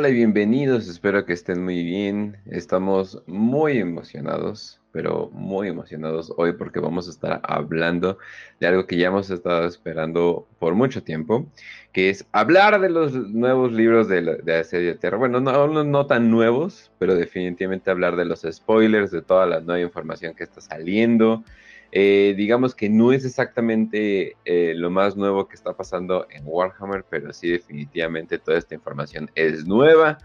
Hola 0.00 0.08
y 0.08 0.14
bienvenidos, 0.14 0.88
espero 0.88 1.26
que 1.26 1.34
estén 1.34 1.62
muy 1.62 1.84
bien. 1.84 2.38
Estamos 2.46 3.22
muy 3.26 3.76
emocionados, 3.76 4.80
pero 4.92 5.28
muy 5.34 5.68
emocionados 5.68 6.32
hoy 6.38 6.54
porque 6.54 6.80
vamos 6.80 7.06
a 7.06 7.10
estar 7.10 7.42
hablando 7.44 8.16
de 8.60 8.66
algo 8.66 8.86
que 8.86 8.96
ya 8.96 9.08
hemos 9.08 9.28
estado 9.28 9.68
esperando 9.68 10.48
por 10.58 10.74
mucho 10.74 11.02
tiempo, 11.02 11.46
que 11.92 12.08
es 12.08 12.24
hablar 12.32 12.80
de 12.80 12.88
los 12.88 13.12
nuevos 13.12 13.72
libros 13.72 14.08
de, 14.08 14.22
la, 14.22 14.36
de 14.36 14.60
Asedio 14.60 14.98
Tierra. 14.98 15.18
Bueno, 15.18 15.38
no, 15.38 15.66
no, 15.68 15.84
no 15.84 16.06
tan 16.06 16.30
nuevos, 16.30 16.90
pero 16.98 17.14
definitivamente 17.14 17.90
hablar 17.90 18.16
de 18.16 18.24
los 18.24 18.46
spoilers, 18.50 19.10
de 19.10 19.20
toda 19.20 19.44
la 19.44 19.60
nueva 19.60 19.82
información 19.82 20.34
que 20.34 20.44
está 20.44 20.62
saliendo, 20.62 21.44
eh, 21.92 22.34
digamos 22.36 22.74
que 22.74 22.88
no 22.88 23.12
es 23.12 23.24
exactamente 23.24 24.36
eh, 24.44 24.74
lo 24.76 24.90
más 24.90 25.16
nuevo 25.16 25.48
que 25.48 25.56
está 25.56 25.72
pasando 25.72 26.26
en 26.30 26.42
Warhammer, 26.46 27.04
pero 27.08 27.32
sí 27.32 27.50
definitivamente 27.50 28.38
toda 28.38 28.58
esta 28.58 28.74
información 28.74 29.30
es 29.34 29.66
nueva. 29.66 30.18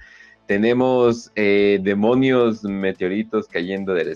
Tenemos 0.46 1.32
eh, 1.36 1.80
demonios 1.82 2.64
meteoritos 2.64 3.48
cayendo 3.48 3.94
del, 3.96 4.16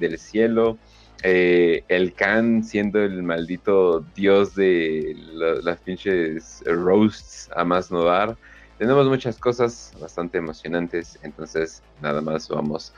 del 0.00 0.18
cielo. 0.18 0.78
el 1.22 2.12
Khan 2.14 2.64
siendo 2.64 2.98
el 2.98 3.22
maldito 3.22 4.00
dios 4.16 4.56
de 4.56 5.14
las 5.62 5.78
pinches 5.78 6.62
roasts 6.66 7.48
a 7.54 7.64
más 7.64 7.92
no 7.92 8.04
dar. 8.04 8.36
Tenemos 8.78 9.06
muchas 9.06 9.38
cosas 9.38 9.92
bastante 10.00 10.38
emocionantes, 10.38 11.18
entonces 11.22 11.82
nada 12.00 12.20
más 12.22 12.48
vamos, 12.48 12.94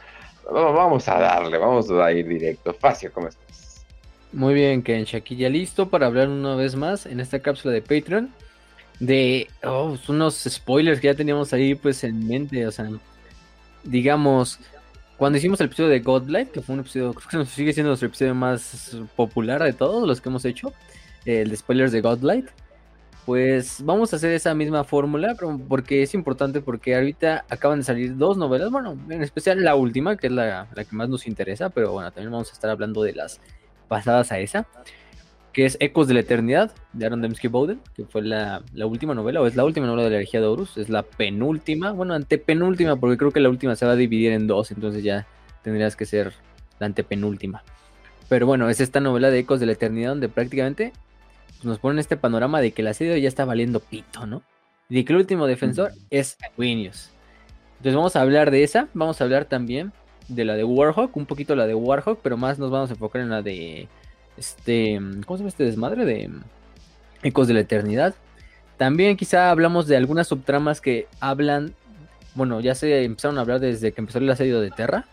vamos 0.51 1.09
a 1.09 1.19
darle, 1.19 1.59
vamos 1.59 1.91
a 1.91 2.13
ir 2.13 2.27
directo. 2.29 2.73
Facio, 2.73 3.13
¿cómo 3.13 3.27
estás? 3.27 3.72
Muy 4.33 4.55
bien, 4.55 4.83
Ken, 4.83 5.07
aquí 5.15 5.37
listo 5.51 5.91
para 5.91 6.07
hablar 6.07 6.29
una 6.29 6.55
vez 6.55 6.75
más 6.75 7.05
en 7.05 7.21
esta 7.21 7.41
cápsula 7.41 7.75
de 7.75 7.83
Patreon 7.83 8.33
de 8.99 9.49
oh, 9.63 9.97
unos 10.09 10.45
spoilers 10.49 11.01
que 11.01 11.09
ya 11.09 11.15
teníamos 11.15 11.53
ahí 11.53 11.75
pues 11.75 12.03
en 12.03 12.27
mente, 12.27 12.67
o 12.67 12.71
sea, 12.71 12.89
digamos, 13.85 14.59
cuando 15.19 15.37
hicimos 15.37 15.61
el 15.61 15.67
episodio 15.67 15.91
de 15.91 16.01
Godlight, 16.01 16.51
que 16.51 16.63
fue 16.63 16.75
un 16.75 16.81
episodio, 16.81 17.13
creo 17.13 17.43
que 17.43 17.51
sigue 17.51 17.73
siendo 17.75 17.89
nuestro 17.89 18.09
episodio 18.09 18.35
más 18.35 18.97
popular 19.17 19.63
de 19.63 19.75
todos 19.75 20.09
los 20.09 20.21
que 20.21 20.31
hemos 20.31 20.45
hecho, 20.47 20.73
el 21.27 21.51
de 21.51 21.57
spoilers 21.57 21.93
de 21.93 22.01
Godlight, 22.01 22.47
pues 23.27 23.85
vamos 23.85 24.13
a 24.13 24.17
hacer 24.17 24.33
esa 24.33 24.55
misma 24.55 24.83
fórmula, 24.85 25.37
porque 25.69 26.03
es 26.03 26.15
importante 26.15 26.61
porque 26.63 26.95
ahorita 26.95 27.45
acaban 27.51 27.81
de 27.81 27.85
salir 27.85 28.17
dos 28.17 28.39
novelas, 28.39 28.71
bueno, 28.71 28.97
en 29.11 29.23
especial 29.23 29.63
la 29.63 29.75
última, 29.75 30.17
que 30.17 30.29
es 30.29 30.33
la, 30.33 30.69
la 30.75 30.85
que 30.85 30.97
más 30.97 31.11
nos 31.11 31.27
interesa, 31.27 31.69
pero 31.69 31.93
bueno, 31.93 32.11
también 32.13 32.33
vamos 32.33 32.51
a 32.51 32.53
estar 32.53 32.71
hablando 32.71 33.03
de 33.03 33.13
las 33.13 33.41
pasadas 33.89 34.33
a 34.33 34.39
esa, 34.39 34.67
que 35.53 35.67
es 35.67 35.77
Ecos 35.81 36.09
de 36.09 36.15
la 36.15 36.21
Eternidad 36.21 36.73
de 36.93 37.07
Aaron 37.07 37.21
Dembski 37.21 37.49
Bowden, 37.49 37.81
que 37.95 38.05
fue 38.05 38.23
la, 38.23 38.63
última 38.85 39.15
novela, 39.15 39.41
o 39.43 39.47
es 39.47 39.55
la 39.55 39.65
última 39.65 39.87
novela 39.87 40.05
de 40.05 40.11
la 40.11 40.17
herejía 40.17 40.41
de 40.41 40.47
Horus, 40.47 40.79
es 40.79 40.89
la 40.89 41.03
penúltima, 41.03 41.93
bueno, 41.93 42.15
antepenúltima, 42.15 42.97
porque 42.97 43.19
creo 43.19 43.33
que 43.33 43.41
la 43.41 43.51
última 43.51 43.77
se 43.77 43.85
va 43.85 43.93
a 43.93 43.97
dividir 43.97 44.33
en 44.33 44.47
dos, 44.47 44.71
entonces 44.71 45.03
ya 45.03 45.27
tendrías 45.63 45.95
que 45.95 46.07
ser 46.07 46.33
la 46.79 46.87
antepenúltima. 46.87 47.63
Pero 48.29 48.47
bueno, 48.47 48.71
es 48.71 48.81
esta 48.81 49.01
novela 49.01 49.31
de 49.31 49.41
Ecos 49.41 49.61
de 49.61 49.67
la 49.67 49.73
Eternidad 49.73 50.11
donde 50.11 50.29
prácticamente 50.31 50.93
nos 51.63 51.79
ponen 51.79 51.99
este 51.99 52.17
panorama 52.17 52.61
de 52.61 52.73
que 52.73 52.83
el 52.83 52.89
asedio 52.89 53.17
ya 53.19 53.29
está 53.29 53.45
valiendo 53.45 53.81
pito, 53.81 54.27
¿no? 54.27 54.43
Y 54.89 55.05
que 55.05 55.13
el 55.13 55.19
último 55.19 55.47
defensor 55.47 55.93
es 56.11 56.37
Aquinius. 56.43 57.11
Entonces 57.73 57.95
vamos 57.95 58.17
a 58.17 58.23
hablar 58.23 58.51
de 58.51 58.63
esa, 58.63 58.89
vamos 58.95 59.21
a 59.21 59.25
hablar 59.25 59.45
también 59.45 59.93
de 60.35 60.45
la 60.45 60.55
de 60.55 60.65
Warhawk, 60.65 61.17
un 61.17 61.27
poquito 61.27 61.55
la 61.55 61.67
de 61.67 61.75
Warhawk, 61.75 62.21
pero 62.23 62.37
más 62.37 62.59
nos 62.59 62.71
vamos 62.71 62.91
a 62.91 62.95
enfocar 62.95 63.23
en 63.23 63.31
la 63.31 63.43
de 63.43 63.89
este, 64.37 64.99
¿cómo 65.27 65.37
se 65.37 65.43
llama 65.43 65.49
este 65.49 65.65
desmadre? 65.65 66.05
De 66.05 66.31
Ecos 67.23 67.49
de 67.49 67.55
la 67.55 67.61
Eternidad. 67.61 68.15
También 68.77 69.17
quizá 69.17 69.51
hablamos 69.51 69.87
de 69.87 69.97
algunas 69.97 70.27
subtramas 70.27 70.81
que 70.81 71.07
hablan, 71.21 71.75
bueno, 72.35 72.61
ya 72.61 72.75
se 72.75 73.05
empezaron 73.05 73.39
a 73.39 73.43
hablar 73.43 73.61
desde 73.61 73.93
que 73.93 74.01
empezó 74.01 74.19
el 74.19 74.31
asedio 74.31 74.61
de 74.61 74.71
Terra, 74.71 75.07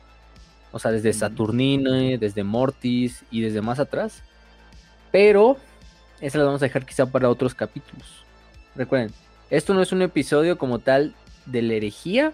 o 0.72 0.80
sea, 0.80 0.91
desde 0.91 1.13
Saturnine, 1.13 2.18
desde 2.18 2.44
Mortis 2.44 3.24
y 3.31 3.41
desde 3.41 3.62
más 3.62 3.80
atrás. 3.80 4.24
Pero 5.12 5.57
esa 6.22 6.38
la 6.38 6.46
vamos 6.46 6.62
a 6.62 6.66
dejar 6.66 6.86
quizá 6.86 7.06
para 7.06 7.30
otros 7.30 7.53
capítulos. 7.53 8.24
Recuerden, 8.75 9.12
esto 9.50 9.74
no 9.74 9.81
es 9.81 9.91
un 9.91 10.01
episodio 10.01 10.57
como 10.57 10.80
tal 10.80 11.13
de 11.46 11.62
la 11.62 11.74
herejía, 11.74 12.34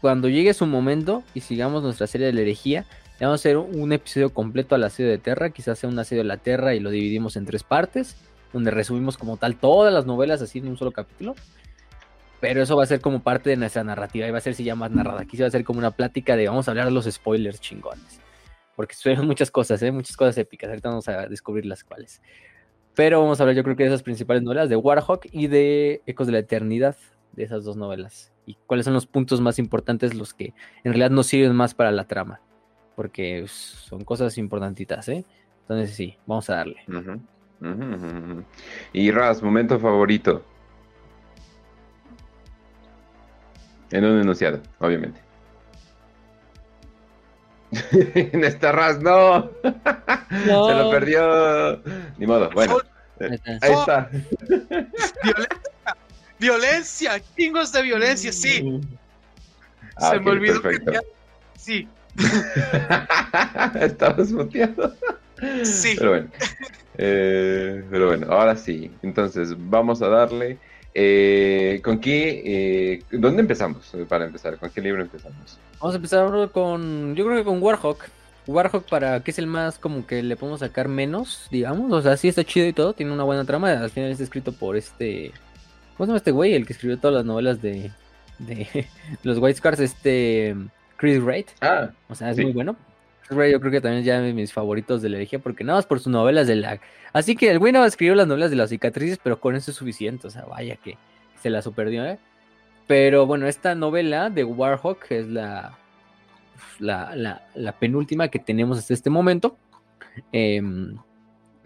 cuando 0.00 0.28
llegue 0.28 0.54
su 0.54 0.66
momento 0.66 1.22
y 1.34 1.40
sigamos 1.40 1.82
nuestra 1.82 2.06
serie 2.06 2.26
de 2.26 2.32
la 2.32 2.40
herejía, 2.40 2.86
le 3.18 3.26
vamos 3.26 3.40
a 3.40 3.42
hacer 3.42 3.58
un 3.58 3.92
episodio 3.92 4.32
completo 4.32 4.74
al 4.74 4.84
asedio 4.84 5.10
de 5.10 5.18
Terra, 5.18 5.50
quizás 5.50 5.78
sea 5.78 5.90
un 5.90 5.98
asedio 5.98 6.22
de 6.22 6.28
la 6.28 6.38
Terra 6.38 6.74
y 6.74 6.80
lo 6.80 6.90
dividimos 6.90 7.36
en 7.36 7.44
tres 7.44 7.62
partes, 7.62 8.16
donde 8.52 8.70
resumimos 8.70 9.18
como 9.18 9.36
tal 9.36 9.56
todas 9.56 9.92
las 9.92 10.06
novelas 10.06 10.40
así 10.40 10.58
en 10.58 10.68
un 10.68 10.78
solo 10.78 10.92
capítulo. 10.92 11.34
Pero 12.40 12.62
eso 12.62 12.74
va 12.74 12.84
a 12.84 12.86
ser 12.86 13.02
como 13.02 13.22
parte 13.22 13.50
de 13.50 13.56
nuestra 13.56 13.84
narrativa 13.84 14.26
y 14.26 14.30
va 14.30 14.38
a 14.38 14.40
ser 14.40 14.54
si 14.54 14.64
ya 14.64 14.74
más 14.74 14.90
narrada. 14.90 15.20
Aquí 15.20 15.36
se 15.36 15.42
va 15.42 15.46
a 15.46 15.48
hacer 15.48 15.62
como 15.62 15.78
una 15.78 15.90
plática 15.90 16.36
de 16.36 16.48
vamos 16.48 16.66
a 16.66 16.70
hablar 16.70 16.86
de 16.86 16.92
los 16.92 17.04
spoilers 17.04 17.60
chingones. 17.60 18.20
Porque 18.74 18.94
suenan 18.94 19.26
muchas 19.26 19.50
cosas, 19.50 19.82
¿eh? 19.82 19.92
muchas 19.92 20.16
cosas 20.16 20.38
épicas. 20.38 20.70
Ahorita 20.70 20.88
vamos 20.88 21.06
a 21.08 21.26
descubrir 21.26 21.66
las 21.66 21.84
cuales. 21.84 22.22
Pero 22.94 23.20
vamos 23.20 23.38
a 23.38 23.42
hablar 23.42 23.56
yo 23.56 23.62
creo 23.62 23.76
que 23.76 23.82
de 23.82 23.90
esas 23.90 24.02
principales 24.02 24.42
novelas, 24.42 24.70
de 24.70 24.76
Warhawk 24.76 25.26
y 25.30 25.48
de 25.48 26.00
Ecos 26.06 26.26
de 26.26 26.32
la 26.32 26.38
Eternidad, 26.38 26.96
de 27.32 27.44
esas 27.44 27.64
dos 27.64 27.76
novelas 27.76 28.32
y 28.46 28.56
cuáles 28.66 28.84
son 28.84 28.94
los 28.94 29.06
puntos 29.06 29.40
más 29.40 29.58
importantes, 29.58 30.14
los 30.14 30.34
que 30.34 30.46
en 30.84 30.92
realidad 30.92 31.10
nos 31.10 31.26
sirven 31.26 31.54
más 31.54 31.74
para 31.74 31.92
la 31.92 32.04
trama, 32.04 32.40
porque 32.96 33.44
son 33.46 34.04
cosas 34.04 34.38
importantitas, 34.38 35.08
¿eh? 35.08 35.24
Entonces 35.62 35.94
sí, 35.94 36.16
vamos 36.26 36.50
a 36.50 36.56
darle. 36.56 36.82
Y 38.92 39.10
Raz, 39.10 39.42
momento 39.42 39.78
favorito. 39.78 40.44
En 43.92 44.04
un 44.04 44.20
enunciado, 44.20 44.60
obviamente. 44.78 45.20
en 47.92 48.44
esta 48.44 48.72
Raz, 48.72 49.00
no. 49.00 49.50
Se 50.28 50.74
lo 50.74 50.90
perdió. 50.90 51.82
Ni 52.18 52.26
modo, 52.26 52.50
bueno. 52.52 52.78
Ahí 53.20 53.72
está. 53.72 54.10
Violencia, 56.40 57.22
chingos 57.36 57.70
de 57.70 57.82
violencia, 57.82 58.32
sí. 58.32 58.80
Ah, 59.96 60.12
Se 60.12 60.20
me 60.20 60.30
olvidó 60.30 60.62
que 60.62 60.78
Sí. 61.58 61.86
Estabas 63.80 64.32
muteado. 64.32 64.94
Sí. 65.62 65.94
Pero 65.98 66.10
bueno. 66.10 66.28
Eh, 66.96 67.84
pero 67.90 68.06
bueno, 68.08 68.32
ahora 68.32 68.56
sí. 68.56 68.90
Entonces, 69.02 69.54
vamos 69.56 70.00
a 70.00 70.08
darle. 70.08 70.56
Eh, 70.94 71.80
¿Con 71.84 72.00
qué? 72.00 72.42
Eh, 72.44 73.02
¿Dónde 73.12 73.42
empezamos? 73.42 73.92
Para 74.08 74.24
empezar, 74.24 74.56
¿con 74.56 74.70
qué 74.70 74.80
libro 74.80 75.02
empezamos? 75.02 75.58
Vamos 75.78 75.94
a 75.94 75.96
empezar 75.96 76.50
con. 76.50 77.14
Yo 77.14 77.26
creo 77.26 77.36
que 77.36 77.44
con 77.44 77.62
Warhawk. 77.62 78.08
Warhawk 78.46 78.88
para 78.88 79.20
que 79.22 79.30
es 79.30 79.38
el 79.38 79.46
más 79.46 79.78
como 79.78 80.06
que 80.06 80.22
le 80.22 80.36
podemos 80.36 80.60
sacar 80.60 80.88
menos, 80.88 81.46
digamos. 81.50 81.92
O 81.92 82.00
sea, 82.00 82.16
sí 82.16 82.28
está 82.28 82.44
chido 82.44 82.66
y 82.66 82.72
todo, 82.72 82.94
tiene 82.94 83.12
una 83.12 83.24
buena 83.24 83.44
trama. 83.44 83.70
Al 83.72 83.90
final 83.90 84.10
está 84.10 84.24
escrito 84.24 84.52
por 84.52 84.76
este 84.76 85.32
¿Cómo 86.00 86.06
se 86.06 86.10
llama 86.12 86.16
este 86.16 86.30
güey? 86.30 86.54
El 86.54 86.66
que 86.66 86.72
escribió 86.72 86.98
todas 86.98 87.14
las 87.14 87.26
novelas 87.26 87.60
de, 87.60 87.90
de 88.38 88.86
los 89.22 89.36
White 89.36 89.58
Scars, 89.58 89.80
este 89.80 90.56
Chris 90.96 91.22
Wright. 91.22 91.48
Ah. 91.60 91.90
O 92.08 92.14
sea, 92.14 92.30
es 92.30 92.38
muy 92.38 92.54
bueno. 92.54 92.74
Chris 93.26 93.36
Wright 93.36 93.52
yo 93.52 93.60
creo 93.60 93.70
que 93.70 93.82
también 93.82 94.00
es 94.00 94.06
ya 94.06 94.18
de 94.18 94.32
mis 94.32 94.50
favoritos 94.50 95.02
de 95.02 95.10
la 95.10 95.16
herejía, 95.16 95.40
porque 95.40 95.62
nada 95.62 95.76
más 95.76 95.84
por 95.84 96.00
sus 96.00 96.10
novelas 96.10 96.46
de 96.46 96.56
la... 96.56 96.80
Así 97.12 97.36
que 97.36 97.50
el 97.50 97.58
güey 97.58 97.74
no 97.74 97.84
escribió 97.84 98.14
las 98.14 98.26
novelas 98.26 98.48
de 98.48 98.56
las 98.56 98.70
cicatrices, 98.70 99.18
pero 99.22 99.40
con 99.40 99.54
eso 99.56 99.72
es 99.72 99.76
suficiente. 99.76 100.26
O 100.26 100.30
sea, 100.30 100.46
vaya 100.46 100.76
que 100.76 100.96
se 101.42 101.50
la 101.50 101.60
superdió, 101.60 102.02
¿eh? 102.06 102.18
Pero 102.86 103.26
bueno, 103.26 103.46
esta 103.46 103.74
novela 103.74 104.30
de 104.30 104.44
Warhawk 104.44 105.04
es 105.10 105.28
la, 105.28 105.76
la, 106.78 107.44
la, 107.54 107.72
penúltima 107.78 108.28
que 108.28 108.38
tenemos 108.38 108.78
hasta 108.78 108.94
este 108.94 109.10
momento. 109.10 109.58
Em, 110.32 110.96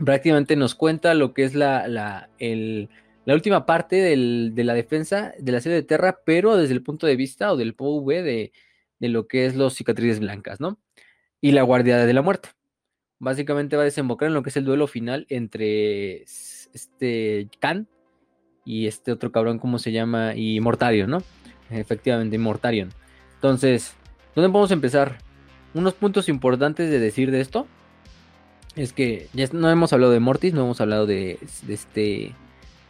prácticamente 0.04 0.56
nos 0.56 0.74
cuenta 0.74 1.14
lo 1.14 1.32
que 1.34 1.44
es 1.44 1.54
la, 1.54 1.86
la, 1.86 2.28
el, 2.40 2.88
la 3.26 3.34
última 3.34 3.66
parte 3.66 3.96
de 3.96 4.64
la 4.64 4.74
defensa 4.74 5.32
de 5.38 5.52
la 5.52 5.60
serie 5.60 5.76
de 5.76 5.82
Terra, 5.82 6.20
pero 6.24 6.56
desde 6.56 6.74
el 6.74 6.82
punto 6.82 7.06
de 7.06 7.16
vista 7.16 7.52
o 7.52 7.56
del 7.56 7.74
POV 7.74 8.08
de, 8.22 8.52
de 8.98 9.08
lo 9.08 9.26
que 9.26 9.46
es 9.46 9.56
los 9.56 9.74
cicatrices 9.74 10.20
blancas, 10.20 10.60
¿no? 10.60 10.78
Y 11.40 11.52
la 11.52 11.62
guardia 11.62 12.04
de 12.04 12.12
la 12.12 12.22
muerte. 12.22 12.50
Básicamente 13.18 13.76
va 13.76 13.82
a 13.82 13.86
desembocar 13.86 14.28
en 14.28 14.34
lo 14.34 14.42
que 14.42 14.50
es 14.50 14.56
el 14.56 14.64
duelo 14.64 14.86
final 14.86 15.26
entre 15.28 16.22
este 16.22 17.48
Khan 17.60 17.88
y 18.64 18.86
este 18.86 19.12
otro 19.12 19.30
cabrón, 19.32 19.58
¿cómo 19.58 19.78
se 19.78 19.92
llama? 19.92 20.34
Y 20.34 20.60
Mortarion, 20.60 21.10
¿no? 21.10 21.22
Efectivamente, 21.70 22.38
Mortarion. 22.38 22.90
Entonces, 23.34 23.94
¿dónde 24.34 24.50
podemos 24.50 24.70
empezar? 24.70 25.18
Unos 25.74 25.94
puntos 25.94 26.28
importantes 26.28 26.90
de 26.90 26.98
decir 26.98 27.30
de 27.30 27.40
esto 27.40 27.66
es 28.76 28.92
que 28.92 29.28
ya 29.32 29.46
no 29.52 29.70
hemos 29.70 29.92
hablado 29.92 30.12
de 30.12 30.20
Mortis, 30.20 30.54
no 30.54 30.64
hemos 30.64 30.80
hablado 30.80 31.06
de, 31.06 31.38
de 31.62 31.74
este 31.74 32.34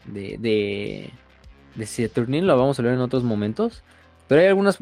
de, 0.07 0.37
de, 0.39 1.11
de 1.75 2.43
lo 2.43 2.59
vamos 2.59 2.79
a 2.79 2.83
ver 2.83 2.95
en 2.95 3.01
otros 3.01 3.25
momentos. 3.25 3.83
Pero 4.29 4.41
hay 4.41 4.47
algunas, 4.47 4.79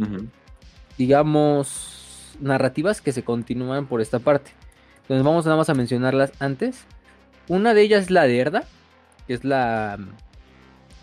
digamos, 0.99 2.37
narrativas 2.41 3.01
que 3.01 3.13
se 3.13 3.25
continúan 3.25 3.87
por 3.87 4.01
esta 4.01 4.19
parte. 4.19 4.53
Entonces 5.03 5.25
vamos 5.25 5.45
nada 5.45 5.57
más 5.57 5.69
a 5.69 5.75
mencionarlas 5.75 6.33
antes. 6.39 6.85
Una 7.49 7.75
de 7.75 7.83
ellas 7.83 8.05
es 8.05 8.11
la 8.11 8.25
de 8.25 8.39
Erda, 8.39 8.65
que 9.27 9.35
es 9.35 9.45
la, 9.45 9.99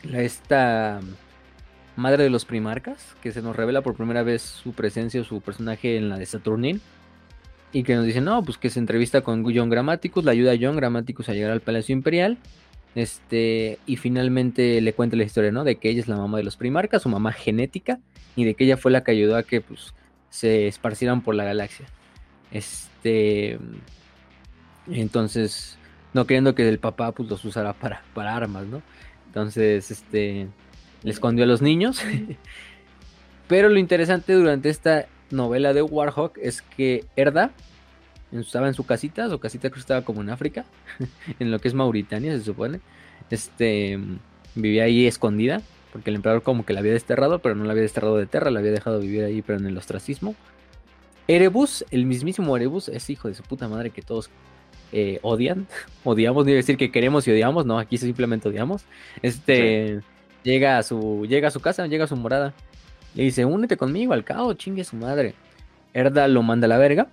la 0.04 0.22
esta 0.22 1.02
madre 1.96 2.24
de 2.24 2.30
los 2.30 2.46
primarcas, 2.46 3.16
que 3.22 3.34
se 3.34 3.42
nos 3.42 3.56
revela 3.56 3.82
por 3.82 3.96
primera 3.96 4.24
vez 4.24 4.42
su 4.42 4.72
presencia 4.72 5.20
o 5.20 5.26
su 5.26 5.42
personaje 5.42 5.98
en 5.98 6.10
la 6.10 6.18
de 6.18 6.26
Saturnin. 6.26 6.82
Y 7.72 7.84
que 7.84 7.96
nos 7.96 8.06
dice, 8.06 8.22
no, 8.22 8.42
pues 8.44 8.58
que 8.58 8.70
se 8.72 8.80
entrevista 8.80 9.22
con 9.22 9.44
John 9.44 9.70
Grammaticus, 9.70 10.24
la 10.24 10.32
ayuda 10.32 10.54
a 10.54 10.58
John 10.60 10.76
Grammaticus 10.76 11.30
a 11.30 11.34
llegar 11.34 11.52
al 11.52 11.62
Palacio 11.62 11.94
Imperial. 11.94 12.38
Este, 12.96 13.80
y 13.86 13.98
finalmente 13.98 14.82
le 14.82 14.94
cuenta 14.94 15.16
la 15.16 15.24
historia, 15.24 15.52
¿no? 15.52 15.64
De 15.64 15.76
que 15.76 15.90
ella 15.90 16.02
es 16.02 16.08
la 16.08 16.18
mamá 16.18 16.38
de 16.38 16.44
los 16.44 16.58
primarcas, 16.58 17.04
su 17.04 17.10
mamá 17.10 17.32
genética, 17.32 18.00
y 18.36 18.46
de 18.46 18.56
que 18.56 18.66
ella 18.66 18.78
fue 18.78 18.92
la 18.92 19.04
que 19.04 19.12
ayudó 19.12 19.38
a 19.38 19.44
que 19.44 19.62
pues, 19.62 19.94
se 20.30 20.68
esparcieran 20.68 21.22
por 21.22 21.36
la 21.36 21.44
galaxia. 21.44 21.86
Este. 22.52 23.60
Entonces, 24.88 25.78
no 26.14 26.26
queriendo 26.26 26.56
que 26.56 26.68
el 26.68 26.80
papá 26.80 27.12
pues, 27.12 27.30
los 27.30 27.46
usara 27.46 27.74
para, 27.74 28.04
para 28.14 28.36
armas, 28.36 28.66
¿no? 28.66 28.82
Entonces, 29.28 29.92
este. 29.92 30.48
Le 31.04 31.12
escondió 31.12 31.46
a 31.46 31.48
los 31.48 31.62
niños. 31.62 32.02
Pero 33.48 33.70
lo 33.70 33.80
interesante 33.80 34.34
durante 34.34 34.70
esta 34.70 35.08
novela 35.32 35.74
de 35.74 35.82
Warhawk 35.82 36.38
es 36.38 36.62
que 36.62 37.06
Erda 37.16 37.52
estaba 38.32 38.68
en 38.68 38.74
su 38.74 38.86
casita, 38.86 39.30
su 39.30 39.40
casita 39.40 39.70
creo 39.70 39.74
que 39.74 39.80
estaba 39.80 40.02
como 40.04 40.22
en 40.22 40.30
África, 40.30 40.66
en 41.40 41.52
lo 41.52 41.60
que 41.60 41.68
es 41.68 41.74
Mauritania 41.74 42.38
se 42.38 42.44
supone. 42.44 42.80
Este 43.30 44.00
vivía 44.56 44.84
ahí 44.84 45.06
escondida, 45.08 45.62
porque 45.92 46.10
el 46.10 46.18
emperador 46.18 46.44
como 46.44 46.66
que 46.66 46.74
la 46.74 46.80
había 46.80 46.94
desterrado, 46.94 47.40
pero 47.40 47.56
no 47.56 47.66
la 47.66 47.72
había 47.72 47.84
desterrado 47.84 48.18
de 48.18 48.26
tierra, 48.26 48.52
la 48.52 48.60
había 48.60 48.72
dejado 48.72 49.00
vivir 49.00 49.24
ahí, 49.24 49.42
pero 49.42 49.60
en 49.60 49.66
el 49.66 49.78
ostracismo. 49.78 50.36
Erebus, 51.28 51.86
el 51.92 52.06
mismísimo 52.06 52.56
Erebus, 52.58 52.90
es 52.90 53.10
hijo 53.10 53.28
de 53.28 53.36
su 53.36 53.44
puta 53.44 53.68
madre 53.68 53.92
que 53.92 54.02
todos 54.02 54.30
eh, 54.92 55.20
odian. 55.22 55.68
Odiamos, 56.04 56.46
no 56.46 56.50
iba 56.50 56.58
a 56.58 56.62
decir 56.62 56.78
que 56.78 56.92
queremos 56.92 57.28
y 57.28 57.32
odiamos, 57.32 57.66
no, 57.66 57.78
aquí 57.78 57.98
simplemente 57.98 58.50
odiamos. 58.50 58.86
Este 59.22 60.02
llega 60.44 60.78
a 60.78 60.84
su 60.84 61.26
llega 61.28 61.50
a 61.50 61.52
su 61.52 61.60
casa, 61.60 61.86
llega 61.88 62.06
a 62.06 62.08
su 62.08 62.16
morada. 62.16 62.54
Le 63.16 63.24
dice, 63.24 63.46
únete 63.46 63.78
conmigo 63.78 64.14
al 64.14 64.24
caos, 64.24 64.58
chingue 64.58 64.84
su 64.84 64.96
madre. 64.96 65.36
Erda 65.94 66.28
lo 66.28 66.44
manda 66.44 66.66
a 66.66 66.70
la 66.70 66.78
verga. 66.78 67.08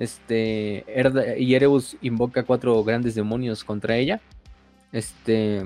Este, 0.00 0.82
Erda, 0.98 1.36
invoca 2.00 2.42
cuatro 2.44 2.82
grandes 2.82 3.14
demonios 3.14 3.64
contra 3.64 3.98
ella. 3.98 4.22
Este, 4.92 5.62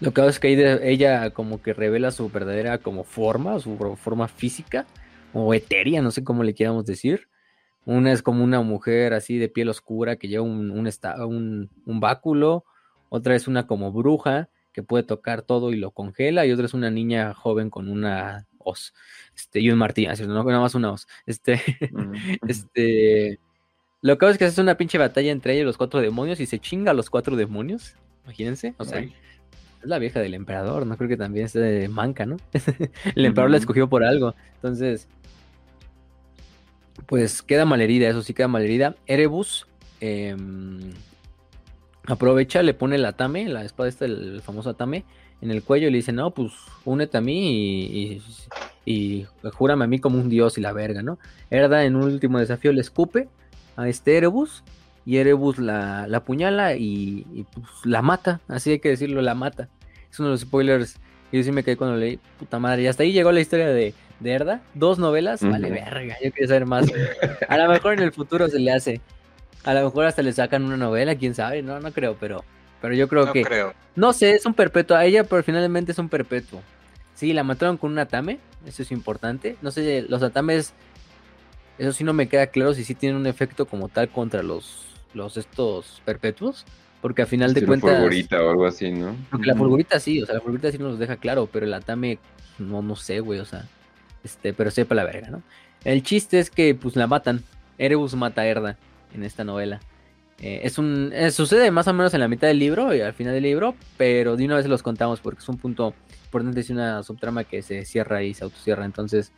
lo 0.00 0.12
que 0.12 0.20
hace 0.20 0.30
es 0.30 0.40
que 0.40 0.80
ella 0.82 1.30
como 1.30 1.62
que 1.62 1.72
revela 1.72 2.10
su 2.10 2.28
verdadera 2.28 2.78
como 2.78 3.04
forma, 3.04 3.60
su 3.60 3.76
forma 3.96 4.26
física 4.26 4.84
o 5.32 5.54
etérea, 5.54 6.02
no 6.02 6.10
sé 6.10 6.24
cómo 6.24 6.42
le 6.42 6.54
quieramos 6.54 6.84
decir. 6.86 7.28
Una 7.84 8.10
es 8.10 8.20
como 8.20 8.42
una 8.42 8.62
mujer 8.62 9.14
así 9.14 9.38
de 9.38 9.48
piel 9.48 9.68
oscura 9.68 10.16
que 10.16 10.26
lleva 10.26 10.42
un, 10.42 11.70
un 11.86 12.00
báculo. 12.00 12.64
Otra 13.10 13.36
es 13.36 13.46
una 13.46 13.68
como 13.68 13.92
bruja 13.92 14.48
que 14.72 14.82
puede 14.82 15.04
tocar 15.04 15.42
todo 15.42 15.72
y 15.72 15.76
lo 15.76 15.92
congela, 15.92 16.46
y 16.46 16.52
otra 16.52 16.66
es 16.66 16.74
una 16.74 16.90
niña 16.90 17.32
joven 17.32 17.70
con 17.70 17.88
una 17.88 18.48
os, 18.70 18.94
este, 19.36 19.60
y 19.60 19.70
un 19.70 19.78
martillo, 19.78 20.10
no 20.26 20.44
nada 20.44 20.60
más 20.60 20.74
una 20.74 20.92
os. 20.92 21.06
Este, 21.26 21.60
este, 22.48 23.38
lo 24.02 24.16
que 24.16 24.20
pasa 24.20 24.32
es 24.32 24.38
que 24.38 24.46
es 24.46 24.58
una 24.58 24.76
pinche 24.76 24.98
batalla 24.98 25.30
entre 25.30 25.54
ellos 25.54 25.66
los 25.66 25.76
cuatro 25.76 26.00
demonios 26.00 26.40
y 26.40 26.46
se 26.46 26.58
chinga 26.58 26.90
a 26.92 26.94
los 26.94 27.10
cuatro 27.10 27.36
demonios, 27.36 27.94
imagínense, 28.24 28.74
o 28.78 28.84
sea, 28.84 29.00
es 29.00 29.12
la 29.82 29.98
vieja 29.98 30.20
del 30.20 30.34
emperador, 30.34 30.86
no 30.86 30.96
creo 30.96 31.08
que 31.08 31.16
también 31.16 31.46
esté 31.46 31.88
manca, 31.88 32.26
¿no? 32.26 32.36
El 33.14 33.24
emperador 33.24 33.50
la 33.50 33.56
escogió 33.56 33.88
por 33.88 34.04
algo, 34.04 34.34
entonces, 34.56 35.08
pues 37.06 37.42
queda 37.42 37.64
malherida, 37.64 38.08
eso 38.08 38.22
sí 38.22 38.34
queda 38.34 38.48
malherida. 38.48 38.94
Erebus, 39.06 39.66
eh, 40.00 40.36
aprovecha, 42.06 42.62
le 42.62 42.74
pone 42.74 42.96
el 42.96 43.04
atame, 43.04 43.48
la 43.48 43.64
espada 43.64 43.88
esta, 43.88 44.04
el 44.04 44.42
famoso 44.42 44.70
atame, 44.70 45.04
en 45.40 45.50
el 45.50 45.62
cuello 45.62 45.88
y 45.88 45.90
le 45.90 45.98
dice, 45.98 46.12
no, 46.12 46.30
pues 46.30 46.52
únete 46.84 47.18
a 47.18 47.20
mí 47.20 47.50
y, 47.50 48.22
y, 48.84 49.26
júrame 49.54 49.84
a 49.84 49.88
mí 49.88 49.98
como 49.98 50.18
un 50.18 50.28
dios 50.28 50.58
y 50.58 50.60
la 50.60 50.72
verga, 50.72 51.02
¿no? 51.02 51.18
Erda 51.50 51.84
en 51.84 51.96
un 51.96 52.04
último 52.04 52.38
desafío 52.38 52.72
le 52.72 52.80
escupe 52.80 53.28
a 53.76 53.88
este 53.88 54.16
Erebus 54.16 54.62
y 55.06 55.16
Erebus 55.16 55.58
la, 55.58 56.06
la 56.06 56.18
apuñala 56.18 56.74
y, 56.76 57.46
pues, 57.52 57.66
la 57.84 58.02
mata, 58.02 58.40
así 58.48 58.72
hay 58.72 58.78
que 58.80 58.90
decirlo, 58.90 59.22
la 59.22 59.34
mata. 59.34 59.68
Es 60.10 60.18
uno 60.18 60.28
de 60.28 60.32
los 60.32 60.40
spoilers 60.42 60.96
y 61.32 61.38
yo 61.38 61.42
sí 61.44 61.52
me 61.52 61.62
quedé 61.62 61.76
cuando 61.76 61.96
leí, 61.96 62.18
puta 62.38 62.58
madre, 62.58 62.82
y 62.82 62.86
hasta 62.86 63.02
ahí 63.02 63.12
llegó 63.12 63.32
la 63.32 63.40
historia 63.40 63.68
de, 63.68 63.94
de 64.18 64.30
Erda, 64.32 64.60
dos 64.74 64.98
novelas, 64.98 65.42
vale 65.42 65.70
verga, 65.70 66.16
yo 66.22 66.32
quiero 66.32 66.48
saber 66.48 66.66
más. 66.66 66.86
A 67.48 67.56
lo 67.56 67.68
mejor 67.68 67.94
en 67.94 68.00
el 68.00 68.12
futuro 68.12 68.48
se 68.48 68.58
le 68.58 68.72
hace. 68.72 69.00
A 69.64 69.74
lo 69.74 69.84
mejor 69.84 70.06
hasta 70.06 70.22
le 70.22 70.32
sacan 70.32 70.64
una 70.64 70.76
novela, 70.76 71.14
quién 71.16 71.34
sabe, 71.34 71.62
no, 71.62 71.80
no 71.80 71.92
creo, 71.92 72.16
pero, 72.18 72.44
pero 72.80 72.94
yo 72.94 73.08
creo 73.08 73.32
que. 73.32 73.42
Creo. 73.42 73.74
No 73.96 74.12
sé, 74.12 74.34
es 74.34 74.46
un 74.46 74.54
perpetuo. 74.54 74.96
A 74.96 75.04
ella, 75.04 75.24
pero 75.24 75.42
finalmente 75.42 75.92
es 75.92 75.98
un 75.98 76.08
perpetuo. 76.08 76.62
Sí, 77.14 77.32
la 77.32 77.44
mataron 77.44 77.76
con 77.76 77.92
un 77.92 77.98
atame, 77.98 78.38
eso 78.66 78.82
es 78.82 78.90
importante. 78.92 79.56
No 79.60 79.70
sé, 79.70 80.06
los 80.08 80.22
atames, 80.22 80.72
eso 81.78 81.92
sí 81.92 82.04
no 82.04 82.12
me 82.12 82.28
queda 82.28 82.46
claro 82.46 82.72
si 82.72 82.84
sí 82.84 82.94
tienen 82.94 83.18
un 83.18 83.26
efecto 83.26 83.66
como 83.66 83.88
tal 83.88 84.08
contra 84.08 84.42
los, 84.42 84.86
los 85.12 85.36
estos 85.36 86.00
perpetuos. 86.04 86.64
Porque 87.00 87.22
al 87.22 87.28
final 87.28 87.54
de 87.54 87.64
cuentas. 87.64 87.90
La 87.90 87.96
fulgurita 87.96 88.42
o 88.42 88.50
algo 88.50 88.66
así, 88.66 88.90
¿no? 88.90 89.16
Porque 89.30 89.46
la 89.46 89.54
fulgurita 89.54 89.98
sí, 90.00 90.22
o 90.22 90.26
sea, 90.26 90.34
la 90.34 90.40
fulgurita 90.40 90.70
sí 90.70 90.78
nos 90.78 90.98
deja 90.98 91.16
claro, 91.16 91.48
pero 91.50 91.64
el 91.64 91.72
atame, 91.72 92.18
no, 92.58 92.82
no 92.82 92.96
sé, 92.96 93.20
güey, 93.20 93.40
o 93.40 93.44
sea. 93.44 93.66
Este, 94.22 94.52
pero 94.52 94.70
sepa 94.70 94.94
la 94.94 95.04
verga, 95.04 95.30
¿no? 95.30 95.42
El 95.84 96.02
chiste 96.02 96.38
es 96.38 96.50
que, 96.50 96.74
pues 96.74 96.96
la 96.96 97.06
matan. 97.06 97.42
Erebus 97.78 98.14
mata 98.14 98.42
a 98.42 98.46
Erda 98.46 98.76
en 99.14 99.24
esta 99.24 99.44
novela. 99.44 99.80
Eh, 100.40 100.60
es 100.64 100.78
un, 100.78 101.12
eh, 101.14 101.30
sucede 101.30 101.70
más 101.70 101.86
o 101.86 101.92
menos 101.92 102.14
en 102.14 102.20
la 102.20 102.28
mitad 102.28 102.48
del 102.48 102.58
libro 102.58 102.94
y 102.94 103.00
al 103.02 103.12
final 103.12 103.34
del 103.34 103.42
libro, 103.42 103.74
pero 103.98 104.36
de 104.36 104.46
una 104.46 104.56
vez 104.56 104.66
los 104.66 104.82
contamos 104.82 105.20
porque 105.20 105.40
es 105.40 105.48
un 105.48 105.58
punto 105.58 105.94
importante, 106.24 106.60
es 106.60 106.70
una 106.70 107.02
subtrama 107.02 107.44
que 107.44 107.60
se 107.62 107.84
cierra 107.84 108.22
y 108.22 108.32
se 108.32 108.44
autocierra. 108.44 108.86
Entonces, 108.86 109.32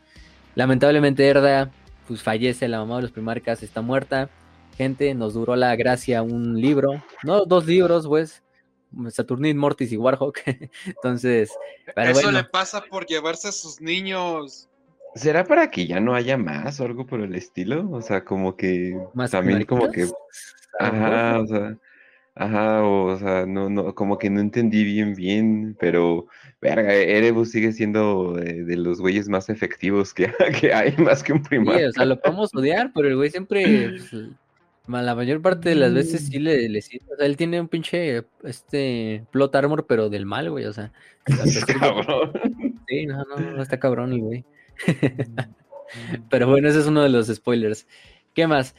lamentablemente 0.55 1.27
Erda 1.27 1.71
pues 2.07 2.21
fallece, 2.21 2.67
la 2.67 2.79
mamá 2.79 2.97
de 2.97 3.03
los 3.03 3.11
primarcas 3.11 3.63
está 3.63 3.81
muerta. 3.81 4.29
Gente, 4.77 5.13
nos 5.13 5.33
duró 5.33 5.55
la 5.55 5.75
gracia 5.75 6.23
un 6.23 6.59
libro, 6.59 7.03
no 7.23 7.45
dos 7.45 7.65
libros, 7.65 8.07
pues. 8.07 8.41
Saturnin, 9.09 9.57
Mortis 9.57 9.91
y 9.91 9.97
Warhawk. 9.97 10.37
Entonces, 10.85 11.51
eso 11.95 12.31
le 12.31 12.43
pasa 12.43 12.83
por 12.83 13.05
llevarse 13.07 13.47
a 13.47 13.51
sus 13.51 13.81
niños. 13.81 14.69
¿Será 15.15 15.43
para 15.43 15.69
que 15.69 15.87
ya 15.87 15.99
no 15.99 16.15
haya 16.15 16.37
más 16.37 16.79
o 16.79 16.85
algo 16.85 17.05
por 17.05 17.21
el 17.21 17.35
estilo? 17.35 17.89
O 17.91 18.01
sea, 18.01 18.23
como 18.23 18.55
que 18.55 18.99
¿Más 19.13 19.31
también 19.31 19.65
como 19.65 19.91
que 19.91 20.07
ajá, 20.79 21.39
o 21.39 21.47
sea, 21.47 21.77
ajá, 22.35 22.83
o, 22.83 23.17
sea, 23.17 23.45
no, 23.45 23.69
no, 23.69 23.93
como 23.95 24.17
que 24.17 24.29
no 24.29 24.39
entendí 24.39 24.83
bien 24.83 25.15
bien, 25.15 25.75
pero 25.79 26.27
verga, 26.61 26.93
Erebus 26.93 27.51
sigue 27.51 27.71
siendo 27.73 28.33
de, 28.33 28.75
los 28.75 28.99
güeyes 28.99 29.29
más 29.29 29.49
efectivos 29.49 30.13
que, 30.13 30.31
que, 30.59 30.73
hay, 30.73 30.95
más 30.97 31.23
que 31.23 31.33
un 31.33 31.43
primario. 31.43 31.79
Sí, 31.79 31.85
o 31.85 31.91
sea, 31.91 32.05
lo 32.05 32.19
podemos 32.19 32.53
odiar, 32.55 32.91
pero 32.93 33.07
el 33.07 33.15
güey 33.15 33.29
siempre, 33.29 33.63
pues, 34.11 34.13
la 34.87 35.15
mayor 35.15 35.41
parte 35.41 35.69
de 35.69 35.75
las 35.75 35.93
veces 35.93 36.27
sí 36.27 36.39
le, 36.39 36.67
le 36.69 36.81
sirve. 36.81 37.13
O 37.13 37.17
sea, 37.17 37.25
él 37.25 37.37
tiene 37.37 37.61
un 37.61 37.67
pinche 37.67 38.23
este 38.43 39.25
plot 39.31 39.55
armor, 39.55 39.85
pero 39.87 40.09
del 40.09 40.25
mal, 40.25 40.49
güey. 40.49 40.65
O 40.65 40.73
sea, 40.73 40.91
cabrón. 41.79 42.33
Sí, 42.87 43.05
no, 43.05 43.23
no, 43.23 43.39
no 43.39 43.61
está 43.61 43.79
cabrón 43.79 44.13
el 44.13 44.19
güey. 44.19 44.45
Pero 46.29 46.47
bueno, 46.47 46.67
ese 46.67 46.79
es 46.79 46.87
uno 46.87 47.03
de 47.03 47.09
los 47.09 47.27
spoilers. 47.27 47.87
¿Qué 48.33 48.47
más? 48.47 48.75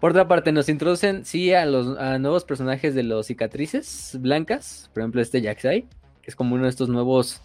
Por 0.00 0.12
otra 0.12 0.26
parte, 0.26 0.50
nos 0.50 0.70
introducen, 0.70 1.26
sí, 1.26 1.52
a 1.52 1.66
los 1.66 1.86
nuevos 2.20 2.44
personajes 2.44 2.94
de 2.94 3.02
los 3.02 3.26
cicatrices 3.26 4.16
blancas. 4.18 4.88
Por 4.94 5.02
ejemplo, 5.02 5.20
este 5.20 5.42
Jaxai, 5.42 5.82
que 6.22 6.30
es 6.30 6.34
como 6.34 6.54
uno 6.54 6.64
de 6.64 6.70
estos 6.70 6.88
nuevos. 6.88 7.42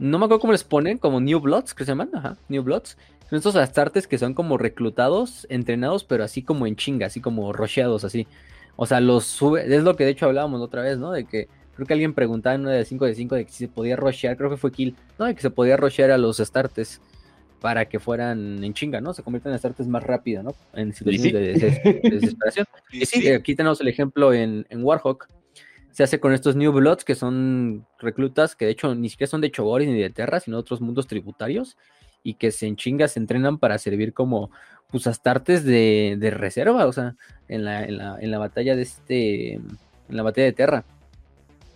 No 0.00 0.18
me 0.18 0.24
acuerdo 0.24 0.40
cómo 0.40 0.52
les 0.52 0.64
ponen, 0.64 0.98
como 0.98 1.20
New 1.20 1.38
Bloods, 1.38 1.74
que 1.74 1.84
se 1.84 1.92
llaman, 1.92 2.10
ajá, 2.12 2.36
New 2.48 2.64
Bloods. 2.64 2.96
Son 3.30 3.36
estos 3.36 3.54
astartes 3.54 4.08
que 4.08 4.18
son 4.18 4.34
como 4.34 4.58
reclutados, 4.58 5.46
entrenados, 5.48 6.02
pero 6.02 6.24
así 6.24 6.42
como 6.42 6.66
en 6.66 6.74
chinga, 6.74 7.06
así 7.06 7.20
como 7.20 7.52
rocheados, 7.52 8.02
así. 8.04 8.26
O 8.74 8.84
sea, 8.86 9.00
los 9.00 9.24
sube. 9.24 9.64
Es 9.72 9.84
lo 9.84 9.94
que 9.94 10.04
de 10.04 10.10
hecho 10.10 10.26
hablábamos 10.26 10.60
otra 10.60 10.82
vez, 10.82 10.98
¿no? 10.98 11.12
De 11.12 11.24
que 11.24 11.46
creo 11.76 11.86
que 11.86 11.92
alguien 11.92 12.14
preguntaba 12.14 12.56
en 12.56 12.62
una 12.62 12.72
de 12.72 12.84
5 12.84 13.04
de 13.04 13.14
5 13.14 13.34
de 13.36 13.44
que 13.44 13.52
si 13.52 13.58
se 13.58 13.68
podía 13.68 13.94
rochear, 13.94 14.36
creo 14.36 14.50
que 14.50 14.56
fue 14.56 14.72
Kill, 14.72 14.96
¿no? 15.20 15.26
De 15.26 15.36
que 15.36 15.40
se 15.40 15.50
podía 15.50 15.76
rochear 15.76 16.10
a 16.10 16.18
los 16.18 16.40
astartes 16.40 17.00
para 17.62 17.88
que 17.88 18.00
fueran 18.00 18.62
en 18.64 18.74
chinga, 18.74 19.00
¿no? 19.00 19.14
Se 19.14 19.22
convierten 19.22 19.52
en 19.52 19.58
starters 19.58 19.88
más 19.88 20.02
rápido, 20.02 20.42
¿no? 20.42 20.52
En 20.74 20.92
situaciones 20.92 21.32
de, 21.32 22.00
desesperación. 22.10 22.66
y 22.92 23.06
sí, 23.06 23.28
aquí 23.28 23.54
tenemos 23.54 23.80
el 23.80 23.86
ejemplo 23.86 24.34
en, 24.34 24.66
en, 24.68 24.82
Warhawk. 24.84 25.28
Se 25.92 26.02
hace 26.02 26.18
con 26.18 26.32
estos 26.32 26.56
New 26.56 26.72
Bloods, 26.72 27.04
que 27.04 27.14
son 27.14 27.86
reclutas 28.00 28.56
que 28.56 28.64
de 28.64 28.72
hecho 28.72 28.96
ni 28.96 29.08
siquiera 29.08 29.30
son 29.30 29.40
de 29.40 29.52
Chogoris 29.52 29.88
ni 29.88 30.00
de 30.00 30.10
Terra, 30.10 30.40
sino 30.40 30.56
de 30.56 30.62
otros 30.62 30.80
mundos 30.80 31.06
tributarios, 31.06 31.76
y 32.24 32.34
que 32.34 32.50
se 32.50 32.66
en 32.66 32.74
chinga 32.74 33.06
se 33.06 33.20
entrenan 33.20 33.58
para 33.58 33.78
servir 33.78 34.12
como 34.12 34.50
pues 34.90 35.06
astartes 35.06 35.64
de, 35.64 36.16
de 36.18 36.30
reserva, 36.32 36.86
o 36.86 36.92
sea, 36.92 37.14
en 37.46 37.64
la, 37.64 37.84
en 37.84 37.96
la, 37.96 38.18
en 38.20 38.30
la 38.32 38.38
batalla 38.38 38.74
de 38.74 38.82
este, 38.82 39.52
en 39.54 39.68
la 40.08 40.24
batalla 40.24 40.46
de 40.46 40.52
Terra. 40.52 40.84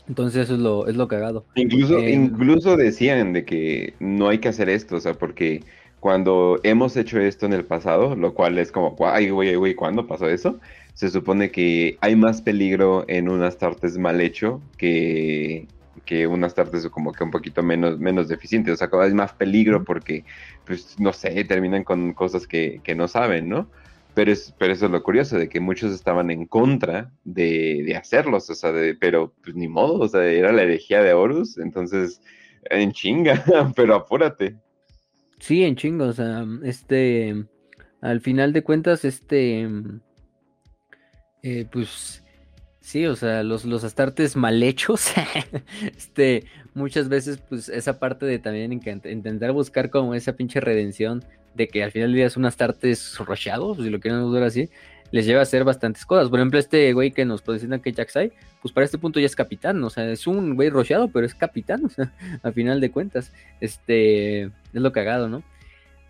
Entonces 0.08 0.44
eso 0.44 0.54
es 0.54 0.60
lo, 0.60 0.86
es 0.86 0.96
lo 0.96 1.08
cagado. 1.08 1.44
Incluso, 1.54 1.98
eh, 1.98 2.12
incluso 2.12 2.76
decían 2.76 3.32
de 3.32 3.44
que 3.44 3.94
no 3.98 4.28
hay 4.28 4.38
que 4.38 4.48
hacer 4.48 4.68
esto, 4.68 4.96
o 4.96 5.00
sea, 5.00 5.14
porque 5.14 5.62
cuando 6.00 6.60
hemos 6.62 6.96
hecho 6.96 7.18
esto 7.18 7.46
en 7.46 7.52
el 7.52 7.64
pasado, 7.64 8.14
lo 8.14 8.34
cual 8.34 8.58
es 8.58 8.70
como, 8.70 8.96
ay, 9.00 9.30
güey, 9.30 9.56
güey, 9.56 9.74
¿cuándo 9.74 10.06
pasó 10.06 10.28
eso? 10.28 10.60
Se 10.94 11.10
supone 11.10 11.50
que 11.50 11.98
hay 12.00 12.14
más 12.14 12.40
peligro 12.42 13.04
en 13.08 13.28
un 13.28 13.42
Astartes 13.42 13.98
mal 13.98 14.20
hecho 14.20 14.60
que, 14.78 15.66
que 16.04 16.26
un 16.26 16.44
Astartes 16.44 16.86
como 16.88 17.12
que 17.12 17.24
un 17.24 17.30
poquito 17.30 17.62
menos, 17.62 17.98
menos 17.98 18.28
deficiente, 18.28 18.70
o 18.70 18.76
sea, 18.76 18.88
hay 18.92 19.14
más 19.14 19.32
peligro 19.32 19.82
porque, 19.82 20.24
pues, 20.64 21.00
no 21.00 21.12
sé, 21.12 21.44
terminan 21.44 21.82
con 21.82 22.12
cosas 22.12 22.46
que, 22.46 22.80
que 22.84 22.94
no 22.94 23.08
saben, 23.08 23.48
¿no? 23.48 23.68
Pero, 24.16 24.32
es, 24.32 24.54
pero 24.58 24.72
eso 24.72 24.86
es 24.86 24.92
lo 24.92 25.02
curioso, 25.02 25.36
de 25.36 25.46
que 25.46 25.60
muchos 25.60 25.92
estaban 25.92 26.30
en 26.30 26.46
contra 26.46 27.12
de, 27.24 27.82
de 27.84 27.96
hacerlos, 27.96 28.48
o 28.48 28.54
sea, 28.54 28.72
de, 28.72 28.94
pero 28.94 29.34
pues 29.44 29.54
ni 29.54 29.68
modo, 29.68 29.98
o 29.98 30.08
sea, 30.08 30.24
era 30.24 30.52
la 30.52 30.62
herejía 30.62 31.02
de 31.02 31.12
Horus, 31.12 31.58
entonces, 31.58 32.22
en 32.70 32.92
chinga, 32.92 33.44
pero 33.76 33.94
apúrate. 33.94 34.56
Sí, 35.38 35.64
en 35.64 35.76
chinga, 35.76 36.06
o 36.06 36.14
sea, 36.14 36.46
este, 36.64 37.44
al 38.00 38.22
final 38.22 38.54
de 38.54 38.62
cuentas, 38.62 39.04
este, 39.04 39.68
eh, 41.42 41.66
pues, 41.70 42.24
sí, 42.80 43.04
o 43.04 43.16
sea, 43.16 43.42
los, 43.42 43.66
los 43.66 43.84
astartes 43.84 44.34
mal 44.34 44.62
hechos, 44.62 45.12
este, 45.94 46.44
muchas 46.72 47.10
veces, 47.10 47.36
pues, 47.50 47.68
esa 47.68 47.98
parte 47.98 48.24
de 48.24 48.38
también 48.38 48.72
intentar 48.72 49.52
buscar 49.52 49.90
como 49.90 50.14
esa 50.14 50.36
pinche 50.36 50.58
redención 50.60 51.22
de 51.56 51.68
que 51.68 51.82
al 51.82 51.90
final 51.90 52.08
del 52.08 52.16
día 52.16 52.26
es 52.26 52.36
un 52.36 52.44
Astartes 52.44 53.16
rocheado, 53.18 53.74
si 53.74 53.90
lo 53.90 53.98
quieren 53.98 54.20
usar 54.20 54.42
así, 54.42 54.68
les 55.10 55.26
lleva 55.26 55.40
a 55.40 55.42
hacer 55.42 55.64
bastantes 55.64 56.04
cosas. 56.04 56.28
Por 56.28 56.38
ejemplo, 56.38 56.58
este 56.58 56.92
güey 56.92 57.12
que 57.12 57.24
nos 57.24 57.42
presentan 57.42 57.80
que 57.80 57.92
Jacksai, 57.92 58.32
pues 58.60 58.72
para 58.72 58.84
este 58.84 58.98
punto 58.98 59.20
ya 59.20 59.26
es 59.26 59.36
capitán, 59.36 59.82
o 59.82 59.90
sea, 59.90 60.10
es 60.10 60.26
un 60.26 60.54
güey 60.54 60.68
rocheado, 60.68 61.08
pero 61.08 61.26
es 61.26 61.34
capitán, 61.34 61.84
o 61.86 61.88
sea, 61.88 62.12
al 62.42 62.52
final 62.52 62.80
de 62.80 62.90
cuentas, 62.90 63.32
este, 63.60 64.42
es 64.42 64.52
lo 64.72 64.92
cagado, 64.92 65.28
¿no? 65.28 65.42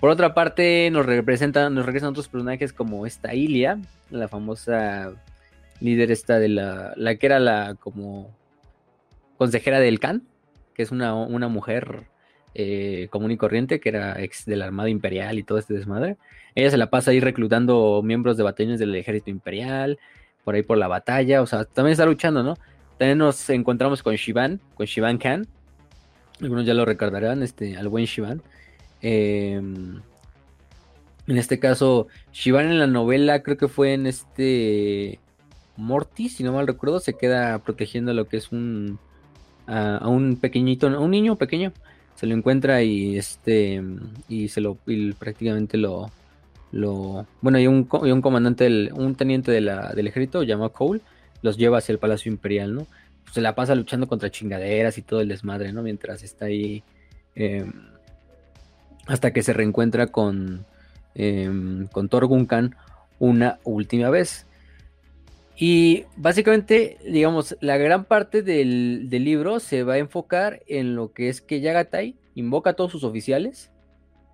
Por 0.01 0.11
otra 0.11 0.35
parte, 0.35 0.91
nos 0.91 1.07
representan, 1.07 1.75
nos 1.75 1.87
regresan 1.87 2.11
otros 2.11 2.29
personajes 2.29 2.73
como 2.73 3.07
esta 3.07 3.35
Ilia, 3.35 3.79
la 4.11 4.29
famosa 4.29 5.13
líder 5.81 6.11
esta 6.11 6.39
de 6.39 6.49
la, 6.49 6.93
la 6.97 7.17
que 7.17 7.27
era 7.27 7.39
la 7.39 7.77
como 7.79 8.35
consejera 9.39 9.81
del 9.81 10.01
Khan, 10.01 10.23
que 10.75 10.83
es 10.83 10.91
una, 10.91 11.15
una 11.15 11.49
mujer 11.49 12.09
eh, 12.59 13.09
común 13.11 13.31
y 13.33 13.37
corriente, 13.37 13.81
que 13.81 13.91
era 13.91 14.19
ex 14.23 14.47
de 14.47 14.57
la 14.57 14.65
Armada 14.65 14.89
Imperial 14.89 15.39
y 15.39 15.43
todo 15.43 15.59
este 15.59 15.75
desmadre. 15.75 16.17
Ella 16.55 16.71
se 16.71 16.79
la 16.79 16.89
pasa 16.89 17.11
ahí 17.11 17.21
reclutando 17.21 18.01
miembros 18.03 18.39
de 18.39 18.45
batallones 18.45 18.81
del 18.81 18.95
ejército 18.95 19.29
imperial, 19.29 19.99
por 20.43 20.55
ahí 20.55 20.63
por 20.63 20.79
la 20.79 20.89
batalla, 20.89 21.43
o 21.43 21.47
sea, 21.47 21.67
también 21.67 21.93
está 21.93 22.07
luchando, 22.07 22.43
¿no? 22.43 22.57
También 22.97 23.19
nos 23.19 23.51
encontramos 23.51 24.03
con 24.03 24.15
Shivan, 24.15 24.59
con 24.75 24.87
Shivan 24.87 25.19
Khan. 25.19 25.47
Algunos 26.41 26.65
ya 26.65 26.73
lo 26.73 26.87
recordarán, 26.87 27.43
este, 27.43 27.77
al 27.77 27.89
buen 27.89 28.07
Shivan. 28.07 28.41
Em, 29.03 30.01
en 31.27 31.37
este 31.37 31.59
caso, 31.59 32.09
Shivan 32.33 32.71
en 32.71 32.79
la 32.79 32.87
novela, 32.87 33.43
creo 33.43 33.59
que 33.59 33.69
fue 33.69 33.93
en 33.93 34.07
este 34.07 35.21
Mortis, 35.77 36.37
si 36.37 36.43
no 36.43 36.55
mal 36.55 36.67
recuerdo, 36.67 37.01
se 37.01 37.19
queda 37.19 37.59
protegiendo 37.59 38.15
lo 38.15 38.27
que 38.27 38.39
es 38.39 38.51
un 38.51 38.99
a, 39.67 40.09
un 40.09 40.37
pequeñito, 40.37 40.87
un 40.87 41.11
niño 41.11 41.37
pequeño 41.37 41.75
se 42.17 42.27
lo 42.27 42.35
encuentra 42.35 42.83
y 42.83 43.17
este 43.17 43.83
y 44.29 44.49
se 44.49 44.61
lo 44.61 44.79
y 44.87 45.13
prácticamente 45.13 45.77
lo 45.77 46.11
lo 46.73 47.27
bueno 47.43 47.61
y 47.61 47.67
un, 47.67 47.89
un 47.91 48.23
comandante 48.23 48.91
un 48.93 49.15
teniente 49.15 49.53
de 49.53 49.61
la, 49.61 49.93
del 49.93 50.09
ejército 50.09 50.43
llamado 50.43 50.73
Cole 50.73 51.01
los 51.43 51.57
lleva 51.57 51.79
hacia 51.79 51.93
el 51.93 51.99
palacio 51.99 52.33
imperial 52.33 52.75
no 52.75 52.87
se 53.33 53.41
la 53.41 53.55
pasa 53.55 53.75
luchando 53.75 54.09
contra 54.09 54.31
chingaderas 54.31 54.99
y 54.99 55.03
todo 55.03 55.21
el 55.21 55.29
desmadre 55.29 55.73
no 55.73 55.83
mientras 55.83 56.23
está 56.23 56.47
ahí 56.47 56.83
em, 57.35 57.73
hasta 59.07 59.33
que 59.33 59.43
se 59.43 59.53
reencuentra 59.53 60.09
con 60.09 60.65
eh, 61.15 61.87
con 61.93 62.09
Torgun 62.09 62.47
Khan 62.47 62.75
una 63.19 63.59
última 63.65 64.11
vez 64.11 64.47
y 65.59 66.05
básicamente, 66.17 66.99
digamos, 67.05 67.57
la 67.61 67.79
gran 67.79 68.05
parte 68.05 68.43
del, 68.43 69.09
libro 69.09 69.59
se 69.59 69.85
va 69.85 69.95
a 69.95 69.99
enfocar 69.99 70.63
en 70.67 70.95
lo 70.95 71.13
que 71.13 71.31
es 71.31 71.41
que 71.41 71.61
Yagatai 71.61 72.19
invoca 72.35 72.71
a 72.71 72.73
todos 72.75 72.93
sus 72.93 73.05
oficiales 73.05 73.73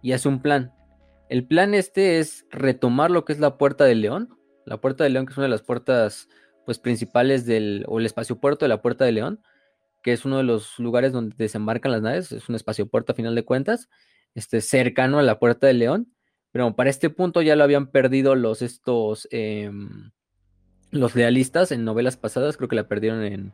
y 0.03 0.13
hace 0.13 0.29
un 0.29 0.43
plan. 0.43 0.73
El 1.29 1.47
plan 1.47 1.75
este 1.75 2.19
es 2.19 2.45
retomar 2.51 3.13
lo 3.13 3.25
que 3.25 3.33
es 3.33 3.39
la 3.39 3.57
Puerta 3.57 3.85
del 3.85 4.01
León. 4.01 4.37
La 4.67 4.81
Puerta 4.81 5.05
del 5.05 5.13
León, 5.13 5.27
que 5.27 5.33
es 5.33 5.39
una 5.39 5.47
de 5.47 5.51
las 5.51 5.63
puertas 5.63 6.29
pues, 6.67 6.81
principales 6.81 7.47
del, 7.47 7.85
o 7.87 8.01
el 8.01 8.07
espacio 8.07 8.41
puerto 8.41 8.65
de 8.65 8.71
la 8.71 8.83
Puerta 8.83 9.05
del 9.05 9.15
León, 9.15 9.41
que 10.03 10.13
es 10.13 10.25
uno 10.25 10.39
de 10.39 10.43
los 10.43 10.77
lugares 10.81 11.13
donde 11.13 11.37
desembarcan 11.39 11.93
las 11.93 12.03
naves, 12.03 12.33
es 12.33 12.49
un 12.49 12.57
espacio 12.57 12.89
puerto 12.89 13.13
a 13.13 13.15
final 13.15 13.37
de 13.37 13.45
cuentas, 13.45 13.89
este, 14.35 14.61
cercano 14.61 15.21
a 15.21 15.23
la 15.23 15.39
Puerta 15.39 15.69
del 15.69 15.79
León. 15.79 16.13
Pero 16.51 16.75
para 16.75 16.91
este 16.91 17.11
punto 17.11 17.43
ya 17.43 17.55
lo 17.55 17.63
habían 17.63 17.93
perdido 17.93 18.35
los 18.35 18.61
estos... 18.61 19.29
Em, 19.31 20.11
los 20.93 21.17
lealistas 21.17 21.73
en 21.73 21.85
novelas 21.85 22.17
pasadas, 22.17 22.57
creo 22.57 22.69
que 22.69 22.77
la 22.77 22.87
perdieron 22.87 23.25
en, 23.25 23.53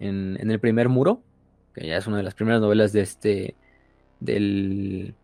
en, 0.00 0.50
el 0.50 0.60
primer 0.60 0.88
muro, 0.88 1.20
que 1.74 1.86
ya 1.86 1.96
es 1.96 2.06
una 2.06 2.16
de 2.16 2.22
las 2.22 2.34
primeras 2.34 2.60
novelas 2.60 2.92
de 2.92 3.00
este, 3.00 3.54
del, 4.20 5.14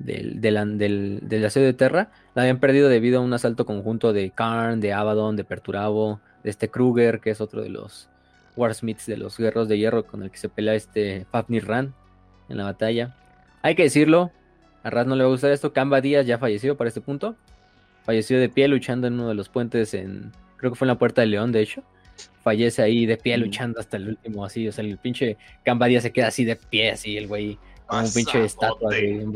del, 0.00 0.40
del, 0.40 1.20
del, 1.22 1.44
asedio 1.44 1.68
de 1.68 1.74
Terra, 1.74 2.10
la 2.34 2.42
habían 2.42 2.58
perdido 2.58 2.88
debido 2.88 3.20
a 3.20 3.22
un 3.22 3.32
asalto 3.32 3.64
conjunto 3.64 4.12
de 4.12 4.30
Karn, 4.30 4.80
de 4.80 4.92
Abaddon, 4.92 5.36
de 5.36 5.44
Perturabo, 5.44 6.20
de 6.42 6.50
este 6.50 6.68
Kruger, 6.68 7.20
que 7.20 7.30
es 7.30 7.40
otro 7.40 7.62
de 7.62 7.70
los 7.70 8.10
Warsmiths 8.56 9.06
de 9.06 9.16
los 9.16 9.38
Guerros 9.38 9.68
de 9.68 9.78
Hierro 9.78 10.06
con 10.06 10.22
el 10.22 10.30
que 10.30 10.38
se 10.38 10.48
pelea 10.48 10.74
este 10.74 11.26
Fafnir 11.30 11.66
Ran 11.66 11.94
en 12.48 12.56
la 12.56 12.64
batalla. 12.64 13.16
Hay 13.62 13.76
que 13.76 13.84
decirlo, 13.84 14.32
a 14.82 14.90
Raz 14.90 15.06
no 15.06 15.14
le 15.14 15.22
va 15.22 15.28
a 15.28 15.32
gustar 15.32 15.52
esto, 15.52 15.72
Kamba 15.72 16.00
Díaz 16.00 16.26
ya 16.26 16.38
falleció 16.38 16.76
para 16.76 16.88
este 16.88 17.00
punto. 17.00 17.36
Falleció 18.02 18.38
de 18.38 18.50
pie 18.50 18.68
luchando 18.68 19.06
en 19.06 19.14
uno 19.14 19.28
de 19.28 19.34
los 19.34 19.48
puentes 19.48 19.94
en, 19.94 20.32
creo 20.56 20.72
que 20.72 20.76
fue 20.76 20.86
en 20.86 20.90
la 20.90 20.98
Puerta 20.98 21.20
de 21.20 21.28
León, 21.28 21.52
de 21.52 21.62
hecho. 21.62 21.82
Fallece 22.42 22.82
ahí 22.82 23.06
de 23.06 23.16
pie 23.16 23.38
luchando 23.38 23.80
hasta 23.80 23.96
el 23.96 24.08
último, 24.08 24.44
así, 24.44 24.68
o 24.68 24.72
sea, 24.72 24.84
el 24.84 24.98
pinche 24.98 25.38
Cambadía 25.64 26.00
se 26.00 26.12
queda 26.12 26.28
así 26.28 26.44
de 26.44 26.56
pie, 26.56 26.90
así, 26.90 27.16
el 27.16 27.26
güey, 27.26 27.58
como 27.86 28.02
un 28.02 28.12
pinche 28.12 28.44
estatua, 28.44 28.90
así, 28.90 29.06
un 29.06 29.34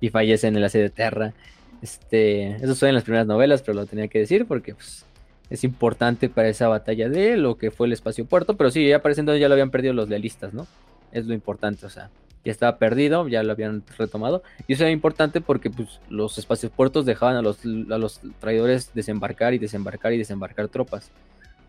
y 0.00 0.10
fallece 0.10 0.48
en 0.48 0.56
el 0.56 0.64
asedio 0.64 0.84
de 0.84 0.90
Terra. 0.90 1.32
Este, 1.80 2.56
eso 2.56 2.74
fue 2.74 2.88
en 2.88 2.94
las 2.94 3.04
primeras 3.04 3.26
novelas, 3.26 3.62
pero 3.62 3.74
lo 3.74 3.86
tenía 3.86 4.08
que 4.08 4.18
decir 4.18 4.46
porque, 4.46 4.74
pues, 4.74 5.06
es 5.48 5.64
importante 5.64 6.28
para 6.28 6.48
esa 6.48 6.68
batalla 6.68 7.08
de 7.08 7.36
lo 7.36 7.56
que 7.56 7.70
fue 7.70 7.86
el 7.86 7.92
espacio 7.92 8.24
puerto, 8.24 8.56
pero 8.56 8.70
sí, 8.70 8.86
ya 8.88 8.96
apareciendo 8.96 9.36
ya 9.36 9.48
lo 9.48 9.54
habían 9.54 9.70
perdido 9.70 9.94
los 9.94 10.08
lealistas, 10.08 10.52
¿no? 10.54 10.66
Es 11.12 11.26
lo 11.26 11.34
importante, 11.34 11.86
o 11.86 11.90
sea, 11.90 12.10
ya 12.44 12.50
estaba 12.50 12.76
perdido, 12.78 13.28
ya 13.28 13.42
lo 13.42 13.52
habían 13.52 13.82
retomado. 13.96 14.42
Y 14.66 14.72
eso 14.72 14.82
era 14.84 14.90
importante 14.90 15.40
porque 15.40 15.70
pues, 15.70 16.00
los 16.08 16.38
espacios 16.38 16.72
puertos 16.72 17.06
dejaban 17.06 17.36
a 17.36 17.42
los, 17.42 17.58
a 17.64 17.98
los 17.98 18.20
traidores 18.40 18.92
desembarcar 18.94 19.54
y 19.54 19.58
desembarcar 19.58 20.12
y 20.12 20.18
desembarcar 20.18 20.68
tropas. 20.68 21.10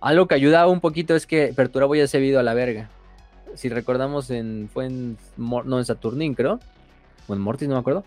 Algo 0.01 0.27
que 0.27 0.35
ayudaba 0.35 0.71
un 0.71 0.81
poquito 0.81 1.15
es 1.15 1.25
que 1.25 1.53
Perturabo 1.55 1.95
ya 1.95 2.07
se 2.07 2.17
había 2.17 2.29
ido 2.29 2.39
a 2.39 2.43
la 2.43 2.53
verga. 2.53 2.89
Si 3.55 3.69
recordamos, 3.69 4.31
en, 4.31 4.69
fue 4.73 4.85
en, 4.85 5.17
no, 5.37 5.77
en 5.77 5.85
Saturnín, 5.85 6.33
creo, 6.33 6.59
o 7.27 7.33
en 7.33 7.39
Mortis, 7.39 7.67
no 7.67 7.75
me 7.75 7.79
acuerdo. 7.79 8.03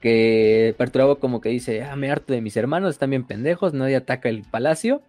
Que 0.00 0.74
Perturabo 0.76 1.16
como 1.16 1.40
que 1.40 1.50
dice, 1.50 1.84
ah, 1.84 1.94
me 1.94 2.10
harto 2.10 2.32
de 2.32 2.40
mis 2.40 2.56
hermanos, 2.56 2.90
están 2.90 3.10
bien 3.10 3.24
pendejos, 3.24 3.74
nadie 3.74 3.96
ataca 3.96 4.28
el 4.28 4.42
palacio 4.42 5.02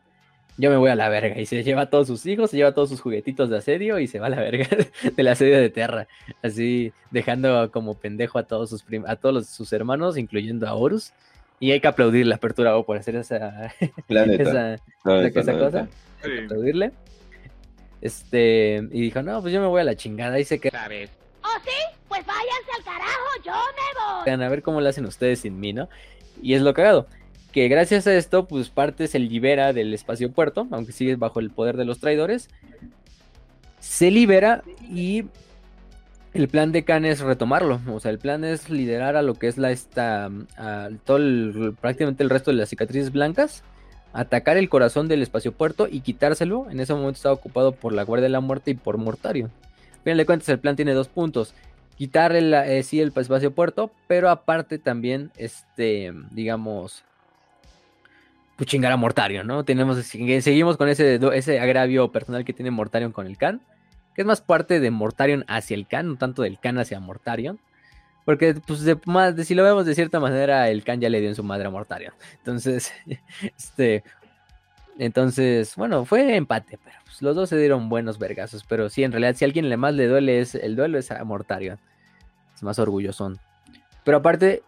yo 0.61 0.69
me 0.69 0.77
voy 0.77 0.91
a 0.91 0.95
la 0.95 1.09
verga. 1.09 1.39
Y 1.41 1.47
se 1.47 1.63
lleva 1.63 1.81
a 1.81 1.89
todos 1.89 2.05
sus 2.05 2.23
hijos, 2.27 2.51
se 2.51 2.57
lleva 2.57 2.69
a 2.69 2.73
todos 2.73 2.89
sus 2.89 3.01
juguetitos 3.01 3.49
de 3.49 3.57
asedio 3.57 3.97
y 3.97 4.05
se 4.05 4.19
va 4.19 4.27
a 4.27 4.29
la 4.29 4.39
verga 4.39 4.67
del 5.15 5.27
asedio 5.27 5.59
de 5.59 5.71
Terra. 5.71 6.07
Así 6.43 6.93
dejando 7.09 7.71
como 7.71 7.95
pendejo 7.95 8.37
a 8.37 8.43
todos 8.43 8.69
sus, 8.69 8.85
a 9.07 9.15
todos 9.15 9.47
sus 9.47 9.73
hermanos, 9.73 10.17
incluyendo 10.17 10.67
a 10.67 10.75
Horus. 10.75 11.13
Y 11.59 11.71
hay 11.71 11.79
que 11.79 11.87
aplaudirle 11.87 12.33
a 12.33 12.37
Apertura 12.37 12.79
por 12.83 12.95
hacer 12.95 13.15
esa, 13.15 13.73
esa, 14.07 14.75
esa 14.75 15.59
cosa. 15.59 15.87
Hay 16.23 16.31
que 16.31 16.43
aplaudirle. 16.45 16.91
Este, 18.01 18.87
y 18.91 19.01
dijo, 19.01 19.23
no, 19.23 19.41
pues 19.41 19.53
yo 19.53 19.61
me 19.61 19.67
voy 19.67 19.81
a 19.81 19.83
la 19.83 19.95
chingada 19.95 20.39
y 20.39 20.45
se 20.45 20.59
queda. 20.59 20.87
¿Oh, 21.43 21.59
sí? 21.63 21.97
Pues 22.07 22.23
váyanse 22.25 22.71
al 22.77 22.83
carajo, 22.83 23.29
yo 23.43 23.53
me 23.53 24.37
voy. 24.37 24.45
A 24.45 24.49
ver 24.49 24.61
cómo 24.61 24.79
lo 24.79 24.89
hacen 24.89 25.05
ustedes 25.05 25.39
sin 25.39 25.59
mí, 25.59 25.73
¿no? 25.73 25.89
Y 26.39 26.53
es 26.53 26.61
lo 26.61 26.73
cagado 26.75 27.07
que 27.51 27.67
gracias 27.67 28.07
a 28.07 28.15
esto, 28.15 28.47
pues 28.47 28.69
parte 28.69 29.07
se 29.07 29.19
libera 29.19 29.73
del 29.73 29.93
espacio 29.93 30.31
puerto, 30.31 30.67
aunque 30.71 30.91
sigue 30.91 31.15
bajo 31.15 31.39
el 31.39 31.51
poder 31.51 31.77
de 31.77 31.85
los 31.85 31.99
traidores. 31.99 32.49
Se 33.79 34.11
libera 34.11 34.63
y 34.89 35.25
el 36.33 36.47
plan 36.47 36.71
de 36.71 36.83
Khan 36.83 37.05
es 37.05 37.19
retomarlo. 37.19 37.81
O 37.91 37.99
sea, 37.99 38.11
el 38.11 38.19
plan 38.19 38.43
es 38.43 38.69
liderar 38.69 39.15
a 39.15 39.21
lo 39.21 39.35
que 39.35 39.47
es 39.47 39.57
la 39.57 39.71
esta. 39.71 40.29
todo 41.03 41.73
prácticamente 41.73 42.23
el 42.23 42.29
resto 42.29 42.51
de 42.51 42.57
las 42.57 42.69
cicatrices 42.69 43.11
blancas. 43.11 43.63
Atacar 44.13 44.57
el 44.57 44.69
corazón 44.69 45.07
del 45.07 45.21
espacio 45.21 45.51
puerto 45.51 45.87
y 45.89 46.01
quitárselo. 46.01 46.69
En 46.69 46.79
ese 46.79 46.93
momento 46.93 47.17
estaba 47.17 47.35
ocupado 47.35 47.73
por 47.73 47.93
la 47.93 48.03
Guardia 48.03 48.23
de 48.23 48.29
la 48.29 48.41
Muerte 48.41 48.71
y 48.71 48.75
por 48.75 48.97
Mortario. 48.97 49.49
Bien, 50.03 50.17
le 50.17 50.25
cuentas, 50.25 50.49
el 50.49 50.59
plan 50.59 50.75
tiene 50.75 50.93
dos 50.93 51.07
puntos. 51.07 51.53
Quitar 51.97 52.35
el, 52.35 52.53
eh, 52.53 52.79
espacio 52.79 53.51
puerto, 53.51 53.91
pero 54.07 54.29
aparte 54.29 54.79
también, 54.79 55.31
este, 55.37 56.11
digamos, 56.31 57.03
pues 58.61 58.69
chingar 58.69 58.91
a 58.91 58.95
Mortarion, 58.95 59.47
¿no? 59.47 59.65
Tenemos, 59.65 59.97
seguimos 60.05 60.77
con 60.77 60.87
ese, 60.87 61.19
ese 61.33 61.59
agravio 61.59 62.11
personal 62.11 62.45
que 62.45 62.53
tiene 62.53 62.69
Mortarion 62.69 63.11
con 63.11 63.25
el 63.25 63.35
Khan, 63.35 63.59
que 64.13 64.21
es 64.21 64.27
más 64.27 64.41
parte 64.41 64.79
de 64.79 64.91
Mortarion 64.91 65.43
hacia 65.47 65.73
el 65.73 65.87
Khan, 65.87 66.09
no 66.09 66.15
tanto 66.17 66.43
del 66.43 66.59
Khan 66.59 66.77
hacia 66.77 66.99
Mortarion. 66.99 67.59
Porque, 68.23 68.53
pues, 68.53 68.85
más, 69.07 69.33
si 69.47 69.55
lo 69.55 69.63
vemos 69.63 69.87
de 69.87 69.95
cierta 69.95 70.19
manera, 70.19 70.69
el 70.69 70.83
Khan 70.83 71.01
ya 71.01 71.09
le 71.09 71.21
dio 71.21 71.29
en 71.29 71.33
su 71.33 71.41
madre 71.41 71.65
a 71.65 71.69
Mortarion. 71.71 72.13
Entonces, 72.37 72.93
este, 73.57 74.03
Entonces, 74.99 75.75
bueno, 75.75 76.05
fue 76.05 76.35
empate, 76.35 76.77
pero 76.83 76.97
pues, 77.03 77.19
los 77.23 77.35
dos 77.35 77.49
se 77.49 77.57
dieron 77.57 77.89
buenos 77.89 78.19
vergazos. 78.19 78.63
Pero 78.63 78.89
sí, 78.89 79.03
en 79.03 79.11
realidad, 79.11 79.33
si 79.33 79.43
a 79.43 79.47
alguien 79.47 79.69
le 79.69 79.77
más 79.77 79.95
le 79.95 80.05
duele 80.05 80.39
es 80.39 80.53
el 80.53 80.75
duelo 80.75 80.99
es 80.99 81.09
a 81.09 81.23
Mortarion. 81.23 81.79
Es 82.53 82.61
más 82.61 82.77
orgulloso. 82.77 83.33
Pero 84.03 84.17
aparte, 84.17 84.61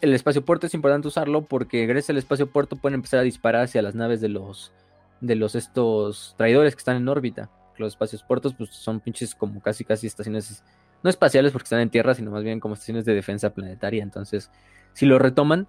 el 0.00 0.14
espacio 0.14 0.44
puerto 0.44 0.66
es 0.66 0.74
importante 0.74 1.08
usarlo 1.08 1.42
porque 1.42 1.86
gracias 1.86 2.10
al 2.10 2.18
espacio 2.18 2.46
puerto 2.46 2.76
pueden 2.76 2.94
empezar 2.94 3.20
a 3.20 3.24
disparar 3.24 3.64
hacia 3.64 3.82
las 3.82 3.94
naves 3.94 4.20
de 4.20 4.28
los 4.28 4.72
de 5.20 5.36
los 5.36 5.54
estos 5.54 6.34
traidores 6.36 6.74
que 6.74 6.80
están 6.80 6.96
en 6.96 7.08
órbita. 7.08 7.50
Los 7.76 7.94
espacios 7.94 8.22
puertos 8.22 8.54
pues 8.54 8.70
son 8.70 9.00
pinches 9.00 9.34
como 9.34 9.60
casi 9.60 9.84
casi 9.84 10.06
estaciones 10.06 10.62
no 11.02 11.10
espaciales 11.10 11.52
porque 11.52 11.64
están 11.64 11.80
en 11.80 11.90
tierra, 11.90 12.14
sino 12.14 12.30
más 12.30 12.42
bien 12.42 12.60
como 12.60 12.74
estaciones 12.74 13.04
de 13.04 13.14
defensa 13.14 13.50
planetaria. 13.50 14.02
Entonces, 14.02 14.50
si 14.94 15.06
lo 15.06 15.18
retoman, 15.18 15.66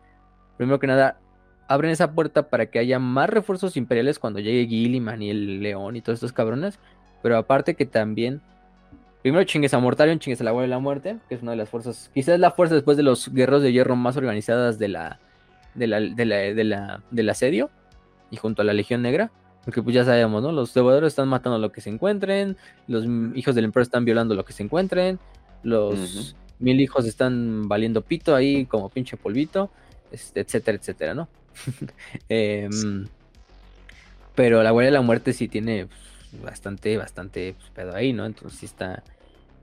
primero 0.57 0.79
que 0.79 0.88
nada 0.88 1.19
abren 1.67 1.91
esa 1.91 2.13
puerta 2.13 2.50
para 2.50 2.67
que 2.67 2.79
haya 2.79 3.00
más 3.00 3.29
refuerzos 3.29 3.75
imperiales 3.75 4.19
cuando 4.19 4.39
llegue 4.39 4.67
Gilliman 4.67 5.22
y 5.22 5.31
el 5.31 5.62
León 5.62 5.95
y 5.95 6.01
todos 6.01 6.17
estos 6.17 6.34
cabrones, 6.34 6.79
pero 7.22 7.38
aparte 7.38 7.75
que 7.75 7.86
también 7.86 8.41
Primero 9.25 9.44
chingues 9.44 9.74
a 9.74 9.79
Mortarion, 9.79 10.20
chingues 10.20 10.39
a 10.41 10.44
la 10.44 10.51
Guardia 10.51 10.67
de 10.67 10.75
la 10.75 10.79
Muerte, 10.79 11.17
que 11.27 11.34
es 11.34 11.41
una 11.41 11.50
de 11.50 11.58
las 11.58 11.67
fuerzas, 11.67 12.12
quizás 12.13 12.39
la 12.39 12.51
fuerza 12.51 12.75
después 12.75 12.96
de 12.96 13.01
los 13.01 13.34
guerreros 13.34 13.63
de 13.63 13.72
hierro 13.72 13.96
más 13.96 14.17
organizadas 14.17 14.77
de 14.77 14.88
la, 14.88 15.20
de 15.74 15.88
la, 15.88 16.00
de 16.00 16.25
la, 16.25 16.36
de 16.36 16.63
la, 16.63 17.03
del 17.10 17.29
asedio, 17.32 17.72
y 18.29 18.38
junto 18.38 18.62
a 18.62 18.65
la 18.65 18.74
Legión 18.74 19.01
Negra, 19.01 19.32
porque 19.63 19.82
pues 19.82 19.96
ya 19.96 20.05
sabemos, 20.05 20.44
¿no? 20.44 20.51
Los 20.51 20.75
devoradores 20.75 21.13
están 21.13 21.27
matando 21.27 21.58
lo 21.58 21.72
que 21.72 21.82
se 21.82 21.89
encuentren, 21.89 22.55
los 22.88 23.08
hijos 23.34 23.55
del 23.55 23.65
emperador 23.65 23.88
están 23.88 24.05
violando 24.05 24.36
lo 24.36 24.46
que 24.46 24.53
se 24.53 24.62
encuentren, 24.62 25.17
los 25.63 26.36
mil 26.60 26.79
hijos 26.79 27.08
están 27.08 27.67
valiendo 27.67 28.03
pito 28.03 28.36
ahí 28.36 28.67
como 28.67 28.89
pinche 28.89 29.17
polvito, 29.17 29.72
este, 30.12 30.41
etcétera, 30.41 30.77
etcétera, 30.77 31.15
¿no? 31.15 31.27
Em, 32.29 33.08
pero 34.36 34.62
la 34.62 34.70
Guardia 34.70 34.91
de 34.91 34.98
la 34.98 35.01
Muerte 35.01 35.34
sí 35.34 35.48
tiene 35.48 35.88
pues, 35.88 36.44
bastante, 36.44 36.96
bastante 36.98 37.55
pues, 37.58 37.72
pedo 37.72 37.96
ahí, 37.96 38.13
¿no? 38.13 38.27
Entonces 38.27 38.60
sí 38.60 38.67
está 38.67 39.01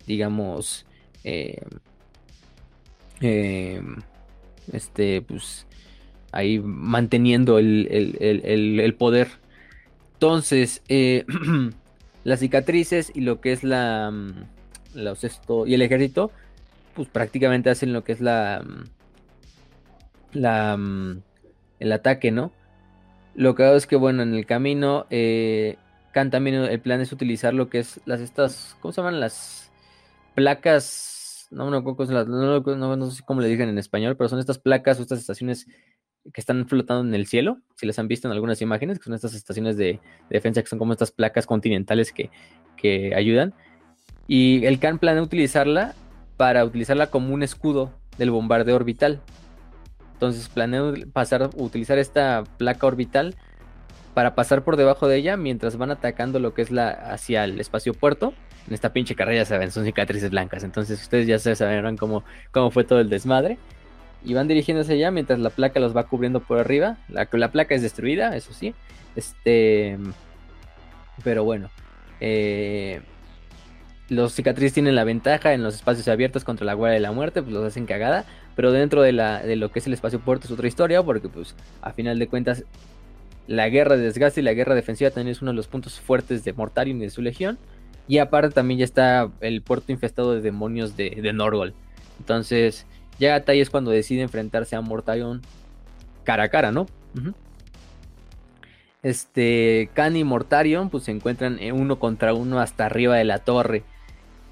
digamos, 0.07 0.87
eh, 1.25 1.63
eh, 3.21 3.83
este, 4.73 5.23
pues, 5.23 5.67
ahí 6.33 6.59
manteniendo 6.59 7.59
el, 7.59 8.95
poder. 8.99 9.29
Entonces, 10.15 10.83
eh, 10.89 11.25
las 12.25 12.41
cicatrices 12.41 13.13
y 13.15 13.21
lo 13.21 13.41
que 13.41 13.53
es 13.53 13.65
la, 13.65 14.11
mm, 14.11 14.33
los 14.95 15.25
esto, 15.25 15.67
y 15.67 15.75
el 15.75 15.83
ejército, 15.83 16.31
pues 16.95 17.09
prácticamente 17.09 17.71
hacen 17.71 17.93
lo 17.93 18.05
que 18.05 18.13
es 18.13 18.21
la, 18.21 18.63
mm, 18.65 20.39
la, 20.39 20.77
mm, 20.77 21.23
el 21.81 21.93
ataque, 21.93 22.31
¿no? 22.31 22.53
Lo 23.35 23.55
que 23.55 23.65
hago 23.65 23.77
es 23.77 23.87
que, 23.87 23.97
bueno, 23.97 24.23
en 24.23 24.35
el 24.35 24.47
camino, 24.47 25.07
eh, 25.11 25.77
también 26.13 26.57
el 26.57 26.81
plan 26.81 27.01
es 27.01 27.13
utilizar 27.13 27.55
lo 27.55 27.71
que 27.71 27.79
es 27.79 28.01
las 28.05 28.21
estas, 28.21 28.77
¿cómo 28.81 28.93
se 28.93 29.01
llaman? 29.01 29.21
Las 29.21 29.62
placas, 30.35 31.49
no, 31.51 31.71
no, 31.71 31.81
no, 31.81 32.97
no, 32.97 33.11
sé 33.11 33.23
cómo 33.25 33.41
le 33.41 33.49
dicen 33.49 33.69
en 33.69 33.79
español, 33.79 34.17
pero 34.17 34.29
son 34.29 34.39
estas 34.39 34.59
placas 34.59 34.99
o 34.99 35.03
estas 35.03 35.21
estaciones 35.21 35.67
que 36.33 36.41
están 36.41 36.69
flotando 36.69 37.09
en 37.09 37.15
el 37.15 37.27
cielo, 37.27 37.59
si 37.77 37.87
les 37.87 37.99
han 37.99 38.09
visto 38.09 38.29
en 38.29 38.33
algunas 38.33 38.63
imágenes, 38.63 38.99
que 38.99 39.05
son 39.05 39.15
estas 39.15 39.35
estaciones 39.35 39.77
de, 39.77 40.01
defensa, 40.31 40.63
que 40.63 40.69
son 40.69 40.79
como 40.79 40.93
estas 40.93 41.11
placas 41.11 41.47
continentales 41.47 42.13
que, 42.13 42.31
que 42.77 43.15
ayudan. 43.15 43.55
Y 44.29 44.65
el 44.67 44.79
Khan 44.79 44.99
planea 44.99 45.23
utilizarla 45.23 45.95
para 46.37 46.65
utilizarla 46.65 47.09
como 47.09 47.35
un 47.35 47.43
escudo 47.43 47.93
del 48.19 48.31
bombardeo 48.31 48.77
orbital. 48.77 49.21
Entonces 50.15 50.49
planea 50.49 50.93
pasar, 51.13 51.51
utilizar 51.57 51.99
esta 51.99 52.45
placa 52.57 52.87
orbital 52.87 53.35
para 54.15 54.35
pasar 54.35 54.63
por 54.63 54.77
debajo 54.77 55.09
de 55.09 55.17
ella 55.17 55.37
mientras 55.37 55.77
van 55.77 55.91
atacando 55.91 56.39
lo 56.39 56.55
que 56.55 56.63
es 56.63 56.71
la 56.71 56.91
hacia 56.91 57.45
el 57.45 57.61
espacio 57.61 57.95
puerto 57.95 58.35
en 58.67 58.75
esta 58.75 58.93
pinche 58.93 59.15
carrera, 59.15 59.43
ya 59.43 59.45
saben, 59.45 59.71
son 59.71 59.85
cicatrices 59.85 60.31
blancas. 60.31 60.65
Entonces 60.65 61.01
ustedes 61.01 61.27
ya 61.27 61.39
se 61.39 61.55
sabrán 61.55 61.97
cómo, 61.97 62.25
cómo 62.51 62.71
fue 62.71 62.85
todo 62.85 63.01
el 63.01 63.09
desmadre. 63.09 63.59
Y 64.25 64.35
van 64.35 64.47
dirigiéndose 64.47 64.93
allá 64.93 65.11
mientras 65.11 65.41
la 65.41 65.51
placa 65.51 65.81
los 65.81 65.97
va 65.97 66.05
cubriendo 66.05 66.41
por 66.41 66.59
arriba. 66.59 66.97
La, 67.09 67.29
la 67.33 67.51
placa 67.51 67.75
es 67.75 67.83
destruida, 67.83 68.37
eso 68.37 68.53
sí. 68.53 68.75
Este. 69.17 69.99
Pero 71.25 71.45
bueno. 71.45 71.71
Eh, 72.21 73.01
los 74.09 74.35
cicatrices 74.35 74.75
tienen 74.75 74.95
la 74.95 75.05
ventaja 75.05 75.55
en 75.55 75.63
los 75.63 75.75
espacios 75.75 76.07
abiertos 76.07 76.45
contra 76.45 76.67
la 76.67 76.75
guardia 76.75 76.95
de 76.95 77.01
la 77.01 77.13
muerte, 77.13 77.43
pues 77.43 77.53
los 77.53 77.65
hacen 77.65 77.87
cagada. 77.87 78.27
Pero 78.55 78.71
dentro 78.71 79.03
de, 79.03 79.13
la, 79.13 79.43
de 79.43 79.57
lo 79.57 79.73
que 79.73 79.79
es 79.79 79.87
el 79.87 79.95
espacio 79.95 80.21
puerto 80.21 80.47
es 80.47 80.53
otra 80.53 80.69
historia, 80.69 81.03
porque 81.03 81.29
pues 81.29 81.57
a 81.81 81.93
final 81.93 82.19
de 82.19 82.29
cuentas 82.29 82.65
la 83.47 83.69
guerra 83.69 83.97
de 83.97 84.05
desgaste 84.05 84.41
y 84.41 84.45
la 84.45 84.53
guerra 84.53 84.75
defensiva 84.75 85.11
también 85.11 85.33
es 85.33 85.43
uno 85.43 85.51
de 85.51 85.57
los 85.57 85.67
puntos 85.67 85.99
fuertes 85.99 86.45
de 86.45 86.53
Mortarion 86.53 86.99
y 86.99 87.05
de 87.05 87.11
su 87.11 87.23
legión. 87.23 87.59
Y 88.13 88.19
aparte 88.19 88.51
también 88.51 88.77
ya 88.77 88.85
está 88.85 89.31
el 89.41 89.63
puerto 89.63 89.91
infestado 89.91 90.35
de 90.35 90.43
demonios 90.43 90.99
de, 90.99 91.19
de 91.23 91.33
Norgol. 91.33 91.73
Entonces, 92.19 92.85
ya 93.19 93.43
ahí 93.47 93.63
es 93.63 93.71
cuando 93.71 93.91
decide 93.91 94.21
enfrentarse 94.21 94.77
a 94.77 94.83
Mortarion 94.83 95.41
cara 96.23 96.43
a 96.43 96.49
cara, 96.51 96.73
¿no? 96.73 96.85
Este, 99.03 99.89
Khan 99.95 100.15
y 100.15 100.25
Mortarion 100.25 100.91
pues 100.91 101.05
se 101.05 101.11
encuentran 101.11 101.59
uno 101.73 101.99
contra 101.99 102.35
uno 102.35 102.61
hasta 102.61 102.85
arriba 102.85 103.17
de 103.17 103.25
la 103.25 103.39
torre. 103.39 103.83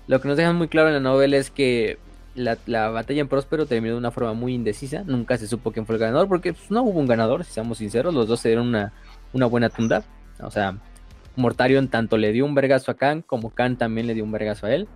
Lo 0.06 0.22
que 0.22 0.28
nos 0.28 0.38
deja 0.38 0.54
muy 0.54 0.68
claro 0.68 0.88
en 0.88 0.94
la 0.94 1.00
novela 1.00 1.36
es 1.36 1.50
que 1.50 1.98
la, 2.34 2.56
batalla 2.88 3.20
en 3.20 3.28
Próspero 3.28 3.66
terminó 3.66 3.92
de 3.92 3.98
una 3.98 4.10
forma 4.10 4.32
muy 4.32 4.54
indecisa. 4.54 5.04
Nunca 5.04 5.36
se 5.36 5.46
supo 5.46 5.70
quién 5.70 5.84
fue 5.84 5.96
el 5.96 6.00
ganador 6.00 6.28
porque 6.28 6.54
pues, 6.54 6.70
no 6.70 6.82
hubo 6.82 6.98
un 6.98 7.06
ganador, 7.06 7.44
si 7.44 7.52
seamos 7.52 7.76
sinceros. 7.76 8.14
Los 8.14 8.26
dos 8.26 8.40
se 8.40 8.48
dieron 8.48 8.68
una, 8.68 8.94
una 9.34 9.44
buena 9.44 9.68
tunda. 9.68 10.02
O 10.42 10.50
sea, 10.50 10.78
Mortarion 11.40 11.88
tanto 11.88 12.16
le 12.16 12.32
dio 12.32 12.44
un 12.44 12.54
vergazo 12.54 12.90
a 12.92 12.94
Khan 12.94 13.22
como 13.22 13.50
Khan 13.50 13.76
también 13.76 14.06
le 14.06 14.14
dio 14.14 14.24
un 14.24 14.32
vergazo 14.32 14.66
a 14.66 14.74
él. 14.74 14.88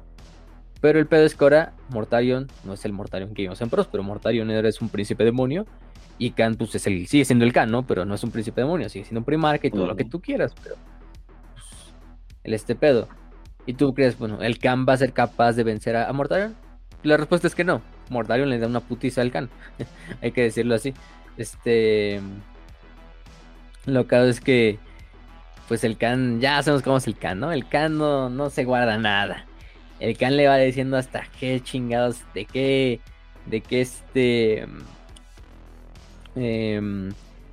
Pero 0.81 0.99
el 0.99 1.07
pedo 1.07 1.25
es 1.25 1.35
que 1.35 1.45
ahora 1.45 1.73
Mortarion 1.89 2.47
no 2.65 2.75
es 2.75 2.85
el 2.85 2.93
Mortarion 2.93 3.33
que 3.35 3.43
vimos 3.43 3.61
en 3.63 3.71
Pros, 3.71 3.89
pero 3.89 4.03
Mortarion 4.03 4.51
es 4.51 4.81
un 4.83 4.91
príncipe 4.91 5.25
demonio. 5.25 5.67
Y 6.19 6.33
Khan 6.33 6.55
pues 6.57 6.75
es 6.75 6.87
el, 6.87 7.07
sigue 7.07 7.25
siendo 7.25 7.45
el 7.45 7.53
Khan, 7.53 7.71
¿no? 7.71 7.87
Pero 7.87 8.05
no 8.05 8.15
es 8.15 8.23
un 8.23 8.31
príncipe 8.31 8.61
demonio, 8.61 8.89
sigue 8.89 9.05
siendo 9.05 9.21
un 9.21 9.25
primarca 9.25 9.67
y 9.67 9.71
todo 9.71 9.87
lo 9.87 9.97
que 9.97 10.05
tú 10.05 10.21
quieras. 10.21 10.53
Pero 10.63 10.77
pues, 11.55 11.95
el 12.45 12.55
este 12.55 12.75
pedo. 12.75 13.09
¿Y 13.67 13.75
tú 13.75 13.95
crees, 13.95 14.19
bueno, 14.19 14.43
el 14.43 14.59
Khan 14.59 14.85
va 14.87 14.93
a 14.93 14.99
ser 14.99 15.13
capaz 15.13 15.55
de 15.55 15.65
vencer 15.65 15.97
a, 15.97 16.13
Mortarion? 16.13 16.55
La 17.03 17.17
respuesta 17.17 17.47
es 17.47 17.55
que 17.55 17.65
no. 17.65 17.81
Mortarion 18.11 18.51
le 18.51 18.59
da 18.59 18.67
una 18.67 18.81
putiza 18.81 19.23
al 19.23 19.31
Khan. 19.31 19.49
Hay 20.23 20.33
que 20.33 20.43
decirlo 20.43 20.75
así. 20.75 20.93
Este. 21.37 22.21
Lo 23.87 24.07
que 24.07 24.29
es 24.29 24.41
que 24.41 24.79
pues 25.69 25.85
el 25.85 25.97
Khan, 25.97 26.41
ya 26.41 26.63
sabemos 26.63 26.83
cómo 26.83 26.99
es 26.99 27.07
el 27.07 27.17
Khan, 27.17 27.41
¿no? 27.41 27.53
El 27.53 27.69
Khan 27.69 27.97
no, 27.97 28.51
se 28.51 28.65
guarda 28.65 28.99
nada. 28.99 29.47
El 30.01 30.17
Khan 30.17 30.37
le 30.37 30.47
va 30.47 30.57
diciendo 30.59 30.97
hasta 30.97 31.25
qué 31.39 31.61
chingados, 31.61 32.21
de 32.35 32.45
qué, 32.45 33.01
de 33.47 33.61
qué 33.61 33.81
este, 33.81 34.67
em, 36.37 37.13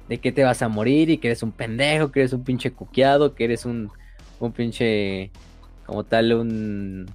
de 0.09 0.17
qué 0.19 0.31
te 0.31 0.43
vas 0.43 0.61
a 0.61 0.67
morir 0.67 1.09
y 1.09 1.17
que 1.17 1.29
eres 1.29 1.43
un 1.43 1.51
pendejo, 1.51 2.11
que 2.11 2.21
eres 2.21 2.33
un 2.33 2.43
pinche 2.43 2.71
cuqueado, 2.71 3.33
que 3.33 3.45
eres 3.45 3.65
un, 3.65 3.89
un 4.39 4.51
pinche, 4.51 5.31
como 5.85 6.03
tal, 6.03 6.33
un, 6.33 7.05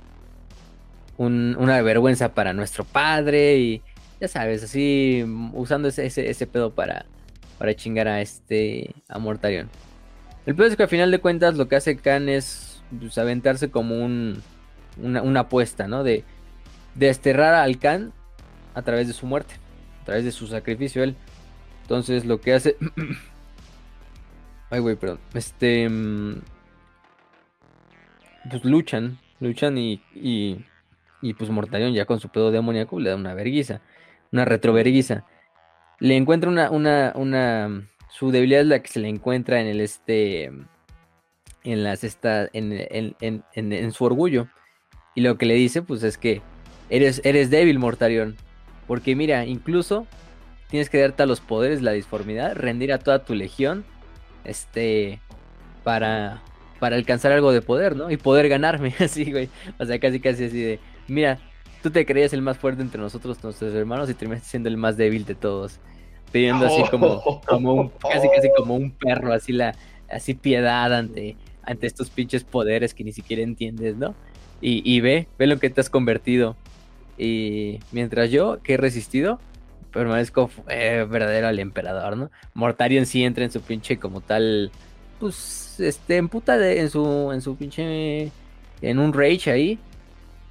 un, 1.18 1.56
una 1.58 1.82
vergüenza 1.82 2.32
para 2.34 2.52
nuestro 2.52 2.84
padre 2.84 3.58
y 3.58 3.82
ya 4.20 4.28
sabes, 4.28 4.62
así 4.62 5.24
usando 5.52 5.88
ese, 5.88 6.06
ese, 6.06 6.30
ese 6.30 6.46
pedo 6.46 6.74
para, 6.74 7.04
para 7.58 7.74
chingar 7.74 8.08
a 8.08 8.22
este, 8.22 8.94
a 9.08 9.18
Mortarion. 9.18 9.68
El 10.46 10.54
peor 10.54 10.68
es 10.68 10.76
que 10.76 10.84
al 10.84 10.88
final 10.88 11.10
de 11.10 11.18
cuentas 11.18 11.56
lo 11.56 11.68
que 11.68 11.76
hace 11.76 11.96
Khan 11.96 12.28
es 12.28 12.82
pues, 12.98 13.18
aventarse 13.18 13.70
como 13.70 13.96
un, 13.96 14.42
una, 15.02 15.40
apuesta, 15.40 15.88
¿no? 15.88 16.04
De, 16.04 16.24
desterrar 16.94 17.54
al 17.54 17.78
Khan 17.78 18.12
a 18.74 18.82
través 18.82 19.08
de 19.08 19.12
su 19.12 19.26
muerte, 19.26 19.54
a 20.02 20.04
través 20.04 20.24
de 20.24 20.32
su 20.32 20.46
sacrificio 20.46 21.02
él. 21.02 21.16
Entonces 21.82 22.24
lo 22.24 22.40
que 22.40 22.54
hace... 22.54 22.76
Ay, 24.70 24.80
güey, 24.80 24.96
perdón. 24.96 25.18
Este... 25.34 25.88
Mm, 25.88 26.40
pues 28.48 28.64
luchan, 28.64 29.18
luchan 29.40 29.76
y, 29.76 30.00
y, 30.14 31.34
pues 31.34 31.50
Mortarion 31.50 31.92
ya 31.92 32.04
con 32.04 32.20
su 32.20 32.28
pedo 32.28 32.52
demoníaco 32.52 33.00
le 33.00 33.10
da 33.10 33.16
una 33.16 33.34
verguiza, 33.34 33.80
una 34.32 34.44
retroverguiza. 34.44 35.24
Le 35.98 36.16
encuentra 36.16 36.48
una, 36.48 36.70
una, 36.70 37.12
una, 37.16 37.88
su 38.18 38.30
debilidad 38.30 38.62
es 38.62 38.66
la 38.66 38.82
que 38.82 38.88
se 38.88 38.98
le 38.98 39.08
encuentra 39.08 39.60
en 39.60 39.66
el 39.66 39.80
este. 39.82 40.44
En 41.64 41.84
las 41.84 42.02
esta, 42.02 42.48
en, 42.54 43.92
su 43.92 44.04
orgullo. 44.04 44.48
Y 45.14 45.20
lo 45.20 45.36
que 45.36 45.44
le 45.44 45.54
dice, 45.54 45.82
pues 45.82 46.02
es 46.02 46.16
que 46.16 46.40
eres, 46.88 47.20
eres 47.24 47.50
débil, 47.50 47.78
Mortarion. 47.78 48.34
Porque 48.86 49.14
mira, 49.14 49.44
incluso 49.44 50.06
tienes 50.70 50.88
que 50.88 50.98
darte 50.98 51.24
a 51.24 51.26
los 51.26 51.40
poderes 51.40 51.82
la 51.82 51.92
disformidad, 51.92 52.54
rendir 52.54 52.90
a 52.94 52.98
toda 52.98 53.22
tu 53.22 53.34
legión. 53.34 53.84
Este. 54.44 55.20
Para. 55.84 56.42
Para 56.80 56.96
alcanzar 56.96 57.32
algo 57.32 57.52
de 57.52 57.60
poder, 57.60 57.96
¿no? 57.96 58.10
Y 58.10 58.16
poder 58.16 58.48
ganarme. 58.48 58.94
Así, 58.98 59.30
güey. 59.30 59.50
O 59.78 59.84
sea, 59.84 59.98
casi 59.98 60.20
casi 60.20 60.44
así 60.44 60.62
de. 60.62 60.80
Mira, 61.06 61.38
tú 61.82 61.90
te 61.90 62.06
creías 62.06 62.32
el 62.32 62.40
más 62.40 62.56
fuerte 62.56 62.80
entre 62.80 62.98
nosotros, 62.98 63.44
nuestros 63.44 63.74
hermanos, 63.74 64.08
y 64.08 64.14
terminaste 64.14 64.48
siendo 64.48 64.70
el 64.70 64.78
más 64.78 64.96
débil 64.96 65.26
de 65.26 65.34
todos 65.34 65.80
pidiendo 66.36 66.66
así 66.66 66.82
como, 66.90 67.40
como 67.46 67.72
un, 67.72 67.88
casi 67.88 68.28
casi 68.28 68.50
como 68.54 68.76
un 68.76 68.90
perro, 68.90 69.32
así 69.32 69.52
la, 69.52 69.74
así 70.10 70.34
piedad 70.34 70.92
ante, 70.92 71.34
ante 71.62 71.86
estos 71.86 72.10
pinches 72.10 72.44
poderes 72.44 72.92
que 72.92 73.04
ni 73.04 73.12
siquiera 73.12 73.42
entiendes, 73.42 73.96
¿no? 73.96 74.14
Y, 74.60 74.82
y 74.84 75.00
ve, 75.00 75.28
ve 75.38 75.46
lo 75.46 75.58
que 75.58 75.70
te 75.70 75.80
has 75.80 75.88
convertido. 75.88 76.54
Y 77.16 77.80
mientras 77.90 78.30
yo, 78.30 78.58
que 78.62 78.74
he 78.74 78.76
resistido, 78.76 79.40
permanezco 79.92 80.50
eh, 80.68 81.06
verdadero 81.08 81.48
al 81.48 81.58
emperador, 81.58 82.18
¿no? 82.18 82.30
Mortarion 82.52 83.06
sí 83.06 83.24
entra 83.24 83.44
en 83.44 83.50
su 83.50 83.62
pinche 83.62 83.98
como 83.98 84.20
tal, 84.20 84.70
pues, 85.18 85.80
este, 85.80 86.18
en 86.18 86.28
puta 86.28 86.58
de, 86.58 86.80
en 86.80 86.90
su, 86.90 87.32
en 87.32 87.40
su 87.40 87.56
pinche, 87.56 88.30
en 88.82 88.98
un 88.98 89.14
rage 89.14 89.50
ahí. 89.50 89.78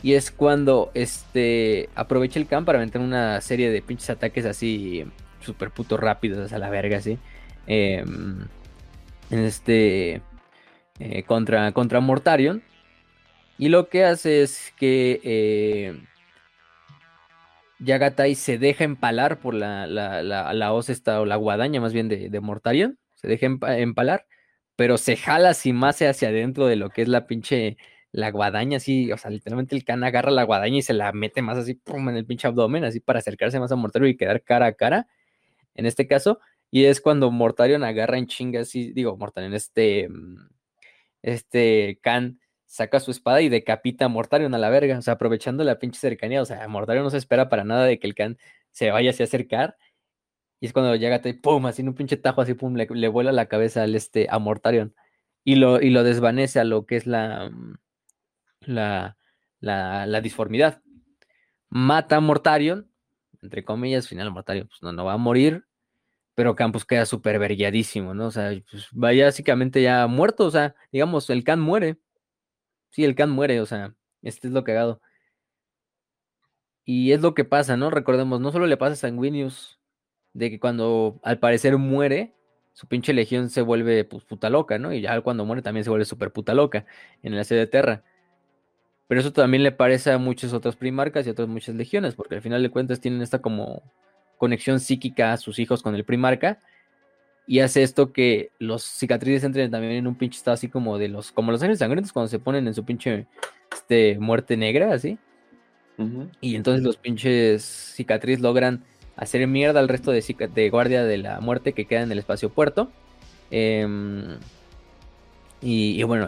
Y 0.02 0.13
es 0.13 0.32
cuando, 0.32 0.89
este, 0.95 1.89
aprovecha 1.93 2.39
el 2.39 2.48
camp 2.48 2.65
para 2.65 2.80
meter 2.80 3.02
una 3.02 3.39
serie 3.41 3.69
de 3.69 3.84
pinches 3.84 4.10
ataques 4.10 4.45
así, 4.45 5.06
super 5.45 5.71
puto 5.71 5.97
rápidos, 5.97 6.51
a 6.51 6.58
la 6.58 6.69
verga, 6.69 6.97
así. 6.97 7.17
Em, 7.67 8.47
este, 9.29 10.21
eh, 10.99 11.23
contra, 11.23 11.71
contra 11.71 11.99
Mortarion. 11.99 12.63
Y 13.58 13.69
lo 13.69 13.89
que 13.89 14.03
hace 14.05 14.41
es 14.41 14.73
que... 14.77 15.21
Eh, 15.23 15.99
Yagatai 17.79 18.36
se 18.36 18.58
deja 18.58 18.84
empalar 18.84 19.39
por 19.39 19.53
la, 19.53 19.88
la, 19.88 20.23
la, 20.23 20.53
la 20.53 20.73
hoz 20.73 20.89
esta, 20.89 21.21
o 21.21 21.25
la 21.25 21.36
guadaña 21.36 21.81
más 21.81 21.93
bien 21.93 22.08
de, 22.08 22.29
de 22.29 22.39
Mortarion, 22.39 22.97
se 23.15 23.27
deja 23.27 23.47
empalar, 23.77 24.25
pero 24.75 24.97
se 24.97 25.17
jala 25.17 25.49
así 25.49 25.73
más 25.73 26.01
hacia 26.01 26.29
adentro 26.29 26.67
de 26.67 26.77
lo 26.77 26.89
que 26.89 27.01
es 27.01 27.08
la 27.08 27.27
pinche, 27.27 27.77
la 28.12 28.31
guadaña, 28.31 28.77
así, 28.77 29.12
o 29.12 29.17
sea, 29.17 29.31
literalmente 29.31 29.75
el 29.75 29.84
can 29.84 30.03
agarra 30.03 30.31
la 30.31 30.43
guadaña 30.43 30.77
y 30.77 30.81
se 30.81 30.93
la 30.93 31.12
mete 31.12 31.41
más 31.41 31.58
así, 31.58 31.75
pum, 31.75 32.10
en 32.10 32.15
el 32.15 32.25
pinche 32.25 32.47
abdomen, 32.47 32.84
así 32.86 32.99
para 32.99 33.19
acercarse 33.19 33.60
más 33.60 33.71
a 33.71 33.75
Mortarion 33.75 34.12
y 34.12 34.17
quedar 34.17 34.41
cara 34.43 34.67
a 34.67 34.73
cara, 34.73 35.08
en 35.75 35.85
este 35.85 36.07
caso, 36.07 36.39
y 36.71 36.85
es 36.85 37.01
cuando 37.01 37.31
Mortarion 37.31 37.83
agarra 37.83 38.17
en 38.17 38.27
chinga, 38.27 38.61
así, 38.61 38.91
digo, 38.91 39.15
Mortarion, 39.17 39.53
este, 39.53 40.09
mm, 40.09 40.49
este 41.21 41.99
can 42.01 42.39
saca 42.65 42.99
su 42.99 43.11
espada 43.11 43.41
y 43.41 43.49
decapita 43.49 44.05
a 44.05 44.09
Mortarion 44.09 44.53
a 44.53 44.57
la 44.57 44.69
verga, 44.69 44.97
o 44.97 45.01
sea, 45.01 45.13
aprovechando 45.15 45.63
la 45.63 45.79
pinche 45.79 45.99
cercanía, 45.99 46.41
o 46.41 46.45
sea, 46.45 46.67
Mortarion 46.67 47.03
no 47.03 47.09
se 47.09 47.17
espera 47.17 47.49
para 47.49 47.63
nada 47.63 47.85
de 47.85 47.99
que 47.99 48.07
el 48.07 48.15
can 48.15 48.38
se 48.71 48.91
vaya 48.91 49.11
a 49.11 49.23
acercar, 49.23 49.77
y 50.59 50.67
es 50.67 50.73
cuando 50.73 50.95
llega 50.95 51.21
y 51.23 51.33
pum, 51.33 51.65
así 51.67 51.81
en 51.81 51.89
un 51.89 51.95
pinche 51.95 52.17
tajo, 52.17 52.41
así 52.41 52.53
pum, 52.53 52.75
le, 52.75 53.07
vuela 53.07 53.31
la 53.31 53.47
cabeza 53.47 53.83
al 53.83 53.95
este, 53.95 54.27
a 54.29 54.39
Mortarion, 54.39 54.95
y 55.43 55.55
lo, 55.55 55.81
y 55.81 55.91
lo 55.91 56.03
desvanece 56.03 56.59
a 56.59 56.63
lo 56.63 56.85
que 56.85 56.97
es 56.97 57.07
la, 57.07 57.49
mm, 57.51 57.77
la, 58.61 59.17
la, 59.59 60.05
la 60.07 60.21
disformidad. 60.21 60.81
Mata 61.69 62.17
a 62.17 62.19
Mortarion, 62.19 62.91
entre 63.45 63.63
comillas, 63.63 64.08
final 64.08 64.31
Mortarion, 64.31 64.67
pues 64.67 64.81
no, 64.84 64.91
no 64.91 65.05
va 65.05 65.13
a 65.13 65.17
morir, 65.17 65.65
pero 66.36 66.55
Campos 66.55 66.86
queda 66.86 67.05
súper 67.05 67.39
verguiadísimo, 67.39 68.13
¿no? 68.13 68.27
O 68.27 68.31
sea, 68.31 68.51
pues 68.71 68.88
básicamente 68.91 69.81
ya 69.81 70.08
muerto, 70.08 70.45
o 70.45 70.51
sea, 70.51 70.75
digamos, 70.91 71.29
el 71.29 71.43
Can 71.43 71.62
muere, 71.62 71.97
Sí, 72.95 73.03
el 73.03 73.13
Khan 73.15 73.29
muere, 73.29 73.60
o 73.60 73.65
sea, 73.65 73.93
este 74.21 74.47
es 74.47 74.53
lo 74.53 74.63
cagado. 74.63 75.01
Y 76.86 77.12
es 77.12 77.21
lo 77.21 77.34
que 77.34 77.43
pasa, 77.45 77.75
¿no? 77.77 77.89
Recordemos, 77.89 78.39
no 78.39 78.51
solo 78.51 78.67
le 78.67 78.77
pasa 78.77 78.93
a 78.93 78.95
Sanguinius, 78.95 79.79
de 80.34 80.49
que 80.49 80.60
cuando 80.62 81.19
al 81.23 81.39
parecer 81.39 81.77
muere, 81.77 82.36
su 82.73 82.88
pinche 82.88 83.13
legión 83.13 83.49
se 83.49 83.62
vuelve 83.62 84.05
pues, 84.05 84.23
puta 84.23 84.49
loca, 84.49 84.79
¿no? 84.79 84.93
Y 84.93 85.01
ya 85.01 85.19
cuando 85.21 85.45
muere 85.45 85.62
también 85.62 85.84
se 85.84 85.89
vuelve 85.89 86.05
súper 86.05 86.31
puta 86.31 86.53
loca 86.53 86.86
en 87.23 87.34
el 87.34 87.43
sede 87.43 87.60
de 87.60 87.67
Terra. 87.67 88.03
Pero 89.07 89.21
eso 89.21 89.31
también 89.31 89.63
le 89.63 89.71
parece 89.71 90.11
a 90.11 90.17
muchas 90.17 90.53
otras 90.53 90.75
primarcas 90.75 91.25
y 91.25 91.29
a 91.29 91.31
otras 91.33 91.47
muchas 91.47 91.75
legiones, 91.75 92.15
porque 92.15 92.35
al 92.35 92.41
final 92.41 92.63
de 92.63 92.69
cuentas 92.69 92.99
tienen 92.99 93.21
esta 93.21 93.39
como 93.39 93.83
conexión 94.37 94.79
psíquica 94.79 95.33
a 95.33 95.37
sus 95.37 95.59
hijos 95.59 95.81
con 95.81 95.95
el 95.95 96.03
primarca 96.03 96.59
y 97.47 97.59
hace 97.59 97.83
esto 97.83 98.11
que 98.11 98.51
los 98.57 98.83
cicatrices 98.83 99.43
entren 99.43 99.69
también 99.69 99.93
en 99.93 100.07
un 100.07 100.15
pinche 100.15 100.37
estado 100.37 100.55
así 100.55 100.67
como 100.67 100.97
de 100.97 101.09
los, 101.09 101.31
como 101.31 101.51
los 101.51 101.61
ángeles 101.61 101.79
sangrientos 101.79 102.11
cuando 102.11 102.29
se 102.29 102.39
ponen 102.39 102.67
en 102.67 102.73
su 102.73 102.83
pinche 102.83 103.27
este, 103.71 104.17
muerte 104.19 104.57
negra, 104.57 104.93
así. 104.93 105.17
Y 106.41 106.55
entonces 106.55 106.83
los 106.83 106.97
pinches 106.97 107.63
cicatrices 107.63 108.41
logran 108.41 108.83
hacer 109.15 109.47
mierda 109.47 109.79
al 109.79 109.87
resto 109.87 110.11
de, 110.11 110.49
de, 110.53 110.69
guardia 110.69 111.05
de 111.05 111.17
la 111.17 111.39
muerte 111.39 111.71
que 111.71 111.85
queda 111.85 112.01
en 112.01 112.11
el 112.11 112.19
espacio 112.19 112.49
puerto. 112.49 112.91
Em, 113.49 114.37
y, 115.61 116.01
bueno, 116.03 116.27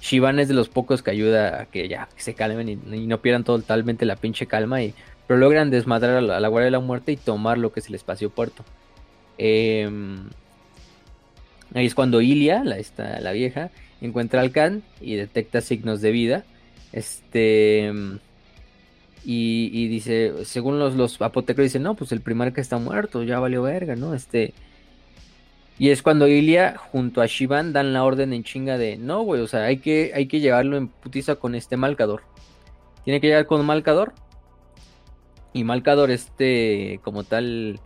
Shivan 0.00 0.38
es 0.38 0.48
de 0.48 0.54
los 0.54 0.68
pocos 0.68 1.02
que 1.02 1.10
ayuda 1.10 1.62
a 1.62 1.66
que 1.66 1.88
ya 1.88 2.08
se 2.16 2.34
calmen 2.34 2.68
y, 2.68 3.06
no 3.06 3.20
pierdan 3.20 3.44
totalmente 3.44 4.06
la 4.06 4.16
pinche 4.16 4.46
calma. 4.46 4.82
Y, 4.82 4.94
pero 5.26 5.38
logran 5.38 5.70
desmadrar 5.70 6.16
a 6.16 6.20
la, 6.20 6.48
guardia 6.48 6.66
de 6.66 6.70
la 6.72 6.80
muerte 6.80 7.12
y 7.12 7.16
tomar 7.16 7.58
lo 7.58 7.72
que 7.72 7.80
es 7.80 7.88
el 7.88 7.94
espacio 7.94 8.30
puerto. 8.30 8.64
Eh, 9.38 9.88
Ahí 11.74 11.86
es 11.86 11.94
cuando 11.94 12.20
Ilia, 12.20 12.64
la, 12.64 12.76
la 13.20 13.32
vieja, 13.32 13.70
encuentra 14.00 14.40
al 14.40 14.50
Khan 14.50 14.82
y 15.00 15.14
detecta 15.14 15.60
signos 15.60 16.00
de 16.00 16.10
vida. 16.10 16.44
Este. 16.92 17.92
Y, 19.24 19.88
dice, 19.88 20.44
según 20.44 20.78
los, 20.78 20.94
los 20.94 21.20
apotecarios 21.20 21.72
dicen, 21.72 21.82
no, 21.82 21.94
pues 21.94 22.10
el 22.10 22.22
primarca 22.22 22.60
está 22.60 22.78
muerto, 22.78 23.22
ya 23.22 23.38
valió 23.38 23.62
verga, 23.62 23.94
¿no? 23.94 24.14
Este. 24.14 24.54
Y 25.80 25.88
es 25.88 26.02
cuando 26.02 26.28
Ilia 26.28 26.76
junto 26.76 27.22
a 27.22 27.26
Shivan 27.26 27.72
dan 27.72 27.94
la 27.94 28.04
orden 28.04 28.34
en 28.34 28.44
chinga 28.44 28.76
de, 28.76 28.98
no, 28.98 29.22
güey, 29.22 29.40
o 29.40 29.46
sea, 29.46 29.64
hay 29.64 29.78
que, 29.78 30.12
hay 30.14 30.26
que 30.26 30.38
llevarlo 30.38 30.76
en 30.76 30.88
putiza 30.88 31.36
con 31.36 31.54
este 31.54 31.78
Malcador. 31.78 32.20
Tiene 33.02 33.18
que 33.18 33.28
llegar 33.28 33.46
con 33.46 33.64
Malcador. 33.64 34.12
Y 35.54 35.64
Malcador, 35.64 36.10
este, 36.10 37.00
como 37.02 37.24
tal, 37.24 37.80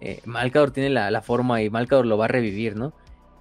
eh, 0.00 0.20
Malcador 0.26 0.70
tiene 0.70 0.90
la, 0.90 1.10
la, 1.10 1.22
forma 1.22 1.60
y 1.60 1.70
Malcador 1.70 2.06
lo 2.06 2.16
va 2.16 2.26
a 2.26 2.28
revivir, 2.28 2.76
¿no? 2.76 2.92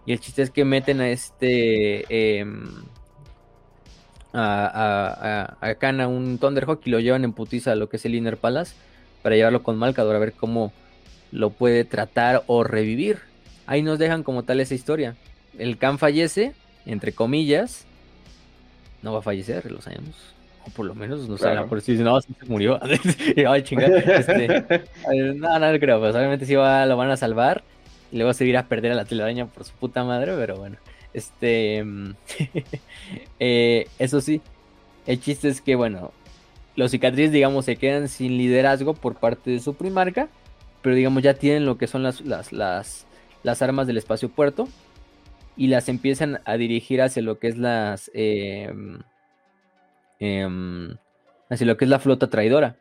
Y 0.08 0.14
el 0.14 0.20
chiste 0.20 0.42
es 0.42 0.50
que 0.50 0.66
meten 0.66 1.02
a 1.02 1.10
este. 1.10 2.40
Em, 2.40 2.64
a, 4.34 5.56
a, 5.62 5.68
a, 5.70 6.04
a 6.04 6.08
un 6.08 6.40
Thunderhawk 6.40 6.82
y 6.84 6.90
lo 6.90 7.00
llevan 7.00 7.26
en 7.26 7.34
putiza 7.34 7.74
a 7.74 7.76
lo 7.76 7.90
que 7.90 7.98
es 7.98 8.06
el 8.06 8.16
Inner 8.16 8.38
Palace 8.38 8.74
para 9.22 9.36
llevarlo 9.36 9.62
con 9.62 9.78
Malcador 9.78 10.16
a 10.16 10.20
ver 10.20 10.34
cómo 10.34 10.74
lo 11.32 11.52
puede 11.52 11.86
tratar 11.86 12.42
o 12.48 12.64
revivir. 12.64 13.29
Ahí 13.70 13.84
nos 13.84 14.00
dejan 14.00 14.24
como 14.24 14.42
tal 14.42 14.60
esa 14.62 14.74
historia. 14.74 15.16
El 15.60 15.78
Khan 15.78 16.00
fallece, 16.00 16.54
entre 16.88 17.12
comillas. 17.12 17.86
No 19.04 19.14
va 19.14 19.20
a 19.20 19.22
fallecer, 19.22 19.72
lo 19.72 19.80
sabemos. 19.80 20.16
O 20.66 20.72
por 20.72 20.88
lo 20.88 20.96
menos 20.96 21.30
no 21.30 21.38
claro. 21.38 21.68
por 21.68 21.80
si 21.80 21.94
no, 21.94 22.20
se 22.20 22.30
murió. 22.48 22.80
Este, 22.84 23.38
no, 25.36 25.60
no, 25.60 25.80
creo, 25.80 26.00
pues 26.00 26.16
obviamente 26.16 26.48
sí 26.48 26.56
va, 26.56 26.84
lo 26.88 26.98
van 26.98 27.12
a 27.12 27.18
salvar 27.18 27.64
y 28.12 28.18
luego 28.18 28.34
se 28.34 28.44
irá 28.46 28.62
a 28.62 28.68
perder 28.68 28.94
a 28.94 28.96
la 28.96 29.06
telaraña 29.06 29.46
por 29.46 29.64
su 29.64 29.74
puta 29.74 30.04
madre, 30.04 30.34
pero 30.36 30.58
bueno. 30.58 30.78
Este. 31.14 31.86
eh, 33.40 33.88
eso 34.00 34.20
sí. 34.20 34.42
El 35.06 35.22
chiste 35.22 35.48
es 35.48 35.62
que, 35.62 35.76
bueno. 35.76 36.12
Los 36.76 36.90
cicatrices, 36.90 37.32
digamos, 37.32 37.66
se 37.66 37.76
quedan 37.76 38.10
sin 38.10 38.36
liderazgo 38.36 38.96
por 38.96 39.14
parte 39.14 39.52
de 39.52 39.60
su 39.60 39.76
primarca. 39.76 40.28
Pero 40.82 40.96
digamos, 40.96 41.22
ya 41.22 41.36
tienen 41.36 41.68
lo 41.68 41.78
que 41.78 41.86
son 41.86 42.02
las, 42.02 42.22
las, 42.22 42.52
las, 42.52 43.06
las 43.44 43.62
armas 43.62 43.88
del 43.88 43.98
espacio 43.98 44.30
puerto. 44.30 44.68
Y 45.58 45.68
las 45.68 45.90
empiezan 45.90 46.40
a 46.46 46.56
dirigir 46.56 47.02
hacia 47.02 47.22
lo 47.22 47.40
que 47.40 47.48
es 47.48 47.58
las. 47.58 48.10
Eh, 48.14 48.74
eh, 50.20 50.48
hacia 51.50 51.68
lo 51.68 51.78
que 51.78 51.86
es 51.86 51.90
la 51.90 52.00
flota 52.00 52.30
traidora 52.30 52.76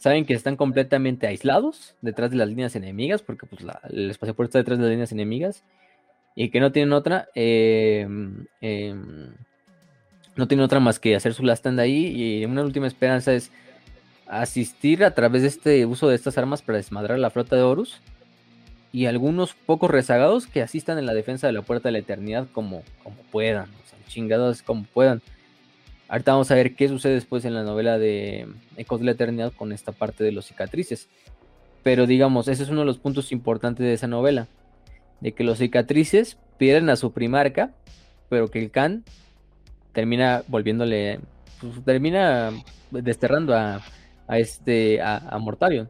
saben 0.00 0.24
que 0.24 0.32
están 0.32 0.56
completamente 0.56 1.26
aislados 1.26 1.94
detrás 2.00 2.30
de 2.30 2.38
las 2.38 2.48
líneas 2.48 2.74
enemigas, 2.74 3.20
porque 3.20 3.46
pues, 3.46 3.62
el 3.90 4.10
espacio 4.10 4.34
puerto 4.34 4.48
está 4.48 4.58
detrás 4.58 4.78
de 4.78 4.84
las 4.84 4.90
líneas 4.90 5.12
enemigas, 5.12 5.62
y 6.34 6.48
que 6.48 6.58
no 6.58 6.72
tienen 6.72 6.94
otra, 6.94 7.28
eh, 7.34 8.06
no 10.36 10.48
tienen 10.48 10.64
otra 10.64 10.80
más 10.80 10.98
que 10.98 11.14
hacer 11.14 11.34
su 11.34 11.44
last 11.44 11.60
stand 11.60 11.80
ahí, 11.80 12.06
y 12.06 12.44
una 12.46 12.62
última 12.62 12.86
esperanza 12.86 13.34
es 13.34 13.52
asistir 14.26 15.04
a 15.04 15.14
través 15.14 15.42
de 15.42 15.48
este 15.48 15.84
uso 15.84 16.08
de 16.08 16.14
estas 16.14 16.38
armas 16.38 16.62
para 16.62 16.78
desmadrar 16.78 17.18
la 17.18 17.28
flota 17.28 17.56
de 17.56 17.62
Horus, 17.62 18.00
y 18.92 19.06
algunos 19.06 19.54
pocos 19.54 19.90
rezagados 19.90 20.46
que 20.46 20.62
asistan 20.62 20.98
en 20.98 21.06
la 21.06 21.14
defensa 21.14 21.46
de 21.46 21.52
la 21.52 21.62
puerta 21.62 21.88
de 21.88 21.92
la 21.92 21.98
eternidad 21.98 22.46
como, 22.52 22.82
como 23.02 23.16
puedan, 23.30 23.64
o 23.64 23.88
sea, 23.88 23.98
chingados 24.08 24.62
como 24.62 24.84
puedan. 24.84 25.22
Ahorita 26.08 26.32
vamos 26.32 26.50
a 26.50 26.56
ver 26.56 26.74
qué 26.74 26.88
sucede 26.88 27.14
después 27.14 27.44
en 27.44 27.54
la 27.54 27.62
novela 27.62 27.96
de 27.96 28.48
Ecos 28.76 28.98
de 28.98 29.06
la 29.06 29.12
Eternidad 29.12 29.52
con 29.52 29.70
esta 29.70 29.92
parte 29.92 30.24
de 30.24 30.32
los 30.32 30.46
cicatrices. 30.46 31.08
Pero 31.84 32.06
digamos, 32.06 32.48
ese 32.48 32.64
es 32.64 32.68
uno 32.68 32.80
de 32.80 32.86
los 32.86 32.98
puntos 32.98 33.30
importantes 33.30 33.86
de 33.86 33.92
esa 33.92 34.08
novela. 34.08 34.48
De 35.20 35.32
que 35.32 35.44
los 35.44 35.58
cicatrices 35.58 36.36
pierden 36.58 36.90
a 36.90 36.96
su 36.96 37.12
primarca, 37.12 37.70
pero 38.28 38.50
que 38.50 38.58
el 38.58 38.72
Khan 38.72 39.04
termina 39.92 40.42
volviéndole. 40.48 41.20
Pues, 41.60 41.84
termina 41.84 42.50
desterrando 42.90 43.54
a, 43.54 43.80
a 44.26 44.38
este. 44.38 45.00
a, 45.00 45.38
Mortarion. 45.38 45.88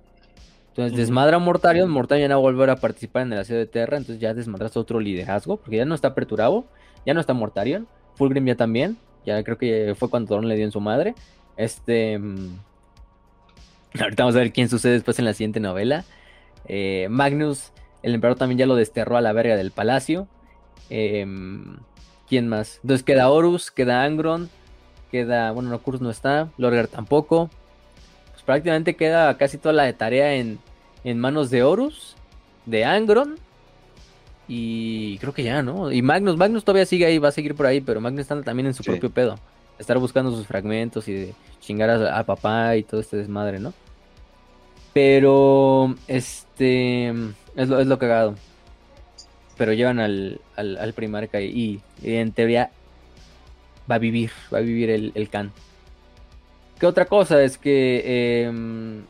Entonces 0.70 0.96
desmadra 0.96 1.37
a 1.37 1.40
Mortarion, 1.40 1.90
Mortarion 1.90 2.28
no 2.28 2.37
va 2.37 2.48
a 2.48 2.52
volver 2.52 2.70
a 2.70 2.76
participar 2.76 3.22
en 3.22 3.33
el 3.33 3.40
asedio 3.40 3.61
de 3.61 3.66
Terra, 3.66 3.96
entonces 3.96 4.20
ya 4.20 4.35
desmadras 4.35 4.76
otro 4.76 5.00
liderazgo, 5.00 5.56
porque 5.56 5.76
ya 5.76 5.85
no 5.85 5.94
está 5.94 6.14
Perturabo, 6.14 6.64
ya 7.04 7.12
no 7.12 7.20
está 7.20 7.35
Mortarion, 7.35 7.88
Fulgrim 8.14 8.46
ya 8.46 8.54
también, 8.54 8.96
ya 9.26 9.42
creo 9.42 9.59
que 9.59 9.94
fue 9.98 10.09
cuando 10.09 10.28
Thorne 10.28 10.48
le 10.48 10.56
dio 10.56 10.64
en 10.64 10.72
su 10.72 10.80
madre. 10.80 11.14
Este. 11.56 12.18
Mm, 12.18 12.56
ahorita 14.00 14.22
vamos 14.22 14.37
a 14.37 14.38
ver 14.38 14.52
quién 14.52 14.68
sucede 14.68 14.92
después 14.92 15.18
en 15.18 15.24
la 15.24 15.35
siguiente 15.35 15.61
novela. 15.61 16.04
Eh, 16.66 17.09
Magnus, 17.11 17.72
el 18.02 18.14
emperador 18.14 18.38
también 18.38 18.59
ya 18.59 18.66
lo 18.66 18.76
desterró 18.76 19.16
a 19.16 19.20
la 19.20 19.33
verga 19.33 19.56
del 19.56 19.70
palacio. 19.70 20.28
Em, 20.88 21.78
¿Quién 22.28 22.48
más? 22.48 22.78
Entonces 22.83 23.04
queda 23.04 23.28
Horus, 23.28 23.70
queda 23.70 24.04
Angron, 24.04 24.48
queda, 25.11 25.50
bueno, 25.50 25.68
no, 25.70 25.80
Kurz 25.80 26.00
no 26.00 26.11
está, 26.11 26.48
Lorgar 26.59 26.87
tampoco. 26.87 27.50
Pues 28.40 28.46
prácticamente 28.46 28.96
queda 28.96 29.37
casi 29.37 29.59
toda 29.59 29.74
la 29.74 29.92
tarea 29.92 30.35
en, 30.35 30.59
en 31.05 31.18
manos 31.18 31.50
de 31.50 31.62
Horus, 31.62 32.16
de 32.64 32.87
Angron 32.87 33.37
y 34.48 35.18
creo 35.18 35.35
que 35.35 35.42
ya, 35.42 35.62
¿no? 35.62 35.92
Y 35.92 36.00
Magnus, 36.00 36.38
Magnus 36.38 36.64
todavía 36.64 36.87
sigue 36.87 37.05
ahí, 37.05 37.18
va 37.18 37.29
a 37.29 37.33
seguir 37.33 37.55
por 37.55 37.66
ahí, 37.66 37.81
pero 37.83 38.00
Magnus 38.00 38.22
está 38.22 38.40
también 38.42 38.66
en 38.66 38.74
su 38.74 38.83
Sí. 38.83 38.90
propio 38.90 39.11
pedo. 39.11 39.38
Estar 39.79 39.98
buscando 39.98 40.31
sus 40.35 40.46
fragmentos 40.46 41.07
y 41.09 41.12
de 41.12 41.35
chingar 41.61 41.90
a, 41.90 42.18
a 42.18 42.24
papá 42.24 42.76
y 42.76 42.83
todo 42.83 43.00
este 43.00 43.18
desmadre, 43.18 43.59
¿no? 43.59 43.74
Pero, 44.94 45.94
este, 46.09 47.09
es 47.57 47.68
lo, 47.68 47.79
es 47.79 47.87
lo 47.87 47.98
cagado. 47.98 48.35
Pero 49.59 49.72
llevan 49.74 50.00
al, 50.00 50.40
al, 50.57 50.79
al 50.79 50.92
primarca 50.94 51.40
y, 51.42 51.81
y 52.03 52.14
en 52.14 52.33
teoría 52.33 52.70
va 53.90 53.96
a 53.96 53.98
vivir, 53.98 54.31
va 54.53 54.59
a 54.59 54.62
vivir 54.62 54.88
el, 54.90 55.12
el 55.14 55.29
Khan. 55.29 55.53
¿Qué 56.81 56.87
otra 56.87 57.05
cosa? 57.05 57.43
Es 57.45 57.59
que 57.59 58.47
em, 58.47 59.05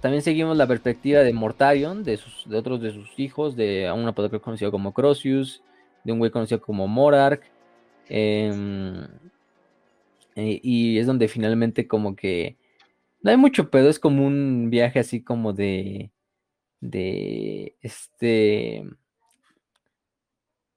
también 0.00 0.20
seguimos 0.20 0.56
la 0.56 0.66
perspectiva 0.66 1.20
de 1.20 1.32
Mortarion, 1.32 2.02
de, 2.02 2.16
sus, 2.16 2.48
de 2.50 2.56
otros 2.56 2.80
de 2.82 2.90
sus 2.90 3.16
hijos, 3.20 3.54
de 3.54 3.88
un 3.92 4.08
apodo 4.08 4.42
conocido 4.42 4.72
como 4.72 4.92
Crossius, 4.92 5.62
de 6.02 6.12
un 6.12 6.18
güey 6.18 6.32
conocido 6.32 6.60
como 6.60 6.88
Morark. 6.88 7.42
em, 8.08 9.06
eh, 10.34 10.60
y 10.62 10.98
es 10.98 11.06
donde 11.06 11.28
finalmente 11.28 11.86
como 11.86 12.16
que 12.16 12.56
no 13.22 13.30
hay 13.30 13.36
mucho 13.36 13.70
pedo, 13.70 13.88
es 13.88 14.00
como 14.00 14.26
un 14.26 14.68
viaje 14.70 14.98
así 14.98 15.22
como 15.22 15.52
de 15.52 16.10
de 16.80 17.76
este 17.80 18.84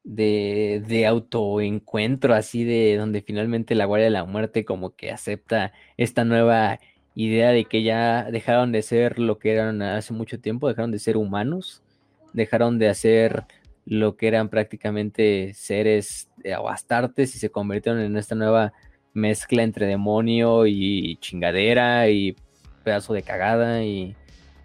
de, 0.04 0.84
de 0.88 1.06
autoencuentro, 1.06 2.34
así 2.34 2.64
de 2.64 2.96
donde 2.98 3.22
finalmente 3.22 3.76
la 3.76 3.86
Guardia 3.86 4.06
de 4.06 4.12
la 4.12 4.26
Muerte 4.26 4.66
como 4.66 4.96
que 4.96 5.12
acepta 5.12 5.74
esta 5.98 6.24
nueva 6.24 6.80
idea 7.16 7.50
de 7.50 7.66
que 7.66 7.84
ya 7.84 8.24
dejaron 8.32 8.72
de 8.72 8.82
ser 8.82 9.20
lo 9.20 9.38
que 9.38 9.54
eran 9.54 9.82
hace 9.82 10.14
mucho 10.14 10.40
tiempo, 10.40 10.68
dejaron 10.68 10.92
de 10.92 11.00
ser 11.00 11.18
humanos, 11.18 11.84
dejaron 12.34 12.80
de 12.80 12.90
hacer 12.90 13.46
lo 13.86 14.16
que 14.16 14.28
eran 14.28 14.50
prácticamente 14.50 15.54
seres 15.54 16.30
eh, 16.44 16.56
o 16.56 16.70
astartes 16.70 17.36
y 17.36 17.40
se 17.40 17.50
convirtieron 17.50 18.02
en 18.02 18.16
esta 18.18 18.36
nueva 18.36 18.74
mezcla 19.14 19.64
entre 19.64 19.88
demonio 19.88 20.66
y 20.68 21.18
chingadera 21.18 22.10
y 22.10 22.36
pedazo 22.84 23.14
de 23.14 23.24
cagada 23.24 23.84
y, 23.84 24.16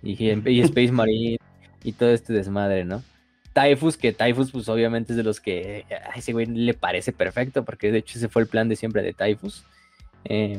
y, 0.03 0.51
y 0.51 0.61
Space 0.63 0.93
Marine 0.93 1.39
y 1.83 1.93
todo 1.93 2.11
este 2.11 2.33
desmadre, 2.33 2.85
¿no? 2.85 3.03
Typhus, 3.57 3.97
que 3.97 4.13
Typhus 4.13 4.51
pues 4.51 4.69
obviamente 4.69 5.15
es 5.15 5.17
de 5.17 5.23
los 5.23 5.41
que 5.41 5.87
a 5.91 6.19
ese 6.19 6.35
güey 6.35 6.45
le 6.45 6.75
parece 6.75 7.13
perfecto, 7.13 7.65
porque 7.65 7.91
de 7.91 7.99
hecho 7.99 8.19
ese 8.19 8.29
fue 8.29 8.43
el 8.43 8.49
plan 8.49 8.69
de 8.69 8.77
siempre 8.77 9.03
de 9.03 9.15
Typhus. 9.15 9.65
Eh, 10.27 10.59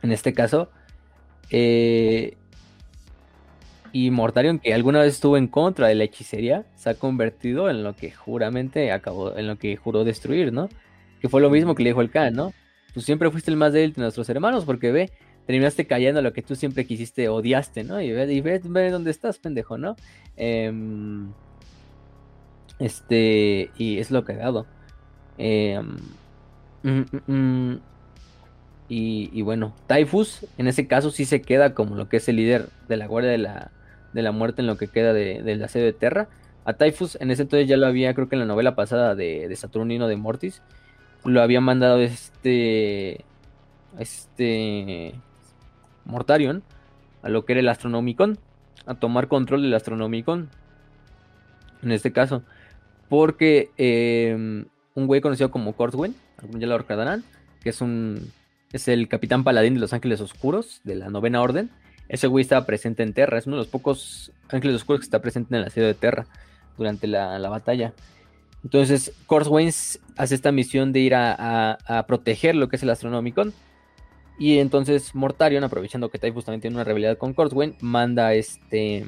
en 0.00 0.12
este 0.12 0.32
caso. 0.32 0.70
Eh, 1.50 2.36
y 3.90 4.12
Mortarion, 4.12 4.60
que 4.60 4.72
alguna 4.72 5.00
vez 5.00 5.14
estuvo 5.14 5.36
en 5.36 5.48
contra 5.48 5.88
de 5.88 5.96
la 5.96 6.04
hechicería, 6.04 6.66
se 6.76 6.90
ha 6.90 6.94
convertido 6.94 7.68
en 7.68 7.82
lo 7.82 7.96
que 7.96 8.12
juramente 8.12 8.92
acabó, 8.92 9.36
en 9.36 9.48
lo 9.48 9.58
que 9.58 9.76
juró 9.76 10.04
destruir, 10.04 10.52
¿no? 10.52 10.68
Que 11.20 11.28
fue 11.28 11.40
lo 11.40 11.50
mismo 11.50 11.74
que 11.74 11.82
le 11.82 11.90
dijo 11.90 12.00
el 12.00 12.12
Khan, 12.12 12.34
¿no? 12.34 12.52
Tú 12.94 13.00
siempre 13.00 13.28
fuiste 13.32 13.50
el 13.50 13.56
más 13.56 13.72
débil 13.72 13.92
de 13.92 14.02
nuestros 14.02 14.28
hermanos, 14.28 14.64
porque 14.64 14.92
ve, 14.92 15.10
terminaste 15.48 15.86
cayendo 15.86 16.20
lo 16.20 16.34
que 16.34 16.42
tú 16.42 16.54
siempre 16.56 16.84
quisiste, 16.84 17.30
odiaste, 17.30 17.82
¿no? 17.82 18.02
Y 18.02 18.12
ve, 18.12 18.30
y 18.30 18.90
dónde 18.90 19.10
estás, 19.10 19.38
pendejo, 19.38 19.78
¿no? 19.78 19.96
Eh, 20.36 20.70
este, 22.78 23.70
y 23.78 23.96
es 23.96 24.10
lo 24.10 24.26
cagado. 24.26 24.66
Eh, 25.38 25.80
mm, 26.82 27.32
mm, 27.32 27.80
y, 28.90 29.30
y, 29.32 29.40
bueno, 29.40 29.74
Typhus 29.86 30.44
en 30.58 30.68
ese 30.68 30.86
caso 30.86 31.10
sí 31.10 31.24
se 31.24 31.40
queda 31.40 31.72
como 31.72 31.96
lo 31.96 32.10
que 32.10 32.18
es 32.18 32.28
el 32.28 32.36
líder 32.36 32.68
de 32.86 32.98
la 32.98 33.06
Guardia 33.06 33.30
de 33.30 33.38
la, 33.38 33.70
de 34.12 34.20
la 34.20 34.32
Muerte 34.32 34.60
en 34.60 34.66
lo 34.66 34.76
que 34.76 34.88
queda 34.88 35.14
de, 35.14 35.42
de 35.42 35.56
la 35.56 35.68
sede 35.68 35.84
de 35.84 35.92
Terra. 35.94 36.28
A 36.66 36.74
Typhus 36.74 37.16
en 37.22 37.30
ese 37.30 37.44
entonces 37.44 37.66
ya 37.66 37.78
lo 37.78 37.86
había, 37.86 38.12
creo 38.12 38.28
que 38.28 38.36
en 38.36 38.40
la 38.40 38.46
novela 38.46 38.74
pasada 38.74 39.14
de, 39.14 39.48
de 39.48 39.56
Saturnino 39.56 40.08
de 40.08 40.16
Mortis, 40.16 40.60
lo 41.24 41.40
había 41.40 41.62
mandado 41.62 42.00
este, 42.00 43.24
este 43.98 45.14
Mortarion 46.08 46.64
a 47.22 47.28
lo 47.28 47.44
que 47.44 47.52
era 47.52 47.60
el 47.60 47.68
Astronomicon, 47.68 48.38
a 48.86 48.94
tomar 48.94 49.28
control 49.28 49.62
del 49.62 49.74
Astronomicon. 49.74 50.48
En 51.82 51.92
este 51.92 52.12
caso, 52.12 52.42
porque 53.08 53.70
eh, 53.78 54.64
un 54.94 55.06
güey 55.06 55.20
conocido 55.20 55.50
como 55.50 55.74
Corswin, 55.74 56.16
ya 56.54 56.66
lo 56.66 56.78
recordarán, 56.78 57.22
que 57.62 57.70
es 57.70 57.80
un 57.80 58.32
es 58.72 58.88
el 58.88 59.08
capitán 59.08 59.44
paladín 59.44 59.74
de 59.74 59.80
los 59.80 59.92
Ángeles 59.92 60.20
Oscuros 60.20 60.80
de 60.84 60.96
la 60.96 61.08
Novena 61.08 61.40
Orden. 61.40 61.70
Ese 62.08 62.26
güey 62.26 62.42
estaba 62.42 62.66
presente 62.66 63.02
en 63.02 63.12
Terra, 63.12 63.38
es 63.38 63.46
uno 63.46 63.56
de 63.56 63.62
los 63.62 63.68
pocos 63.68 64.32
Ángeles 64.50 64.76
Oscuros 64.76 65.00
que 65.00 65.04
está 65.04 65.20
presente 65.20 65.54
en 65.56 65.62
la 65.62 65.70
ciudad 65.70 65.88
de 65.88 65.94
Terra 65.94 66.26
durante 66.76 67.06
la, 67.06 67.38
la 67.38 67.48
batalla. 67.48 67.92
Entonces, 68.64 69.12
Corswain 69.26 69.68
hace 69.68 70.34
esta 70.34 70.52
misión 70.52 70.92
de 70.92 71.00
ir 71.00 71.14
a, 71.14 71.34
a, 71.38 71.98
a, 71.98 72.06
proteger 72.06 72.56
lo 72.56 72.68
que 72.68 72.76
es 72.76 72.82
el 72.82 72.90
Astronomicon. 72.90 73.52
Y 74.38 74.58
entonces 74.58 75.14
Mortarion, 75.14 75.64
aprovechando 75.64 76.10
que 76.10 76.18
Typhus 76.18 76.44
también 76.44 76.60
tiene 76.60 76.76
una 76.76 76.84
rivalidad 76.84 77.18
con 77.18 77.34
Corswain, 77.34 77.76
manda 77.80 78.34
este. 78.34 79.06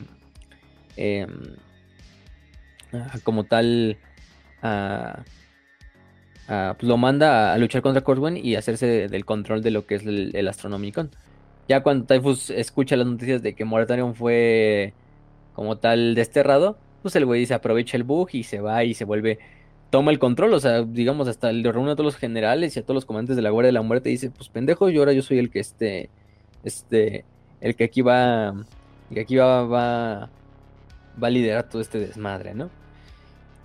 Eh, 0.96 1.26
como 3.22 3.44
tal. 3.44 3.96
Pues 4.60 6.82
lo 6.82 6.96
manda 6.96 7.52
a, 7.52 7.58
luchar 7.58 7.80
contra 7.80 8.02
Corswain 8.02 8.36
y 8.36 8.56
hacerse 8.56 8.86
de, 8.86 9.08
del 9.08 9.24
control 9.24 9.62
de 9.62 9.70
lo 9.70 9.86
que 9.86 9.94
es 9.94 10.04
el, 10.04 10.34
el 10.34 10.48
Astronomicon. 10.48 11.10
Ya 11.68 11.84
cuando 11.84 12.06
Typhus 12.06 12.50
escucha 12.50 12.96
las 12.96 13.06
noticias 13.06 13.40
de 13.42 13.54
que 13.54 13.64
Moratarion 13.64 14.16
fue 14.16 14.92
como 15.54 15.78
tal 15.78 16.16
desterrado, 16.16 16.76
pues 17.02 17.14
el 17.16 17.26
güey 17.26 17.40
dice 17.40 17.54
aprovecha 17.54 17.96
el 17.96 18.02
bug 18.02 18.30
y 18.32 18.42
se 18.42 18.60
va 18.60 18.82
y 18.82 18.94
se 18.94 19.04
vuelve, 19.04 19.38
toma 19.90 20.12
el 20.12 20.18
control, 20.18 20.54
o 20.54 20.60
sea, 20.60 20.82
digamos, 20.82 21.28
hasta 21.28 21.52
le 21.52 21.70
reúne 21.70 21.92
a 21.92 21.96
todos 21.96 22.06
los 22.06 22.16
generales 22.16 22.76
y 22.76 22.78
a 22.78 22.82
todos 22.82 22.94
los 22.94 23.04
comandantes 23.04 23.36
de 23.36 23.42
la 23.42 23.50
Guardia 23.50 23.68
de 23.68 23.72
la 23.72 23.82
Muerte 23.82 24.08
y 24.08 24.12
dice, 24.12 24.30
pues 24.30 24.48
pendejo, 24.48 24.88
yo 24.88 25.00
ahora 25.00 25.12
yo 25.12 25.22
soy 25.22 25.38
el 25.38 25.50
que 25.50 25.60
este, 25.60 26.10
este, 26.64 27.24
el 27.60 27.74
que 27.74 27.84
aquí 27.84 28.00
va, 28.00 28.54
aquí 29.20 29.36
va, 29.36 29.64
va, 29.64 30.30
va 31.22 31.26
a 31.26 31.30
liderar 31.30 31.68
todo 31.68 31.82
este 31.82 31.98
desmadre, 31.98 32.54
¿no? 32.54 32.70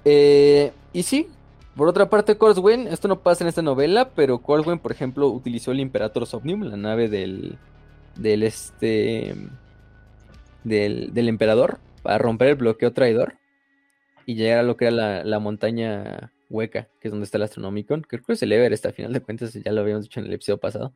Eh, 0.04 0.72
y 0.94 1.04
sí, 1.04 1.28
por 1.76 1.88
otra 1.88 2.10
parte, 2.10 2.38
Corswain, 2.38 2.88
esto 2.88 3.08
no 3.08 3.20
pasa 3.20 3.44
en 3.44 3.48
esta 3.48 3.62
novela, 3.62 4.10
pero 4.16 4.40
Corswain, 4.40 4.80
por 4.80 4.92
ejemplo, 4.92 5.28
utilizó 5.28 5.72
el 5.72 5.80
Imperator 5.80 6.26
Somnium, 6.26 6.64
la 6.64 6.78
nave 6.78 7.08
del. 7.10 7.58
del 8.16 8.44
este. 8.44 9.36
del, 10.64 11.14
del 11.14 11.30
emperador, 11.30 11.80
para 12.02 12.18
romper 12.18 12.50
el 12.50 12.56
bloqueo 12.56 12.94
traidor 12.94 13.36
y 14.26 14.36
llegar 14.36 14.60
a 14.60 14.64
lo 14.64 14.78
que 14.78 14.86
era 14.86 14.96
la, 14.96 15.24
la 15.24 15.40
montaña 15.40 16.32
hueca, 16.50 16.88
que 17.00 17.08
es 17.08 17.12
donde 17.12 17.26
está 17.26 17.38
el 17.38 17.44
Astronomicon. 17.44 18.02
Creo 18.02 18.24
que 18.24 18.34
es 18.34 18.44
el 18.44 18.52
Everest, 18.52 18.86
a 18.86 18.92
final 18.92 19.14
de 19.14 19.22
cuentas, 19.22 19.54
ya 19.54 19.72
lo 19.72 19.82
habíamos 19.82 20.06
dicho 20.06 20.20
en 20.20 20.28
el 20.28 20.34
episodio 20.34 20.60
pasado, 20.60 20.94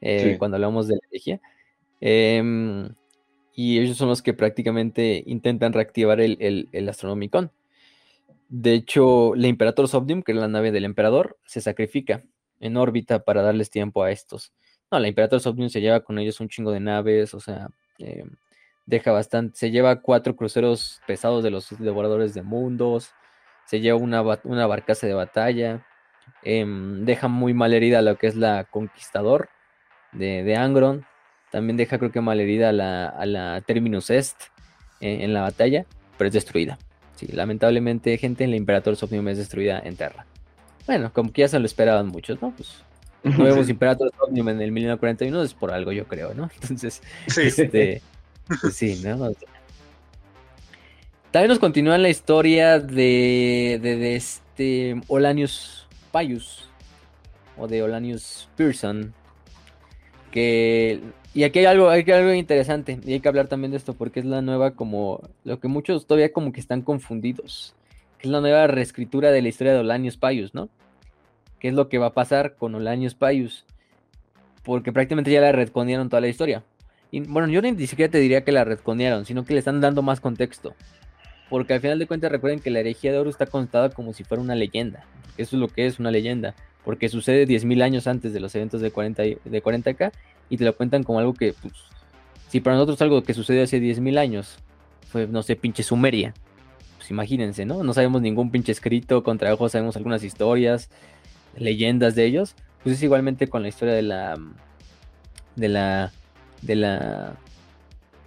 eh, 0.00 0.32
sí. 0.32 0.38
cuando 0.38 0.56
hablamos 0.56 0.88
de 0.88 0.94
la 0.94 1.00
herejía. 1.10 1.40
Eh, 2.00 2.88
y 3.54 3.78
ellos 3.78 3.96
son 3.96 4.08
los 4.08 4.20
que 4.22 4.34
prácticamente 4.34 5.22
intentan 5.26 5.72
reactivar 5.72 6.20
el, 6.20 6.36
el, 6.40 6.68
el 6.72 6.88
Astronomicon. 6.88 7.50
De 8.48 8.74
hecho, 8.74 9.34
la 9.34 9.48
Imperator 9.48 9.88
Somnium, 9.88 10.22
que 10.22 10.32
es 10.32 10.38
la 10.38 10.46
nave 10.46 10.70
del 10.72 10.84
emperador, 10.84 11.38
se 11.46 11.60
sacrifica 11.60 12.22
en 12.60 12.76
órbita 12.76 13.24
para 13.24 13.42
darles 13.42 13.70
tiempo 13.70 14.02
a 14.02 14.10
estos. 14.10 14.52
No, 14.90 15.00
la 15.00 15.08
Imperator 15.08 15.40
Somnium 15.40 15.70
se 15.70 15.80
lleva 15.80 16.00
con 16.00 16.18
ellos 16.18 16.38
un 16.40 16.48
chingo 16.48 16.70
de 16.70 16.80
naves, 16.80 17.34
o 17.34 17.40
sea, 17.40 17.68
eh, 17.98 18.24
deja 18.86 19.12
bastante, 19.12 19.56
se 19.56 19.70
lleva 19.70 20.00
cuatro 20.00 20.36
cruceros 20.36 21.00
pesados 21.06 21.42
de 21.44 21.50
los 21.50 21.76
devoradores 21.78 22.34
de 22.34 22.42
mundos, 22.42 23.10
se 23.66 23.80
lleva 23.80 23.98
una, 23.98 24.22
una 24.44 24.66
barcaza 24.66 25.06
de 25.06 25.14
batalla, 25.14 25.84
eh, 26.42 26.64
deja 26.66 27.28
muy 27.28 27.52
mal 27.52 27.74
herida 27.74 28.02
lo 28.02 28.16
que 28.16 28.28
es 28.28 28.36
la 28.36 28.64
Conquistador 28.64 29.48
de, 30.12 30.44
de 30.44 30.56
Angron, 30.56 31.04
también 31.50 31.76
deja 31.76 31.98
creo 31.98 32.12
que 32.12 32.20
mal 32.20 32.40
herida 32.40 32.70
a 32.70 32.72
la, 32.72 33.08
a 33.08 33.26
la 33.26 33.60
Terminus 33.60 34.10
Est 34.10 34.40
eh, 35.00 35.18
en 35.22 35.32
la 35.32 35.42
batalla, 35.42 35.86
pero 36.16 36.28
es 36.28 36.34
destruida. 36.34 36.78
Sí, 37.14 37.28
lamentablemente, 37.28 38.16
gente, 38.18 38.44
en 38.44 38.50
la 38.50 38.56
Imperator 38.56 38.94
Somnium 38.96 39.28
es 39.28 39.38
destruida 39.38 39.80
en 39.82 39.96
Terra. 39.96 40.26
Bueno, 40.86 41.10
como 41.12 41.32
que 41.32 41.42
ya 41.42 41.48
se 41.48 41.58
lo 41.58 41.66
esperaban 41.66 42.08
muchos, 42.08 42.40
¿no? 42.42 42.52
Pues 42.54 42.84
no 43.24 43.44
vemos. 43.44 43.68
Imperator 43.68 44.12
Somnium 44.18 44.50
en 44.50 44.60
el 44.60 44.72
1941, 44.72 45.42
es 45.42 45.54
por 45.54 45.72
algo, 45.72 45.92
yo 45.92 46.06
creo, 46.06 46.34
¿no? 46.34 46.50
Entonces, 46.62 47.02
sí. 47.26 47.42
este. 47.42 48.02
Pues 48.60 48.74
sí, 48.74 49.00
¿no? 49.04 49.32
También 51.30 51.48
nos 51.48 51.58
continúa 51.58 51.98
la 51.98 52.08
historia 52.08 52.78
de, 52.78 53.78
de, 53.82 54.16
este 54.16 55.00
Olanius 55.08 55.86
Paius 56.12 56.70
o 57.56 57.66
de 57.66 57.82
Olanius 57.82 58.48
Pearson. 58.56 59.12
Que 60.30 61.00
y 61.36 61.44
aquí 61.44 61.58
hay 61.58 61.66
algo, 61.66 61.90
hay 61.90 62.02
algo 62.12 62.32
interesante, 62.32 62.98
y 63.04 63.12
hay 63.12 63.20
que 63.20 63.28
hablar 63.28 63.46
también 63.46 63.70
de 63.70 63.76
esto, 63.76 63.92
porque 63.92 64.20
es 64.20 64.24
la 64.24 64.40
nueva 64.40 64.70
como, 64.70 65.20
lo 65.44 65.60
que 65.60 65.68
muchos 65.68 66.06
todavía 66.06 66.32
como 66.32 66.50
que 66.50 66.60
están 66.60 66.80
confundidos. 66.80 67.74
es 68.20 68.30
la 68.30 68.40
nueva 68.40 68.66
reescritura 68.68 69.30
de 69.30 69.42
la 69.42 69.48
historia 69.48 69.74
de 69.74 69.80
Olanius 69.80 70.16
Paius, 70.16 70.54
¿no? 70.54 70.70
¿Qué 71.58 71.68
es 71.68 71.74
lo 71.74 71.90
que 71.90 71.98
va 71.98 72.06
a 72.06 72.14
pasar 72.14 72.56
con 72.56 72.74
Olanius 72.74 73.14
Paius? 73.14 73.66
Porque 74.62 74.94
prácticamente 74.94 75.30
ya 75.30 75.42
la 75.42 75.52
retconearon 75.52 76.08
toda 76.08 76.22
la 76.22 76.28
historia. 76.28 76.64
Bueno, 77.20 77.48
yo 77.48 77.62
ni 77.62 77.86
siquiera 77.86 78.10
te 78.10 78.18
diría 78.18 78.44
que 78.44 78.52
la 78.52 78.64
retconearon, 78.64 79.24
sino 79.24 79.44
que 79.44 79.54
le 79.54 79.60
están 79.60 79.80
dando 79.80 80.02
más 80.02 80.20
contexto. 80.20 80.74
Porque 81.48 81.74
al 81.74 81.80
final 81.80 81.98
de 81.98 82.06
cuentas 82.06 82.32
recuerden 82.32 82.60
que 82.60 82.70
la 82.70 82.80
herejía 82.80 83.12
de 83.12 83.18
Oro 83.18 83.30
está 83.30 83.46
contada 83.46 83.90
como 83.90 84.12
si 84.12 84.24
fuera 84.24 84.42
una 84.42 84.54
leyenda. 84.54 85.04
Eso 85.36 85.56
es 85.56 85.60
lo 85.60 85.68
que 85.68 85.86
es 85.86 86.00
una 86.00 86.10
leyenda. 86.10 86.54
Porque 86.84 87.08
sucede 87.08 87.46
10.000 87.46 87.82
años 87.82 88.06
antes 88.06 88.32
de 88.32 88.40
los 88.40 88.54
eventos 88.54 88.80
de, 88.80 88.90
40, 88.90 89.22
de 89.22 89.62
40k 89.62 90.12
y 90.48 90.56
te 90.56 90.64
lo 90.64 90.76
cuentan 90.76 91.02
como 91.02 91.18
algo 91.18 91.34
que, 91.34 91.52
pues, 91.52 91.74
si 92.48 92.60
para 92.60 92.76
nosotros 92.76 93.00
algo 93.02 93.22
que 93.22 93.34
sucedió 93.34 93.62
hace 93.62 93.80
10.000 93.80 94.18
años 94.18 94.56
fue, 95.08 95.26
no 95.26 95.42
sé, 95.42 95.56
pinche 95.56 95.82
Sumeria. 95.82 96.34
Pues 96.96 97.10
imagínense, 97.10 97.64
¿no? 97.64 97.82
No 97.82 97.92
sabemos 97.92 98.22
ningún 98.22 98.50
pinche 98.50 98.72
escrito, 98.72 99.22
con 99.22 99.38
trabajo 99.38 99.68
sabemos 99.68 99.96
algunas 99.96 100.22
historias, 100.24 100.90
leyendas 101.56 102.14
de 102.14 102.24
ellos. 102.24 102.54
Pues 102.82 102.96
es 102.96 103.02
igualmente 103.02 103.48
con 103.48 103.62
la 103.62 103.68
historia 103.68 103.94
de 103.94 104.02
la... 104.02 104.38
de 105.56 105.68
la... 105.68 106.12
de 106.66 106.76
la... 106.76 107.36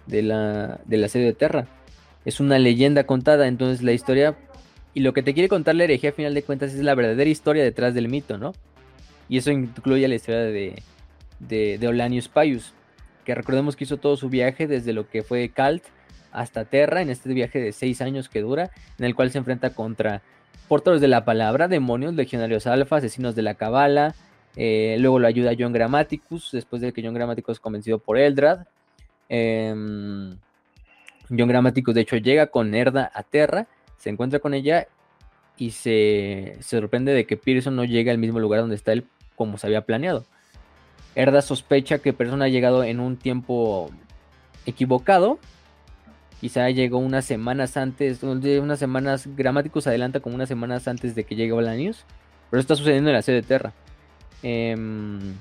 de 0.06 0.22
la... 0.22 0.80
de 0.84 0.96
la 0.96 1.08
serie 1.08 1.26
de 1.28 1.34
Terra. 1.34 1.66
Es 2.24 2.40
una 2.40 2.58
leyenda 2.58 3.04
contada, 3.04 3.46
entonces 3.46 3.82
la 3.82 3.92
historia... 3.92 4.36
Y 4.92 5.00
lo 5.00 5.12
que 5.12 5.22
te 5.22 5.34
quiere 5.34 5.48
contar 5.48 5.76
la 5.76 5.84
herejía 5.84 6.10
a 6.10 6.14
final 6.14 6.34
de 6.34 6.42
cuentas 6.42 6.74
es 6.74 6.82
la 6.82 6.96
verdadera 6.96 7.30
historia 7.30 7.62
detrás 7.62 7.94
del 7.94 8.08
mito, 8.08 8.38
¿no? 8.38 8.52
Y 9.28 9.38
eso 9.38 9.52
incluye 9.52 10.08
la 10.08 10.16
historia 10.16 10.40
de, 10.40 10.82
de, 11.38 11.78
de 11.78 11.88
Olanius 11.88 12.28
Paius 12.28 12.74
que 13.24 13.34
recordemos 13.34 13.76
que 13.76 13.84
hizo 13.84 13.96
todo 13.96 14.16
su 14.16 14.28
viaje 14.28 14.66
desde 14.66 14.92
lo 14.92 15.08
que 15.08 15.22
fue 15.22 15.50
Calt 15.50 15.84
hasta 16.32 16.64
Terra, 16.64 17.02
en 17.02 17.10
este 17.10 17.32
viaje 17.32 17.60
de 17.60 17.72
seis 17.72 18.00
años 18.00 18.28
que 18.28 18.40
dura, 18.40 18.70
en 18.98 19.04
el 19.04 19.14
cual 19.14 19.30
se 19.30 19.38
enfrenta 19.38 19.70
contra 19.70 20.22
portadores 20.68 21.00
de 21.00 21.08
la 21.08 21.24
palabra, 21.24 21.68
demonios, 21.68 22.14
legionarios 22.14 22.66
alfa, 22.66 22.96
asesinos 22.96 23.34
de 23.34 23.42
la 23.42 23.54
cabala, 23.54 24.14
eh, 24.56 24.96
luego 24.98 25.18
lo 25.18 25.26
ayuda 25.26 25.52
John 25.58 25.72
Grammaticus, 25.72 26.50
después 26.52 26.82
de 26.82 26.92
que 26.92 27.02
John 27.02 27.14
Grammaticus 27.14 27.54
es 27.54 27.60
convencido 27.60 27.98
por 27.98 28.18
Eldrad. 28.18 28.66
Em, 29.28 30.36
John 31.28 31.48
Grammaticus 31.48 31.94
de 31.94 32.00
hecho 32.00 32.16
llega 32.16 32.48
con 32.48 32.74
Erda 32.74 33.10
a 33.14 33.22
Terra, 33.22 33.68
se 33.96 34.10
encuentra 34.10 34.40
con 34.40 34.54
ella 34.54 34.88
y 35.56 35.70
se, 35.72 36.56
sorprende 36.60 37.12
de 37.12 37.26
que 37.26 37.36
Pearson 37.36 37.76
no 37.76 37.84
llega 37.84 38.10
al 38.12 38.18
mismo 38.18 38.40
lugar 38.40 38.60
donde 38.60 38.76
está 38.76 38.92
él 38.92 39.04
como 39.36 39.58
se 39.58 39.66
había 39.66 39.82
planeado. 39.82 40.24
Erda 41.14 41.42
sospecha 41.42 41.98
que 41.98 42.12
Persona 42.12 42.46
ha 42.46 42.48
llegado 42.48 42.82
en 42.82 43.00
un 43.00 43.16
tiempo 43.16 43.90
equivocado. 44.66 45.38
Quizá 46.40 46.70
llegó 46.70 46.98
unas 46.98 47.26
semanas 47.26 47.76
antes, 47.76 48.22
unas 48.22 48.78
semanas, 48.78 49.28
gramáticos 49.36 49.86
adelanta 49.86 50.20
como 50.20 50.34
unas 50.34 50.48
semanas 50.48 50.88
antes 50.88 51.14
de 51.14 51.24
que 51.24 51.36
llegue 51.36 51.52
News. 51.76 52.04
Pero 52.50 52.60
está 52.60 52.74
sucediendo 52.74 53.10
en 53.10 53.16
la 53.16 53.22
sede 53.22 53.36
de 53.36 53.42
Terra. 53.42 53.74
Em, 54.42 55.34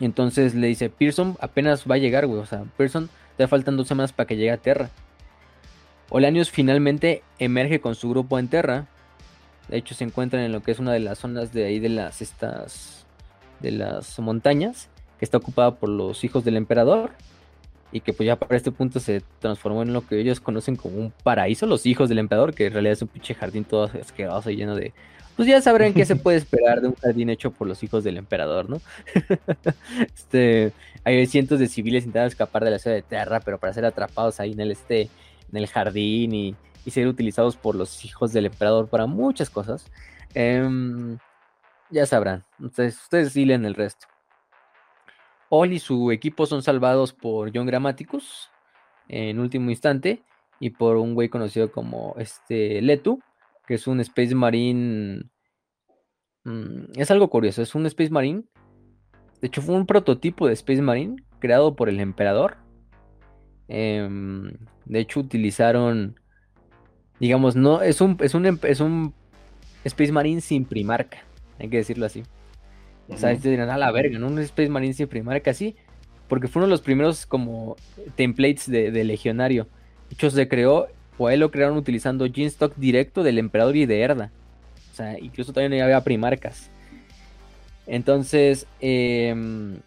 entonces 0.00 0.54
le 0.54 0.66
dice, 0.66 0.90
Pearson 0.90 1.36
apenas 1.40 1.84
va 1.90 1.96
a 1.96 1.98
llegar, 1.98 2.26
güey. 2.26 2.40
O 2.40 2.46
sea, 2.46 2.64
Pearson 2.76 3.08
te 3.36 3.46
faltan 3.48 3.76
dos 3.76 3.88
semanas 3.88 4.12
para 4.12 4.26
que 4.26 4.36
llegue 4.36 4.50
a 4.50 4.56
Terra. 4.58 4.90
Olanius 6.10 6.50
finalmente 6.50 7.22
emerge 7.38 7.80
con 7.80 7.94
su 7.94 8.10
grupo 8.10 8.38
en 8.38 8.48
Terra. 8.48 8.86
De 9.68 9.78
hecho, 9.78 9.94
se 9.94 10.04
encuentran 10.04 10.42
en 10.42 10.52
lo 10.52 10.62
que 10.62 10.72
es 10.72 10.78
una 10.78 10.92
de 10.92 11.00
las 11.00 11.18
zonas 11.18 11.52
de 11.52 11.64
ahí 11.64 11.78
de 11.78 11.88
las 11.88 12.20
estas 12.20 13.06
de 13.60 13.70
las 13.70 14.18
montañas, 14.18 14.88
que 15.18 15.24
está 15.24 15.38
ocupada 15.38 15.76
por 15.76 15.88
los 15.88 16.24
hijos 16.24 16.44
del 16.44 16.56
emperador, 16.56 17.12
y 17.92 18.00
que 18.00 18.12
pues 18.12 18.26
ya 18.26 18.36
para 18.36 18.56
este 18.56 18.72
punto 18.72 18.98
se 19.00 19.22
transformó 19.38 19.82
en 19.82 19.92
lo 19.92 20.06
que 20.06 20.18
ellos 20.18 20.40
conocen 20.40 20.76
como 20.76 20.96
un 20.96 21.12
paraíso, 21.22 21.66
los 21.66 21.86
hijos 21.86 22.08
del 22.08 22.18
emperador, 22.18 22.54
que 22.54 22.66
en 22.66 22.72
realidad 22.72 22.94
es 22.94 23.02
un 23.02 23.08
pinche 23.08 23.34
jardín 23.34 23.64
todo 23.64 23.84
asqueroso 23.84 24.50
y 24.50 24.56
lleno 24.56 24.74
de... 24.74 24.92
Pues 25.36 25.48
ya 25.48 25.60
sabrán 25.60 25.94
qué 25.94 26.04
se 26.04 26.16
puede 26.16 26.38
esperar 26.38 26.80
de 26.80 26.88
un 26.88 26.94
jardín 26.94 27.30
hecho 27.30 27.50
por 27.50 27.66
los 27.66 27.82
hijos 27.82 28.04
del 28.04 28.16
emperador, 28.16 28.68
¿no? 28.68 28.80
este, 30.14 30.72
hay 31.04 31.26
cientos 31.26 31.58
de 31.58 31.68
civiles 31.68 32.04
intentando 32.04 32.28
escapar 32.28 32.64
de 32.64 32.70
la 32.70 32.78
ciudad 32.78 32.96
de 32.96 33.02
Terra, 33.02 33.40
pero 33.40 33.58
para 33.58 33.72
ser 33.72 33.84
atrapados 33.84 34.40
ahí 34.40 34.52
en 34.52 34.60
el 34.60 34.70
este, 34.72 35.02
en 35.50 35.56
el 35.56 35.66
jardín 35.66 36.34
y, 36.34 36.54
y 36.84 36.90
ser 36.90 37.06
utilizados 37.06 37.56
por 37.56 37.74
los 37.74 38.04
hijos 38.04 38.32
del 38.32 38.46
emperador 38.46 38.88
para 38.88 39.06
muchas 39.06 39.50
cosas. 39.50 39.86
Eh, 40.34 41.16
ya 41.92 42.06
sabrán. 42.06 42.44
Ustedes, 42.58 42.96
ustedes 43.02 43.36
leen 43.36 43.64
el 43.64 43.74
resto. 43.74 44.06
Oli 45.50 45.76
y 45.76 45.78
su 45.78 46.10
equipo 46.10 46.46
son 46.46 46.62
salvados 46.62 47.12
por 47.12 47.54
John 47.54 47.66
Grammaticus 47.66 48.48
en 49.08 49.38
último 49.38 49.68
instante 49.68 50.22
y 50.58 50.70
por 50.70 50.96
un 50.96 51.14
güey 51.14 51.28
conocido 51.28 51.70
como 51.70 52.14
este 52.16 52.80
Letu, 52.80 53.20
que 53.72 53.76
es 53.76 53.86
un 53.86 54.00
Space 54.00 54.34
Marine. 54.34 55.22
Mm, 56.44 56.92
es 56.94 57.10
algo 57.10 57.30
curioso, 57.30 57.62
es 57.62 57.74
un 57.74 57.86
Space 57.86 58.10
Marine. 58.10 58.44
De 59.40 59.46
hecho, 59.46 59.62
fue 59.62 59.74
un 59.74 59.86
prototipo 59.86 60.46
de 60.46 60.52
Space 60.52 60.82
Marine 60.82 61.16
creado 61.38 61.74
por 61.74 61.88
el 61.88 61.98
emperador. 61.98 62.58
Em, 63.68 64.52
de 64.84 65.00
hecho, 65.00 65.20
utilizaron. 65.20 66.20
Digamos, 67.18 67.56
no. 67.56 67.80
Es 67.80 68.02
un, 68.02 68.18
es 68.20 68.34
un, 68.34 68.60
es 68.62 68.80
un 68.80 69.14
Space 69.84 70.12
Marine 70.12 70.42
sin 70.42 70.66
primarca 70.66 71.24
hay 71.58 71.70
que 71.70 71.78
decirlo 71.78 72.04
así. 72.04 72.24
O 73.08 73.16
sea, 73.16 73.34
te 73.36 73.50
dirán, 73.50 73.70
a 73.70 73.78
la 73.78 73.90
verga, 73.90 74.18
¿no? 74.18 74.26
Un 74.26 74.38
Space 74.40 74.68
Marine 74.68 74.94
sin 74.94 75.08
primaria 75.08 75.40
casi, 75.40 75.76
porque 76.28 76.48
fue 76.48 76.60
uno 76.60 76.66
de 76.66 76.70
los 76.72 76.82
primeros 76.82 77.24
como 77.24 77.76
templates 78.16 78.70
de, 78.70 78.90
legionario. 79.04 79.68
De 80.08 80.14
hecho, 80.14 80.30
se 80.30 80.48
creó, 80.48 80.88
o 81.18 81.30
él 81.30 81.40
lo 81.40 81.50
crearon 81.50 81.76
utilizando 81.76 82.24
stock 82.26 82.74
directo 82.76 83.22
del 83.22 83.38
emperador 83.38 83.76
y 83.76 83.86
de 83.86 84.00
Erda. 84.00 84.30
O 84.92 84.96
sea, 84.96 85.18
incluso 85.18 85.52
también 85.52 85.82
había 85.82 86.00
primarcas. 86.02 86.70
Entonces, 87.86 88.66
em, 88.80 89.78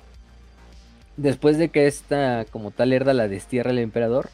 después 1.17 1.57
de 1.57 1.69
que 1.69 1.87
esta, 1.87 2.45
como 2.51 2.71
tal, 2.71 2.93
Erda 2.93 3.13
la 3.13 3.27
destierra 3.27 3.71
el 3.71 3.79
emperador, 3.79 4.29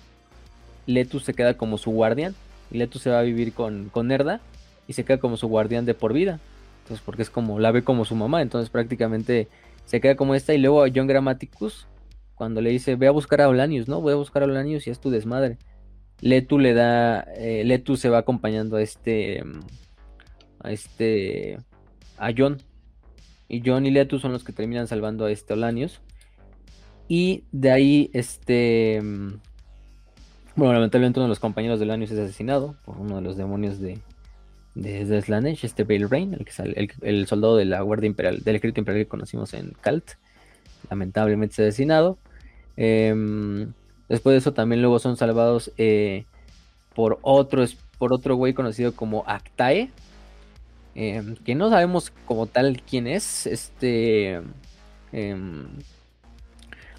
Letus 0.85 1.23
se 1.23 1.33
queda 1.33 1.55
como 1.55 1.77
su 1.77 1.91
guardián. 1.91 2.35
Y 2.71 2.77
Letus 2.77 3.01
se 3.01 3.09
va 3.09 3.19
a 3.19 3.23
vivir 3.23 3.53
con, 3.53 3.89
con 3.89 4.11
Erda 4.11 4.39
y 4.87 4.93
se 4.93 5.03
queda 5.03 5.17
como 5.17 5.37
su 5.37 5.47
guardián 5.47 5.85
de 5.85 5.93
por 5.93 6.13
vida. 6.13 6.39
Entonces, 6.83 7.03
porque 7.05 7.21
es 7.21 7.29
como, 7.29 7.59
la 7.59 7.71
ve 7.71 7.83
como 7.83 8.05
su 8.05 8.15
mamá, 8.15 8.41
entonces 8.41 8.69
prácticamente 8.69 9.47
se 9.85 10.01
queda 10.01 10.15
como 10.15 10.35
esta. 10.35 10.53
Y 10.53 10.57
luego 10.57 10.83
a 10.83 10.89
John 10.93 11.07
Grammaticus, 11.07 11.87
cuando 12.35 12.61
le 12.61 12.69
dice, 12.69 12.95
ve 12.95 13.07
a 13.07 13.11
buscar 13.11 13.41
a 13.41 13.49
Olanius, 13.49 13.87
¿no? 13.87 14.01
Voy 14.01 14.13
a 14.13 14.15
buscar 14.15 14.43
a 14.43 14.45
Olanius 14.45 14.87
y 14.87 14.89
es 14.89 14.99
tu 14.99 15.09
desmadre. 15.09 15.57
Letu 16.21 16.59
le 16.59 16.73
da, 16.73 17.21
eh, 17.35 17.63
Letu 17.65 17.97
se 17.97 18.09
va 18.09 18.19
acompañando 18.19 18.77
a 18.77 18.81
este, 18.81 19.43
a 20.59 20.71
este, 20.71 21.57
a 22.17 22.31
John. 22.35 22.61
Y 23.49 23.61
John 23.65 23.85
y 23.85 23.91
Letu 23.91 24.19
son 24.19 24.31
los 24.31 24.43
que 24.43 24.53
terminan 24.53 24.87
salvando 24.87 25.25
a 25.25 25.31
este 25.31 25.53
Olanius. 25.53 25.99
Y 27.07 27.43
de 27.51 27.71
ahí, 27.71 28.09
este, 28.13 29.01
bueno, 30.55 30.73
lamentablemente 30.73 31.19
uno 31.19 31.25
de 31.25 31.31
los 31.31 31.39
compañeros 31.39 31.79
de 31.79 31.85
Olanius 31.85 32.11
es 32.11 32.19
asesinado 32.19 32.75
por 32.85 32.97
uno 32.97 33.17
de 33.17 33.21
los 33.21 33.35
demonios 33.35 33.79
de, 33.79 33.99
de 34.75 35.21
Slanesh, 35.21 35.65
este 35.65 35.83
Bale 35.83 36.07
Rain, 36.07 36.33
el, 36.33 36.45
que 36.45 36.51
sale, 36.51 36.89
el, 37.01 37.27
soldado 37.27 37.57
de 37.57 37.65
la 37.65 37.81
Guardia 37.81 38.07
Imperial, 38.07 38.39
del 38.43 38.55
ejército 38.55 38.79
imperial 38.79 39.05
que 39.05 39.09
conocimos 39.09 39.53
en 39.53 39.73
Calt, 39.81 40.11
lamentablemente 40.89 41.55
asesinado. 41.55 42.17
Em, 42.77 43.73
después 44.11 44.33
de 44.33 44.37
eso 44.39 44.53
también 44.53 44.81
luego 44.81 44.99
son 44.99 45.17
salvados 45.17 45.71
eh, 45.77 46.25
por 46.93 47.19
otro 47.21 47.65
por 47.97 48.13
otro 48.13 48.35
güey 48.35 48.53
conocido 48.53 48.95
como 48.95 49.23
Actae, 49.27 49.89
em, 50.95 51.35
que 51.35 51.55
no 51.55 51.69
sabemos 51.69 52.11
como 52.25 52.47
tal 52.47 52.81
quién 52.81 53.07
es. 53.07 53.45
Este, 53.45 54.41
em, 55.11 55.67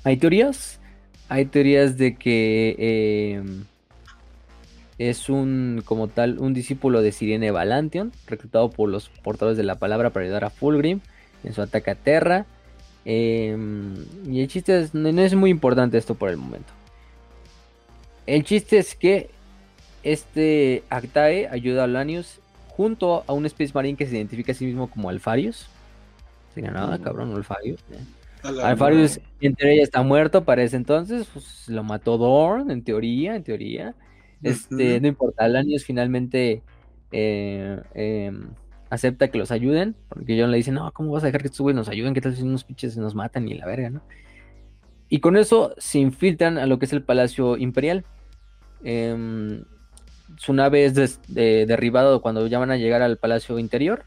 hay 0.04 0.16
teorías, 0.16 0.80
hay 1.28 1.46
teorías 1.46 1.98
de 1.98 2.14
que 2.14 3.42
es 4.98 5.28
un, 5.28 5.82
como 5.84 6.08
tal, 6.08 6.38
un 6.38 6.54
discípulo 6.54 7.02
de 7.02 7.12
Sirene 7.12 7.50
Valantion, 7.50 8.12
reclutado 8.26 8.70
por 8.70 8.88
los 8.88 9.08
portadores 9.08 9.56
de 9.56 9.64
la 9.64 9.76
palabra 9.76 10.10
para 10.10 10.24
ayudar 10.24 10.44
a 10.44 10.50
Fulgrim 10.50 11.00
en 11.44 11.52
su 11.52 11.62
ataque 11.62 11.90
a 11.90 11.94
Terra. 11.96 12.46
Em, 13.04 13.96
y 14.28 14.40
el 14.40 14.48
chiste 14.48 14.78
es, 14.78 14.94
no, 14.94 15.08
es 15.08 15.34
muy 15.34 15.50
importante 15.50 15.98
esto 15.98 16.14
por 16.14 16.30
el 16.30 16.36
momento. 16.36 16.72
El 18.26 18.44
chiste 18.44 18.78
es 18.78 18.94
que 18.94 19.30
este 20.02 20.82
Actae 20.90 21.48
ayuda 21.48 21.84
a 21.84 21.86
Lanius 21.86 22.40
junto 22.68 23.24
a 23.26 23.32
un 23.32 23.46
Space 23.46 23.72
Marine 23.74 23.96
que 23.96 24.06
se 24.06 24.16
identifica 24.16 24.52
a 24.52 24.54
sí 24.54 24.64
mismo 24.64 24.88
como 24.88 25.08
Alfarius. 25.08 25.68
Sería 26.54 26.70
nada, 26.70 26.98
cabrón, 26.98 27.34
Alfarius. 27.34 27.80
Alfarius, 28.42 29.20
entre 29.40 29.74
ella 29.74 29.82
está 29.82 30.02
muerto 30.02 30.44
para 30.44 30.62
ese 30.62 30.76
entonces. 30.76 31.28
Pues, 31.32 31.68
lo 31.68 31.82
mató 31.82 32.18
Dorn, 32.18 32.70
en 32.70 32.82
teoría, 32.82 33.36
en 33.36 33.44
teoría. 33.44 33.94
Este, 34.42 35.00
no 35.00 35.06
importa, 35.06 35.44
Alanios 35.44 35.84
finalmente 35.84 36.62
eh, 37.12 37.80
em, 37.94 38.50
acepta 38.90 39.28
que 39.28 39.38
los 39.38 39.52
ayuden, 39.52 39.94
porque 40.08 40.38
John 40.40 40.50
le 40.50 40.56
dice, 40.56 40.72
no, 40.72 40.90
¿cómo 40.92 41.12
vas 41.12 41.22
a 41.22 41.26
dejar 41.26 41.42
que 41.42 41.48
estos 41.48 41.74
nos 41.74 41.88
ayuden? 41.88 42.12
¿Qué 42.12 42.20
tal 42.20 42.34
si 42.34 42.42
unos 42.42 42.64
pinches 42.64 42.96
nos 42.96 43.14
matan 43.14 43.48
y 43.48 43.54
la 43.54 43.66
verga, 43.66 43.90
no? 43.90 44.02
Y 45.12 45.20
con 45.20 45.36
eso 45.36 45.74
se 45.76 45.98
infiltran 45.98 46.56
a 46.56 46.64
lo 46.64 46.78
que 46.78 46.86
es 46.86 46.92
el 46.94 47.02
Palacio 47.02 47.58
Imperial. 47.58 48.02
Em, 48.82 49.62
su 50.38 50.54
nave 50.54 50.86
es 50.86 51.20
derribada 51.28 52.18
cuando 52.20 52.46
ya 52.46 52.58
van 52.58 52.70
a 52.70 52.78
llegar 52.78 53.02
al 53.02 53.18
palacio 53.18 53.58
interior. 53.58 54.06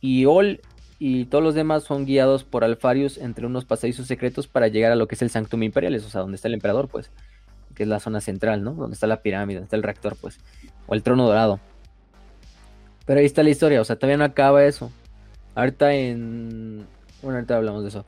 Y 0.00 0.24
Ol 0.24 0.62
y 0.98 1.26
todos 1.26 1.44
los 1.44 1.54
demás 1.54 1.84
son 1.84 2.06
guiados 2.06 2.44
por 2.44 2.64
Alfarius 2.64 3.18
entre 3.18 3.44
unos 3.44 3.66
pasadizos 3.66 4.06
secretos 4.06 4.46
para 4.46 4.68
llegar 4.68 4.90
a 4.90 4.94
lo 4.94 5.06
que 5.06 5.16
es 5.16 5.20
el 5.20 5.28
Sanctum 5.28 5.64
Imperialis, 5.64 6.06
o 6.06 6.08
sea, 6.08 6.22
donde 6.22 6.36
está 6.36 6.48
el 6.48 6.54
emperador, 6.54 6.88
pues, 6.88 7.10
que 7.74 7.82
es 7.82 7.88
la 7.90 8.00
zona 8.00 8.22
central, 8.22 8.64
¿no? 8.64 8.72
Donde 8.72 8.94
está 8.94 9.06
la 9.06 9.20
pirámide, 9.20 9.56
donde 9.56 9.66
está 9.66 9.76
el 9.76 9.82
reactor, 9.82 10.16
pues, 10.18 10.40
o 10.86 10.94
el 10.94 11.02
trono 11.02 11.26
dorado. 11.26 11.60
Pero 13.04 13.20
ahí 13.20 13.26
está 13.26 13.42
la 13.42 13.50
historia, 13.50 13.82
o 13.82 13.84
sea, 13.84 13.96
todavía 13.96 14.16
no 14.16 14.24
acaba 14.24 14.64
eso. 14.64 14.90
Ahorita 15.54 15.92
en... 15.92 16.86
Bueno, 17.20 17.36
ahorita 17.36 17.58
hablamos 17.58 17.82
de 17.82 17.90
eso. 17.90 18.06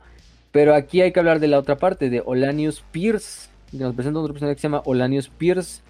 Pero 0.53 0.75
aquí 0.75 1.01
hay 1.01 1.11
que 1.11 1.19
hablar 1.19 1.39
de 1.39 1.47
la 1.47 1.57
otra 1.57 1.77
parte, 1.77 2.11
de 2.11 2.21
Olanius 2.23 2.83
Pierce. 2.91 3.49
Nos 3.71 3.95
presenta 3.95 4.19
otro 4.19 4.33
personaje 4.33 4.55
que 4.55 4.61
se 4.61 4.67
llama 4.67 4.83
Olanius 4.85 5.27
Pierce. 5.27 5.81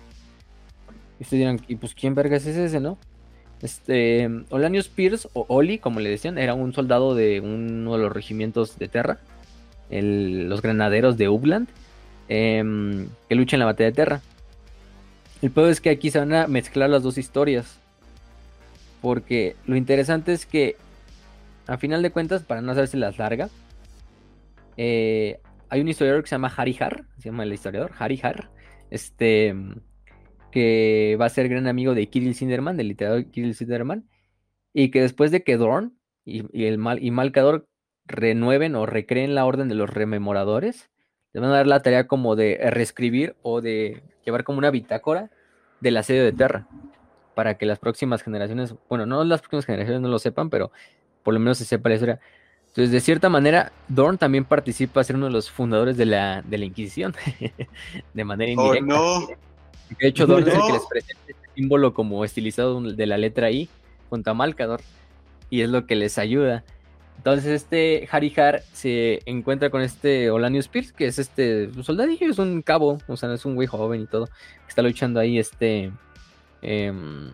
Y 1.20 1.24
ustedes 1.24 1.42
dirán, 1.42 1.60
¿y 1.68 1.76
pues 1.76 1.94
quién 1.94 2.16
vergas 2.16 2.46
es 2.46 2.56
ese, 2.56 2.80
no? 2.80 2.98
Este, 3.62 4.30
Olanius 4.50 4.88
Pierce, 4.88 5.28
o 5.34 5.46
Oli, 5.50 5.80
como 5.80 6.00
le 6.00 6.10
decían, 6.10 6.38
era 6.38 6.54
un 6.54 6.74
soldado 6.74 7.14
de 7.14 7.42
uno 7.42 7.92
de 7.92 8.00
los 8.00 8.12
regimientos 8.14 8.80
de 8.80 8.88
Terra, 8.88 9.20
los 9.90 10.62
granaderos 10.62 11.18
de 11.18 11.28
Upland, 11.28 11.68
em, 12.30 13.10
que 13.28 13.36
lucha 13.36 13.58
en 13.58 13.60
la 13.60 13.66
batalla 13.66 13.90
de 13.90 13.96
Terra. 13.96 14.22
El 15.42 15.52
peor 15.52 15.70
es 15.72 15.82
que 15.82 15.90
aquí 15.90 16.10
se 16.10 16.20
van 16.20 16.34
a 16.34 16.48
mezclar 16.48 16.90
las 16.90 17.04
dos 17.04 17.18
historias. 17.18 17.80
Porque 19.02 19.58
lo 19.66 19.76
interesante 19.76 20.32
es 20.32 20.46
que, 20.46 20.78
a 21.68 21.78
final 21.78 22.02
de 22.02 22.12
cuentas, 22.12 22.44
para 22.44 22.62
no 22.62 22.72
hacerse 22.72 22.96
las 22.96 23.18
larga, 23.18 23.50
eh, 24.78 25.40
hay 25.70 25.82
un 25.82 25.88
historiador 25.88 26.24
que 26.24 26.30
se 26.30 26.36
llama 26.36 26.54
Harry 26.56 26.78
Har, 26.80 27.06
se 27.18 27.30
llama 27.30 27.44
el 27.44 27.54
historiador, 27.54 27.92
Harry 27.98 28.20
Har, 28.22 28.52
este, 28.90 29.56
que 30.52 31.18
va 31.20 31.26
a 31.26 31.30
ser 31.30 31.50
gran 31.50 31.68
amigo 31.68 31.96
de 31.96 32.08
Kirill 32.08 32.36
Sinderman, 32.36 32.78
del 32.78 32.90
literador 32.90 33.26
Kirill 33.32 33.56
Sinderman, 33.56 34.08
y 34.74 34.92
que 34.92 35.02
después 35.02 35.32
de 35.32 35.44
que 35.44 35.58
Dorn 35.58 35.98
y, 36.26 36.44
y 36.58 36.66
el 36.66 36.78
Mal 36.78 37.04
y 37.04 37.12
Malcador 37.12 37.68
renueven 38.06 38.76
o 38.76 38.86
recreen 38.86 39.36
la 39.36 39.46
orden 39.46 39.70
de 39.70 39.76
los 39.76 39.90
rememoradores, 39.90 40.90
le 41.34 41.42
van 41.42 41.50
a 41.50 41.56
dar 41.56 41.68
la 41.68 41.82
tarea 41.82 42.08
como 42.08 42.36
de 42.36 42.60
reescribir 42.70 43.36
o 43.42 43.62
de 43.62 44.04
llevar 44.26 44.44
como 44.44 44.60
una 44.60 44.72
bitácora 44.72 45.32
del 45.80 45.98
asedio 45.98 46.24
de 46.24 46.32
Terra, 46.32 46.68
para 47.36 47.58
que 47.58 47.66
las 47.66 47.80
próximas 47.80 48.22
generaciones, 48.22 48.76
bueno, 48.90 49.06
no 49.06 49.24
las 49.24 49.42
próximas 49.42 49.66
generaciones 49.66 50.02
no 50.02 50.08
lo 50.08 50.20
sepan, 50.20 50.50
pero 50.50 50.72
por 51.24 51.34
lo 51.34 51.40
menos 51.40 51.58
se 51.58 51.66
sepa 51.66 51.90
la 51.90 51.96
historia. 51.96 52.20
Entonces, 52.74 52.92
de 52.92 53.02
cierta 53.02 53.30
manera, 53.30 53.72
Dorn 53.88 54.18
también 54.18 54.46
participa 54.46 55.00
a 55.00 55.04
ser 55.04 55.16
uno 55.16 55.28
de 55.28 55.32
los 55.32 55.52
fundadores 55.52 55.96
de 55.96 56.08
la, 56.08 56.42
de 56.42 56.58
la 56.58 56.66
Inquisición, 56.66 57.14
de 58.16 58.24
manera 58.24 58.52
Oh, 58.58 58.76
indirecta. 58.76 58.96
no. 58.96 59.28
De 60.00 60.08
hecho, 60.08 60.26
Dorn 60.26 60.48
es 60.48 60.56
el 60.56 60.62
que 60.62 60.74
les 60.74 60.86
presenta 60.88 61.22
este 61.28 61.50
símbolo 61.54 61.94
como 61.94 62.26
estilizado 62.26 62.82
de 62.82 63.06
la 63.06 63.18
letra 63.20 63.52
I 63.52 63.70
junto 64.10 64.32
a 64.32 64.34
Malcador. 64.34 64.82
Y 65.52 65.62
es 65.62 65.70
lo 65.70 65.86
que 65.86 65.96
les 65.96 66.18
ayuda. 66.18 66.64
Entonces, 67.18 67.46
este 67.46 68.10
Harihar 68.12 68.64
se 68.74 69.22
encuentra 69.28 69.70
con 69.70 69.82
este 69.84 70.32
Olanius 70.32 70.68
Pierce, 70.68 70.94
que 70.98 71.06
es 71.06 71.20
este 71.20 71.70
soldadillo, 71.84 72.28
es 72.28 72.40
un 72.40 72.64
cabo, 72.64 72.98
o 73.08 73.18
sea, 73.18 73.30
no 73.30 73.36
es 73.36 73.46
un 73.46 73.54
güey 73.54 73.68
joven 73.68 74.02
y 74.02 74.08
todo. 74.08 74.26
Que 74.26 74.70
está 74.70 74.82
luchando 74.82 75.20
ahí 75.20 75.38
este. 75.38 75.92
em, 76.64 77.30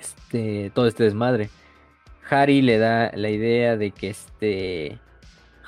este. 0.00 0.70
Todo 0.74 0.86
este 0.86 1.02
desmadre. 1.02 1.50
Harry 2.32 2.62
le 2.62 2.78
da 2.78 3.12
la 3.14 3.30
idea 3.30 3.76
de 3.76 3.90
que 3.90 4.10
este. 4.10 4.98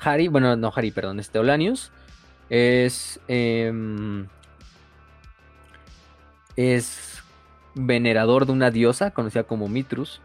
Harry, 0.01 0.27
bueno, 0.27 0.55
no 0.55 0.71
Harry, 0.75 0.91
perdón, 0.91 1.19
este 1.19 1.39
Olanius 1.39 1.91
es. 2.49 3.19
em, 3.27 4.27
es 6.55 7.21
venerador 7.75 8.45
de 8.45 8.53
una 8.53 8.71
diosa 8.71 9.11
conocida 9.11 9.43
como 9.43 9.67
Mitrus 9.67 10.21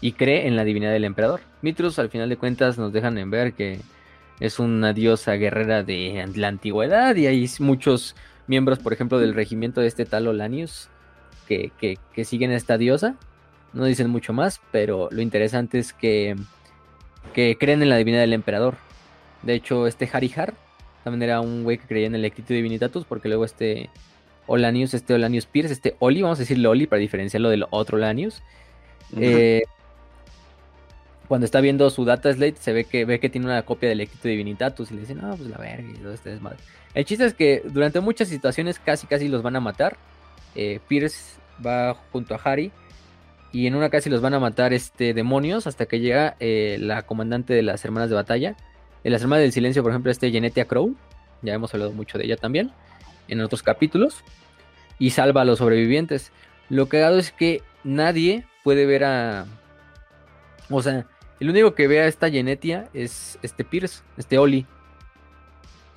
y 0.00 0.12
cree 0.12 0.46
en 0.46 0.56
la 0.56 0.64
divinidad 0.64 0.92
del 0.92 1.04
emperador. 1.04 1.40
Mitrus, 1.60 1.98
al 1.98 2.08
final 2.08 2.28
de 2.28 2.36
cuentas, 2.36 2.78
nos 2.78 2.92
dejan 2.92 3.18
en 3.18 3.30
ver 3.30 3.52
que 3.52 3.80
es 4.38 4.60
una 4.60 4.92
diosa 4.92 5.32
guerrera 5.32 5.82
de 5.82 6.24
la 6.36 6.48
antigüedad 6.48 7.16
y 7.16 7.26
hay 7.26 7.50
muchos 7.58 8.14
miembros, 8.46 8.78
por 8.78 8.92
ejemplo, 8.92 9.18
del 9.18 9.34
regimiento 9.34 9.80
de 9.80 9.88
este 9.88 10.04
tal 10.04 10.28
Olanius 10.28 10.88
que, 11.48 11.72
que, 11.78 11.98
que 12.12 12.24
siguen 12.24 12.52
a 12.52 12.56
esta 12.56 12.78
diosa. 12.78 13.16
No 13.72 13.84
dicen 13.84 14.10
mucho 14.10 14.32
más, 14.32 14.60
pero 14.72 15.08
lo 15.10 15.20
interesante 15.20 15.78
es 15.78 15.92
que, 15.92 16.36
que 17.34 17.56
creen 17.58 17.82
en 17.82 17.90
la 17.90 17.96
divinidad 17.96 18.22
del 18.22 18.32
emperador. 18.32 18.76
De 19.42 19.54
hecho, 19.54 19.86
este 19.86 20.08
Harihar 20.12 20.54
también 21.04 21.22
era 21.22 21.40
un 21.40 21.64
güey 21.64 21.78
que 21.78 21.86
creía 21.86 22.06
en 22.06 22.14
el 22.14 22.24
Ectito 22.24 22.54
Divinitatus, 22.54 23.04
porque 23.04 23.28
luego 23.28 23.44
este 23.44 23.90
Olanius, 24.46 24.94
este 24.94 25.14
Olanius 25.14 25.46
Pierce, 25.46 25.72
este 25.72 25.96
Oli, 26.00 26.22
vamos 26.22 26.38
a 26.38 26.42
decirle 26.42 26.68
Oli 26.68 26.86
para 26.86 27.00
diferenciarlo 27.00 27.50
del 27.50 27.66
otro 27.70 27.96
Olanius. 27.96 28.42
Eh, 29.16 29.62
cuando 31.28 31.44
está 31.44 31.60
viendo 31.60 31.88
su 31.90 32.04
data 32.04 32.32
slate, 32.32 32.56
se 32.58 32.72
ve 32.72 32.84
que 32.84 33.04
ve 33.04 33.20
que 33.20 33.28
tiene 33.28 33.46
una 33.46 33.62
copia 33.62 33.88
del 33.88 34.00
Ectito 34.00 34.28
Divinitatus 34.28 34.90
y 34.90 34.94
le 34.94 35.00
dice, 35.02 35.14
no, 35.14 35.36
pues 35.36 35.48
la 35.48 35.58
verga 35.58 35.88
y 35.88 35.98
todo 35.98 36.14
este 36.14 36.30
desmadre. 36.30 36.58
El 36.94 37.04
chiste 37.04 37.26
es 37.26 37.34
que 37.34 37.62
durante 37.66 38.00
muchas 38.00 38.28
situaciones 38.28 38.78
casi 38.78 39.06
casi 39.06 39.28
los 39.28 39.42
van 39.42 39.56
a 39.56 39.60
matar. 39.60 39.96
Eh, 40.54 40.80
Pierce 40.88 41.38
va 41.64 41.94
junto 42.12 42.34
a 42.34 42.40
Harry 42.42 42.72
y 43.52 43.66
en 43.66 43.74
una 43.74 43.88
casi 43.88 44.10
los 44.10 44.20
van 44.20 44.34
a 44.34 44.40
matar 44.40 44.72
este 44.72 45.14
demonios 45.14 45.66
hasta 45.66 45.86
que 45.86 46.00
llega 46.00 46.36
eh, 46.38 46.76
la 46.80 47.02
comandante 47.02 47.54
de 47.54 47.62
las 47.62 47.84
hermanas 47.84 48.10
de 48.10 48.16
batalla. 48.16 48.56
De 49.02 49.10
las 49.10 49.22
hermanas 49.22 49.42
del 49.42 49.52
silencio, 49.52 49.82
por 49.82 49.92
ejemplo, 49.92 50.10
este 50.10 50.30
Genetia 50.30 50.66
Crow. 50.66 50.94
Ya 51.42 51.54
hemos 51.54 51.72
hablado 51.72 51.92
mucho 51.92 52.18
de 52.18 52.24
ella 52.24 52.36
también 52.36 52.72
en 53.28 53.40
otros 53.40 53.62
capítulos. 53.62 54.22
Y 54.98 55.10
salva 55.10 55.42
a 55.42 55.44
los 55.44 55.58
sobrevivientes. 55.58 56.32
Lo 56.68 56.88
cagado 56.88 57.18
es 57.18 57.32
que 57.32 57.62
nadie 57.84 58.44
puede 58.64 58.84
ver 58.84 59.04
a. 59.04 59.46
O 60.68 60.82
sea, 60.82 61.06
el 61.40 61.48
único 61.48 61.74
que 61.74 61.88
ve 61.88 62.00
a 62.00 62.06
esta 62.06 62.28
Genetia 62.28 62.90
es 62.92 63.38
este 63.42 63.64
Pierce, 63.64 64.02
este 64.18 64.38
Oli. 64.38 64.66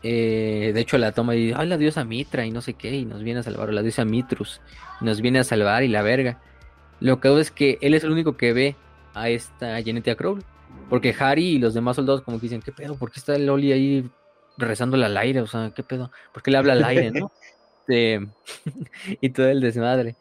Eh, 0.04 0.72
de 0.74 0.80
hecho, 0.80 0.98
la 0.98 1.12
toma 1.12 1.36
y 1.36 1.48
dice: 1.48 1.56
Ay, 1.60 1.68
la 1.68 1.78
diosa 1.78 2.06
Mitra 2.06 2.46
y 2.46 2.52
no 2.52 2.62
sé 2.62 2.76
qué. 2.76 2.96
Y 2.96 3.06
nos 3.06 3.24
viene 3.24 3.42
a 3.42 3.44
salvar. 3.44 3.70
O 3.70 3.72
la 3.74 3.82
diosa 3.82 4.06
Mitrus. 4.06 4.62
Y 5.02 5.06
nos 5.06 5.20
viene 5.20 5.40
a 5.40 5.44
salvar 5.44 5.84
y 5.84 5.90
la 5.90 6.04
verga. 6.04 6.40
Lo 7.02 7.20
cagado 7.20 7.42
es 7.42 7.52
que 7.52 7.78
él 7.82 7.94
es 7.94 8.04
el 8.04 8.12
único 8.12 8.38
que 8.38 8.54
ve 8.54 8.76
a 9.14 9.28
esta 9.30 9.82
Genetia 9.82 10.16
Crow. 10.16 10.40
Porque 10.90 11.16
Harry 11.20 11.46
y 11.48 11.60
los 11.60 11.74
demás 11.74 11.98
soldados, 11.98 12.22
como 12.22 12.38
que 12.38 12.44
dicen: 12.44 12.62
¿Qué 12.62 12.72
pedo? 12.72 12.96
¿Por 12.96 13.12
qué 13.12 13.20
está 13.20 13.36
el 13.36 13.50
Oli 13.50 13.72
ahí 13.72 14.10
rezándole 14.58 15.06
al 15.06 15.18
aire? 15.18 15.42
O 15.42 15.48
sea, 15.48 15.74
¿qué 15.76 15.84
pedo? 15.84 16.12
¿Por 16.32 16.44
qué 16.44 16.52
le 16.52 16.58
habla 16.58 16.74
al 16.74 16.84
aire, 16.86 17.12
no? 17.12 17.32
Este, 17.88 18.20
y 19.22 19.30
todo 19.32 19.48
el 19.48 19.60
desmadre. 19.60 20.16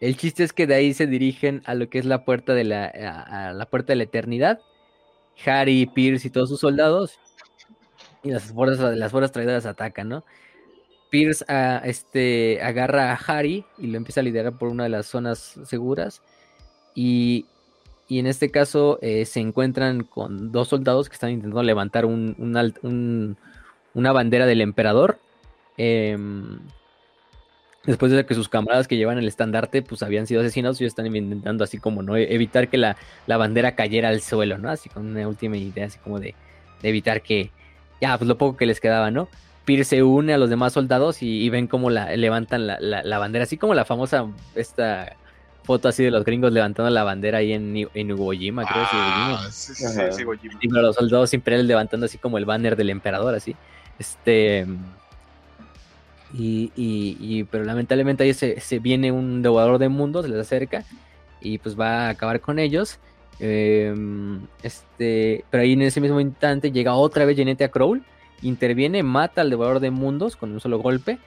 El 0.00 0.18
chiste 0.18 0.44
es 0.44 0.52
que 0.52 0.66
de 0.66 0.74
ahí 0.74 0.92
se 0.92 1.06
dirigen 1.06 1.62
a 1.64 1.74
lo 1.74 1.88
que 1.88 1.98
es 1.98 2.04
la 2.04 2.26
puerta 2.26 2.52
de 2.52 2.64
la, 2.64 2.84
a, 2.84 3.48
a 3.48 3.52
la 3.54 3.64
puerta 3.64 3.94
de 3.94 3.96
la 3.96 4.04
eternidad. 4.04 4.60
Harry, 5.46 5.86
Pierce 5.86 6.28
y 6.28 6.30
todos 6.30 6.50
sus 6.50 6.60
soldados. 6.60 7.18
Y 8.22 8.30
las 8.30 8.44
fuerzas, 8.44 8.96
las 8.96 9.10
fuerzas 9.10 9.32
traidoras 9.32 9.64
atacan, 9.64 10.10
¿no? 10.10 10.24
Pierce 11.10 11.44
ah, 11.48 11.80
este, 11.84 12.60
agarra 12.62 13.12
a 13.12 13.14
Harry 13.16 13.64
y 13.78 13.86
lo 13.86 13.96
empieza 13.96 14.20
a 14.20 14.24
liderar 14.24 14.54
por 14.58 14.68
una 14.68 14.84
de 14.84 14.90
las 14.90 15.06
zonas 15.06 15.58
seguras. 15.64 16.22
Y, 16.94 17.46
y 18.08 18.18
en 18.18 18.26
este 18.26 18.50
caso 18.50 18.98
eh, 19.02 19.24
se 19.24 19.40
encuentran 19.40 20.04
con 20.04 20.52
dos 20.52 20.68
soldados 20.68 21.08
que 21.08 21.14
están 21.14 21.30
intentando 21.30 21.62
levantar 21.62 22.04
un, 22.06 23.36
una 23.94 24.12
bandera 24.12 24.46
del 24.46 24.60
emperador. 24.60 25.18
Em, 25.76 26.58
después 27.84 28.10
de 28.12 28.24
que 28.24 28.34
sus 28.34 28.48
camaradas 28.48 28.88
que 28.88 28.96
llevan 28.96 29.18
el 29.18 29.28
estandarte 29.28 29.82
pues 29.82 30.02
habían 30.02 30.26
sido 30.26 30.40
asesinados, 30.40 30.80
ellos 30.80 30.92
están 30.92 31.06
intentando 31.14 31.64
así 31.64 31.78
como 31.78 32.02
no 32.02 32.16
E- 32.16 32.34
evitar 32.34 32.68
que 32.68 32.78
la, 32.78 32.96
la 33.26 33.36
bandera 33.36 33.74
cayera 33.74 34.08
al 34.08 34.20
suelo, 34.20 34.58
¿no? 34.58 34.70
Así 34.70 34.88
con 34.88 35.06
una 35.06 35.28
última 35.28 35.56
idea 35.56 35.86
así 35.86 35.98
como 35.98 36.18
de, 36.18 36.34
de 36.82 36.88
evitar 36.88 37.22
que 37.22 37.50
ya 38.00 38.16
pues 38.18 38.28
lo 38.28 38.38
poco 38.38 38.56
que 38.56 38.66
les 38.66 38.80
quedaba, 38.80 39.10
¿no? 39.10 39.28
Pierce 39.64 39.90
se 39.96 40.02
une 40.02 40.34
a 40.34 40.38
los 40.38 40.50
demás 40.50 40.72
soldados 40.74 41.22
y, 41.22 41.42
y 41.42 41.48
ven 41.50 41.66
cómo 41.66 41.90
la, 41.90 42.14
levantan 42.16 42.66
la, 42.66 42.78
la- 42.80 43.02
la 43.02 43.18
bandera, 43.18 43.44
así 43.44 43.56
como 43.56 43.74
la 43.74 43.84
famosa 43.84 44.26
esta 44.54 45.16
foto 45.62 45.88
así 45.88 46.04
de 46.04 46.10
los 46.10 46.24
gringos 46.26 46.52
levantando 46.52 46.90
la 46.90 47.04
bandera 47.04 47.38
ahí 47.38 47.52
en, 47.54 47.74
en 47.94 48.08
Iwo 48.10 48.32
Jima, 48.32 48.66
creo 48.66 48.82
que 48.82 48.88
es 48.88 48.92
Iwo 48.92 49.14
Jima. 49.14 49.38
Ah, 49.46 49.50
sí, 49.50 49.74
sí, 49.74 49.84
sí, 50.60 50.68
los 50.68 50.96
soldados 50.96 51.32
imperiales 51.32 51.66
levantando 51.66 52.04
así 52.06 52.18
como 52.18 52.36
el 52.36 52.44
banner 52.44 52.76
del 52.76 52.90
emperador, 52.90 53.34
así. 53.34 53.56
Este. 53.98 54.66
Y, 56.36 56.72
y- 56.76 57.16
y- 57.20 57.44
pero 57.44 57.64
lamentablemente 57.64 58.24
ahí 58.24 58.34
se, 58.34 58.60
se 58.60 58.78
viene 58.80 59.12
un 59.12 59.40
devorador 59.42 59.78
de 59.78 59.88
mundos, 59.88 60.24
se 60.24 60.30
les 60.30 60.40
acerca 60.40 60.84
y 61.40 61.58
pues 61.58 61.78
va 61.78 62.06
a 62.06 62.08
acabar 62.10 62.40
con 62.40 62.58
ellos. 62.58 62.98
Em, 63.40 64.40
este, 64.62 65.44
pero 65.50 65.62
ahí 65.62 65.72
en 65.72 65.82
ese 65.82 66.00
mismo 66.00 66.20
instante 66.20 66.70
llega 66.72 66.94
otra 66.94 67.24
vez 67.24 67.36
Genetia 67.36 67.68
Crowl, 67.70 68.02
interviene, 68.44 69.02
mata 69.02 69.40
al 69.40 69.50
devorador 69.50 69.80
de 69.80 69.90
mundos 69.90 70.36
con 70.36 70.52
un 70.52 70.60
solo 70.60 70.78
golpe. 70.78 71.18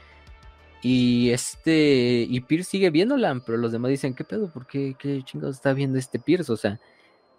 Y 0.82 1.32
este, 1.32 2.26
y 2.30 2.40
Pierce 2.42 2.70
sigue 2.72 2.90
viéndola, 2.92 3.42
pero 3.46 3.58
los 3.58 3.72
demás 3.72 3.90
dicen, 3.90 4.14
¿qué 4.14 4.24
pedo? 4.24 4.52
¿Por 4.52 4.68
qué, 4.68 4.96
qué 4.98 5.22
chingados 5.24 5.56
está 5.56 5.74
viendo 5.74 5.98
este 5.98 6.20
Pierce? 6.20 6.52
O 6.52 6.58
sea, 6.58 6.80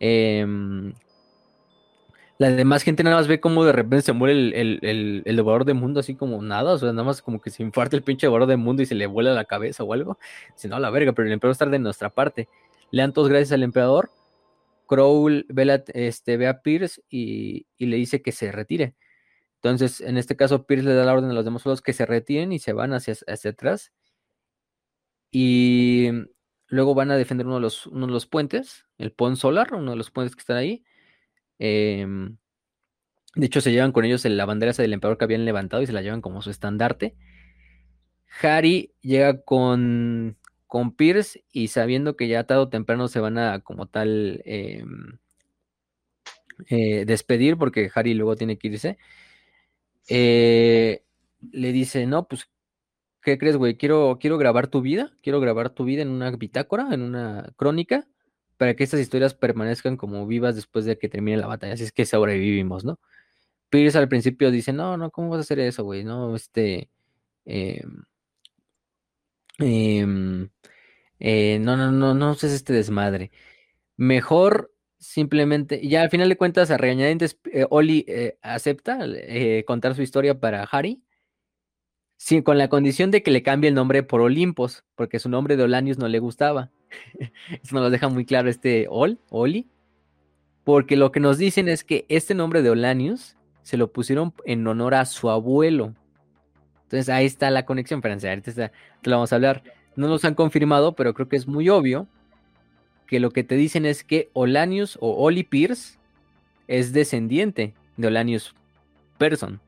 em, 0.00 0.92
La 2.38 2.50
demás 2.50 2.82
gente 2.84 3.02
nada 3.02 3.16
más 3.16 3.26
ve 3.26 3.40
cómo 3.40 3.64
de 3.64 3.72
repente 3.72 4.02
se 4.02 4.12
muere 4.12 4.32
el, 4.34 4.54
el, 4.54 5.22
el, 5.24 5.36
devorador 5.36 5.64
de 5.64 5.74
mundo 5.74 5.98
así 6.00 6.14
como 6.14 6.40
nada, 6.40 6.72
o 6.74 6.78
sea, 6.78 6.92
nada 6.92 7.02
más 7.04 7.20
como 7.20 7.40
que 7.40 7.50
se 7.50 7.64
infarta 7.64 7.96
el 7.96 8.02
pinche 8.02 8.26
devorador 8.26 8.48
de 8.50 8.56
mundo 8.56 8.82
y 8.82 8.86
se 8.86 8.94
le 8.94 9.06
vuela 9.06 9.32
la 9.34 9.44
cabeza 9.44 9.82
o 9.82 9.92
algo. 9.92 10.18
Dice, 10.54 10.68
no, 10.68 10.78
la 10.78 10.90
verga, 10.90 11.12
pero 11.12 11.26
el 11.26 11.32
emperador 11.32 11.52
está 11.52 11.66
de 11.66 11.78
nuestra 11.80 12.10
parte. 12.10 12.48
Le 12.92 13.02
dan 13.02 13.12
todos 13.12 13.28
gracias 13.28 13.52
al 13.52 13.62
emperador. 13.64 14.10
Crowl 14.86 15.46
ve, 15.48 15.84
este, 15.94 16.36
ve 16.36 16.48
a 16.48 16.62
Pierce 16.62 17.02
y, 17.10 17.66
y 17.76 17.86
le 17.86 17.96
dice 17.96 18.22
que 18.22 18.32
se 18.32 18.52
retire. 18.52 18.94
Entonces, 19.62 20.00
en 20.00 20.16
este 20.18 20.36
caso, 20.36 20.66
Pierce 20.66 20.84
le 20.86 20.94
da 20.94 21.04
la 21.04 21.14
orden 21.14 21.30
a 21.30 21.34
los 21.34 21.44
demás 21.44 21.62
soldados 21.62 21.82
que 21.82 21.92
se 21.92 22.06
retiren 22.06 22.52
y 22.52 22.58
se 22.60 22.72
van 22.72 22.92
hacia, 22.94 23.14
hacia 23.28 23.50
atrás. 23.50 23.92
Y 25.30 26.10
luego 26.68 26.94
van 26.94 27.10
a 27.10 27.16
defender 27.16 27.46
uno 27.46 27.56
de 27.56 27.62
los, 27.62 27.86
uno 27.86 28.06
de 28.06 28.12
los 28.12 28.26
puentes, 28.26 28.86
el 28.98 29.12
Pont 29.12 29.36
Solar, 29.36 29.74
uno 29.74 29.90
de 29.92 29.96
los 29.96 30.10
puentes 30.10 30.34
que 30.36 30.40
están 30.40 30.56
ahí. 30.56 30.84
Em, 31.58 32.38
de 33.36 33.46
hecho, 33.46 33.60
se 33.62 33.72
llevan 33.72 33.92
con 33.92 34.04
ellos 34.04 34.24
el- 34.26 34.36
la 34.36 34.44
bandera 34.46 34.72
del 34.72 34.92
emperador 34.92 35.18
que 35.18 35.24
habían 35.24 35.44
levantado 35.46 35.82
y 35.82 35.86
se 35.86 35.92
la 35.94 36.02
llevan 36.02 36.20
como 36.22 36.42
su 36.42 36.50
estandarte. 36.50 37.16
Harry 38.42 38.92
llega 39.00 39.42
con, 39.42 40.36
con 40.66 40.92
Pierce 40.94 41.44
y 41.52 41.68
sabiendo 41.68 42.16
que 42.16 42.28
ya 42.28 42.44
tarde 42.44 42.62
o 42.62 42.68
temprano 42.68 43.08
se 43.08 43.20
van 43.20 43.38
a 43.38 43.60
como 43.60 43.86
tal 43.86 44.42
em, 44.44 45.18
eh, 46.68 47.04
despedir 47.06 47.56
porque 47.56 47.90
Harry 47.94 48.14
luego 48.14 48.36
tiene 48.36 48.58
que 48.58 48.68
irse. 48.68 48.98
Eh, 50.08 51.04
le 51.52 51.72
dice, 51.72 52.06
no, 52.06 52.26
pues, 52.28 52.48
¿qué 53.22 53.38
crees, 53.38 53.56
güey? 53.56 53.76
Quiero, 53.76 54.18
quiero 54.20 54.38
grabar 54.38 54.68
tu 54.68 54.80
vida, 54.82 55.12
quiero 55.22 55.40
grabar 55.40 55.70
tu 55.70 55.84
vida 55.84 56.02
en 56.02 56.08
una 56.08 56.30
bitácora, 56.32 56.88
en 56.92 57.02
una 57.02 57.52
crónica, 57.56 58.08
para 58.56 58.74
que 58.74 58.84
estas 58.84 59.00
historias 59.00 59.34
permanezcan 59.34 59.96
como 59.96 60.26
vivas 60.26 60.56
después 60.56 60.84
de 60.84 60.98
que 60.98 61.08
termine 61.08 61.36
la 61.38 61.46
batalla, 61.46 61.74
así 61.74 61.84
es 61.84 61.92
que 61.92 62.06
sobrevivimos, 62.06 62.84
¿no? 62.84 62.98
Pierce 63.70 63.98
al 63.98 64.08
principio 64.08 64.50
dice, 64.50 64.72
no, 64.72 64.96
no, 64.96 65.10
¿cómo 65.10 65.30
vas 65.30 65.38
a 65.38 65.40
hacer 65.42 65.60
eso, 65.60 65.84
güey? 65.84 66.04
No, 66.04 66.34
este, 66.36 66.90
em, 67.44 68.04
em, 69.58 70.48
eh, 71.20 71.58
no, 71.60 71.76
no, 71.76 71.92
no, 71.92 72.14
no 72.14 72.30
uses 72.32 72.52
este 72.52 72.72
desmadre. 72.72 73.30
Mejor 73.96 74.72
simplemente, 74.98 75.86
ya 75.86 76.02
al 76.02 76.10
final 76.10 76.28
de 76.28 76.36
cuentas, 76.36 76.70
a 76.70 76.76
regañadientes, 76.76 77.38
eh, 77.52 77.66
Oli 77.70 78.04
eh, 78.08 78.38
acepta 78.42 78.98
eh, 79.04 79.64
contar 79.66 79.94
su 79.94 80.02
historia 80.02 80.38
para 80.40 80.62
Harry, 80.64 81.02
sí, 82.16 82.42
con 82.42 82.58
la 82.58 82.68
condición 82.68 83.10
de 83.10 83.22
que 83.22 83.30
le 83.30 83.42
cambie 83.42 83.68
el 83.68 83.74
nombre 83.74 84.02
por 84.02 84.20
Olimpos, 84.20 84.84
porque 84.94 85.18
su 85.18 85.28
nombre 85.28 85.56
de 85.56 85.62
Olanius 85.64 85.98
no 85.98 86.08
le 86.08 86.18
gustaba. 86.18 86.70
Eso 87.62 87.74
nos 87.74 87.84
lo 87.84 87.90
deja 87.90 88.08
muy 88.08 88.24
claro 88.24 88.48
este 88.48 88.86
Ol, 88.90 89.18
Oli, 89.30 89.68
porque 90.64 90.96
lo 90.96 91.12
que 91.12 91.20
nos 91.20 91.38
dicen 91.38 91.68
es 91.68 91.84
que 91.84 92.04
este 92.08 92.34
nombre 92.34 92.62
de 92.62 92.70
Olanius 92.70 93.36
se 93.62 93.76
lo 93.76 93.92
pusieron 93.92 94.34
en 94.44 94.66
honor 94.66 94.94
a 94.94 95.04
su 95.04 95.30
abuelo. 95.30 95.94
Entonces 96.84 97.08
ahí 97.10 97.26
está 97.26 97.50
la 97.50 97.66
conexión, 97.66 98.00
Francia. 98.02 98.30
Ahorita 98.30 98.50
está- 98.50 98.72
te 99.02 99.10
lo 99.10 99.16
vamos 99.16 99.32
a 99.32 99.36
hablar. 99.36 99.62
No 99.94 100.08
nos 100.08 100.24
han 100.24 100.34
confirmado, 100.34 100.94
pero 100.94 101.12
creo 101.12 101.28
que 101.28 101.36
es 101.36 101.46
muy 101.46 101.68
obvio 101.68 102.08
que 103.08 103.18
lo 103.18 103.30
que 103.30 103.42
te 103.42 103.56
dicen 103.56 103.86
es 103.86 104.04
que 104.04 104.28
Olanius 104.34 104.98
o 105.00 105.24
Oli 105.24 105.42
Pierce 105.42 105.98
es 106.68 106.92
descendiente 106.92 107.74
de 107.96 108.06
Olanius 108.06 108.54
Person, 109.16 109.60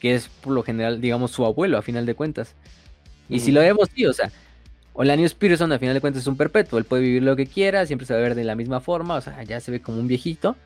que 0.00 0.14
es 0.14 0.28
por 0.28 0.54
lo 0.54 0.62
general, 0.62 1.00
digamos, 1.00 1.32
su 1.32 1.44
abuelo 1.44 1.76
a 1.76 1.82
final 1.82 2.06
de 2.06 2.14
cuentas. 2.14 2.54
Y 3.28 3.40
si 3.40 3.52
lo 3.52 3.60
vemos, 3.60 3.88
sí, 3.94 4.06
o 4.06 4.12
sea, 4.12 4.30
Olanius 4.94 5.34
Pearson 5.34 5.72
a 5.72 5.78
final 5.78 5.94
de 5.94 6.00
cuentas 6.00 6.22
es 6.22 6.28
un 6.28 6.36
perpetuo, 6.36 6.78
él 6.78 6.84
puede 6.84 7.02
vivir 7.02 7.22
lo 7.22 7.36
que 7.36 7.46
quiera, 7.46 7.84
siempre 7.84 8.06
se 8.06 8.14
va 8.14 8.20
a 8.20 8.22
ver 8.22 8.34
de 8.36 8.44
la 8.44 8.54
misma 8.54 8.80
forma, 8.80 9.16
o 9.16 9.20
sea, 9.20 9.42
ya 9.42 9.60
se 9.60 9.70
ve 9.70 9.82
como 9.82 9.98
un 9.98 10.06
viejito. 10.06 10.56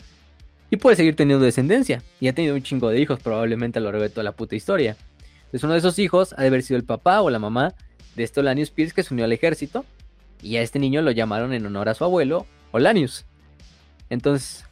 Y 0.71 0.77
puede 0.77 0.97
seguir 0.97 1.17
teniendo 1.17 1.45
descendencia. 1.45 2.03
Y 2.19 2.29
ha 2.29 2.33
tenido 2.33 2.55
un 2.55 2.63
chingo 2.63 2.89
de 2.89 2.99
hijos 2.99 3.21
probablemente 3.21 3.79
a 3.79 3.83
lo 3.83 3.91
largo 3.91 4.05
de 4.05 4.09
toda 4.09 4.25
la 4.25 4.33
puta 4.33 4.57
historia. 4.57 4.97
Entonces 5.45 5.65
uno 5.65 5.75
de 5.75 5.81
esos 5.81 5.99
hijos 5.99 6.35
ha 6.39 6.41
de 6.41 6.47
haber 6.47 6.63
sido 6.63 6.79
el 6.79 6.85
papá 6.85 7.21
o 7.21 7.29
la 7.29 7.39
mamá 7.39 7.75
de 8.17 8.23
este 8.23 8.41
Olanius 8.41 8.71
Pierce 8.71 8.95
que 8.95 9.03
se 9.03 9.13
unió 9.13 9.27
al 9.27 9.33
ejército. 9.33 9.85
Y 10.43 10.57
a 10.57 10.63
este 10.63 10.79
niño 10.79 11.03
lo 11.03 11.13
llamaron 11.13 11.53
en 11.53 11.65
honor 11.65 11.89
a 11.89 11.95
su 11.95 12.05
abuelo, 12.05 12.47
Olanius. 12.73 13.25
Entonces, 14.11 14.65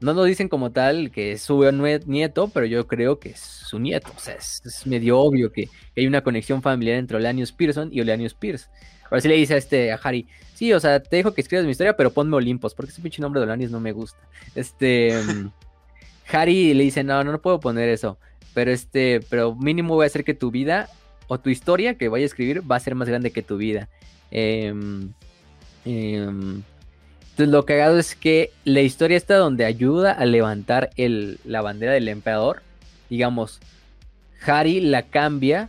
no 0.00 0.12
nos 0.12 0.26
dicen 0.26 0.48
como 0.48 0.70
tal 0.70 1.10
que 1.10 1.32
es 1.32 1.42
su 1.42 1.64
nieto, 2.06 2.48
pero 2.48 2.66
yo 2.66 2.86
creo 2.86 3.18
que 3.18 3.30
es 3.30 3.40
su 3.40 3.78
nieto. 3.78 4.12
O 4.14 4.20
sea, 4.20 4.34
es, 4.34 4.62
medio 4.86 5.18
obvio 5.18 5.50
que 5.50 5.68
hay 5.96 6.06
una 6.06 6.22
conexión 6.22 6.62
familiar 6.62 6.98
entre 6.98 7.16
Olanius 7.16 7.52
Pearson 7.52 7.88
y 7.90 8.00
Olanius 8.00 8.34
Pierce. 8.34 8.68
Ahora 9.04 9.20
sí 9.20 9.28
le 9.28 9.36
dice 9.36 9.54
a 9.54 9.56
este 9.56 9.92
a 9.92 9.96
Harry, 10.02 10.26
sí, 10.54 10.72
o 10.72 10.80
sea, 10.80 11.02
te 11.02 11.16
dejo 11.16 11.32
que 11.32 11.40
escribas 11.40 11.64
mi 11.64 11.70
historia, 11.70 11.96
pero 11.96 12.12
ponme 12.12 12.36
Olimpos, 12.36 12.74
porque 12.74 12.92
ese 12.92 13.00
pinche 13.00 13.22
nombre 13.22 13.40
de 13.40 13.46
Olanius 13.46 13.70
no 13.70 13.80
me 13.80 13.92
gusta. 13.92 14.18
Este 14.54 15.18
Harry 16.32 16.74
le 16.74 16.84
dice, 16.84 17.02
no, 17.02 17.22
no, 17.24 17.32
no 17.32 17.40
puedo 17.40 17.60
poner 17.60 17.88
eso. 17.88 18.18
Pero 18.52 18.70
este, 18.70 19.20
pero 19.30 19.54
mínimo 19.54 19.94
voy 19.94 20.04
a 20.04 20.06
hacer 20.06 20.24
que 20.24 20.34
tu 20.34 20.50
vida 20.50 20.88
o 21.26 21.40
tu 21.40 21.50
historia 21.50 21.96
que 21.96 22.08
vaya 22.08 22.24
a 22.24 22.26
escribir 22.26 22.70
va 22.70 22.76
a 22.76 22.80
ser 22.80 22.94
más 22.94 23.08
grande 23.08 23.30
que 23.30 23.42
tu 23.42 23.56
vida. 23.56 23.88
Em, 24.30 25.12
em, 25.84 26.62
entonces 27.34 27.52
lo 27.52 27.66
cagado 27.66 27.98
es 27.98 28.14
que 28.14 28.52
la 28.64 28.80
historia 28.80 29.16
está 29.16 29.36
donde 29.36 29.64
ayuda 29.64 30.12
a 30.12 30.24
levantar 30.24 30.90
la 30.96 31.62
bandera 31.62 31.92
del 31.92 32.08
emperador. 32.08 32.62
Digamos, 33.10 33.60
Harry 34.46 34.80
la 34.80 35.02
cambia 35.02 35.68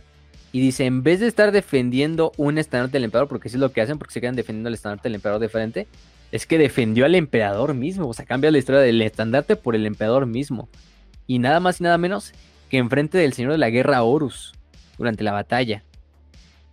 y 0.52 0.60
dice, 0.60 0.86
en 0.86 1.02
vez 1.02 1.20
de 1.20 1.26
estar 1.26 1.52
defendiendo 1.52 2.32
un 2.36 2.58
estandarte 2.58 2.96
del 2.96 3.04
emperador, 3.04 3.28
porque 3.28 3.48
eso 3.48 3.56
es 3.56 3.60
lo 3.60 3.72
que 3.72 3.80
hacen, 3.80 3.98
porque 3.98 4.14
se 4.14 4.20
quedan 4.20 4.36
defendiendo 4.36 4.68
el 4.68 4.74
estandarte 4.74 5.08
del 5.08 5.16
emperador 5.16 5.40
de 5.40 5.48
frente, 5.48 5.86
es 6.32 6.46
que 6.46 6.56
defendió 6.56 7.04
al 7.04 7.14
emperador 7.14 7.74
mismo. 7.74 8.08
O 8.08 8.14
sea, 8.14 8.26
cambia 8.26 8.50
la 8.50 8.58
historia 8.58 8.80
del 8.80 9.02
estandarte 9.02 9.56
por 9.56 9.74
el 9.74 9.86
emperador 9.86 10.26
mismo. 10.26 10.68
Y 11.26 11.40
nada 11.40 11.60
más 11.60 11.80
y 11.80 11.84
nada 11.84 11.98
menos 11.98 12.32
que 12.70 12.78
enfrente 12.78 13.18
del 13.18 13.32
señor 13.32 13.52
de 13.52 13.58
la 13.58 13.70
guerra 13.70 14.02
Horus 14.02 14.54
durante 14.98 15.24
la 15.24 15.32
batalla. 15.32 15.82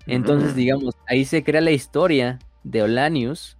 Entonces, 0.05 0.55
digamos, 0.55 0.95
ahí 1.07 1.25
se 1.25 1.43
crea 1.43 1.61
la 1.61 1.71
historia 1.71 2.39
de 2.63 2.83
Olanius 2.83 3.55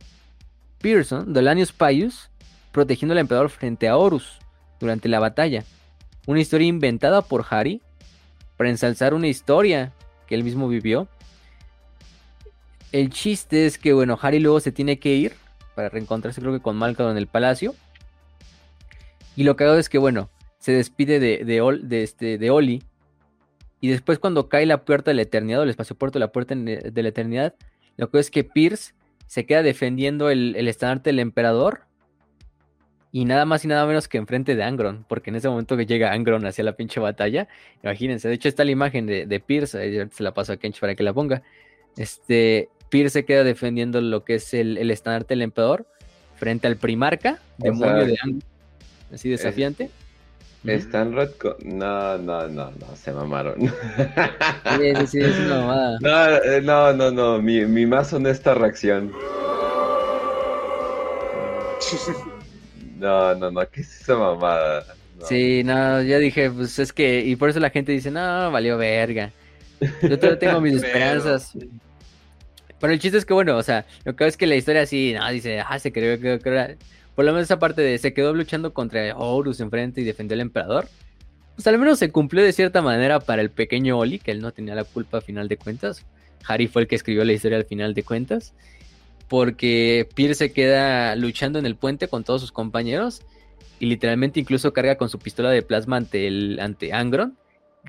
Pearson, 0.79 1.31
de 1.33 1.39
Olanius 1.39 1.71
Pius, 1.71 2.29
protegiendo 2.71 3.13
al 3.13 3.19
emperador 3.19 3.49
frente 3.49 3.87
a 3.87 3.95
Horus 3.97 4.39
durante 4.79 5.07
la 5.07 5.19
batalla. 5.19 5.63
Una 6.25 6.41
historia 6.41 6.67
inventada 6.67 7.21
por 7.21 7.45
Harry 7.49 7.81
para 8.57 8.69
ensalzar 8.69 9.13
una 9.13 9.27
historia 9.27 9.93
que 10.27 10.35
él 10.35 10.43
mismo 10.43 10.67
vivió. 10.67 11.07
El 12.91 13.09
chiste 13.09 13.65
es 13.65 13.77
que, 13.77 13.93
bueno, 13.93 14.19
Harry 14.21 14.39
luego 14.39 14.59
se 14.59 14.71
tiene 14.71 14.99
que 14.99 15.13
ir 15.13 15.33
para 15.75 15.89
reencontrarse, 15.89 16.41
creo 16.41 16.53
que 16.53 16.61
con 16.61 16.75
Malcolm 16.75 17.11
en 17.11 17.17
el 17.17 17.27
palacio. 17.27 17.73
Y 19.35 19.43
lo 19.43 19.55
que 19.55 19.63
hago 19.63 19.75
es 19.75 19.89
que, 19.89 19.97
bueno, 19.97 20.29
se 20.59 20.73
despide 20.73 21.19
de, 21.19 21.43
de, 21.43 21.61
Ol- 21.61 21.81
de 21.81 22.03
este, 22.03 22.37
de 22.37 22.51
Oli. 22.51 22.83
Y 23.83 23.89
después, 23.89 24.17
cuando 24.17 24.47
cae 24.47 24.65
la 24.65 24.85
puerta 24.85 25.11
de 25.11 25.15
la 25.15 25.23
eternidad, 25.23 25.59
o 25.59 25.63
el 25.63 25.69
espacio 25.69 25.97
puerto 25.97 26.17
de 26.17 26.21
la 26.21 26.31
puerta 26.31 26.53
en- 26.53 26.63
de 26.63 27.03
la 27.03 27.09
eternidad, 27.09 27.53
lo 27.97 28.09
que 28.09 28.17
es 28.19 28.31
que 28.31 28.45
Pierce 28.45 28.93
se 29.27 29.45
queda 29.45 29.61
defendiendo 29.61 30.29
el, 30.29 30.55
el 30.55 30.69
estandarte 30.69 31.09
del 31.09 31.19
emperador. 31.19 31.81
Y 33.11 33.25
nada 33.25 33.43
más 33.43 33.65
y 33.65 33.67
nada 33.67 33.85
menos 33.85 34.07
que 34.07 34.17
enfrente 34.17 34.55
de 34.55 34.63
Angron. 34.63 35.03
Porque 35.09 35.31
en 35.31 35.35
ese 35.35 35.49
momento 35.49 35.75
que 35.75 35.85
llega 35.85 36.13
Angron 36.13 36.45
hacia 36.45 36.63
la 36.63 36.77
pinche 36.77 37.01
batalla. 37.01 37.49
Imagínense. 37.83 38.29
De 38.29 38.35
hecho, 38.35 38.47
está 38.47 38.63
la 38.63 38.71
imagen 38.71 39.05
de, 39.05 39.25
de 39.25 39.39
Pierce. 39.41 40.07
se 40.09 40.23
la 40.23 40.33
paso 40.33 40.53
a 40.53 40.57
Kench 40.57 40.79
para 40.79 40.95
que 40.95 41.03
la 41.03 41.13
ponga. 41.13 41.43
Este. 41.97 42.69
Pierce 42.89 43.11
se 43.19 43.25
queda 43.25 43.43
defendiendo 43.43 43.99
lo 43.99 44.23
que 44.23 44.35
es 44.35 44.53
el, 44.53 44.77
el 44.77 44.91
estandarte 44.91 45.33
del 45.33 45.41
emperador. 45.41 45.85
Frente 46.37 46.67
al 46.67 46.77
primarca. 46.77 47.39
O 47.59 47.65
Demonio 47.65 47.97
sea, 47.97 48.05
de 48.05 48.17
Angron. 48.23 48.43
Así 49.13 49.29
desafiante. 49.29 49.89
Están 50.65 51.13
retco- 51.13 51.57
No, 51.63 52.17
no, 52.17 52.47
no, 52.47 52.71
no, 52.71 52.95
se 52.95 53.11
mamaron. 53.11 53.55
Sí, 54.79 54.95
sí, 54.95 55.07
sí, 55.07 55.19
es 55.19 55.37
una 55.39 55.57
mamada. 55.59 55.97
No, 56.01 56.35
eh, 56.37 56.61
no, 56.61 56.93
no, 56.93 57.11
no, 57.11 57.41
mi, 57.41 57.65
mi 57.65 57.85
más 57.85 58.11
honesta 58.13 58.53
reacción. 58.53 59.11
No, 62.97 63.35
no, 63.35 63.51
no, 63.51 63.69
¿qué 63.69 63.81
es 63.81 64.01
esa 64.01 64.15
mamada? 64.15 64.85
No. 65.19 65.25
Sí, 65.25 65.63
no, 65.63 66.01
ya 66.01 66.17
dije, 66.19 66.49
pues 66.49 66.79
es 66.79 66.93
que, 66.93 67.19
y 67.21 67.35
por 67.35 67.49
eso 67.49 67.59
la 67.59 67.69
gente 67.69 67.91
dice, 67.91 68.09
no, 68.11 68.51
valió 68.51 68.77
verga. 68.77 69.31
Yo 70.01 70.17
todavía 70.17 70.39
tengo 70.39 70.61
mis 70.61 70.75
esperanzas. 70.83 71.51
Pero 72.79 72.93
el 72.93 72.99
chiste 72.99 73.17
es 73.17 73.25
que, 73.25 73.33
bueno, 73.33 73.57
o 73.57 73.63
sea, 73.63 73.85
lo 74.05 74.15
que 74.15 74.27
es 74.27 74.37
que 74.37 74.47
la 74.47 74.55
historia 74.55 74.81
así, 74.83 75.13
no, 75.17 75.29
dice, 75.29 75.59
ah, 75.59 75.77
se 75.79 75.91
creó 75.91 76.19
que, 76.19 76.39
que 76.39 76.49
era- 76.49 76.75
por 77.15 77.25
lo 77.25 77.31
menos 77.31 77.45
esa 77.45 77.59
parte 77.59 77.81
de 77.81 77.97
se 77.97 78.13
quedó 78.13 78.33
luchando 78.33 78.73
contra 78.73 79.15
Horus 79.15 79.59
enfrente 79.59 80.01
y 80.01 80.03
defendió 80.03 80.35
al 80.35 80.41
emperador. 80.41 80.87
Pues 81.55 81.67
al 81.67 81.77
menos 81.77 81.99
se 81.99 82.11
cumplió 82.11 82.43
de 82.43 82.51
cierta 82.51 82.81
manera 82.81 83.19
para 83.19 83.41
el 83.41 83.51
pequeño 83.51 83.99
Oli, 83.99 84.17
que 84.17 84.31
él 84.31 84.41
no 84.41 84.51
tenía 84.51 84.73
la 84.73 84.83
culpa 84.83 85.19
a 85.19 85.21
final 85.21 85.47
de 85.47 85.57
cuentas. 85.57 86.05
Harry 86.47 86.67
fue 86.67 86.83
el 86.83 86.87
que 86.87 86.95
escribió 86.95 87.23
la 87.23 87.33
historia 87.33 87.57
al 87.57 87.65
final 87.65 87.93
de 87.93 88.03
cuentas. 88.03 88.53
Porque 89.29 90.09
Pierce 90.15 90.35
se 90.35 90.53
queda 90.53 91.15
luchando 91.15 91.59
en 91.59 91.65
el 91.65 91.75
puente 91.75 92.07
con 92.07 92.23
todos 92.23 92.41
sus 92.41 92.51
compañeros. 92.51 93.21
Y 93.79 93.85
literalmente 93.85 94.39
incluso 94.39 94.73
carga 94.73 94.97
con 94.97 95.09
su 95.09 95.19
pistola 95.19 95.51
de 95.51 95.61
plasma 95.61 95.97
ante 95.97 96.27
el 96.27 96.59
ante 96.59 96.93
Angron, 96.93 97.37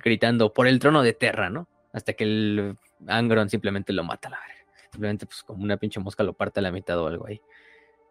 gritando 0.02 0.52
por 0.52 0.66
el 0.66 0.78
trono 0.78 1.02
de 1.02 1.12
Terra, 1.12 1.50
¿no? 1.50 1.68
Hasta 1.92 2.12
que 2.12 2.24
el 2.24 2.76
Angron 3.06 3.48
simplemente 3.48 3.92
lo 3.92 4.04
mata 4.04 4.28
la 4.28 4.38
verga. 4.40 4.72
Simplemente, 4.90 5.26
pues, 5.26 5.42
como 5.42 5.62
una 5.62 5.76
pinche 5.76 6.00
mosca 6.00 6.22
lo 6.22 6.34
parte 6.34 6.60
a 6.60 6.62
la 6.62 6.70
mitad 6.70 6.98
o 6.98 7.06
algo 7.06 7.26
ahí. 7.26 7.40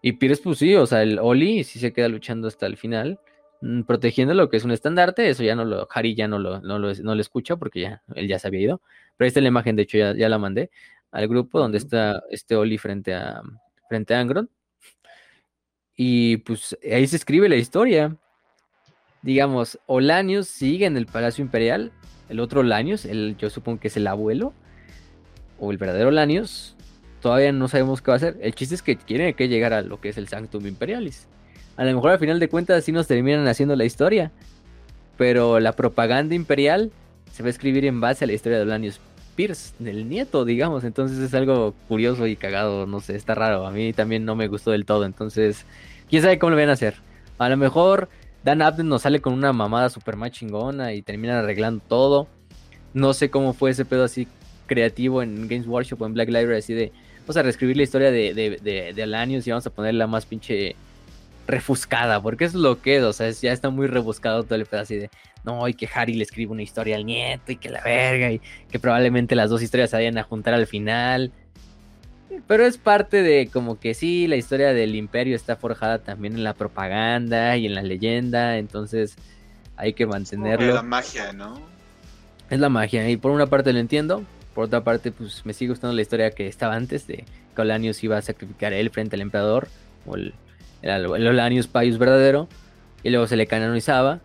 Y 0.06 0.12
Pierce, 0.14 0.44
pues 0.44 0.60
sí, 0.60 0.76
o 0.76 0.86
sea, 0.86 1.02
el 1.02 1.18
Oli 1.18 1.64
sí 1.64 1.80
se 1.80 1.94
queda 1.94 2.10
luchando 2.10 2.48
hasta 2.50 2.68
el 2.68 2.78
final. 2.78 3.20
mm, 3.62 3.84
protegiendo 3.84 4.34
lo 4.34 4.50
que 4.50 4.58
es 4.58 4.66
un 4.66 4.72
estandarte. 4.72 5.30
Eso 5.30 5.44
ya 5.44 5.56
no 5.56 5.64
lo, 5.66 5.88
Harry 5.92 6.16
ya 6.16 6.28
no 6.28 6.40
lo, 6.40 6.60
no 6.62 6.78
lo, 6.78 6.94
no 6.94 7.16
lo 7.16 7.22
escucha 7.22 7.56
porque 7.58 7.82
ya 7.82 8.04
él 8.16 8.28
ya 8.28 8.38
se 8.40 8.48
había 8.48 8.62
ido. 8.62 8.82
Pero 9.18 9.26
ahí 9.26 9.30
está 9.30 9.42
la 9.42 9.48
imagen, 9.48 9.76
de 9.78 9.84
hecho 9.84 9.98
ya, 9.98 10.14
ya 10.16 10.30
la 10.30 10.38
mandé 10.38 10.70
al 11.12 11.28
grupo 11.28 11.60
donde 11.60 11.78
está 11.78 12.24
este 12.32 12.56
Oli 12.56 12.78
frente 12.78 13.14
a, 13.14 13.42
frente 13.88 14.14
a 14.14 14.20
Angron. 14.20 14.50
Y 15.96 16.38
pues 16.38 16.78
ahí 16.92 17.08
se 17.08 17.16
escribe 17.16 17.48
la 17.48 17.56
historia. 17.56 18.18
Digamos, 19.22 19.80
Olanius 19.86 20.48
sigue 20.48 20.86
en 20.86 20.98
el 20.98 21.06
Palacio 21.06 21.44
Imperial. 21.44 21.94
El 22.28 22.42
otro 22.42 22.60
Olanius, 22.62 23.06
el, 23.06 23.38
yo 23.38 23.50
supongo 23.50 23.80
que 23.80 23.88
es 23.88 23.96
el 23.96 24.08
abuelo. 24.08 24.54
O 25.60 25.72
el 25.72 25.78
verdadero 25.78 26.10
Olanius. 26.10 26.76
Todavía 27.24 27.54
no 27.54 27.70
sabemos 27.70 28.02
qué 28.02 28.12
va 28.12 28.16
a 28.16 28.18
hacer. 28.18 28.38
El 28.42 28.54
chiste 28.54 28.76
es 28.76 28.82
que 28.82 28.98
quieren 28.98 29.34
que 29.34 29.48
llegara 29.48 29.78
a 29.78 29.82
lo 29.82 30.02
que 30.02 30.10
es 30.10 30.18
el 30.18 30.28
Sanctum 30.28 30.68
Imperialis. 30.68 31.30
A 31.78 31.86
lo 31.86 31.96
mejor 31.96 32.12
al 32.12 32.20
final 32.20 32.38
de 32.38 32.50
cuentas 32.50 32.84
sí 32.84 32.92
nos 32.92 33.08
terminan 33.08 33.48
haciendo 33.48 33.78
la 33.78 33.86
historia. 33.86 34.34
Pero 35.16 35.62
la 35.62 35.72
propaganda 35.72 36.36
imperial 36.36 36.92
se 37.32 37.42
va 37.42 37.48
a 37.48 37.50
escribir 37.52 37.86
en 37.86 38.02
base 38.02 38.26
a 38.26 38.28
la 38.28 38.34
historia 38.34 38.58
de 38.58 38.66
Olanius 38.66 39.00
Pierce, 39.38 39.74
del 39.80 40.10
nieto, 40.10 40.44
digamos. 40.44 40.84
Entonces 40.84 41.18
es 41.20 41.34
algo 41.34 41.74
curioso 41.88 42.28
y 42.28 42.36
cagado, 42.36 42.88
no 42.88 43.00
sé, 43.00 43.16
está 43.16 43.36
raro. 43.36 43.66
A 43.66 43.72
mí 43.72 43.94
también 43.94 44.26
no 44.26 44.36
me 44.36 44.50
gustó 44.50 44.72
del 44.72 44.84
todo. 44.84 45.06
Entonces, 45.06 45.66
quién 46.10 46.24
sabe 46.24 46.38
cómo 46.38 46.50
lo 46.50 46.58
van 46.58 46.72
a 46.72 46.74
hacer. 46.74 46.96
A 47.38 47.48
lo 47.48 47.56
mejor 47.56 48.10
Dan 48.44 48.62
Abden 48.62 48.90
nos 48.90 49.04
sale 49.04 49.22
con 49.22 49.32
una 49.32 49.54
mamada 49.54 49.90
super 49.90 50.18
más 50.18 50.32
chingona 50.32 50.92
y 50.92 51.02
terminan 51.02 51.38
arreglando 51.38 51.82
todo. 51.88 52.28
No 52.94 53.14
sé 53.14 53.30
cómo 53.30 53.54
fue 53.54 53.72
ese 53.72 53.86
pedo 53.86 54.04
así 54.04 54.28
creativo 54.68 55.24
en 55.24 55.48
Games 55.48 55.68
Workshop 55.68 56.02
o 56.02 56.06
en 56.06 56.16
Black 56.16 56.28
Library, 56.28 56.58
así 56.58 56.74
de 56.74 56.92
vamos 57.24 57.38
a 57.38 57.42
reescribir 57.42 57.78
la 57.78 57.84
historia 57.84 58.12
de, 58.12 58.34
de, 58.34 58.60
de, 58.62 58.94
de 58.94 59.04
Alanios 59.04 59.48
y 59.48 59.50
vamos 59.50 59.66
a 59.66 59.70
ponerla 59.70 60.08
más 60.08 60.26
pinche 60.26 60.76
refuscada, 61.48 62.22
porque 62.22 62.46
es 62.46 62.54
lo 62.54 62.82
que 62.82 62.98
es, 62.98 63.04
o 63.04 63.12
sea, 63.12 63.30
ya 63.30 63.52
está 63.52 63.70
muy 63.70 63.88
rebuscado 63.88 64.44
todo 64.44 64.56
el 64.56 64.66
pedo 64.66 64.82
así 64.82 64.96
de, 64.96 65.10
no, 65.44 65.68
y 65.68 65.74
que 65.74 65.90
Harry 65.94 66.14
le 66.14 66.24
escribe 66.24 66.52
una 66.52 66.62
historia 66.62 66.96
al 66.96 67.06
nieto 67.06 67.52
y 67.52 67.58
que 67.58 67.70
la 67.70 67.82
verga, 67.82 68.32
y 68.32 68.42
que 68.72 68.80
probablemente 68.80 69.36
las 69.36 69.50
dos 69.50 69.62
historias 69.62 69.90
se 69.90 69.98
vayan 69.98 70.18
a 70.18 70.24
juntar 70.24 70.54
al 70.54 70.68
final. 70.68 71.32
Pero 72.48 72.66
es 72.66 72.78
parte 72.78 73.22
de 73.22 73.48
como 73.52 73.80
que 73.80 73.94
sí, 73.94 74.28
la 74.28 74.38
historia 74.38 74.74
del 74.74 74.96
imperio 74.96 75.36
está 75.36 75.56
forjada 75.56 76.00
también 76.00 76.34
en 76.36 76.44
la 76.44 76.54
propaganda 76.54 77.58
y 77.58 77.66
en 77.66 77.76
la 77.76 77.84
leyenda, 77.84 78.58
entonces 78.58 79.16
hay 79.76 79.94
que 79.94 80.06
mantenerlo. 80.06 80.68
Es 80.68 80.74
la 80.74 80.82
magia, 80.82 81.34
¿no? 81.34 81.62
Es 82.50 82.60
la 82.60 82.70
magia, 82.70 83.10
y 83.10 83.18
por 83.18 83.32
una 83.32 83.48
parte 83.48 83.74
lo 83.74 83.80
entiendo, 83.80 84.24
por 84.54 84.66
otra 84.66 84.84
parte 84.84 85.12
pues 85.12 85.46
me 85.46 85.54
sigue 85.54 85.70
gustando 85.70 85.96
la 85.96 86.02
historia 86.02 86.32
que 86.32 86.48
estaba 86.48 86.76
antes 86.76 87.08
de 87.08 87.26
que 87.56 87.62
Olanius 87.62 88.04
iba 88.04 88.18
a 88.18 88.22
sacrificar 88.22 88.74
él 88.74 88.90
frente 88.90 89.16
al 89.16 89.22
emperador, 89.22 89.68
o 90.06 90.16
el, 90.16 90.34
el, 90.82 91.06
Olanius 91.06 91.68
Pius 91.68 91.98
verdadero, 91.98 92.48
y 93.04 93.10
luego 93.10 93.28
se 93.28 93.36
le 93.36 93.48
canonizaba. 93.48 94.22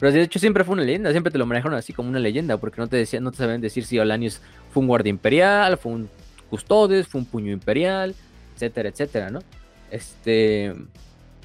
Pero 0.00 0.12
de 0.12 0.22
hecho 0.22 0.38
siempre 0.38 0.64
fue 0.64 0.74
una 0.74 0.82
leyenda, 0.82 1.10
siempre 1.10 1.30
te 1.30 1.38
lo 1.38 1.46
manejaron 1.46 1.78
así 1.78 1.92
como 1.92 2.08
una 2.08 2.18
leyenda, 2.18 2.58
porque 2.58 2.80
no 2.80 2.88
te 2.88 2.96
decían, 2.96 3.22
no 3.22 3.30
te 3.30 3.38
sabían 3.38 3.60
decir 3.60 3.84
si 3.84 3.98
Olanius 3.98 4.40
fue 4.70 4.80
un 4.80 4.88
guardia 4.88 5.10
imperial, 5.10 5.78
fue 5.78 5.92
un 5.92 6.08
custodes, 6.50 7.06
fue 7.06 7.20
un 7.20 7.26
puño 7.26 7.52
imperial, 7.52 8.14
etcétera, 8.54 8.88
etcétera, 8.88 9.30
¿no? 9.30 9.40
Este, 9.90 10.74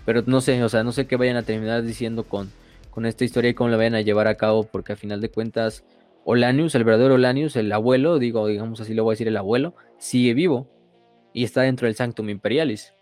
pero 0.06 0.24
no 0.26 0.42
sé, 0.42 0.64
o 0.64 0.70
sea, 0.70 0.84
no 0.84 0.92
sé 0.92 1.08
qué 1.08 1.16
vayan 1.16 1.38
a 1.38 1.44
terminar 1.44 1.84
diciendo 1.84 2.24
con, 2.24 2.52
con 2.90 3.06
esta 3.06 3.24
historia 3.24 3.52
y 3.52 3.54
cómo 3.54 3.70
la 3.70 3.78
vayan 3.78 3.96
a 3.96 4.02
llevar 4.02 4.28
a 4.28 4.36
cabo, 4.36 4.64
porque 4.64 4.94
a 4.94 4.96
final 4.96 5.22
de 5.22 5.30
cuentas, 5.30 5.84
Olanius, 6.32 6.76
el 6.76 6.84
verdadero 6.84 7.16
Olanius, 7.16 7.56
el 7.56 7.72
abuelo, 7.72 8.20
digo, 8.20 8.46
digamos 8.46 8.80
así 8.80 8.94
lo 8.94 9.04
voy 9.04 9.14
a 9.14 9.14
decir, 9.14 9.28
el 9.28 9.38
abuelo, 9.38 9.74
sigue 9.98 10.36
vivo 10.36 10.68
y 11.34 11.44
está 11.44 11.64
dentro 11.64 11.88
del 11.88 11.96
Sanctum 11.96 12.30
Imperialis. 12.30 12.94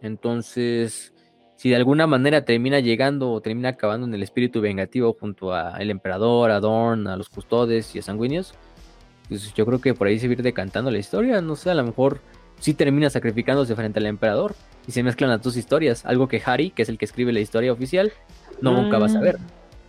Entonces, 0.00 1.12
si 1.56 1.70
de 1.70 1.74
alguna 1.74 2.06
manera 2.06 2.44
termina 2.44 2.78
llegando 2.78 3.32
o 3.32 3.40
termina 3.40 3.70
acabando 3.70 4.06
en 4.06 4.14
el 4.14 4.22
espíritu 4.22 4.60
vengativo 4.60 5.16
junto 5.18 5.52
al 5.52 5.90
emperador, 5.90 6.52
a 6.52 6.60
Dorn, 6.60 7.08
a 7.08 7.16
los 7.16 7.28
custodes 7.28 7.92
y 7.96 7.98
a 7.98 8.02
Sanguinios, 8.02 8.54
pues 9.28 9.52
yo 9.52 9.66
creo 9.66 9.80
que 9.80 9.92
por 9.92 10.06
ahí 10.06 10.20
se 10.20 10.28
va 10.28 10.30
a 10.30 10.34
ir 10.34 10.42
decantando 10.42 10.92
la 10.92 10.98
historia. 10.98 11.40
No 11.40 11.56
sé, 11.56 11.70
a 11.70 11.74
lo 11.74 11.82
mejor 11.82 12.20
sí 12.60 12.74
termina 12.74 13.10
sacrificándose 13.10 13.74
frente 13.74 13.98
al 13.98 14.06
emperador 14.06 14.54
y 14.86 14.92
se 14.92 15.02
mezclan 15.02 15.30
las 15.30 15.42
dos 15.42 15.56
historias. 15.56 16.06
Algo 16.06 16.28
que 16.28 16.40
Harry, 16.46 16.70
que 16.70 16.82
es 16.82 16.88
el 16.88 16.98
que 16.98 17.04
escribe 17.06 17.32
la 17.32 17.40
historia 17.40 17.72
oficial, 17.72 18.12
no 18.60 18.80
nunca 18.80 19.00
va 19.00 19.06
a 19.06 19.08
saber. 19.08 19.38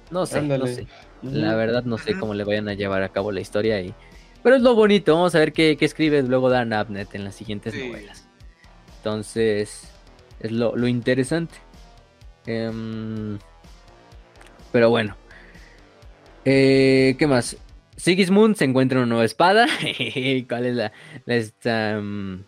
No 0.09 0.25
sé, 0.25 0.41
no 0.41 0.65
sé. 0.65 0.87
La 1.23 1.55
verdad 1.55 1.83
no 1.83 1.97
sé 1.97 2.17
cómo 2.17 2.33
le 2.33 2.43
vayan 2.43 2.67
a 2.67 2.73
llevar 2.73 3.03
a 3.03 3.09
cabo 3.09 3.31
la 3.31 3.41
historia 3.41 3.81
y... 3.81 3.93
Pero 4.43 4.55
es 4.55 4.61
lo 4.63 4.73
bonito, 4.73 5.13
vamos 5.13 5.35
a 5.35 5.39
ver 5.39 5.53
qué, 5.53 5.77
escribe 5.79 6.23
luego 6.23 6.49
Dan 6.49 6.73
Abnett 6.73 7.13
en 7.13 7.23
las 7.23 7.35
siguientes 7.35 7.75
novelas. 7.75 8.27
Entonces, 8.97 9.91
es 10.39 10.51
lo, 10.51 10.87
interesante. 10.87 11.55
Em, 12.47 13.37
pero 14.71 14.89
bueno. 14.89 15.15
Eh, 16.43 17.15
¿Qué 17.19 17.27
más? 17.27 17.57
Sigismund 17.97 18.55
se 18.55 18.65
encuentra 18.65 18.97
una 18.97 19.07
nueva 19.07 19.25
espada. 19.25 19.67
¿Cuál 20.49 20.65
es 20.65 20.75
la, 20.75 20.91
la, 21.25 21.35
em, 21.65 22.43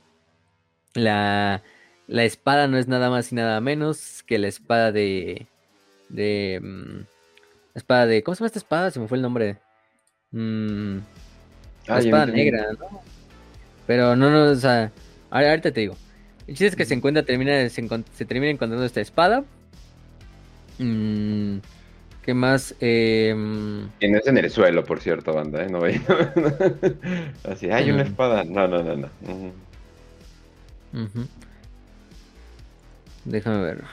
la, 0.96 1.62
la, 2.08 2.24
espada? 2.24 2.68
No 2.68 2.80
es 2.80 2.88
nada 2.88 3.12
más 3.12 3.32
y 3.32 3.36
nada 3.36 3.62
menos 3.62 4.24
que 4.24 4.40
la 4.40 4.48
espada 4.48 4.92
de. 4.92 5.46
de. 6.10 6.56
Em, 6.56 7.06
espada 7.76 8.06
de. 8.06 8.24
¿Cómo 8.24 8.36
se 8.36 8.40
llama 8.40 8.48
esta 8.48 8.60
espada? 8.60 8.92
Se 8.92 9.00
me 9.00 9.08
fue 9.08 9.18
el 9.18 9.22
nombre. 9.22 9.58
Mm, 10.32 10.98
la 11.88 12.00
espada 12.00 12.26
negra, 12.28 12.68
¿no? 12.80 13.02
Pero 13.88 14.16
no, 14.16 14.30
no, 14.30 14.52
o 14.52 14.56
sea. 14.56 14.92
Ahorita 15.30 15.72
te 15.72 15.82
digo. 15.82 15.96
El 16.48 16.56
chiste 16.56 16.68
es 16.68 16.76
que 16.76 16.86
se 16.86 16.94
encuentra, 16.94 17.24
termina, 17.24 17.70
se, 17.70 18.26
termina 18.26 18.52
encontrando 18.52 18.86
esta 18.86 19.02
espada. 19.02 19.44
Mm, 20.78 21.58
¿Qué 22.22 22.34
más? 22.34 22.76
Eh, 22.80 23.30
y 24.00 24.08
no 24.08 24.18
es 24.18 24.28
en 24.28 24.38
el 24.38 24.50
suelo, 24.50 24.84
por 24.84 25.00
cierto, 25.02 25.34
banda, 25.34 25.64
¿eh? 25.64 25.70
No 25.70 25.80
Así, 27.52 27.70
hay 27.70 27.92
una 27.92 28.04
espada. 28.04 28.44
No, 28.44 28.68
no, 28.68 28.84
no, 28.84 28.96
no. 28.96 29.10
Déjame 33.26 33.62
ver. 33.62 33.84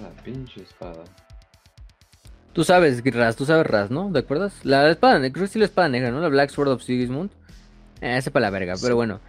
La 0.00 0.22
pinche 0.22 0.62
espada. 0.62 1.04
Tú 2.52 2.64
sabes, 2.64 3.02
Raz, 3.04 3.36
tú 3.36 3.46
sabes 3.46 3.66
Raz, 3.66 3.90
¿no? 3.90 4.10
¿De 4.10 4.20
acuerdas? 4.20 4.52
La 4.64 4.90
espada, 4.90 5.18
creo 5.20 5.44
que 5.44 5.48
sí 5.48 5.58
la 5.58 5.64
espada 5.64 5.88
negra, 5.88 6.10
¿no? 6.10 6.20
La 6.20 6.28
Black 6.28 6.50
Sword 6.50 6.68
of 6.68 6.82
Sigismund. 6.82 7.30
Eh, 8.00 8.16
ese 8.18 8.30
para 8.30 8.46
la 8.46 8.50
verga, 8.50 8.74
pero 8.80 8.96
bueno. 8.96 9.20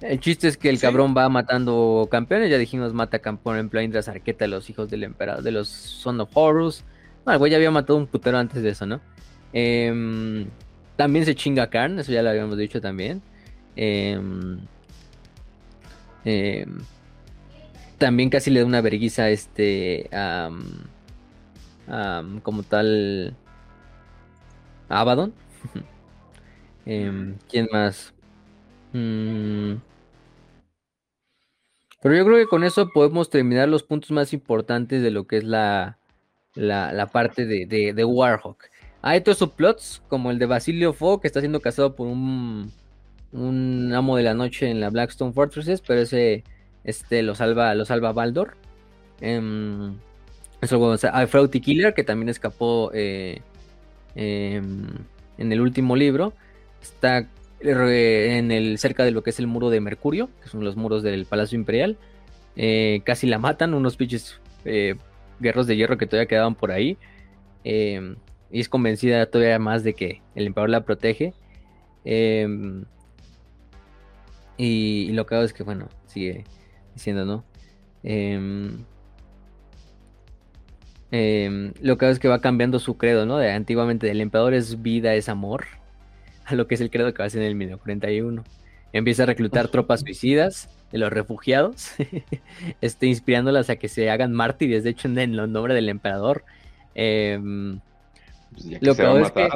El 0.00 0.20
chiste 0.20 0.46
es 0.46 0.56
que 0.56 0.68
el 0.68 0.78
cabrón 0.78 1.12
va 1.16 1.28
matando 1.28 2.06
campeones. 2.08 2.50
Ya 2.50 2.58
dijimos, 2.58 2.94
mata 2.94 3.18
campeón 3.18 3.56
en 3.56 3.68
plan 3.68 3.90
de 3.90 3.98
arqueta 3.98 4.46
los 4.46 4.70
hijos 4.70 4.88
del 4.88 5.02
emperador, 5.02 5.42
de 5.42 5.50
los 5.50 5.68
Son 5.68 6.20
of 6.20 6.30
Horus. 6.34 6.84
No, 7.26 7.32
el 7.32 7.38
güey 7.38 7.50
ya 7.50 7.56
había 7.56 7.72
matado 7.72 7.98
un 7.98 8.06
putero 8.06 8.38
antes 8.38 8.62
de 8.62 8.70
eso, 8.70 8.86
¿no? 8.86 9.00
Em, 9.52 10.46
también 10.96 11.24
se 11.24 11.34
chinga 11.34 11.64
a 11.64 11.70
Karn, 11.70 11.98
eso 11.98 12.12
ya 12.12 12.22
lo 12.22 12.30
habíamos 12.30 12.56
dicho 12.56 12.80
también. 12.80 13.22
Em, 13.74 14.60
em, 16.24 16.78
también 17.98 18.30
casi 18.30 18.50
le 18.50 18.60
da 18.60 18.66
una 18.66 18.80
verguiza 18.80 19.24
a 19.24 19.30
este. 19.30 20.08
como 22.42 22.62
tal. 22.62 23.34
Abaddon. 24.88 25.34
¿Quién 26.84 27.68
más? 27.70 28.14
Mm. 28.92 29.74
Pero 32.00 32.14
yo 32.14 32.24
creo 32.24 32.36
que 32.38 32.46
con 32.46 32.64
eso 32.64 32.88
podemos 32.94 33.28
terminar 33.28 33.68
los 33.68 33.82
puntos 33.82 34.10
más 34.12 34.32
importantes 34.32 35.02
de 35.02 35.10
lo 35.10 35.26
que 35.26 35.38
es 35.38 35.44
la, 35.44 35.98
la, 36.54 37.06
parte 37.12 37.44
de, 37.44 37.66
de, 37.66 38.04
Warhawk. 38.04 38.70
Hay 39.02 39.18
otros 39.18 39.38
subplots, 39.38 40.02
como 40.08 40.30
el 40.30 40.38
de 40.38 40.46
Basilio 40.46 40.92
Fo, 40.92 41.20
que 41.20 41.26
está 41.26 41.40
siendo 41.40 41.60
casado 41.60 41.96
por 41.96 42.06
un, 42.06 42.72
un 43.32 43.92
amo 43.94 44.16
de 44.16 44.22
la 44.22 44.34
noche 44.34 44.70
en 44.70 44.80
la 44.80 44.90
Blackstone 44.90 45.32
Fortresses, 45.32 45.80
pero 45.80 46.00
ese 46.00 46.44
este, 46.84 47.22
lo 47.22 47.34
salva, 47.34 47.74
lo 47.74 47.84
salva 47.84 48.12
Baldor. 48.12 48.56
Eh, 49.20 49.90
eso, 50.60 50.96
hay 51.12 51.26
Frauty 51.26 51.60
Killer, 51.60 51.94
que 51.94 52.04
también 52.04 52.28
escapó 52.28 52.90
eh, 52.92 53.40
em, 54.14 54.86
en 55.38 55.52
el 55.52 55.60
último 55.60 55.94
libro. 55.94 56.32
Está 56.82 57.28
en 57.60 58.50
el, 58.50 58.78
cerca 58.78 59.04
de 59.04 59.10
lo 59.10 59.22
que 59.22 59.30
es 59.30 59.38
el 59.38 59.46
muro 59.46 59.70
de 59.70 59.80
Mercurio, 59.80 60.28
que 60.42 60.48
son 60.48 60.64
los 60.64 60.76
muros 60.76 61.02
del 61.02 61.26
Palacio 61.26 61.56
Imperial. 61.56 61.96
Eh, 62.56 63.02
casi 63.04 63.26
la 63.28 63.38
matan, 63.38 63.74
unos 63.74 63.96
pinches 63.96 64.40
eh, 64.64 64.96
guerros 65.38 65.66
de 65.68 65.76
hierro 65.76 65.96
que 65.96 66.06
todavía 66.06 66.28
quedaban 66.28 66.56
por 66.56 66.72
ahí. 66.72 66.96
Em, 67.64 68.16
y 68.50 68.60
es 68.60 68.68
convencida 68.68 69.26
todavía 69.26 69.58
más 69.58 69.84
de 69.84 69.94
que 69.94 70.22
el 70.34 70.46
emperador 70.46 70.70
la 70.70 70.84
protege. 70.84 71.34
Em, 72.04 72.84
y, 74.56 75.12
lo 75.12 75.26
que 75.26 75.34
hago 75.36 75.44
es 75.44 75.52
que, 75.52 75.62
bueno, 75.62 75.88
sigue 76.06 76.44
diciendo, 76.98 77.24
¿no? 77.24 77.44
Em, 78.02 78.84
lo 81.80 81.96
que 81.96 82.10
es 82.10 82.18
que 82.18 82.28
va 82.28 82.40
cambiando 82.40 82.78
su 82.78 82.98
credo, 82.98 83.24
¿no? 83.24 83.38
De, 83.38 83.50
antiguamente 83.50 84.10
el 84.10 84.20
emperador 84.20 84.54
es 84.54 84.82
vida, 84.82 85.14
es 85.14 85.28
amor 85.28 85.66
a 86.44 86.54
lo 86.54 86.66
que 86.66 86.74
es 86.74 86.80
el 86.80 86.90
credo 86.90 87.12
que 87.12 87.22
va 87.22 87.26
a 87.26 87.30
ser 87.30 87.42
en 87.42 87.60
el 87.60 87.78
41. 87.78 88.44
empieza 88.92 89.22
a 89.24 89.26
reclutar 89.26 89.68
tropas 89.68 90.00
suicidas 90.00 90.70
de 90.92 90.98
los 90.98 91.12
refugiados, 91.12 91.92
este, 92.80 93.06
inspirándolas 93.06 93.70
a 93.70 93.76
que 93.76 93.88
se 93.88 94.10
hagan 94.10 94.32
mártires, 94.32 94.84
de 94.84 94.90
hecho, 94.90 95.08
en 95.08 95.18
el 95.18 95.52
nombre 95.52 95.74
del 95.74 95.88
emperador. 95.88 96.44
Em, 96.94 97.80
Pues 98.52 98.82
Lo 98.82 98.94
peor 98.94 99.22
es 99.22 99.30
que 99.30 99.48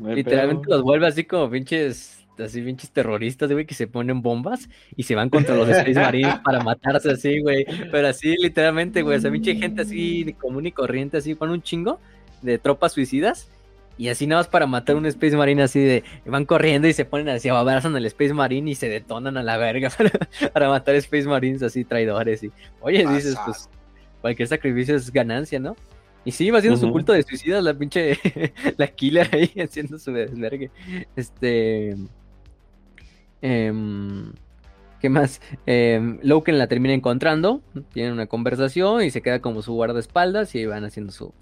literalmente 0.00 0.70
los 0.70 0.82
vuelve 0.82 1.06
así 1.06 1.24
como 1.24 1.50
pinches, 1.50 2.19
así 2.40 2.62
pinches 2.62 2.90
terroristas, 2.90 3.50
güey, 3.50 3.66
que 3.66 3.74
se 3.74 3.86
ponen 3.86 4.22
bombas 4.22 4.68
y 4.96 5.02
se 5.04 5.14
van 5.14 5.30
contra 5.30 5.54
los 5.54 5.68
Space 5.68 5.94
Marines 5.94 6.36
para 6.44 6.62
matarse 6.62 7.10
así, 7.10 7.40
güey. 7.40 7.64
Pero 7.90 8.08
así, 8.08 8.36
literalmente, 8.36 9.02
güey, 9.02 9.18
o 9.18 9.20
sea, 9.20 9.30
pinche 9.30 9.54
gente 9.56 9.82
así 9.82 10.34
común 10.38 10.66
y 10.66 10.72
corriente, 10.72 11.18
así 11.18 11.34
con 11.34 11.50
un 11.50 11.62
chingo 11.62 12.00
de 12.42 12.58
tropas 12.58 12.92
suicidas. 12.92 13.48
Y 14.00 14.08
así 14.08 14.26
nada 14.26 14.40
más 14.40 14.48
para 14.48 14.66
matar 14.66 14.96
un 14.96 15.04
Space 15.04 15.36
Marine 15.36 15.62
así 15.62 15.78
de... 15.78 16.04
Van 16.24 16.46
corriendo 16.46 16.88
y 16.88 16.94
se 16.94 17.04
ponen 17.04 17.28
así, 17.28 17.50
abrazan 17.50 17.94
al 17.94 18.06
Space 18.06 18.32
Marine 18.32 18.70
y 18.70 18.74
se 18.74 18.88
detonan 18.88 19.36
a 19.36 19.42
la 19.42 19.58
verga 19.58 19.90
para, 19.96 20.10
para 20.52 20.68
matar 20.70 20.94
Space 20.94 21.28
Marines 21.28 21.62
así 21.62 21.84
traidores. 21.84 22.42
Y, 22.42 22.50
oye, 22.80 23.06
dices, 23.06 23.36
pues 23.44 23.68
cualquier 24.22 24.48
sacrificio 24.48 24.96
es 24.96 25.12
ganancia, 25.12 25.58
¿no? 25.58 25.76
Y 26.24 26.32
sí, 26.32 26.50
va 26.50 26.58
haciendo 26.58 26.78
su 26.78 26.90
culto 26.90 27.12
de 27.12 27.22
suicidas 27.22 27.62
la 27.62 27.74
pinche... 27.74 28.18
la 28.78 28.86
killer 28.86 29.28
ahí 29.32 29.52
haciendo 29.60 29.98
su 29.98 30.12
desvergue. 30.12 30.70
Este... 31.14 31.94
em, 33.42 34.32
¿Qué 35.00 35.08
más? 35.08 35.40
Eh, 35.66 36.18
Loken 36.22 36.58
la 36.58 36.66
termina 36.66 36.92
encontrando, 36.92 37.62
tienen 37.92 38.12
una 38.12 38.26
conversación 38.26 39.02
y 39.02 39.10
se 39.10 39.22
queda 39.22 39.40
como 39.40 39.62
su 39.62 39.72
guardaespaldas 39.72 40.54
y 40.54 40.58
ahí 40.58 40.66
van 40.66 40.84
haciendo 40.84 41.10
su, 41.10 41.32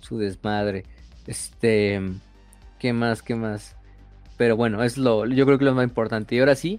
su 0.00 0.18
desmadre. 0.18 0.84
Este, 1.26 2.00
¿qué 2.78 2.92
más? 2.92 3.22
¿Qué 3.22 3.34
más? 3.34 3.74
Pero 4.36 4.56
bueno, 4.56 4.82
es 4.82 4.98
lo, 4.98 5.24
yo 5.26 5.46
creo 5.46 5.58
que 5.58 5.64
lo 5.64 5.74
más 5.74 5.84
importante. 5.84 6.34
Y 6.34 6.40
ahora 6.40 6.54
sí, 6.56 6.78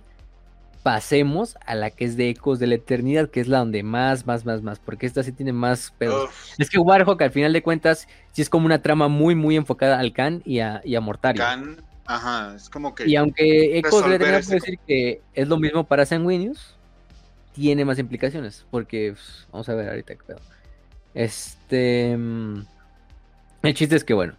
pasemos 0.83 1.57
a 1.65 1.73
la 1.73 1.89
que 1.89 2.05
es 2.05 2.15
de 2.15 2.29
Ecos 2.29 2.59
de 2.59 2.67
la 2.67 2.75
Eternidad, 2.75 3.29
que 3.29 3.39
es 3.39 3.47
la 3.47 3.57
donde 3.59 3.81
más, 3.81 4.27
más, 4.27 4.45
más, 4.45 4.61
más, 4.61 4.79
porque 4.79 5.07
esta 5.07 5.23
sí 5.23 5.31
tiene 5.31 5.53
más 5.53 5.91
pedos. 5.97 6.29
Uf, 6.29 6.59
Es 6.59 6.69
que 6.69 6.77
Warhawk 6.77 7.21
al 7.21 7.31
final 7.31 7.51
de 7.51 7.63
cuentas 7.63 8.07
sí 8.31 8.43
es 8.43 8.49
como 8.49 8.67
una 8.67 8.81
trama 8.81 9.07
muy, 9.07 9.33
muy 9.33 9.55
enfocada 9.55 9.99
al 9.99 10.13
Khan 10.13 10.43
y 10.45 10.59
a, 10.59 10.81
y 10.85 10.95
a 10.95 11.01
Mortario. 11.01 11.43
Khan, 11.43 11.77
ajá, 12.07 12.55
es 12.55 12.69
como 12.69 12.95
que 12.95 13.07
Y 13.07 13.15
aunque 13.15 13.77
Ecos 13.77 14.05
Eternidad 14.05 14.39
ese 14.39 14.47
puede 14.47 14.59
decir 14.59 14.79
que 14.87 15.21
es 15.33 15.47
lo 15.47 15.57
mismo 15.57 15.85
para 15.85 16.05
Sanguinius, 16.05 16.77
tiene 17.53 17.85
más 17.85 17.99
implicaciones. 17.99 18.65
Porque, 18.71 19.13
pues, 19.13 19.47
vamos 19.51 19.67
a 19.69 19.75
ver 19.75 19.89
ahorita 19.89 20.15
qué 20.15 20.23
pedo. 20.23 20.39
Este. 21.13 22.15
mm, 22.15 22.65
El 23.63 23.73
chiste 23.73 23.95
es 23.95 24.03
que, 24.03 24.13
bueno. 24.13 24.35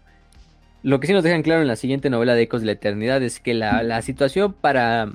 Lo 0.84 1.00
que 1.00 1.08
sí 1.08 1.12
nos 1.12 1.24
dejan 1.24 1.42
claro 1.42 1.60
en 1.60 1.66
la 1.68 1.74
siguiente 1.76 2.08
novela 2.08 2.34
de 2.34 2.42
Ecos 2.42 2.60
de 2.60 2.66
la 2.66 2.72
Eternidad 2.72 3.20
es 3.22 3.40
que 3.40 3.54
la, 3.54 3.82
la 3.82 4.02
situación 4.02 4.52
para. 4.52 5.12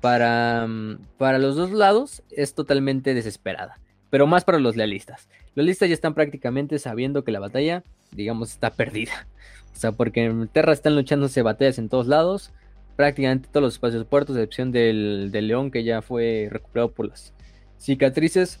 Para, 0.00 0.66
mm, 0.66 0.98
para 1.16 1.38
los 1.38 1.56
dos 1.56 1.70
lados 1.70 2.22
es 2.30 2.54
totalmente 2.54 3.14
desesperada. 3.14 3.78
Pero 4.10 4.26
más 4.26 4.44
para 4.44 4.58
los 4.58 4.76
lealistas. 4.76 5.28
Los 5.54 5.64
lealistas 5.64 5.88
ya 5.88 5.94
están 5.94 6.14
prácticamente 6.14 6.78
sabiendo 6.78 7.24
que 7.24 7.32
la 7.32 7.40
batalla, 7.40 7.82
digamos, 8.10 8.50
está 8.50 8.70
perdida. 8.70 9.26
O 9.72 9.76
sea, 9.76 9.92
porque 9.92 10.24
en 10.24 10.48
Terra 10.48 10.72
están 10.72 10.94
luchándose 10.94 11.42
batallas 11.42 11.78
en 11.78 11.88
todos 11.88 12.06
lados 12.06 12.52
prácticamente 12.96 13.48
todos 13.50 13.64
los 13.64 13.74
espacios 13.74 14.04
puertos, 14.04 14.36
a 14.36 14.40
excepción 14.40 14.72
del, 14.72 15.30
del 15.32 15.48
león 15.48 15.70
que 15.70 15.84
ya 15.84 16.02
fue 16.02 16.48
recuperado 16.50 16.92
por 16.92 17.08
las 17.08 17.32
cicatrices, 17.78 18.60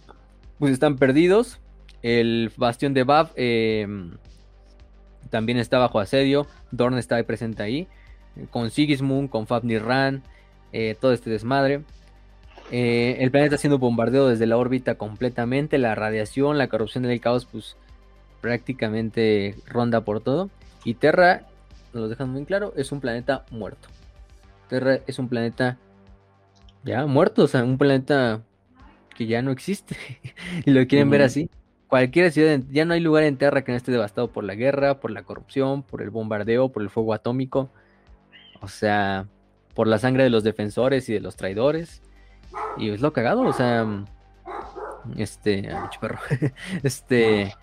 pues 0.58 0.72
están 0.72 0.96
perdidos. 0.96 1.60
El 2.02 2.50
bastión 2.56 2.94
de 2.94 3.04
Bab 3.04 3.30
eh, 3.36 3.86
también 5.30 5.58
está 5.58 5.78
bajo 5.78 6.00
asedio. 6.00 6.46
Dorn 6.70 6.98
está 6.98 7.16
ahí 7.16 7.22
presente 7.22 7.62
ahí. 7.62 7.86
Con 8.50 8.70
Sigismund, 8.70 9.30
con 9.30 9.46
Fafnir 9.46 9.84
Ran, 9.84 10.22
eh, 10.72 10.96
todo 11.00 11.12
este 11.12 11.30
desmadre. 11.30 11.82
Eh, 12.72 13.18
el 13.20 13.30
planeta 13.30 13.58
siendo 13.58 13.78
bombardeado 13.78 14.28
desde 14.30 14.46
la 14.46 14.56
órbita 14.56 14.96
completamente. 14.96 15.78
La 15.78 15.94
radiación, 15.94 16.58
la 16.58 16.68
corrupción 16.68 17.04
del 17.04 17.20
caos, 17.20 17.46
pues 17.46 17.76
prácticamente 18.40 19.54
ronda 19.66 20.00
por 20.00 20.20
todo. 20.20 20.50
Y 20.84 20.94
Terra, 20.94 21.46
nos 21.92 22.02
lo 22.02 22.08
dejan 22.08 22.30
muy 22.30 22.44
claro, 22.44 22.72
es 22.76 22.92
un 22.92 23.00
planeta 23.00 23.44
muerto. 23.50 23.88
Terra 24.68 25.00
es 25.06 25.18
un 25.18 25.28
planeta 25.28 25.78
ya 26.84 27.06
muerto, 27.06 27.44
o 27.44 27.46
sea, 27.48 27.62
un 27.62 27.78
planeta 27.78 28.42
que 29.14 29.26
ya 29.26 29.42
no 29.42 29.50
existe. 29.50 29.96
y 30.64 30.70
lo 30.72 30.86
quieren 30.86 31.10
ver 31.10 31.22
así. 31.22 31.50
Cualquier 31.86 32.32
ciudad, 32.32 32.60
ya 32.70 32.84
no 32.84 32.94
hay 32.94 33.00
lugar 33.00 33.24
en 33.24 33.36
Terra 33.36 33.64
que 33.64 33.72
no 33.72 33.76
esté 33.76 33.92
devastado 33.92 34.32
por 34.32 34.44
la 34.44 34.54
guerra, 34.54 34.98
por 34.98 35.10
la 35.10 35.24
corrupción, 35.24 35.82
por 35.82 36.00
el 36.00 36.10
bombardeo, 36.10 36.70
por 36.70 36.82
el 36.82 36.88
fuego 36.90 37.12
atómico. 37.12 37.70
O 38.62 38.68
sea, 38.68 39.26
por 39.74 39.86
la 39.86 39.98
sangre 39.98 40.24
de 40.24 40.30
los 40.30 40.44
defensores 40.44 41.08
y 41.08 41.12
de 41.12 41.20
los 41.20 41.36
traidores. 41.36 42.00
Y 42.78 42.90
es 42.90 43.00
lo 43.00 43.12
cagado, 43.12 43.42
o 43.42 43.52
sea, 43.52 43.86
este, 45.16 45.68
ay, 45.70 45.82
pinche 45.82 45.98
perro. 46.00 46.18
este, 46.82 47.54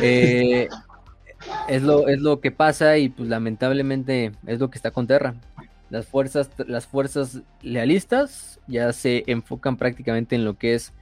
eh, 0.00 0.68
es 1.68 1.82
lo, 1.82 2.08
es 2.08 2.20
lo 2.20 2.40
que 2.40 2.50
pasa 2.50 2.98
y 2.98 3.08
pues 3.08 3.28
lamentablemente 3.28 4.32
es 4.46 4.58
lo 4.58 4.70
que 4.70 4.78
está 4.78 4.90
con 4.90 5.06
Terra. 5.06 5.34
Las 5.90 6.06
fuerzas, 6.06 6.50
las 6.66 6.86
fuerzas 6.86 7.42
lealistas 7.62 8.58
ya 8.66 8.92
se 8.92 9.24
enfocan 9.26 9.76
prácticamente 9.76 10.34
en 10.34 10.44
lo 10.44 10.58
que 10.58 10.74
es 10.74 10.92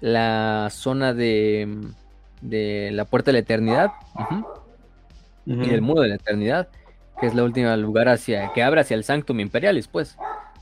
la 0.00 0.68
zona 0.70 1.12
de, 1.12 1.68
de 2.40 2.90
la 2.92 3.04
puerta 3.04 3.30
de 3.30 3.34
la 3.34 3.38
eternidad 3.40 3.90
y 5.44 5.56
del 5.56 5.82
muro 5.82 6.02
de 6.02 6.08
la 6.08 6.14
eternidad, 6.14 6.68
que 7.20 7.26
es 7.26 7.34
la 7.34 7.44
última 7.44 7.76
lugar 7.76 8.08
hacia 8.08 8.52
que 8.52 8.62
abre 8.62 8.80
hacia 8.80 8.94
el 8.94 9.04
Sanctum 9.04 9.40
Imperialis, 9.40 9.88
pues. 9.88 10.16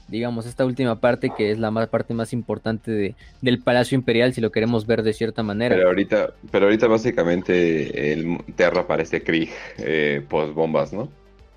Digamos, 0.09 0.47
esta 0.47 0.65
última 0.65 1.01
parte 1.01 1.31
que 1.31 1.51
es 1.51 1.59
la 1.59 1.71
más, 1.73 1.89
parte 1.89 2.15
más 2.15 2.33
importante 2.33 2.91
de, 2.93 3.17
del 3.41 3.63
Palacio 3.63 3.97
Imperial, 3.97 4.33
si 4.33 4.41
lo 4.41 4.53
queremos 4.53 4.87
ver 4.87 5.03
de 5.03 5.13
cierta 5.13 5.43
manera. 5.43 5.75
Pero 5.75 5.89
ahorita, 5.89 6.35
pero 6.51 6.67
ahorita 6.67 6.87
básicamente 6.87 8.13
el 8.13 8.39
Terra 8.55 8.87
parece 8.87 9.23
Krieg 9.23 9.51
eh, 9.79 10.25
post 10.29 10.55
bombas, 10.55 10.93
¿no? 10.93 11.11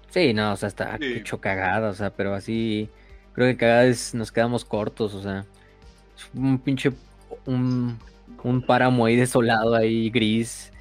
Sí, 0.10 0.34
no, 0.34 0.54
o 0.54 0.58
sea, 0.58 0.68
está 0.70 1.00
Sí. 1.00 1.06
hecho 1.14 1.39
cagada, 1.39 1.89
o 1.89 1.93
sea, 1.93 2.10
pero 2.16 2.34
así 2.34 2.89
creo 3.34 3.47
que 3.47 3.58
cagada 3.58 3.86
es, 3.86 4.14
nos 4.16 4.32
quedamos 4.32 4.66
cortos, 4.66 5.14
o 5.14 5.22
sea, 5.22 5.45
es 6.18 6.30
un 6.34 6.60
pinche, 6.60 6.91
un, 7.45 8.00
un 8.43 8.62
páramo 8.66 9.06
ahí 9.06 9.16
desolado, 9.16 9.76
ahí 9.76 10.10
gris, 10.10 10.74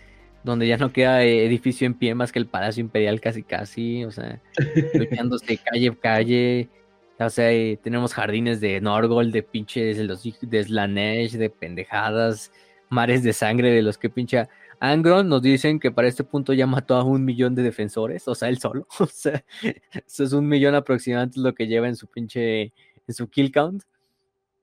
donde 0.42 0.66
ya 0.66 0.78
no 0.78 0.92
queda 0.92 1.22
edificio 1.24 1.86
en 1.86 1.94
pie 1.94 2.14
más 2.14 2.32
que 2.32 2.38
el 2.38 2.46
Palacio 2.48 2.80
Imperial 2.80 3.20
casi 3.20 3.42
casi, 3.42 4.04
o 4.04 4.10
sea, 4.10 4.40
luchándose 4.94 5.58
calle 5.58 5.88
a 5.90 5.94
calle, 5.96 6.68
o 7.18 7.30
sea, 7.30 7.76
tenemos 7.82 8.14
jardines 8.14 8.60
de 8.60 8.80
Norgol, 8.80 9.32
de 9.32 9.42
pinches, 9.42 9.96
de 9.96 10.04
los 10.04 10.22
de 10.22 10.64
Slanesh, 10.64 11.32
de 11.32 11.50
pendejadas, 11.50 12.52
mares 12.90 13.22
de 13.22 13.32
sangre 13.32 13.70
de 13.70 13.82
los 13.82 13.98
que 13.98 14.10
pincha 14.10 14.48
Angron 14.80 15.28
nos 15.28 15.42
dicen 15.42 15.80
que 15.80 15.90
para 15.90 16.08
este 16.08 16.24
punto 16.24 16.52
ya 16.52 16.66
mató 16.66 16.94
a 16.96 17.04
un 17.04 17.24
millón 17.24 17.54
de 17.54 17.62
defensores, 17.62 18.28
o 18.28 18.34
sea, 18.34 18.48
él 18.48 18.58
solo. 18.58 18.86
O 19.00 19.06
sea, 19.06 19.44
eso 20.06 20.24
es 20.24 20.32
un 20.32 20.46
millón 20.48 20.74
aproximadamente 20.74 21.40
lo 21.40 21.54
que 21.54 21.66
lleva 21.66 21.88
en 21.88 21.96
su 21.96 22.06
pinche, 22.06 22.62
en 22.62 23.14
su 23.14 23.28
kill 23.28 23.52
count. 23.52 23.82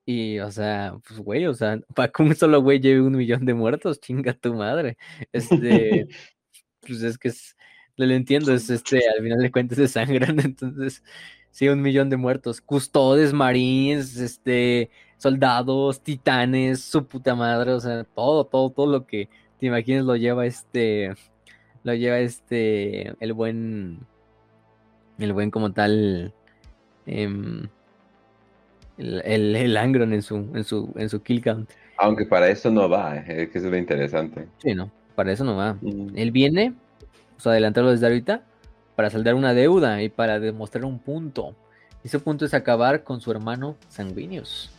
Y, 0.06 0.40
o 0.40 0.52
sea, 0.52 0.96
pues, 1.08 1.20
güey, 1.20 1.46
o 1.48 1.54
sea, 1.54 1.80
para 1.96 2.12
que 2.12 2.24
un 2.24 2.36
solo 2.36 2.62
güey 2.62 2.80
lleve 2.80 3.02
un 3.02 3.16
millón 3.18 3.46
de 3.46 3.54
muertos, 3.54 4.00
chinga 4.00 4.34
tu 4.34 4.54
madre. 4.54 4.98
Este, 5.32 6.08
pues 6.82 7.02
es 7.04 7.18
que 7.18 7.30
es, 7.30 7.56
lo 7.98 8.06
entiendo, 8.14 8.54
es 8.54 8.70
este, 8.70 9.02
al 9.10 9.24
final 9.24 9.40
de 9.40 9.52
cuentas 9.52 9.78
se 9.78 9.88
sangran, 9.88 10.40
entonces, 10.40 11.04
sí, 11.56 11.70
un 11.70 11.82
millón 11.82 12.10
de 12.10 12.18
muertos. 12.18 12.60
Custodes, 12.60 13.32
marines, 13.32 14.18
este, 14.18 14.90
soldados, 15.18 16.02
titanes, 16.02 16.82
su 16.82 17.06
puta 17.06 17.34
madre, 17.34 17.72
o 17.72 17.80
sea, 17.80 18.04
todo, 18.04 18.44
todo, 18.44 18.70
todo 18.72 18.88
lo 18.88 19.06
que 19.06 19.30
te 19.58 19.68
imagines 19.68 20.04
lo 20.04 20.18
lleva 20.18 20.46
este, 20.46 21.14
lo 21.86 21.94
lleva 21.94 22.20
este, 22.20 23.14
el 23.24 23.32
buen, 23.32 24.00
el 25.18 25.32
buen 25.32 25.50
como 25.50 25.72
tal, 25.72 26.34
em, 27.06 27.70
el, 28.98 29.22
el, 29.24 29.56
el 29.56 29.78
Angron 29.78 30.12
en 30.12 30.24
su, 30.24 30.36
en 30.36 30.66
su, 30.66 30.92
en 30.98 31.08
su 31.08 31.24
kill 31.24 31.42
count. 31.42 31.70
Aunque 32.00 32.26
para 32.26 32.50
eso 32.50 32.70
no 32.70 32.90
va, 32.90 33.16
eh, 33.16 33.50
que 33.50 33.60
es 33.60 33.64
lo 33.64 33.78
interesante. 33.78 34.46
Sí, 34.58 34.76
no, 34.76 34.92
para 35.16 35.32
eso 35.32 35.46
no 35.46 35.56
va. 35.56 35.78
Mm. 35.82 36.18
Él 36.18 36.32
viene, 36.32 36.74
o 37.38 37.40
sea, 37.40 37.54
adelantarlo 37.54 37.92
desde 37.92 38.08
ahorita, 38.08 38.44
para 38.96 39.10
saldar 39.10 39.36
una 39.36 39.54
deuda 39.54 40.02
y 40.02 40.10
para 40.10 40.40
demostrar 40.40 40.86
un 40.86 41.00
punto. 41.00 41.56
Ese 42.04 42.20
punto 42.20 42.46
es 42.46 42.54
acabar 42.54 43.04
con 43.04 43.22
su 43.22 43.32
hermano 43.32 43.76
Sanguinius. 43.90 44.70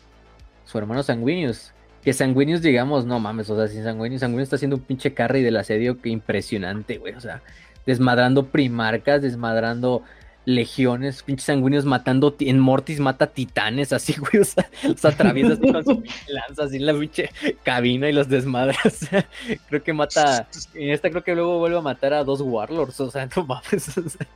Su 0.64 0.79
hermano 0.79 1.03
Sanguinius. 1.03 1.73
Que 2.03 2.12
Sanguinius, 2.12 2.62
digamos, 2.62 3.05
no 3.05 3.19
mames, 3.19 3.51
o 3.51 3.57
sea, 3.57 3.67
sin 3.67 3.83
Sanguinius, 3.83 4.21
Sanguinius 4.21 4.45
está 4.45 4.57
haciendo 4.57 4.77
un 4.77 4.83
pinche 4.83 5.12
carry 5.12 5.43
del 5.43 5.57
asedio 5.57 6.01
que 6.01 6.09
impresionante, 6.09 6.99
güey. 6.99 7.14
O 7.14 7.21
sea, 7.21 7.43
desmadrando 7.85 8.47
primarcas, 8.47 9.23
desmadrando 9.23 10.03
legiones, 10.47 11.23
pinches 11.23 11.45
sanguíneos 11.45 11.85
matando 11.85 12.33
ti- 12.33 12.49
en 12.49 12.59
Mortis 12.59 13.01
mata 13.01 13.27
titanes 13.27 13.93
así, 13.93 14.15
güey, 14.19 14.39
o 14.41 14.45
sea, 14.45 14.67
los 14.85 15.05
atraviesa 15.05 15.53
así 15.55 15.71
con 15.73 15.85
su 15.85 16.01
pinche 16.03 16.33
lanza 16.33 16.65
así 16.65 16.77
en 16.77 16.87
la 16.87 16.95
pinche 16.95 17.31
cabina 17.63 18.09
y 18.09 18.13
los 18.15 18.29
desmadra, 18.29 18.77
o 18.85 18.91
sea, 18.91 19.29
creo 19.69 19.83
que 19.83 19.93
mata, 19.93 20.49
en 20.75 20.91
esta 20.91 21.11
creo 21.11 21.23
que 21.25 21.35
luego 21.35 21.59
vuelve 21.59 21.77
a 21.77 21.83
matar 21.83 22.15
a 22.15 22.25
dos 22.25 22.41
warlords, 22.41 22.99
o 23.01 23.11
sea, 23.11 23.29
no 23.37 23.45
mames, 23.45 23.99
o 23.99 24.09
sea, 24.09 24.27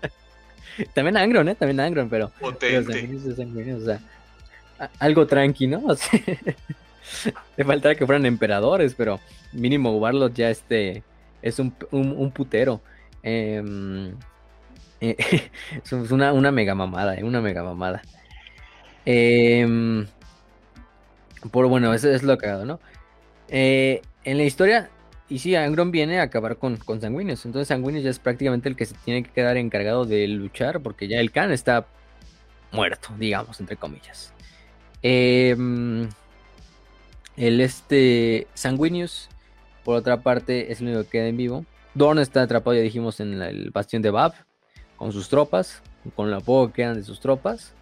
También 0.92 1.16
Angron, 1.16 1.48
¿eh? 1.48 1.54
También 1.54 1.80
Angron, 1.80 2.08
pero... 2.10 2.30
pero 2.40 2.52
Potente. 2.52 2.92
sanguíneos 2.92 3.24
es 3.24 3.36
sanguíneos, 3.36 3.82
o 3.82 3.86
sea, 3.86 4.00
a- 4.80 4.90
algo 4.98 5.26
tranqui, 5.26 5.66
¿no? 5.68 5.78
O 5.86 5.94
sea, 5.94 6.20
le 7.56 7.64
faltaba 7.64 7.94
que 7.94 8.04
fueran 8.06 8.26
emperadores, 8.26 8.94
pero 8.94 9.20
mínimo 9.52 9.96
Warlord 9.96 10.34
ya 10.34 10.50
este 10.50 11.02
es 11.42 11.58
un, 11.58 11.72
un, 11.92 12.12
un 12.16 12.30
putero. 12.30 12.80
Em, 13.22 14.12
eh, 15.00 15.16
es 15.84 15.92
una, 15.92 16.32
una 16.32 16.52
mega 16.52 16.74
mamada, 16.74 17.16
eh, 17.16 17.24
una 17.24 17.40
mega 17.40 17.62
mamada. 17.62 18.02
Em, 19.04 20.06
por 21.50 21.66
bueno, 21.66 21.92
eso 21.94 22.10
es 22.10 22.22
lo 22.22 22.36
cagado, 22.38 22.64
¿no? 22.64 22.80
Eh, 23.48 24.02
en 24.24 24.36
la 24.36 24.44
historia, 24.44 24.90
y 25.28 25.38
sí, 25.38 25.54
Angron 25.56 25.90
viene 25.90 26.20
a 26.20 26.24
acabar 26.24 26.56
con, 26.56 26.76
con 26.76 27.00
Sanguinius. 27.00 27.46
Entonces 27.46 27.68
Sanguinius 27.68 28.04
ya 28.04 28.10
es 28.10 28.18
prácticamente 28.18 28.68
el 28.68 28.76
que 28.76 28.86
se 28.86 28.94
tiene 29.04 29.22
que 29.22 29.30
quedar 29.30 29.56
encargado 29.56 30.04
de 30.04 30.26
luchar, 30.28 30.80
porque 30.80 31.08
ya 31.08 31.18
el 31.20 31.30
Khan 31.30 31.52
está 31.52 31.86
muerto, 32.72 33.10
digamos, 33.18 33.58
entre 33.60 33.76
comillas. 33.76 34.32
Em, 35.02 36.08
el 37.36 37.60
este 37.60 38.46
Sanguinius, 38.54 39.28
por 39.84 39.96
otra 39.96 40.22
parte, 40.22 40.72
es 40.72 40.80
el 40.80 40.88
único 40.88 41.04
que 41.04 41.10
queda 41.10 41.28
en 41.28 41.36
vivo. 41.36 41.64
Dorn 41.94 42.18
está 42.18 42.42
atrapado, 42.42 42.76
ya 42.76 42.82
dijimos, 42.82 43.20
en 43.20 43.40
el 43.42 43.70
bastión 43.70 44.02
de 44.02 44.10
Bab, 44.10 44.34
con 45.00 45.12
sus 45.12 45.30
tropas, 45.30 45.82
con 46.14 46.30
la 46.30 46.40
poco 46.40 46.68
que 46.68 46.82
quedan 46.82 46.96
de 46.96 47.02
sus 47.02 47.20
tropas. 47.20 47.72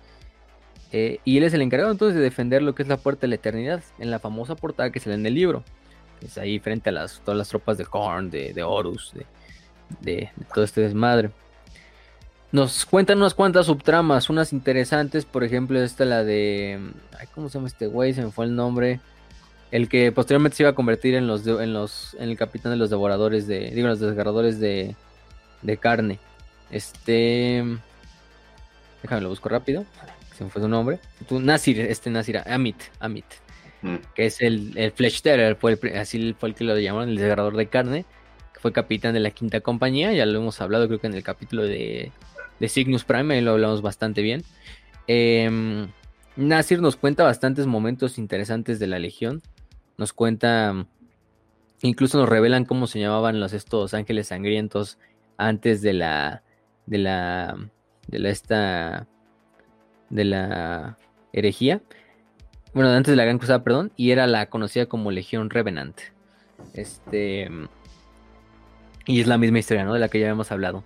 Eh, 0.93 1.19
y 1.25 1.37
él 1.37 1.43
es 1.43 1.53
el 1.53 1.63
encargado 1.63 1.91
entonces 1.91 2.15
de 2.17 2.23
defender 2.23 2.63
lo 2.63 2.77
que 2.77 2.85
es 2.85 2.89
la 2.89 2.97
puerta 2.97 3.23
de 3.23 3.29
la 3.29 3.35
eternidad, 3.35 3.83
en 3.99 4.13
la 4.13 4.21
famosa 4.21 4.55
portada 4.55 4.91
que 4.91 5.01
se 5.01 5.11
lee 5.11 5.17
en 5.17 5.27
el 5.27 5.35
libro. 5.35 5.65
Es 6.23 6.39
ahí 6.39 6.61
frente 6.61 6.91
a 6.91 6.93
las, 6.93 7.21
todas 7.21 7.37
las 7.37 7.49
tropas 7.49 7.77
de 7.77 7.85
Korn, 7.85 8.31
de, 8.31 8.53
de 8.55 8.63
Horus, 8.63 9.13
de, 9.15 9.27
de- 10.01 10.31
de 10.35 10.45
todo 10.55 10.65
este 10.65 10.81
desmadre. 10.81 11.31
Nos 12.53 12.87
cuentan 12.87 13.19
unas 13.19 13.35
cuantas 13.35 13.67
subtramas, 13.67 14.31
unas 14.31 14.53
interesantes, 14.53 15.25
por 15.25 15.43
ejemplo, 15.43 15.83
esta 15.83 16.05
la 16.05 16.23
de... 16.25 16.81
Ay, 17.19 17.27
¿Cómo 17.35 17.49
se 17.49 17.59
llama 17.59 17.67
este 17.67 17.89
güey? 17.89 18.15
Se 18.15 18.23
me 18.23 18.31
fue 18.31 18.47
el 18.47 18.55
nombre. 18.55 19.01
El 19.71 19.89
que 19.89 20.13
posteriormente 20.13 20.57
se 20.57 20.63
iba 20.63 20.71
a 20.71 20.75
convertir 20.75 21.15
en 21.15 21.27
los, 21.27 21.47
en 21.47 21.75
los 21.75 22.15
en 22.19 22.31
el 22.31 22.39
capitán 22.39 22.73
de 22.73 22.77
los 22.79 22.89
devoradores 22.89 23.47
de... 23.47 23.71
Digo, 23.73 23.89
los 23.89 24.01
desgarradores 24.01 24.59
de, 24.61 24.97
de 25.61 25.77
carne. 25.77 26.21
Este... 26.71 27.65
Déjame 29.03 29.23
lo 29.23 29.29
busco 29.29 29.49
rápido. 29.49 29.85
Se 30.37 30.45
me 30.45 30.51
fue 30.51 30.63
su 30.63 30.69
nombre. 30.69 31.01
Tú, 31.29 31.41
Nasir, 31.41 31.81
este 31.81 32.11
Nasir, 32.11 32.39
Amit, 32.47 32.77
Amit 33.01 33.25
Mm. 33.83 33.97
que 34.15 34.27
es 34.27 34.41
el, 34.41 34.77
el 34.77 34.91
Flesh 34.91 35.23
Tearer, 35.23 35.57
fue 35.57 35.79
el 35.81 35.97
así 35.97 36.35
fue 36.39 36.49
el 36.49 36.55
que 36.55 36.65
lo 36.65 36.77
llamaron, 36.79 37.11
el 37.11 37.17
desgarrador 37.17 37.57
de 37.57 37.67
carne, 37.69 38.05
que 38.53 38.61
fue 38.61 38.73
capitán 38.73 39.15
de 39.15 39.21
la 39.21 39.31
quinta 39.31 39.61
compañía, 39.61 40.13
ya 40.13 40.27
lo 40.27 40.41
hemos 40.41 40.61
hablado 40.61 40.89
creo 40.89 41.01
que 41.01 41.07
en 41.07 41.15
el 41.15 41.23
capítulo 41.23 41.63
de, 41.63 42.11
de 42.59 42.69
Cygnus 42.69 43.05
Prime, 43.05 43.35
ahí 43.35 43.41
lo 43.41 43.53
hablamos 43.53 43.83
bastante 43.83 44.23
bien. 44.23 44.43
Em, 45.07 45.89
Nasir 46.37 46.81
nos 46.81 46.97
cuenta 46.97 47.23
bastantes 47.23 47.67
momentos 47.67 48.19
interesantes 48.19 48.79
de 48.81 48.89
la 48.89 48.99
Legión, 48.99 49.43
nos 49.97 50.13
cuenta, 50.13 50.87
incluso 51.83 52.19
nos 52.19 52.29
revelan 52.29 52.65
cómo 52.65 52.89
se 52.89 52.99
llamaban 52.99 53.39
los 53.39 53.53
estos 53.53 53.95
ángeles 53.95 54.29
sangrientos 54.29 54.99
antes 55.37 55.83
de 55.83 55.93
la, 55.93 56.43
de 56.89 56.99
la, 56.99 57.57
de 58.07 58.19
la 58.19 58.29
esta, 58.31 59.07
de 60.11 60.25
la 60.25 60.99
herejía 61.33 61.83
bueno, 62.75 62.91
antes 62.91 63.13
de 63.13 63.17
la 63.17 63.25
Gran 63.25 63.39
Cruzada, 63.39 63.65
perdón, 63.65 63.93
y 63.97 64.11
era 64.11 64.27
la 64.27 64.47
conocida 64.47 64.87
como 64.87 65.11
Legión 65.11 65.51
Revenant. 65.51 65.99
Este. 66.75 67.51
Y 69.07 69.21
es 69.21 69.27
la 69.27 69.39
misma 69.39 69.59
historia, 69.59 69.85
¿no? 69.85 69.95
De 69.95 70.01
la 70.01 70.09
que 70.09 70.21
ya 70.21 70.29
hemos 70.29 70.53
hablado. 70.53 70.83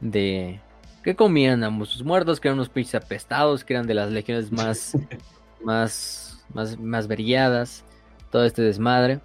De 0.00 0.60
que 1.02 1.16
comían 1.16 1.64
a 1.64 1.84
sus 1.86 2.04
muertos, 2.04 2.40
que 2.40 2.48
eran 2.48 2.58
unos 2.58 2.68
pinches 2.68 2.96
apestados, 2.96 3.64
que 3.64 3.74
eran 3.74 3.86
de 3.86 3.94
las 3.94 4.10
legiones 4.10 4.50
más. 4.50 4.96
más. 5.64 6.44
más. 6.52 6.78
más 6.78 7.06
verilladas. 7.06 7.84
Todo 8.30 8.44
este 8.44 8.62
desmadre. 8.62 9.20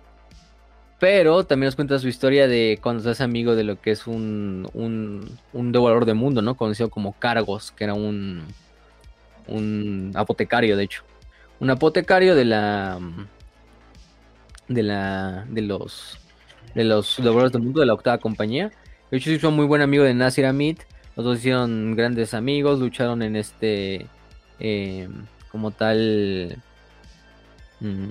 Pero 0.99 1.43
también 1.43 1.67
nos 1.67 1.75
cuenta 1.75 1.99
su 1.99 2.07
historia 2.07 2.47
de 2.47 2.79
cuando 2.81 3.03
se 3.03 3.09
hace 3.09 3.23
amigo 3.23 3.55
de 3.55 3.63
lo 3.63 3.81
que 3.81 3.91
es 3.91 4.07
un. 4.07 4.69
un. 4.73 5.37
un 5.53 5.71
devorador 5.71 6.05
de 6.05 6.13
mundo, 6.13 6.41
¿no? 6.41 6.55
Conocido 6.55 6.89
como 6.89 7.13
Cargos, 7.13 7.71
que 7.71 7.83
era 7.83 7.93
un. 7.93 8.43
un 9.47 10.11
apotecario, 10.15 10.77
de 10.77 10.83
hecho 10.83 11.03
un 11.59 11.69
apotecario 11.69 12.35
de 12.35 12.45
la 12.45 12.99
de 14.67 14.83
la 14.83 15.45
de 15.49 15.61
los 15.61 16.17
de 16.73 16.83
los 16.83 17.17
devoradores 17.17 17.53
del 17.53 17.61
mundo 17.61 17.79
de 17.79 17.85
la 17.85 17.93
octava 17.93 18.17
compañía 18.17 18.71
de 19.11 19.17
hecho 19.17 19.29
se 19.29 19.37
hizo 19.37 19.51
muy 19.51 19.65
buen 19.65 19.81
amigo 19.81 20.03
de 20.03 20.13
Nasir 20.13 20.45
Amit 20.45 20.81
los 21.15 21.25
dos 21.25 21.37
hicieron 21.37 21.95
grandes 21.95 22.33
amigos 22.33 22.79
lucharon 22.79 23.21
en 23.21 23.35
este 23.35 24.07
eh, 24.59 25.07
como 25.51 25.71
tal 25.71 26.57
mm, 27.79 28.09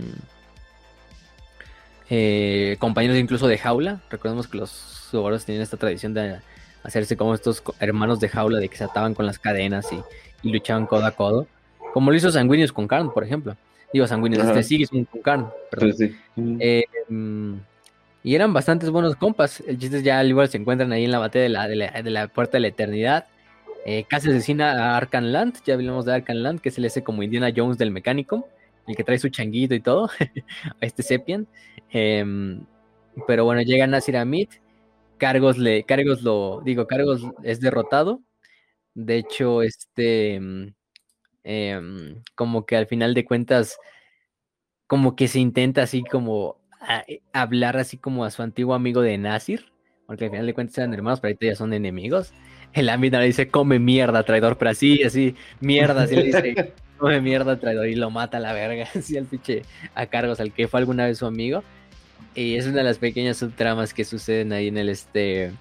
eh, 2.10 2.76
compañeros 2.78 3.16
incluso 3.16 3.46
de 3.48 3.58
jaula 3.58 4.00
recordemos 4.10 4.46
que 4.46 4.58
los 4.58 5.08
devoradores 5.12 5.44
tenían 5.44 5.62
esta 5.62 5.76
tradición 5.76 6.14
de 6.14 6.38
hacerse 6.82 7.16
como 7.16 7.34
estos 7.34 7.62
hermanos 7.80 8.20
de 8.20 8.28
jaula 8.28 8.58
de 8.58 8.68
que 8.68 8.76
se 8.76 8.84
ataban 8.84 9.14
con 9.14 9.26
las 9.26 9.38
cadenas 9.38 9.90
y, 9.92 10.00
y 10.46 10.52
luchaban 10.52 10.86
codo 10.86 11.06
a 11.06 11.12
codo 11.12 11.46
como 11.94 12.10
lo 12.10 12.16
hizo 12.16 12.28
Sanguinius 12.32 12.72
con 12.72 12.88
Karn, 12.88 13.12
por 13.12 13.22
ejemplo. 13.22 13.56
Digo, 13.92 14.04
Sanguinius, 14.08 14.44
este 14.44 14.64
Sigismund 14.64 15.06
con 15.08 15.22
Karn, 15.22 15.46
perdón. 15.70 15.92
Sí. 15.92 16.16
Eh, 16.58 16.82
mm, 17.08 17.54
y 18.24 18.34
eran 18.34 18.52
bastantes 18.52 18.90
buenos 18.90 19.14
compas. 19.14 19.60
El 19.60 19.78
chiste 19.78 19.98
es 19.98 20.02
ya 20.02 20.18
al 20.18 20.28
igual 20.28 20.48
se 20.48 20.56
encuentran 20.56 20.90
ahí 20.90 21.04
en 21.04 21.12
la 21.12 21.20
batalla 21.20 21.44
de 21.44 21.48
la, 21.50 21.68
de 21.68 21.76
la, 21.76 22.02
de 22.02 22.10
la 22.10 22.26
puerta 22.26 22.56
de 22.56 22.62
la 22.62 22.66
eternidad. 22.66 23.26
Eh, 23.86 24.06
casi 24.08 24.28
asesina 24.28 24.72
a 24.72 24.96
Arkan 24.96 25.30
Land. 25.30 25.58
Ya 25.64 25.74
hablamos 25.74 26.04
de 26.04 26.14
Arkan 26.14 26.42
Land, 26.42 26.62
que 26.62 26.70
es 26.70 26.78
el 26.78 26.84
ese 26.84 27.04
como 27.04 27.22
Indiana 27.22 27.52
Jones 27.56 27.78
del 27.78 27.92
mecánico. 27.92 28.48
El 28.86 28.96
que 28.96 29.04
trae 29.04 29.18
su 29.18 29.28
changuito 29.28 29.74
y 29.74 29.80
todo. 29.80 30.06
a 30.06 30.08
este 30.80 31.02
Sepian. 31.02 31.46
Em, 31.90 32.64
pero 33.26 33.44
bueno, 33.44 33.62
llega 33.62 33.86
Nasir 33.86 34.16
Amit. 34.16 34.50
Cargos 35.18 35.58
le. 35.58 35.84
Cargos 35.84 36.22
lo. 36.22 36.62
Digo, 36.64 36.86
Cargos 36.86 37.22
es 37.42 37.60
derrotado. 37.60 38.20
De 38.94 39.16
hecho, 39.18 39.62
este. 39.62 40.40
mm, 40.40 40.74
em, 41.44 42.22
como 42.34 42.66
que 42.66 42.76
al 42.76 42.86
final 42.86 43.14
de 43.14 43.24
cuentas, 43.24 43.78
como 44.86 45.16
que 45.16 45.28
se 45.28 45.40
intenta 45.40 45.82
así 45.82 46.04
como 46.04 46.58
hablar 47.32 47.76
así 47.76 47.96
como 47.96 48.24
a 48.24 48.30
su 48.30 48.42
antiguo 48.42 48.74
amigo 48.74 49.00
de 49.00 49.18
Nasir, 49.18 49.72
porque 50.06 50.26
al 50.26 50.30
final 50.30 50.46
de 50.46 50.54
cuentas 50.54 50.78
eran 50.78 50.94
hermanos, 50.94 51.20
pero 51.20 51.30
ahorita 51.30 51.46
ya 51.46 51.56
son 51.56 51.72
enemigos. 51.72 52.32
El 52.74 52.88
ámbito 52.88 53.18
le 53.18 53.26
dice, 53.26 53.48
come 53.48 53.78
mierda, 53.78 54.24
traidor, 54.24 54.58
pero 54.58 54.72
así, 54.72 55.02
así, 55.04 55.36
mierda, 55.60 56.02
así 56.02 56.16
le 56.16 56.24
dice, 56.24 56.72
come 56.98 57.20
mierda, 57.20 57.58
traidor, 57.58 57.86
y 57.86 57.94
lo 57.94 58.10
mata 58.10 58.38
a 58.38 58.40
la 58.40 58.52
verga, 58.52 58.88
así 58.94 59.16
al 59.16 59.26
pinche 59.26 59.62
a 59.94 60.06
cargos, 60.06 60.40
al 60.40 60.52
que 60.52 60.66
fue 60.68 60.80
alguna 60.80 61.06
vez 61.06 61.18
su 61.18 61.26
amigo. 61.26 61.62
Y 62.34 62.56
es 62.56 62.66
una 62.66 62.78
de 62.78 62.84
las 62.84 62.98
pequeñas 62.98 63.36
subtramas 63.36 63.94
que 63.94 64.04
suceden 64.04 64.52
ahí 64.52 64.68
en 64.68 64.76
el 64.76 64.88
este. 64.88 65.52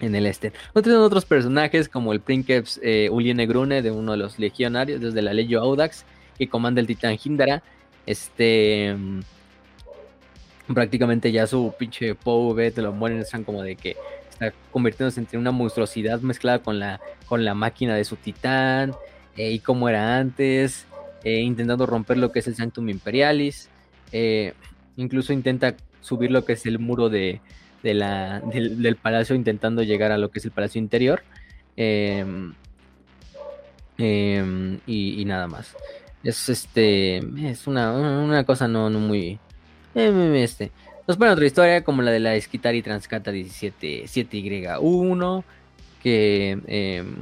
En 0.00 0.14
el 0.14 0.26
este. 0.26 0.52
Otros 0.72 0.96
otros 0.96 1.26
personajes 1.26 1.88
como 1.88 2.12
el 2.14 2.20
Princeps 2.20 2.80
eh, 2.82 3.08
Uliene 3.10 3.46
Grune 3.46 3.82
de 3.82 3.90
uno 3.90 4.12
de 4.12 4.18
los 4.18 4.38
legionarios 4.38 5.02
desde 5.02 5.20
la 5.20 5.34
Legio 5.34 5.60
Audax 5.60 6.06
que 6.38 6.48
comanda 6.48 6.80
el 6.80 6.86
titán 6.86 7.18
Hindara. 7.22 7.62
Este. 8.06 8.94
mm, 8.96 9.20
Prácticamente 10.72 11.30
ya 11.30 11.46
su 11.46 11.74
pinche 11.78 12.14
POV 12.14 12.72
te 12.72 12.80
lo 12.80 12.92
mueren, 12.92 13.18
están 13.18 13.44
como 13.44 13.62
de 13.62 13.76
que 13.76 13.96
convirtiéndose 14.70 15.20
en 15.20 15.40
una 15.40 15.50
monstruosidad 15.52 16.20
mezclada 16.20 16.60
con 16.60 16.78
la, 16.78 17.00
con 17.26 17.44
la 17.44 17.54
máquina 17.54 17.94
de 17.94 18.04
su 18.04 18.16
titán 18.16 18.94
eh, 19.36 19.52
y 19.52 19.58
cómo 19.60 19.88
era 19.88 20.18
antes, 20.18 20.86
eh, 21.24 21.40
intentando 21.40 21.86
romper 21.86 22.18
lo 22.18 22.32
que 22.32 22.40
es 22.40 22.46
el 22.46 22.56
Sanctum 22.56 22.88
Imperialis. 22.88 23.68
eh, 24.12 24.54
incluso 24.96 25.32
intenta 25.32 25.74
subir 26.02 26.30
lo 26.30 26.44
que 26.44 26.52
es 26.54 26.66
el 26.66 26.78
muro 26.78 27.08
de, 27.08 27.40
de 27.82 27.94
la, 27.94 28.40
del, 28.40 28.96
palacio, 28.96 29.34
intentando 29.34 29.82
llegar 29.82 30.12
a 30.12 30.18
lo 30.18 30.30
que 30.30 30.38
es 30.38 30.44
el 30.44 30.50
palacio 30.50 30.78
interior. 30.80 31.22
em, 31.76 32.54
em, 33.98 34.80
y, 34.86 35.24
nada 35.24 35.46
más. 35.46 35.76
Es 36.22 36.48
este. 36.48 37.18
Es 37.50 37.66
una, 37.66 37.92
una 37.92 38.44
cosa 38.44 38.68
no, 38.68 38.90
no 38.90 39.00
muy. 39.00 39.38
este. 39.94 40.72
Nos 41.08 41.16
pone 41.16 41.32
otra 41.32 41.46
historia 41.46 41.82
como 41.82 42.00
la 42.02 42.12
de 42.12 42.20
la 42.20 42.36
Esquitari 42.36 42.80
Transcata 42.80 43.32
17 43.32 44.04
7Y1. 44.04 45.44
Que 46.00 46.58
em, 46.66 47.16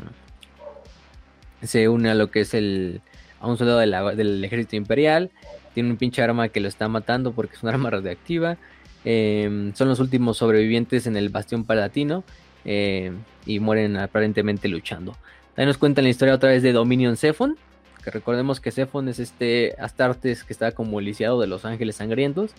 se 1.62 1.88
une 1.88 2.10
a 2.10 2.14
lo 2.14 2.30
que 2.30 2.40
es 2.40 2.54
el. 2.54 3.00
a 3.40 3.48
un 3.48 3.56
soldado 3.56 3.78
del 3.78 4.44
ejército 4.44 4.76
imperial. 4.76 5.30
Tiene 5.72 5.90
un 5.90 5.96
pinche 5.96 6.22
arma 6.22 6.48
que 6.48 6.60
lo 6.60 6.68
está 6.68 6.88
matando 6.88 7.32
porque 7.32 7.56
es 7.56 7.62
un 7.62 7.70
arma 7.70 7.88
radioactiva. 7.90 8.58
Em, 9.04 9.72
son 9.74 9.88
los 9.88 9.98
últimos 9.98 10.36
sobrevivientes 10.36 11.06
en 11.06 11.16
el 11.16 11.30
bastión 11.30 11.64
palatino. 11.64 12.22
em, 12.66 13.16
y 13.46 13.58
mueren 13.60 13.96
aparentemente 13.96 14.68
luchando. 14.68 15.16
También 15.54 15.68
nos 15.68 15.78
cuentan 15.78 16.04
la 16.04 16.10
historia 16.10 16.34
otra 16.34 16.50
vez 16.50 16.62
de 16.62 16.72
Dominion 16.72 17.16
Zephon. 17.16 17.56
Que 18.04 18.10
recordemos 18.10 18.60
que 18.60 18.70
Zephon 18.70 19.08
es 19.08 19.18
este 19.18 19.74
Astartes 19.78 20.44
que 20.44 20.52
está 20.52 20.72
como 20.72 21.00
lisiado 21.00 21.40
de 21.40 21.46
los 21.46 21.64
ángeles 21.64 21.96
sangrientos. 21.96 22.52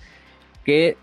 Que 0.66 0.98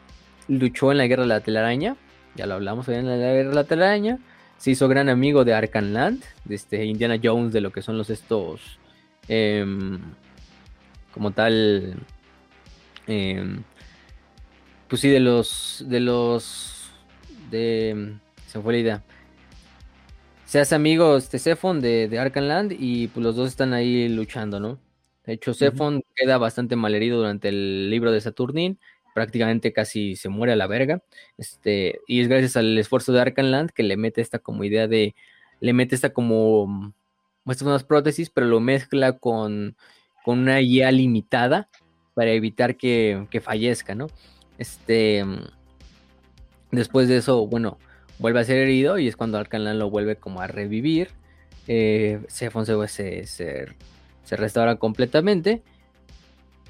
luchó 0.49 0.91
en 0.93 0.99
la 0.99 1.07
guerra 1.07 1.23
de 1.23 1.29
la 1.29 1.41
telaraña. 1.41 1.97
Ya 2.35 2.47
lo 2.47 2.55
hablamos 2.55 2.89
en 2.89 3.07
la 3.07 3.17
guerra 3.17 3.51
de 3.51 3.55
la 3.55 3.65
telaraña. 3.65 4.19
se 4.59 4.73
hizo 4.73 4.89
gran 4.89 5.09
amigo 5.09 5.45
de 5.45 5.55
Arkham 5.55 5.93
Land, 5.93 6.25
de 6.45 6.55
este 6.57 6.85
Indiana 6.85 7.17
Jones, 7.23 7.53
de 7.53 7.61
lo 7.61 7.71
que 7.71 7.83
son 7.83 7.97
los 7.97 8.11
estos, 8.11 8.81
em, 9.29 10.01
como 11.13 11.31
tal, 11.33 11.95
em, 13.07 13.63
pues 14.89 15.01
sí, 15.01 15.09
de 15.11 15.21
los, 15.21 15.85
de 15.87 16.01
los, 16.01 16.91
de, 17.51 18.17
se 18.47 18.59
me 18.59 18.65
fue 18.65 18.73
la 18.75 18.79
idea. 18.81 19.05
Se 20.45 20.59
hace 20.61 20.75
amigo 20.75 21.17
este 21.17 21.39
Zephon 21.39 21.81
de, 21.81 22.09
de 22.09 22.19
Arkham 22.19 22.45
Land 22.45 22.73
y 22.79 23.09
pues 23.09 23.23
los 23.25 23.37
dos 23.37 23.49
están 23.49 23.75
ahí 23.75 24.09
luchando, 24.09 24.59
¿no? 24.61 24.79
De 25.25 25.35
hecho, 25.35 25.53
Zephon 25.53 26.03
queda 26.17 26.39
bastante 26.39 26.75
malherido 26.75 27.19
durante 27.19 27.49
el 27.51 27.91
libro 27.91 28.11
de 28.13 28.21
Saturnin 28.23 28.79
prácticamente 29.19 29.73
casi 29.73 30.15
se 30.15 30.29
muere 30.29 30.53
a 30.53 30.57
la 30.57 30.69
verga. 30.69 31.03
Este, 31.39 31.99
y 32.07 32.21
es 32.21 32.29
gracias 32.29 32.57
al 32.57 32.79
esfuerzo 32.79 33.13
de 33.13 33.21
Arcanland 33.21 33.71
que 33.71 33.83
le 33.83 33.97
mete 33.97 34.21
esta 34.21 34.39
como 34.39 34.63
idea 34.63 34.87
de, 34.87 35.17
le 35.59 35.73
mete 35.73 35.97
esta 35.97 36.11
como, 36.11 36.95
muestra 37.45 37.67
unas 37.67 37.83
prótesis, 37.83 38.31
pero 38.31 38.47
lo 38.47 38.61
mezcla 38.61 39.19
con, 39.19 39.77
con 40.25 40.39
una 40.39 40.59
guía 40.59 40.93
limitada 40.93 41.69
para 42.15 42.31
evitar 42.31 42.77
que, 42.77 43.27
que 43.29 43.41
fallezca, 43.41 43.97
¿no? 43.97 44.07
Este, 44.57 45.25
después 46.71 47.09
de 47.09 47.17
eso, 47.17 47.45
bueno, 47.49 47.79
vuelve 48.21 48.39
a 48.39 48.45
ser 48.45 48.59
herido 48.59 49.01
y 49.01 49.09
es 49.09 49.17
cuando 49.17 49.37
Arcanland 49.39 49.81
lo 49.81 49.91
vuelve 49.91 50.15
como 50.15 50.41
a 50.41 50.47
revivir. 50.47 51.09
Eh, 51.67 52.21
se, 52.29 52.51
se, 52.87 53.27
se 53.27 54.37
restaura 54.37 54.77
completamente. 54.77 55.65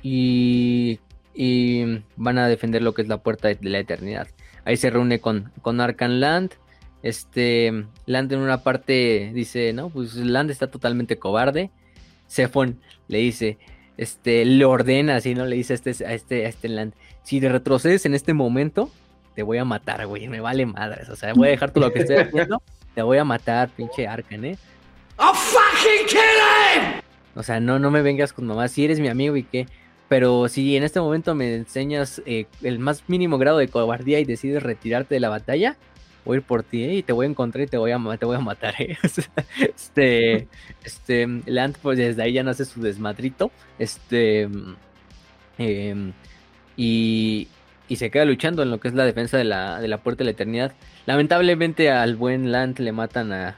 Y 0.02 1.00
y 1.40 2.02
van 2.16 2.36
a 2.36 2.48
defender 2.48 2.82
lo 2.82 2.94
que 2.94 3.02
es 3.02 3.08
la 3.08 3.18
puerta 3.18 3.46
de 3.46 3.56
la 3.62 3.78
eternidad. 3.78 4.26
Ahí 4.64 4.76
se 4.76 4.90
reúne 4.90 5.20
con, 5.20 5.52
con 5.62 5.80
Arcan 5.80 6.18
Land. 6.18 6.54
Este, 7.04 7.84
Land 8.06 8.32
en 8.32 8.40
una 8.40 8.64
parte 8.64 9.30
dice, 9.32 9.72
no, 9.72 9.88
pues 9.88 10.16
Land 10.16 10.50
está 10.50 10.66
totalmente 10.66 11.16
cobarde. 11.16 11.70
Zephon 12.28 12.80
le 13.06 13.18
dice, 13.18 13.56
este, 13.96 14.44
le 14.44 14.64
ordena, 14.64 15.14
así, 15.14 15.36
¿no? 15.36 15.46
Le 15.46 15.54
dice 15.54 15.74
a 15.74 15.76
este, 15.76 15.90
a 16.04 16.12
este, 16.12 16.44
a 16.44 16.48
este 16.48 16.68
Land, 16.68 16.94
si 17.22 17.40
te 17.40 17.48
retrocedes 17.48 18.04
en 18.04 18.14
este 18.14 18.34
momento, 18.34 18.90
te 19.36 19.44
voy 19.44 19.58
a 19.58 19.64
matar, 19.64 20.04
güey, 20.08 20.26
me 20.26 20.40
vale 20.40 20.66
madres. 20.66 21.08
O 21.08 21.14
sea, 21.14 21.34
voy 21.34 21.46
a 21.46 21.50
dejar 21.52 21.70
todo 21.70 21.84
lo 21.84 21.92
que 21.92 22.00
estoy 22.00 22.16
haciendo, 22.16 22.60
te 22.96 23.02
voy 23.02 23.18
a 23.18 23.24
matar, 23.24 23.68
pinche 23.68 24.08
Arcan, 24.08 24.44
¿eh? 24.44 24.58
¡I'll 25.20 25.36
fucking 25.36 26.06
kill 26.08 26.18
him! 26.18 27.00
O 27.36 27.44
sea, 27.44 27.60
no, 27.60 27.78
no 27.78 27.92
me 27.92 28.02
vengas 28.02 28.32
con 28.32 28.44
mamá, 28.44 28.66
si 28.66 28.84
eres 28.84 28.98
mi 28.98 29.06
amigo 29.06 29.36
y 29.36 29.44
qué. 29.44 29.68
Pero 30.08 30.48
si 30.48 30.76
en 30.76 30.84
este 30.84 31.00
momento 31.00 31.34
me 31.34 31.54
enseñas 31.54 32.22
eh, 32.24 32.46
el 32.62 32.78
más 32.78 33.04
mínimo 33.08 33.36
grado 33.36 33.58
de 33.58 33.68
cobardía 33.68 34.18
y 34.20 34.24
decides 34.24 34.62
retirarte 34.62 35.14
de 35.14 35.20
la 35.20 35.28
batalla, 35.28 35.76
voy 36.24 36.36
a 36.36 36.38
ir 36.38 36.44
por 36.44 36.62
ti 36.62 36.84
eh, 36.84 36.94
y 36.96 37.02
te 37.02 37.12
voy 37.12 37.26
a 37.26 37.28
encontrar 37.28 37.64
y 37.64 37.68
te 37.68 37.76
voy 37.76 37.90
a, 37.90 37.98
te 38.18 38.24
voy 38.24 38.36
a 38.36 38.40
matar. 38.40 38.74
Eh. 38.78 38.96
este, 39.60 40.48
este, 40.82 41.26
Land, 41.46 41.76
pues 41.82 41.98
desde 41.98 42.22
ahí 42.22 42.32
ya 42.32 42.42
nace 42.42 42.64
su 42.64 42.80
desmadrito. 42.80 43.50
Este, 43.78 44.48
em, 45.58 46.12
y, 46.76 47.48
y, 47.88 47.96
se 47.96 48.10
queda 48.10 48.24
luchando 48.24 48.62
en 48.62 48.70
lo 48.70 48.80
que 48.80 48.88
es 48.88 48.94
la 48.94 49.04
defensa 49.04 49.36
de 49.36 49.44
la, 49.44 49.80
de 49.80 49.88
la 49.88 49.98
puerta 49.98 50.20
de 50.20 50.26
la 50.26 50.30
eternidad. 50.30 50.72
Lamentablemente 51.04 51.90
al 51.90 52.16
buen 52.16 52.50
Land 52.50 52.78
le 52.78 52.92
matan 52.92 53.32
a, 53.32 53.56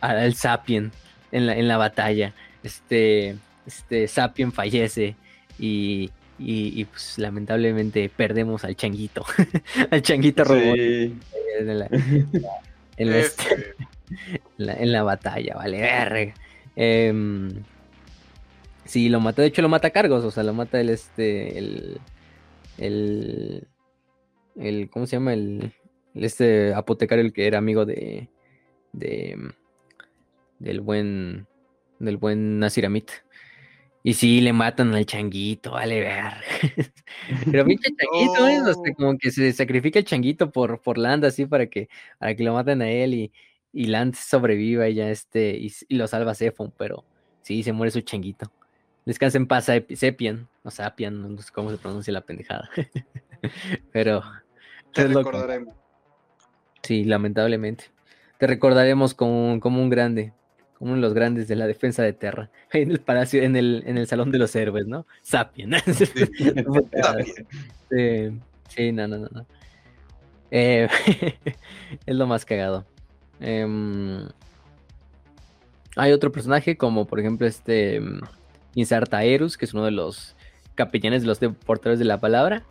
al 0.00 0.34
Sapien 0.34 0.90
en 1.30 1.46
la, 1.46 1.56
en 1.56 1.68
la 1.68 1.76
batalla. 1.76 2.32
Este, 2.64 3.36
este 3.66 4.08
Sapien 4.08 4.52
fallece 4.52 5.16
y, 5.62 6.10
y, 6.38 6.84
pues 6.86 7.18
lamentablemente 7.18 8.10
perdemos 8.14 8.64
al 8.64 8.74
changuito, 8.74 9.24
al 9.90 10.02
changuito 10.02 10.42
robot 10.42 10.76
en, 10.76 11.78
la, 11.78 11.86
este, 12.96 13.74
en, 14.58 14.92
la, 14.92 15.04
batalla, 15.04 15.54
vale, 15.54 15.80
verga. 15.80 16.34
Em, 16.74 17.62
sí, 18.84 19.08
lo 19.08 19.20
mata, 19.20 19.42
de 19.42 19.48
hecho 19.48 19.62
lo 19.62 19.68
mata 19.68 19.88
a 19.88 19.92
cargos, 19.92 20.24
o 20.24 20.32
sea, 20.32 20.42
lo 20.42 20.52
mata 20.52 20.80
el 20.80 20.90
este, 20.90 21.58
el, 21.58 22.00
el, 22.78 23.68
el 24.56 24.90
¿cómo 24.90 25.06
se 25.06 25.16
llama? 25.16 25.32
El, 25.32 25.72
este 26.14 26.74
apotecario, 26.74 27.24
el 27.24 27.32
que 27.32 27.46
era 27.46 27.58
amigo 27.58 27.86
de, 27.86 28.28
de, 28.92 29.36
del 30.58 30.80
buen, 30.80 31.46
del 32.00 32.16
buen 32.16 32.58
Nasiramit. 32.58 33.10
Y 34.04 34.14
sí, 34.14 34.40
le 34.40 34.52
matan 34.52 34.94
al 34.94 35.06
changuito, 35.06 35.72
vale 35.72 36.00
ver. 36.00 36.32
Pero 37.50 37.64
pinche 37.64 37.88
changuito, 37.94 38.48
¿eh? 38.48 38.94
como 38.96 39.16
que 39.16 39.30
se 39.30 39.52
sacrifica 39.52 40.00
el 40.00 40.04
changuito 40.04 40.50
por, 40.50 40.80
por 40.80 40.98
Land 40.98 41.24
así 41.24 41.46
para 41.46 41.66
que, 41.66 41.88
para 42.18 42.34
que 42.34 42.42
lo 42.42 42.52
maten 42.52 42.82
a 42.82 42.90
él 42.90 43.14
y, 43.14 43.32
y 43.72 43.86
Land 43.86 44.16
sobreviva 44.16 44.88
y 44.88 44.94
ya 44.94 45.08
este, 45.08 45.56
y, 45.56 45.94
lo 45.94 46.08
salva 46.08 46.34
Zephon, 46.34 46.72
pero 46.76 47.04
sí, 47.42 47.62
se 47.62 47.72
muere 47.72 47.92
su 47.92 48.00
changuito. 48.00 48.50
Descansa 49.04 49.38
en 49.38 49.46
paz, 49.46 49.70
Sepian, 49.94 50.48
o 50.64 50.70
Sapian, 50.70 51.20
no 51.20 51.40
sé 51.40 51.52
cómo 51.52 51.70
se 51.70 51.78
pronuncia 51.78 52.12
la 52.12 52.20
pendejada. 52.22 52.70
pero. 53.92 54.22
Te 54.92 55.06
recordaremos. 55.06 55.74
Sí, 56.82 57.04
lamentablemente. 57.04 57.84
Te 58.38 58.46
recordaremos 58.46 59.14
como, 59.14 59.58
como 59.60 59.80
un 59.80 59.90
grande 59.90 60.32
uno 60.82 60.94
de 60.96 61.00
los 61.00 61.14
grandes 61.14 61.46
de 61.46 61.54
la 61.54 61.68
defensa 61.68 62.02
de 62.02 62.12
Terra, 62.12 62.50
en 62.72 62.90
el 62.90 63.00
palacio, 63.00 63.40
en 63.42 63.54
el, 63.54 63.84
en 63.86 63.98
el 63.98 64.08
salón 64.08 64.32
de 64.32 64.38
los 64.38 64.54
héroes, 64.56 64.86
¿no? 64.86 65.06
Sapien. 65.22 65.70
sí, 68.68 68.92
no, 68.92 69.06
no, 69.06 69.18
no. 69.18 69.46
Eh, 70.50 70.88
es 72.06 72.16
lo 72.16 72.26
más 72.26 72.44
cagado. 72.44 72.84
Em, 73.38 74.26
hay 75.94 76.10
otro 76.10 76.32
personaje, 76.32 76.76
como 76.76 77.06
por 77.06 77.20
ejemplo 77.20 77.46
este 77.46 78.00
um, 78.00 78.20
Insartaerus, 78.74 79.56
que 79.56 79.66
es 79.66 79.74
uno 79.74 79.84
de 79.84 79.92
los 79.92 80.34
capellanes 80.74 81.22
de 81.22 81.28
los 81.28 81.38
portadores 81.64 82.00
de 82.00 82.06
la 82.06 82.18
palabra, 82.18 82.64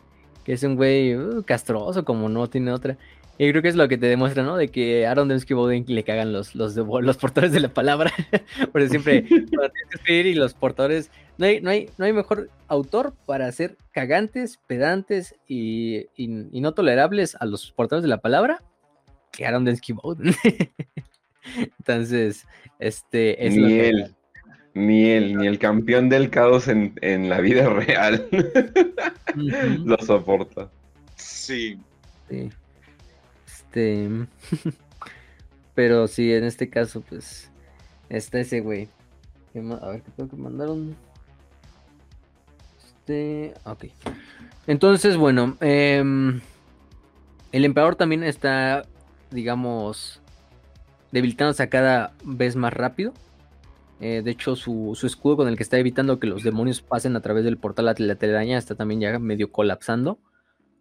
que 0.44 0.52
es 0.52 0.62
un 0.64 0.76
güey 0.76 1.16
uh, 1.16 1.42
castroso, 1.44 2.04
como 2.04 2.28
no 2.28 2.46
tiene 2.50 2.72
otra. 2.72 2.98
Y 3.38 3.50
creo 3.50 3.62
que 3.62 3.68
es 3.68 3.76
lo 3.76 3.88
que 3.88 3.98
te 3.98 4.06
demuestra, 4.06 4.42
¿no? 4.42 4.56
De 4.56 4.68
que 4.68 5.06
Aaron 5.06 5.28
Dembski 5.28 5.54
Bowden 5.54 5.84
le 5.88 6.04
cagan 6.04 6.32
los, 6.32 6.54
los, 6.54 6.76
los 6.76 7.16
portadores 7.16 7.52
de 7.52 7.60
la 7.60 7.68
palabra. 7.68 8.12
Porque 8.72 8.88
siempre 8.88 9.22
cuando 9.28 9.48
tienes 9.70 9.88
que 9.90 9.96
escribir 9.96 10.26
y 10.26 10.34
los 10.34 10.54
portadores. 10.54 11.10
No 11.38 11.46
hay, 11.46 11.60
no, 11.60 11.70
hay, 11.70 11.88
no 11.96 12.04
hay 12.04 12.12
mejor 12.12 12.50
autor 12.68 13.14
para 13.24 13.50
ser 13.50 13.78
cagantes, 13.92 14.60
pedantes 14.66 15.34
y, 15.48 16.06
y, 16.14 16.28
no 16.28 16.72
tolerables 16.72 17.36
a 17.40 17.46
los 17.46 17.72
portadores 17.72 18.02
de 18.02 18.10
la 18.10 18.20
palabra 18.20 18.62
que 19.32 19.46
Aaron 19.46 19.64
Dembski 19.64 19.94
Bowden. 19.94 20.34
Entonces, 21.78 22.46
este 22.78 23.46
es 23.46 23.56
ni 23.56 23.72
él, 23.72 24.14
ni 24.74 25.06
él, 25.06 25.38
ni 25.38 25.46
el 25.46 25.58
campeón 25.58 26.10
del 26.10 26.28
caos 26.28 26.68
en, 26.68 26.94
en 27.00 27.30
la 27.30 27.40
vida 27.40 27.68
real 27.70 28.28
lo 29.84 29.96
soporta. 29.98 30.70
Sí. 31.16 31.78
Sí. 32.28 32.50
Este. 33.72 34.08
Pero 35.74 36.06
sí, 36.06 36.32
en 36.32 36.44
este 36.44 36.68
caso, 36.68 37.00
pues. 37.00 37.50
Está 38.08 38.40
ese 38.40 38.60
güey. 38.60 38.88
A 39.80 39.88
ver, 39.88 40.02
¿qué 40.02 40.10
tengo 40.14 40.28
que 40.28 40.36
mandar 40.36 40.68
un. 40.68 40.94
Este. 42.84 43.54
Ok. 43.64 43.86
Entonces, 44.66 45.16
bueno. 45.16 45.56
Em, 45.60 46.40
el 47.52 47.64
emperador 47.64 47.96
también 47.96 48.22
está, 48.22 48.84
digamos. 49.30 50.20
Debilitándose 51.12 51.68
cada 51.68 52.12
vez 52.24 52.56
más 52.56 52.72
rápido. 52.72 53.14
Eh, 54.00 54.20
de 54.22 54.30
hecho, 54.32 54.56
su, 54.56 54.92
su, 54.94 55.06
escudo 55.06 55.36
con 55.38 55.48
el 55.48 55.56
que 55.56 55.62
está 55.62 55.78
evitando 55.78 56.18
que 56.18 56.26
los 56.26 56.42
demonios 56.42 56.82
pasen 56.82 57.14
a 57.16 57.20
través 57.20 57.44
del 57.44 57.56
portal 57.56 57.88
a 57.88 57.94
la 57.96 58.14
telaraña 58.16 58.58
está 58.58 58.74
también 58.74 59.00
ya 59.00 59.18
medio 59.18 59.52
colapsando. 59.52 60.18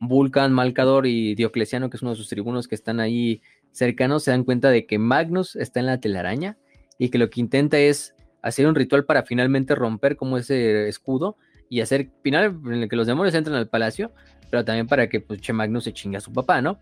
Vulcan, 0.01 0.51
Malcador 0.51 1.05
y 1.05 1.35
Diocleciano, 1.35 1.89
que 1.89 1.97
es 1.97 2.01
uno 2.01 2.11
de 2.11 2.17
sus 2.17 2.27
tribunos 2.27 2.67
que 2.67 2.75
están 2.75 2.99
ahí 2.99 3.41
cercanos, 3.71 4.23
se 4.23 4.31
dan 4.31 4.43
cuenta 4.43 4.71
de 4.71 4.87
que 4.87 4.97
Magnus 4.97 5.55
está 5.55 5.79
en 5.79 5.85
la 5.85 5.99
telaraña 5.99 6.57
y 6.97 7.09
que 7.09 7.19
lo 7.19 7.29
que 7.29 7.39
intenta 7.39 7.77
es 7.77 8.15
hacer 8.41 8.67
un 8.67 8.73
ritual 8.73 9.05
para 9.05 9.23
finalmente 9.23 9.75
romper 9.75 10.17
como 10.17 10.37
ese 10.37 10.89
escudo 10.89 11.37
y 11.69 11.81
hacer 11.81 12.09
final 12.23 12.59
en 12.65 12.83
el 12.83 12.89
que 12.89 12.95
los 12.95 13.05
demonios 13.05 13.35
entran 13.35 13.55
al 13.55 13.69
palacio, 13.69 14.11
pero 14.49 14.65
también 14.65 14.87
para 14.87 15.07
que 15.07 15.21
pues, 15.21 15.47
Magnus 15.53 15.83
se 15.83 15.93
chingue 15.93 16.17
a 16.17 16.21
su 16.21 16.33
papá, 16.33 16.61
¿no? 16.61 16.79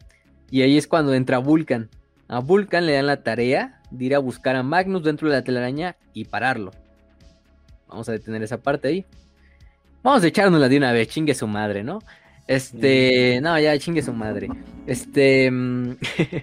Y 0.50 0.62
ahí 0.62 0.78
es 0.78 0.88
cuando 0.88 1.14
entra 1.14 1.40
Vulcan. 1.40 1.90
A 2.30 2.40
Vulcan 2.40 2.86
le 2.86 2.94
dan 2.94 3.08
la 3.08 3.22
tarea 3.22 3.82
de 3.92 4.06
ir 4.06 4.16
a 4.16 4.20
buscar 4.20 4.56
a 4.56 4.64
Magnus 4.64 5.04
dentro 5.04 5.28
de 5.28 5.36
la 5.36 5.44
telaraña 5.44 5.98
y 6.14 6.24
pararlo. 6.24 6.72
Vamos 7.90 8.08
a 8.08 8.14
detener 8.14 8.42
esa 8.44 8.62
parte 8.62 8.88
ahí. 8.88 9.06
Vamos 10.04 10.24
a 10.24 10.28
echárnosla 10.28 10.70
de 10.70 10.78
una 10.78 10.94
vez, 10.94 11.10
chingue 11.10 11.36
su 11.36 11.48
madre, 11.48 11.84
¿no? 11.84 12.00
Este, 12.50 13.40
no, 13.42 13.60
ya 13.60 13.78
chingue 13.78 14.02
su 14.02 14.12
madre. 14.12 14.50
Este, 14.88 15.52
mm, 15.52 15.98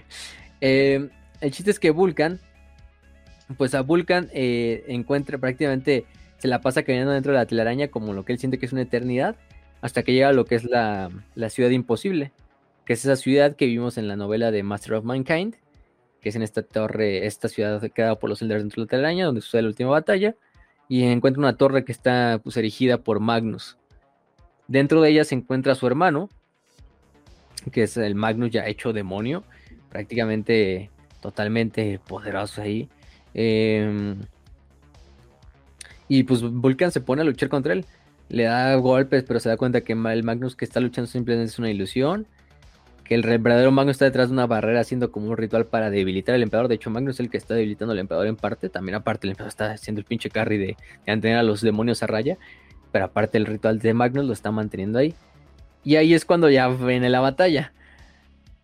em, 0.61 1.09
el 1.41 1.51
chiste 1.51 1.69
es 1.69 1.81
que 1.81 1.91
Vulcan, 1.91 2.39
pues 3.57 3.75
a 3.75 3.81
Vulcan 3.81 4.29
eh, 4.33 4.85
encuentra 4.87 5.37
prácticamente, 5.37 6.05
se 6.37 6.47
la 6.47 6.61
pasa 6.61 6.83
caminando 6.83 7.11
dentro 7.11 7.33
de 7.33 7.39
la 7.39 7.45
telaraña 7.45 7.89
como 7.89 8.13
lo 8.13 8.23
que 8.23 8.31
él 8.31 8.39
siente 8.39 8.57
que 8.57 8.67
es 8.67 8.71
una 8.71 8.83
eternidad, 8.83 9.35
hasta 9.81 10.03
que 10.03 10.13
llega 10.13 10.29
a 10.29 10.33
lo 10.33 10.45
que 10.45 10.55
es 10.55 10.63
la, 10.63 11.11
ciudad 11.49 11.71
imposible, 11.71 12.31
que 12.85 12.93
es 12.93 13.03
esa 13.03 13.17
ciudad 13.17 13.57
que 13.57 13.65
vimos 13.65 13.97
en 13.97 14.07
la 14.07 14.15
novela 14.15 14.49
de 14.49 14.63
Master 14.63 14.93
of 14.93 15.03
Mankind, 15.03 15.55
que 16.21 16.29
es 16.29 16.37
en 16.37 16.41
esta 16.41 16.61
torre, 16.61 17.25
esta 17.25 17.49
ciudad 17.49 17.81
creada 17.93 18.17
por 18.17 18.29
los 18.29 18.41
Eldar 18.41 18.59
dentro 18.59 18.81
de 18.81 18.85
la 18.85 18.91
telaraña, 18.91 19.25
donde 19.25 19.41
sucede 19.41 19.63
la 19.63 19.67
última 19.67 19.89
batalla, 19.89 20.35
y 20.87 21.03
encuentra 21.03 21.41
una 21.41 21.57
torre 21.57 21.83
que 21.83 21.91
está 21.91 22.39
pues, 22.41 22.55
erigida 22.55 22.99
por 22.99 23.19
Magnus. 23.19 23.77
Dentro 24.67 25.01
de 25.01 25.09
ella 25.09 25.23
se 25.23 25.35
encuentra 25.35 25.75
su 25.75 25.87
hermano, 25.87 26.29
que 27.71 27.83
es 27.83 27.97
el 27.97 28.15
Magnus 28.15 28.51
ya 28.51 28.67
hecho 28.67 28.93
demonio, 28.93 29.43
prácticamente 29.89 30.89
totalmente 31.21 31.99
poderoso 32.07 32.61
ahí. 32.61 32.89
Em, 33.33 34.17
y 36.07 36.23
pues 36.23 36.41
Vulcan 36.41 36.91
se 36.91 37.01
pone 37.01 37.21
a 37.21 37.25
luchar 37.25 37.49
contra 37.49 37.73
él. 37.73 37.85
Le 38.29 38.43
da 38.43 38.75
golpes, 38.75 39.23
pero 39.23 39.39
se 39.39 39.49
da 39.49 39.57
cuenta 39.57 39.81
que 39.81 39.93
el 39.93 40.23
Magnus 40.23 40.55
que 40.55 40.65
está 40.65 40.79
luchando 40.79 41.07
simplemente 41.09 41.51
es 41.51 41.59
una 41.59 41.69
ilusión. 41.69 42.27
Que 43.03 43.15
el 43.15 43.23
verdadero 43.23 43.71
Magnus 43.71 43.95
está 43.95 44.05
detrás 44.05 44.27
de 44.27 44.33
una 44.33 44.47
barrera 44.47 44.81
haciendo 44.81 45.11
como 45.11 45.29
un 45.29 45.37
ritual 45.37 45.65
para 45.65 45.89
debilitar 45.89 46.35
al 46.35 46.43
emperador. 46.43 46.67
De 46.67 46.75
hecho, 46.75 46.89
Magnus 46.89 47.15
es 47.15 47.19
el 47.21 47.29
que 47.29 47.37
está 47.37 47.53
debilitando 47.53 47.93
al 47.93 47.99
emperador 47.99 48.27
en 48.27 48.35
parte. 48.35 48.67
También 48.69 48.95
aparte 48.95 49.27
el 49.27 49.31
emperador 49.31 49.49
está 49.49 49.71
haciendo 49.71 49.99
el 49.99 50.05
pinche 50.05 50.29
carry 50.29 50.57
de, 50.57 50.65
de 50.67 50.77
mantener 51.11 51.37
a 51.37 51.43
los 51.43 51.61
demonios 51.61 52.03
a 52.03 52.07
raya. 52.07 52.37
Pero 52.91 53.05
aparte 53.05 53.37
el 53.37 53.45
ritual 53.45 53.79
de 53.79 53.93
Magnus 53.93 54.25
lo 54.25 54.33
está 54.33 54.51
manteniendo 54.51 54.99
ahí. 54.99 55.13
Y 55.83 55.95
ahí 55.95 56.13
es 56.13 56.25
cuando 56.25 56.49
ya 56.49 56.67
viene 56.67 57.09
la 57.09 57.19
batalla. 57.19 57.73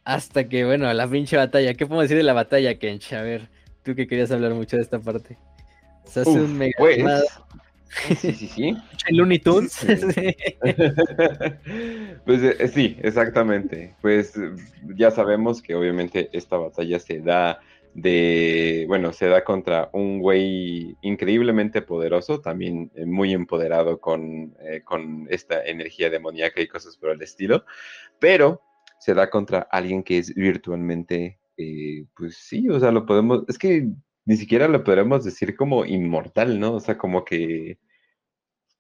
Hasta 0.04 0.50
que, 0.50 0.66
bueno, 0.66 0.92
la 0.94 1.08
pinche 1.08 1.38
batalla. 1.38 1.74
¿Qué 1.74 1.86
podemos 1.86 2.04
decir 2.04 2.18
de 2.18 2.24
la 2.24 2.34
batalla, 2.34 2.78
Kench? 2.78 3.14
A 3.14 3.22
ver, 3.22 3.48
tú 3.84 3.96
que 3.96 4.08
querías 4.08 4.32
hablar 4.32 4.54
mucho 4.54 4.76
de 4.76 4.84
esta 4.84 5.00
parte. 5.00 5.38
Se 6.06 6.22
hace 6.22 6.32
un 6.32 6.58
mega. 6.58 6.74
Pues, 6.78 7.04
sí, 8.20 8.34
sí, 8.34 8.48
sí. 8.48 8.78
Looney 9.10 9.40
Tunes. 9.40 9.78
pues 12.26 12.44
eh, 12.44 12.68
sí, 12.68 12.98
exactamente. 13.02 13.96
Pues 14.02 14.34
ya 14.96 15.12
sabemos 15.12 15.62
que 15.62 15.76
obviamente 15.76 16.30
esta 16.34 16.58
batalla 16.58 17.00
se 17.00 17.20
da 17.20 17.62
de, 17.94 18.86
bueno, 18.88 19.14
se 19.14 19.28
da 19.28 19.44
contra 19.44 19.90
un 19.94 20.20
güey 20.20 20.98
increíblemente 21.02 21.82
poderoso, 21.82 22.42
también 22.42 22.92
eh, 22.96 23.06
muy 23.06 23.34
empoderado 23.34 24.00
con, 24.00 24.56
eh, 24.62 24.82
con 24.84 25.28
esta 25.30 25.64
energía 25.64 26.10
demoníaca 26.10 26.62
y 26.62 26.68
cosas 26.68 26.98
por 26.98 27.12
el 27.12 27.22
estilo, 27.22 27.66
pero 28.20 28.62
se 29.00 29.14
da 29.14 29.30
contra 29.30 29.60
alguien 29.60 30.02
que 30.04 30.18
es 30.18 30.34
virtualmente, 30.34 31.40
eh, 31.58 32.06
pues 32.16 32.38
sí, 32.38 32.68
o 32.70 32.80
sea, 32.80 32.92
lo 32.92 33.06
podemos, 33.06 33.44
es 33.48 33.58
que 33.58 33.90
ni 34.26 34.38
siquiera 34.38 34.68
lo 34.68 34.84
podemos 34.84 35.24
decir 35.24 35.56
como 35.56 35.86
inmortal, 35.86 36.60
¿no? 36.60 36.76
O 36.76 36.80
sea, 36.80 36.98
como 36.98 37.26
que, 37.26 37.78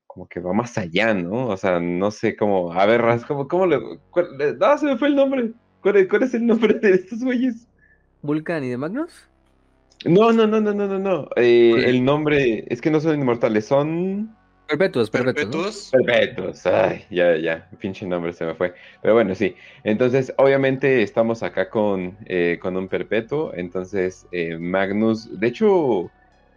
como 0.07 0.27
que 0.27 0.39
va 0.39 0.53
más 0.53 0.77
allá, 0.77 1.13
¿no? 1.13 1.47
O 1.47 1.57
sea, 1.57 1.79
no 1.79 2.09
sé 2.09 2.35
cómo, 2.35 2.71
a 2.73 2.85
ver, 2.85 3.01
¿cómo, 3.27 3.47
cómo 3.47 3.65
le, 3.67 3.79
cuál, 4.09 4.57
ah, 4.61 4.77
se 4.77 4.85
me 4.85 4.97
fue 4.97 5.09
el 5.09 5.15
nombre, 5.15 5.51
¿cuál, 5.81 5.97
es 5.97 6.33
el 6.33 6.45
nombre 6.47 6.75
de 6.75 6.91
estos 6.91 7.23
güeyes? 7.23 7.67
¿Vulcan 8.23 8.63
y 8.63 8.69
de 8.69 8.77
Magnus? 8.77 9.11
No, 10.05 10.31
no, 10.31 10.47
no, 10.47 10.59
no, 10.59 10.73
no, 10.73 10.87
no, 10.87 10.97
no, 10.97 11.29
eh, 11.35 11.83
el 11.85 12.03
nombre, 12.03 12.65
es 12.67 12.81
que 12.81 12.89
no 12.89 12.99
son 12.99 13.19
inmortales, 13.19 13.65
son... 13.65 14.35
Perpetuos, 14.67 15.09
perpetuos. 15.09 15.91
Perpetuos. 15.91 16.65
Ay, 16.65 17.05
ya, 17.11 17.35
ya, 17.37 17.69
pinche 17.79 18.05
nombre 18.05 18.31
se 18.31 18.45
me 18.45 18.55
fue. 18.55 18.73
Pero 19.01 19.13
bueno, 19.13 19.35
sí. 19.35 19.55
Entonces, 19.83 20.33
obviamente 20.37 21.03
estamos 21.03 21.43
acá 21.43 21.69
con, 21.69 22.17
eh, 22.25 22.57
con 22.61 22.77
un 22.77 22.87
perpetuo. 22.87 23.51
Entonces, 23.53 24.25
eh, 24.31 24.57
Magnus, 24.57 25.37
de 25.37 25.47
hecho, 25.47 26.09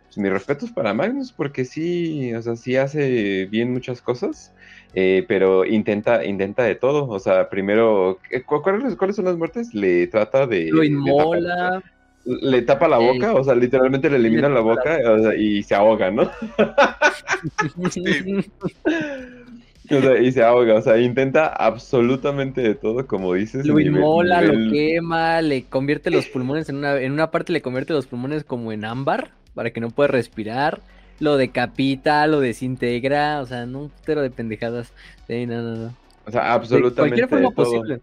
pues, 0.04 0.18
mis 0.18 0.30
respetos 0.30 0.70
para 0.70 0.94
Magnus, 0.94 1.32
porque 1.32 1.64
sí, 1.64 2.32
o 2.32 2.40
sea, 2.40 2.56
sí 2.56 2.76
hace 2.76 3.46
bien 3.46 3.72
muchas 3.72 4.00
cosas. 4.00 4.54
Eh, 4.95 5.24
pero 5.28 5.64
intenta, 5.64 6.24
intenta 6.24 6.62
de 6.62 6.74
todo. 6.74 7.09
O 7.09 7.18
sea, 7.18 7.49
primero, 7.49 8.18
¿cuáles, 8.47 8.97
¿cuáles 8.97 9.16
son 9.16 9.26
las 9.26 9.37
muertes? 9.37 9.74
Le 9.74 10.07
trata 10.07 10.47
de. 10.47 10.70
Lo 10.70 10.82
inmola 10.82 11.82
le 12.26 12.62
tapa 12.62 12.89
la 12.89 12.99
boca, 12.99 13.34
o 13.34 13.45
sea, 13.45 13.55
literalmente 13.55 14.11
le 14.11 14.16
elimina 14.16 14.49
la 14.49 14.61
boca 14.61 14.99
y 15.37 15.62
se 15.62 15.74
ahoga, 15.74 16.11
¿no? 16.11 16.30
y 20.20 20.32
se 20.32 20.43
ahoga, 20.43 20.74
o 20.74 20.82
sea, 20.82 20.99
intenta 20.99 21.47
absolutamente 21.47 22.61
de 22.61 22.74
todo, 22.74 23.07
como 23.07 23.34
dices. 23.34 23.64
Lo 23.64 23.78
inmola, 23.78 24.43
lo 24.43 24.72
quema, 24.72 25.41
le 25.41 25.64
convierte 25.64 26.11
los 26.11 26.26
pulmones 26.26 26.68
en 26.68 26.76
una, 26.76 27.01
en 27.01 27.12
una 27.12 27.30
parte 27.30 27.53
le 27.53 27.62
convierte 27.62 27.93
los 27.93 28.07
pulmones 28.07 28.43
como 28.43 28.72
en 28.72 28.84
ámbar, 28.84 29.30
para 29.55 29.70
que 29.70 29.80
no 29.80 29.91
pueda 29.91 30.09
respirar. 30.09 30.80
Lo 31.18 31.36
decapita, 31.36 32.26
lo 32.26 32.40
desintegra, 32.40 33.40
o 33.40 33.46
sea, 33.46 33.66
no 33.66 33.82
un 33.82 33.88
putero 33.90 34.22
de 34.22 34.30
pendejadas. 34.30 34.92
Sí, 35.26 35.46
no, 35.46 35.62
no, 35.62 35.76
no. 35.76 35.94
O 36.26 36.30
sea, 36.30 36.52
absolutamente. 36.52 37.22
De 37.22 37.26
cualquier 37.26 37.28
forma 37.28 37.50
posible. 37.50 38.00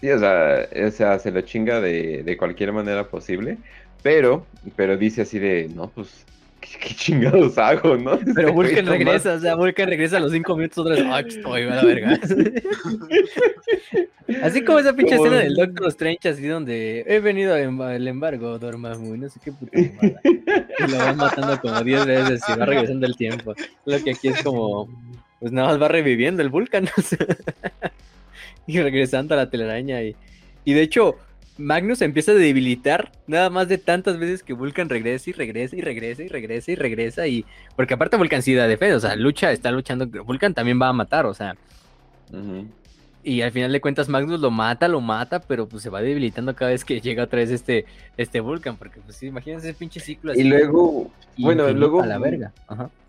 Sí, 0.00 0.10
o 0.10 0.18
sea, 0.18 0.68
o 0.86 0.90
sea, 0.90 1.18
se 1.18 1.30
lo 1.30 1.40
chinga 1.42 1.80
de, 1.80 2.22
de, 2.22 2.36
cualquier 2.36 2.72
manera 2.72 3.08
posible, 3.08 3.58
pero, 4.02 4.46
pero 4.76 4.96
dice 4.96 5.22
así 5.22 5.38
de, 5.38 5.68
no, 5.74 5.88
pues, 5.88 6.24
¿qué, 6.80 6.94
chingados 6.94 7.58
hago, 7.58 7.96
no? 7.96 8.18
Pero 8.34 8.52
Vulcan 8.52 8.86
regresa, 8.86 9.34
o 9.34 9.40
sea, 9.40 9.54
Vulcan 9.54 9.88
regresa 9.88 10.18
a 10.18 10.20
los 10.20 10.32
cinco 10.32 10.56
minutos 10.56 10.78
otra 10.78 10.94
vez, 10.94 11.04
ah, 11.08 11.20
estoy, 11.20 11.62
a 11.62 11.76
la 11.76 11.84
verga. 11.84 12.20
así 14.42 14.64
como 14.64 14.78
esa 14.78 14.94
pinche 14.94 15.16
escena 15.16 15.38
del 15.38 15.54
Doctor 15.54 15.88
Strange, 15.88 16.28
así 16.28 16.46
donde 16.46 17.04
he 17.06 17.20
venido 17.20 17.54
al 17.54 18.08
embargo, 18.08 18.58
Dormammu, 18.58 19.16
no 19.16 19.28
sé 19.28 19.40
qué 19.42 19.52
puta 19.52 19.78
Y 19.78 20.90
lo 20.90 20.98
van 20.98 21.16
matando 21.16 21.60
como 21.60 21.82
10 21.82 22.06
veces 22.06 22.42
y 22.48 22.58
va 22.58 22.66
regresando 22.66 23.06
el 23.06 23.16
tiempo. 23.16 23.54
Lo 23.84 24.02
que 24.02 24.10
aquí 24.10 24.28
es 24.28 24.42
como, 24.42 24.88
pues 25.40 25.52
nada 25.52 25.68
más 25.68 25.82
va 25.82 25.88
reviviendo 25.88 26.42
el 26.42 26.48
Vulcan, 26.48 26.88
o 26.96 27.02
sea 27.02 27.26
y 28.70 28.80
regresando 28.80 29.34
a 29.34 29.38
la 29.38 29.50
telaraña. 29.50 30.02
Y, 30.02 30.16
y 30.64 30.72
de 30.72 30.82
hecho, 30.82 31.16
Magnus 31.58 32.00
empieza 32.02 32.32
a 32.32 32.36
debilitar 32.36 33.12
nada 33.26 33.50
más 33.50 33.68
de 33.68 33.78
tantas 33.78 34.18
veces 34.18 34.42
que 34.42 34.52
Vulcan 34.52 34.88
regresa 34.88 35.30
y 35.30 35.32
regresa 35.32 35.76
y 35.76 35.80
regresa 35.80 36.22
y 36.22 36.28
regresa 36.28 36.70
y 36.72 36.74
regresa. 36.74 37.26
Y 37.26 37.44
porque 37.76 37.94
aparte 37.94 38.16
Vulcan 38.16 38.42
sí 38.42 38.54
da 38.54 38.66
defensa, 38.66 38.96
o 38.96 39.00
sea, 39.00 39.16
lucha, 39.16 39.52
está 39.52 39.70
luchando. 39.70 40.06
Vulcan 40.24 40.54
también 40.54 40.80
va 40.80 40.88
a 40.88 40.92
matar, 40.92 41.26
o 41.26 41.34
sea. 41.34 41.56
Y 43.22 43.42
al 43.42 43.52
final 43.52 43.70
de 43.70 43.82
cuentas 43.82 44.08
Magnus 44.08 44.40
lo 44.40 44.50
mata, 44.50 44.88
lo 44.88 45.02
mata, 45.02 45.40
pero 45.40 45.68
pues 45.68 45.82
se 45.82 45.90
va 45.90 46.00
debilitando 46.00 46.54
cada 46.56 46.70
vez 46.70 46.86
que 46.86 47.02
llega 47.02 47.24
otra 47.24 47.40
vez 47.40 47.50
este, 47.50 47.84
este 48.16 48.40
Vulcan, 48.40 48.78
porque 48.78 49.00
pues 49.00 49.22
imagínense 49.22 49.68
ese 49.68 49.78
pinche 49.78 50.00
ciclo 50.00 50.32
así. 50.32 50.40
Y 50.40 50.44
luego, 50.44 51.10
bueno, 51.36 51.70
luego... 51.70 52.02
A 52.02 52.06
la 52.06 52.18
verga. 52.18 52.52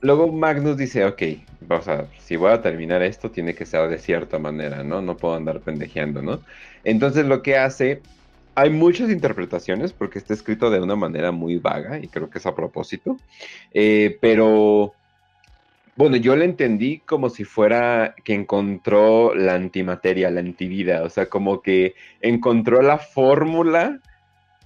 Luego 0.02 0.30
Magnus 0.30 0.76
dice, 0.76 1.06
ok, 1.06 1.22
o 1.70 1.82
sea, 1.82 2.08
si 2.20 2.36
voy 2.36 2.52
a 2.52 2.62
terminar 2.62 3.02
esto, 3.02 3.32
tiene 3.32 3.56
que 3.56 3.66
ser 3.66 3.90
de 3.90 4.00
cierta 4.00 4.38
manera, 4.38 4.84
¿no? 4.84 5.02
No 5.02 5.16
puedo 5.16 5.36
andar 5.36 5.62
pendejeando, 5.62 6.22
¿no? 6.22 6.42
Entonces 6.84 7.26
lo 7.26 7.42
que 7.42 7.58
hace, 7.58 8.02
hay 8.56 8.70
muchas 8.70 9.10
interpretaciones, 9.10 9.94
porque 9.94 10.20
está 10.20 10.34
escrito 10.34 10.70
de 10.70 10.82
una 10.82 10.96
manera 10.96 11.32
muy 11.32 11.58
vaga, 11.58 12.00
y 12.00 12.08
creo 12.08 12.30
que 12.30 12.40
es 12.40 12.46
a 12.46 12.56
propósito, 12.56 13.18
eh, 13.74 14.18
pero 14.22 14.94
bueno, 15.96 16.16
yo 16.18 16.36
le 16.36 16.46
entendí 16.46 17.00
como 17.00 17.30
si 17.30 17.44
fuera 17.44 18.16
que 18.24 18.34
encontró 18.34 19.36
la 19.36 19.56
antimateria, 19.56 20.32
la 20.32 20.40
antivida, 20.40 21.04
o 21.04 21.10
sea, 21.10 21.28
como 21.28 21.62
que 21.62 21.96
encontró 22.22 22.82
la 22.82 22.98
fórmula 22.98 24.00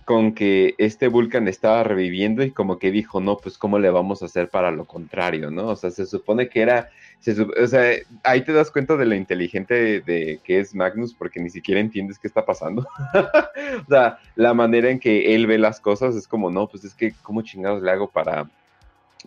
con 0.05 0.33
que 0.33 0.75
este 0.77 1.07
Vulcan 1.07 1.47
estaba 1.47 1.83
reviviendo 1.83 2.43
y 2.43 2.51
como 2.51 2.77
que 2.77 2.91
dijo, 2.91 3.19
no, 3.21 3.37
pues 3.37 3.57
cómo 3.57 3.79
le 3.79 3.89
vamos 3.89 4.21
a 4.21 4.25
hacer 4.25 4.49
para 4.49 4.69
lo 4.69 4.85
contrario, 4.85 5.49
¿no? 5.49 5.67
O 5.69 5.75
sea, 5.75 5.89
se 5.89 6.05
supone 6.05 6.47
que 6.47 6.61
era, 6.61 6.89
o 7.27 7.67
sea, 7.67 7.95
ahí 8.23 8.41
te 8.41 8.53
das 8.53 8.71
cuenta 8.71 8.95
de 8.95 9.05
lo 9.05 9.15
inteligente 9.15 10.01
de, 10.01 10.39
que 10.43 10.59
es 10.59 10.75
Magnus 10.75 11.13
porque 11.13 11.39
ni 11.39 11.49
siquiera 11.49 11.81
entiendes 11.81 12.19
qué 12.19 12.27
está 12.27 12.45
pasando. 12.45 12.87
o 13.13 13.89
sea, 13.89 14.19
la 14.35 14.53
manera 14.53 14.89
en 14.89 14.99
que 14.99 15.33
él 15.35 15.47
ve 15.47 15.57
las 15.57 15.79
cosas 15.79 16.15
es 16.15 16.27
como, 16.27 16.51
no, 16.51 16.67
pues 16.67 16.83
es 16.83 16.93
que, 16.93 17.13
¿cómo 17.21 17.41
chingados 17.41 17.81
le 17.81 17.91
hago 17.91 18.09
para 18.09 18.47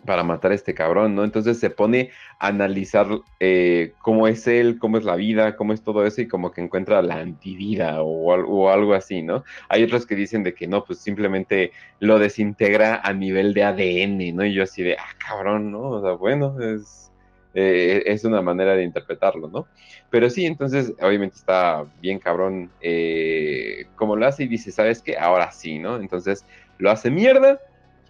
para 0.05 0.23
matar 0.23 0.51
a 0.51 0.55
este 0.55 0.73
cabrón, 0.73 1.15
¿no? 1.15 1.23
Entonces 1.23 1.59
se 1.59 1.69
pone 1.69 2.11
a 2.39 2.47
analizar 2.47 3.07
eh, 3.39 3.93
cómo 4.01 4.27
es 4.27 4.47
él, 4.47 4.77
cómo 4.79 4.97
es 4.97 5.03
la 5.03 5.15
vida, 5.15 5.55
cómo 5.55 5.73
es 5.73 5.83
todo 5.83 6.05
eso 6.05 6.21
y 6.21 6.27
como 6.27 6.51
que 6.51 6.61
encuentra 6.61 7.01
la 7.01 7.15
antivida 7.15 8.01
o, 8.01 8.33
o, 8.33 8.69
algo 8.69 8.93
así, 8.93 9.21
¿no? 9.21 9.43
Hay 9.67 9.83
otros 9.83 10.05
que 10.05 10.15
dicen 10.15 10.43
de 10.43 10.53
que 10.53 10.67
no, 10.67 10.83
pues 10.85 10.99
simplemente 10.99 11.71
lo 11.99 12.19
desintegra 12.19 13.01
a 13.03 13.13
nivel 13.13 13.53
de 13.53 13.63
ADN, 13.63 14.35
¿no? 14.35 14.45
Y 14.45 14.53
yo 14.53 14.63
así 14.63 14.83
de, 14.83 14.95
ah, 14.97 15.15
cabrón, 15.17 15.71
¿no? 15.71 15.81
O 15.81 16.01
sea, 16.01 16.11
bueno, 16.13 16.59
es, 16.61 17.08
eh, 17.53 18.03
es 18.05 18.23
una 18.25 18.41
manera 18.41 18.75
de 18.75 18.83
interpretarlo, 18.83 19.47
¿no? 19.47 19.67
Pero 20.09 20.29
sí, 20.29 20.45
entonces 20.45 20.93
obviamente 21.01 21.35
está 21.35 21.85
bien 22.01 22.19
cabrón 22.19 22.71
eh, 22.81 23.85
como 23.95 24.15
lo 24.15 24.25
hace 24.27 24.43
y 24.43 24.47
dice, 24.47 24.71
¿sabes 24.71 25.01
qué? 25.01 25.17
Ahora 25.17 25.51
sí, 25.51 25.79
¿no? 25.79 25.97
Entonces 25.97 26.45
lo 26.77 26.91
hace 26.91 27.11
mierda 27.11 27.59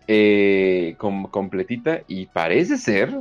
eh, 0.07 0.95
completita 0.98 2.02
y 2.07 2.26
parece 2.26 2.78
ser, 2.78 3.16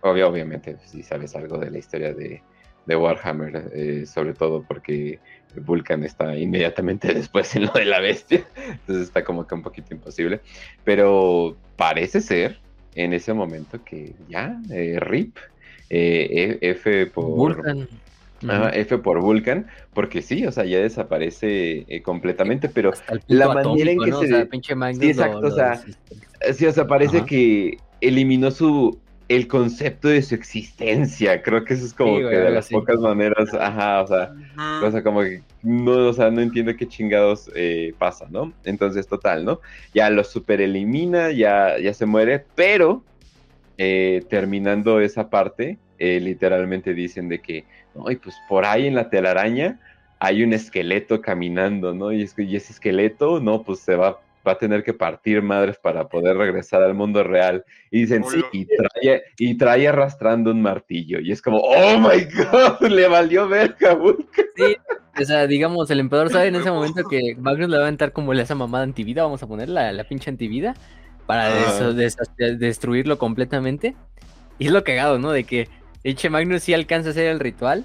obviamente, 0.00 0.76
si 0.84 1.04
sabes 1.04 1.36
algo 1.36 1.56
de 1.58 1.70
la 1.70 1.78
historia 1.78 2.12
de, 2.12 2.42
Warhammer, 2.88 3.70
eh, 3.72 4.06
sobre 4.06 4.34
todo 4.34 4.64
porque 4.66 5.20
Vulcan 5.54 6.02
está 6.02 6.36
inmediatamente 6.36 7.14
después 7.14 7.54
en 7.54 7.66
lo 7.66 7.72
de 7.72 7.84
la 7.84 8.00
bestia, 8.00 8.44
entonces 8.56 9.04
está 9.06 9.22
como 9.22 9.46
que 9.46 9.54
un 9.54 9.62
poquito 9.62 9.94
imposible, 9.94 10.40
pero 10.82 11.56
parece 11.76 12.20
ser 12.20 12.58
en 12.96 13.12
ese 13.12 13.32
momento 13.32 13.82
que 13.84 14.12
ya, 14.28 14.60
eh, 15.92 16.58
RIP, 16.60 16.62
F 16.62 17.06
por... 17.06 17.24
Vulcan. 17.24 17.88
Ajá, 18.48 18.70
F 18.70 18.98
por 18.98 19.20
Vulcan, 19.20 19.68
porque 19.94 20.20
sí, 20.20 20.44
o 20.46 20.50
sea, 20.50 20.64
ya 20.64 20.80
desaparece 20.80 21.84
eh, 21.86 22.02
completamente, 22.02 22.68
pero 22.68 22.90
la 23.28 23.54
manera 23.54 23.92
en 23.92 23.98
que 24.00 24.10
¿no? 24.10 24.20
se... 24.20 24.26
O 24.26 24.28
sea, 24.28 24.46
pinche 24.46 24.74
Sí, 24.98 25.10
exacto, 25.10 25.40
lo 25.42 25.48
o 25.48 25.50
sea. 25.52 25.80
Sí, 26.52 26.66
o 26.66 26.72
sea, 26.72 26.88
parece 26.88 27.18
Ajá. 27.18 27.26
que 27.26 27.78
eliminó 28.00 28.50
su 28.50 28.98
el 29.28 29.48
concepto 29.48 30.08
de 30.08 30.22
su 30.22 30.34
existencia. 30.34 31.42
Creo 31.42 31.64
que 31.64 31.74
eso 31.74 31.86
es 31.86 31.94
como 31.94 32.16
Sí, 32.16 32.22
güey, 32.22 32.34
que 32.34 32.40
de 32.40 32.50
las 32.50 32.68
pocas 32.68 33.00
maneras, 33.00 33.54
ajá, 33.54 34.02
o 34.02 34.06
sea, 34.06 34.34
o 34.82 34.90
sea, 34.90 35.02
como 35.02 35.22
que 35.22 35.42
no, 35.62 36.08
o 36.08 36.12
sea, 36.12 36.30
no 36.30 36.40
entiendo 36.40 36.76
qué 36.76 36.86
chingados 36.86 37.50
eh, 37.54 37.94
pasa, 37.98 38.26
¿no? 38.30 38.52
Entonces, 38.64 39.06
total, 39.06 39.44
¿no? 39.44 39.60
Ya 39.94 40.10
lo 40.10 40.24
super 40.24 40.60
elimina, 40.60 41.30
ya, 41.30 41.78
ya 41.78 41.94
se 41.94 42.06
muere, 42.06 42.44
pero 42.54 43.02
eh, 43.78 44.26
terminando 44.28 45.00
esa 45.00 45.30
parte, 45.30 45.78
eh, 45.98 46.20
literalmente 46.20 46.94
dicen 46.94 47.28
de 47.28 47.40
que, 47.40 47.64
no, 47.94 48.10
y 48.10 48.16
pues 48.16 48.34
por 48.48 48.64
ahí 48.64 48.86
en 48.86 48.94
la 48.94 49.10
telaraña 49.10 49.80
hay 50.18 50.42
un 50.44 50.52
esqueleto 50.52 51.20
caminando, 51.20 51.94
¿no? 51.94 52.12
Y, 52.12 52.22
es, 52.22 52.34
que- 52.34 52.44
y 52.44 52.56
ese 52.56 52.72
esqueleto, 52.72 53.40
no, 53.40 53.62
pues 53.64 53.80
se 53.80 53.96
va, 53.96 54.20
va 54.46 54.52
a 54.52 54.58
tener 54.58 54.84
que 54.84 54.94
partir 54.94 55.42
madres 55.42 55.78
para 55.78 56.08
poder 56.08 56.36
regresar 56.36 56.82
al 56.82 56.94
mundo 56.94 57.22
real. 57.24 57.64
Y 57.90 58.00
dicen, 58.02 58.24
sí, 58.24 58.40
y 58.52 58.66
trae, 58.66 59.22
y 59.36 59.56
trae 59.56 59.88
arrastrando 59.88 60.50
un 60.52 60.62
martillo. 60.62 61.18
Y 61.20 61.32
es 61.32 61.42
como, 61.42 61.58
oh 61.58 61.98
my 61.98 62.24
god, 62.24 62.80
le 62.88 63.08
valió 63.08 63.48
verga. 63.48 63.98
Sí, 64.56 64.76
o 65.20 65.24
sea, 65.24 65.46
digamos, 65.46 65.90
el 65.90 66.00
emperador 66.00 66.30
sabe 66.30 66.48
en 66.48 66.56
ese 66.56 66.70
momento 66.70 67.02
que 67.08 67.34
Magnus 67.38 67.68
le 67.68 67.76
va 67.76 67.82
a 67.84 67.86
aventar 67.86 68.12
como 68.12 68.32
esa 68.32 68.54
mamada 68.54 68.84
antivida, 68.84 69.24
vamos 69.24 69.42
a 69.42 69.48
poner 69.48 69.68
la, 69.68 69.92
la 69.92 70.04
pinche 70.04 70.30
antivida, 70.30 70.74
para 71.26 71.48
des- 71.94 72.16
des- 72.36 72.58
destruirlo 72.58 73.18
completamente. 73.18 73.94
Y 74.58 74.66
es 74.66 74.72
lo 74.72 74.84
cagado, 74.84 75.18
¿no? 75.18 75.30
De 75.32 75.44
que 75.44 75.68
Eche 76.04 76.30
Magnus 76.30 76.62
sí 76.62 76.74
alcanza 76.74 77.08
a 77.08 77.12
hacer 77.12 77.26
el 77.26 77.40
ritual. 77.40 77.84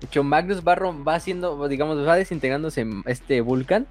De 0.00 0.06
hecho, 0.06 0.24
Magnus 0.24 0.62
va, 0.66 0.74
va 0.74 1.14
haciendo, 1.14 1.68
digamos, 1.68 2.06
va 2.06 2.16
desintegrándose 2.16 2.80
en 2.82 3.02
este 3.06 3.40
Vulcan. 3.40 3.86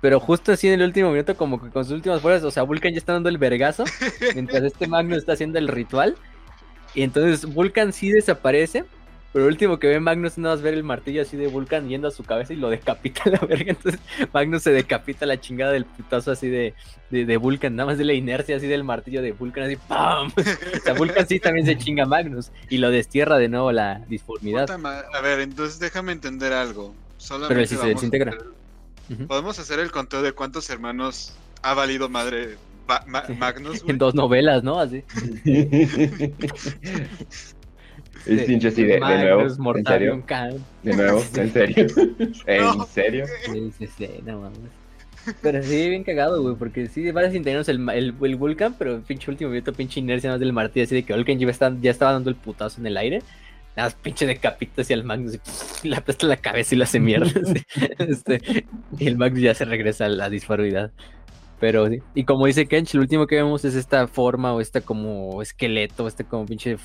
Pero 0.00 0.18
justo 0.18 0.52
así 0.52 0.66
en 0.68 0.74
el 0.80 0.82
último 0.86 1.10
minuto, 1.10 1.36
como 1.36 1.60
que 1.62 1.68
con 1.70 1.84
sus 1.84 1.92
últimas 1.94 2.22
fuerzas, 2.22 2.44
o 2.44 2.50
sea, 2.50 2.62
Vulcan 2.62 2.92
ya 2.92 2.98
está 2.98 3.12
dando 3.12 3.28
el 3.28 3.36
vergazo, 3.36 3.84
mientras 4.34 4.62
este 4.64 4.86
Magnus 4.86 5.18
está 5.18 5.32
haciendo 5.34 5.58
el 5.58 5.68
ritual. 5.68 6.16
Y 6.94 7.02
entonces 7.02 7.44
Vulcan 7.52 7.92
sí 7.92 8.10
desaparece, 8.10 8.84
pero 9.32 9.44
lo 9.44 9.48
último 9.50 9.78
que 9.78 9.86
ve 9.88 10.00
Magnus 10.00 10.32
es 10.32 10.38
nada 10.38 10.54
más 10.56 10.62
ver 10.62 10.74
el 10.74 10.82
martillo 10.82 11.22
así 11.22 11.36
de 11.36 11.46
Vulcan 11.46 11.88
yendo 11.88 12.08
a 12.08 12.10
su 12.10 12.24
cabeza 12.24 12.52
y 12.52 12.56
lo 12.56 12.68
decapita 12.70 13.22
a 13.26 13.30
la 13.30 13.38
verga. 13.38 13.70
Entonces 13.76 14.00
Magnus 14.32 14.62
se 14.62 14.72
decapita 14.72 15.26
la 15.26 15.40
chingada 15.40 15.72
del 15.72 15.84
putazo 15.84 16.32
así 16.32 16.48
de, 16.48 16.74
de, 17.10 17.24
de 17.24 17.36
Vulcan, 17.36 17.76
nada 17.76 17.88
más 17.88 17.98
de 17.98 18.04
la 18.04 18.12
inercia 18.14 18.56
así 18.56 18.66
del 18.66 18.82
martillo 18.84 19.22
de 19.22 19.32
Vulcan, 19.32 19.64
así 19.64 19.76
¡pam! 19.76 20.32
O 20.36 20.80
sea, 20.82 20.94
Vulcan 20.94 21.26
sí 21.28 21.38
también 21.40 21.66
se 21.66 21.76
chinga 21.78 22.04
a 22.04 22.06
Magnus 22.06 22.50
y 22.68 22.78
lo 22.78 22.90
destierra 22.90 23.38
de 23.38 23.48
nuevo 23.48 23.70
la 23.72 24.00
disformidad. 24.08 24.68
A 24.70 25.20
ver, 25.20 25.40
entonces 25.40 25.78
déjame 25.78 26.12
entender 26.12 26.52
algo. 26.52 26.94
Solamente 27.18 27.54
Pero 27.54 27.66
sí 27.66 27.76
se 27.76 27.86
desintegra. 27.86 28.32
hacer-. 28.32 29.26
Podemos 29.26 29.58
hacer 29.58 29.78
el 29.80 29.90
conteo 29.90 30.22
de 30.22 30.32
cuántos 30.32 30.70
hermanos 30.70 31.34
ha 31.62 31.74
valido 31.74 32.08
madre 32.08 32.56
Ma- 32.88 33.04
Magnus. 33.38 33.80
güey? 33.82 33.90
En 33.92 33.98
dos 33.98 34.14
novelas, 34.14 34.64
¿no? 34.64 34.80
Así. 34.80 35.04
Es 38.26 38.42
pinche 38.42 38.68
así 38.68 38.84
de, 38.84 39.00
nuevo. 39.00 39.40
¿En 39.42 39.84
serio? 39.86 40.12
De 40.82 40.92
nuevo, 40.96 41.24
en 41.36 41.52
serio. 41.52 41.86
¿En 42.46 42.86
serio? 42.86 43.24
Sí, 43.52 43.72
sí, 43.78 43.86
sí, 43.86 44.08
no 44.24 44.40
mames. 44.42 44.58
Pero 45.42 45.62
sí, 45.62 45.88
bien 45.90 46.02
cagado, 46.02 46.40
güey, 46.42 46.54
porque 46.56 46.86
sí, 46.86 47.10
va 47.10 47.22
desintegrarnos 47.22 47.68
el, 47.68 47.78
ma- 47.78 47.94
el, 47.94 48.14
el 48.22 48.36
Vulcan, 48.36 48.74
pero 48.78 49.00
pinche 49.02 49.30
último 49.30 49.50
minuto, 49.50 49.72
pinche 49.72 50.00
inercia 50.00 50.30
más 50.30 50.40
del 50.40 50.52
martillo, 50.52 50.84
así 50.84 50.94
de 50.94 51.02
que 51.02 51.12
Vulcan 51.14 51.38
ya, 51.38 51.48
está- 51.48 51.76
ya 51.80 51.90
estaba 51.90 52.12
dando 52.12 52.30
el 52.30 52.36
putazo 52.36 52.80
en 52.80 52.86
el 52.86 52.96
aire. 52.96 53.22
Nada 53.76 53.88
más 53.90 53.94
pinche 53.94 54.26
decapita 54.26 54.82
hacia 54.82 54.94
el 54.94 55.04
Magnus 55.04 55.34
y 55.34 55.38
pff, 55.38 55.84
le 55.84 55.96
apesta 55.96 56.26
la 56.26 56.36
cabeza 56.38 56.74
y 56.74 56.78
la 56.78 56.84
hace 56.84 57.00
mierda. 57.00 57.30
Este, 57.98 58.64
y 58.98 59.06
el 59.06 59.16
Magnus 59.16 59.42
ya 59.42 59.54
se 59.54 59.64
regresa 59.64 60.06
a 60.06 60.08
la 60.08 60.28
disparidad. 60.30 60.90
Pero 61.60 61.88
sí. 61.88 61.98
Y 62.14 62.24
como 62.24 62.46
dice 62.46 62.66
Kench, 62.66 62.94
lo 62.94 63.02
último 63.02 63.26
que 63.26 63.36
vemos 63.36 63.64
es 63.66 63.74
esta 63.74 64.08
forma 64.08 64.54
o 64.54 64.60
esta 64.62 64.80
como 64.80 65.42
esqueleto, 65.42 66.08
este 66.08 66.24
como 66.24 66.46
pinche 66.46 66.78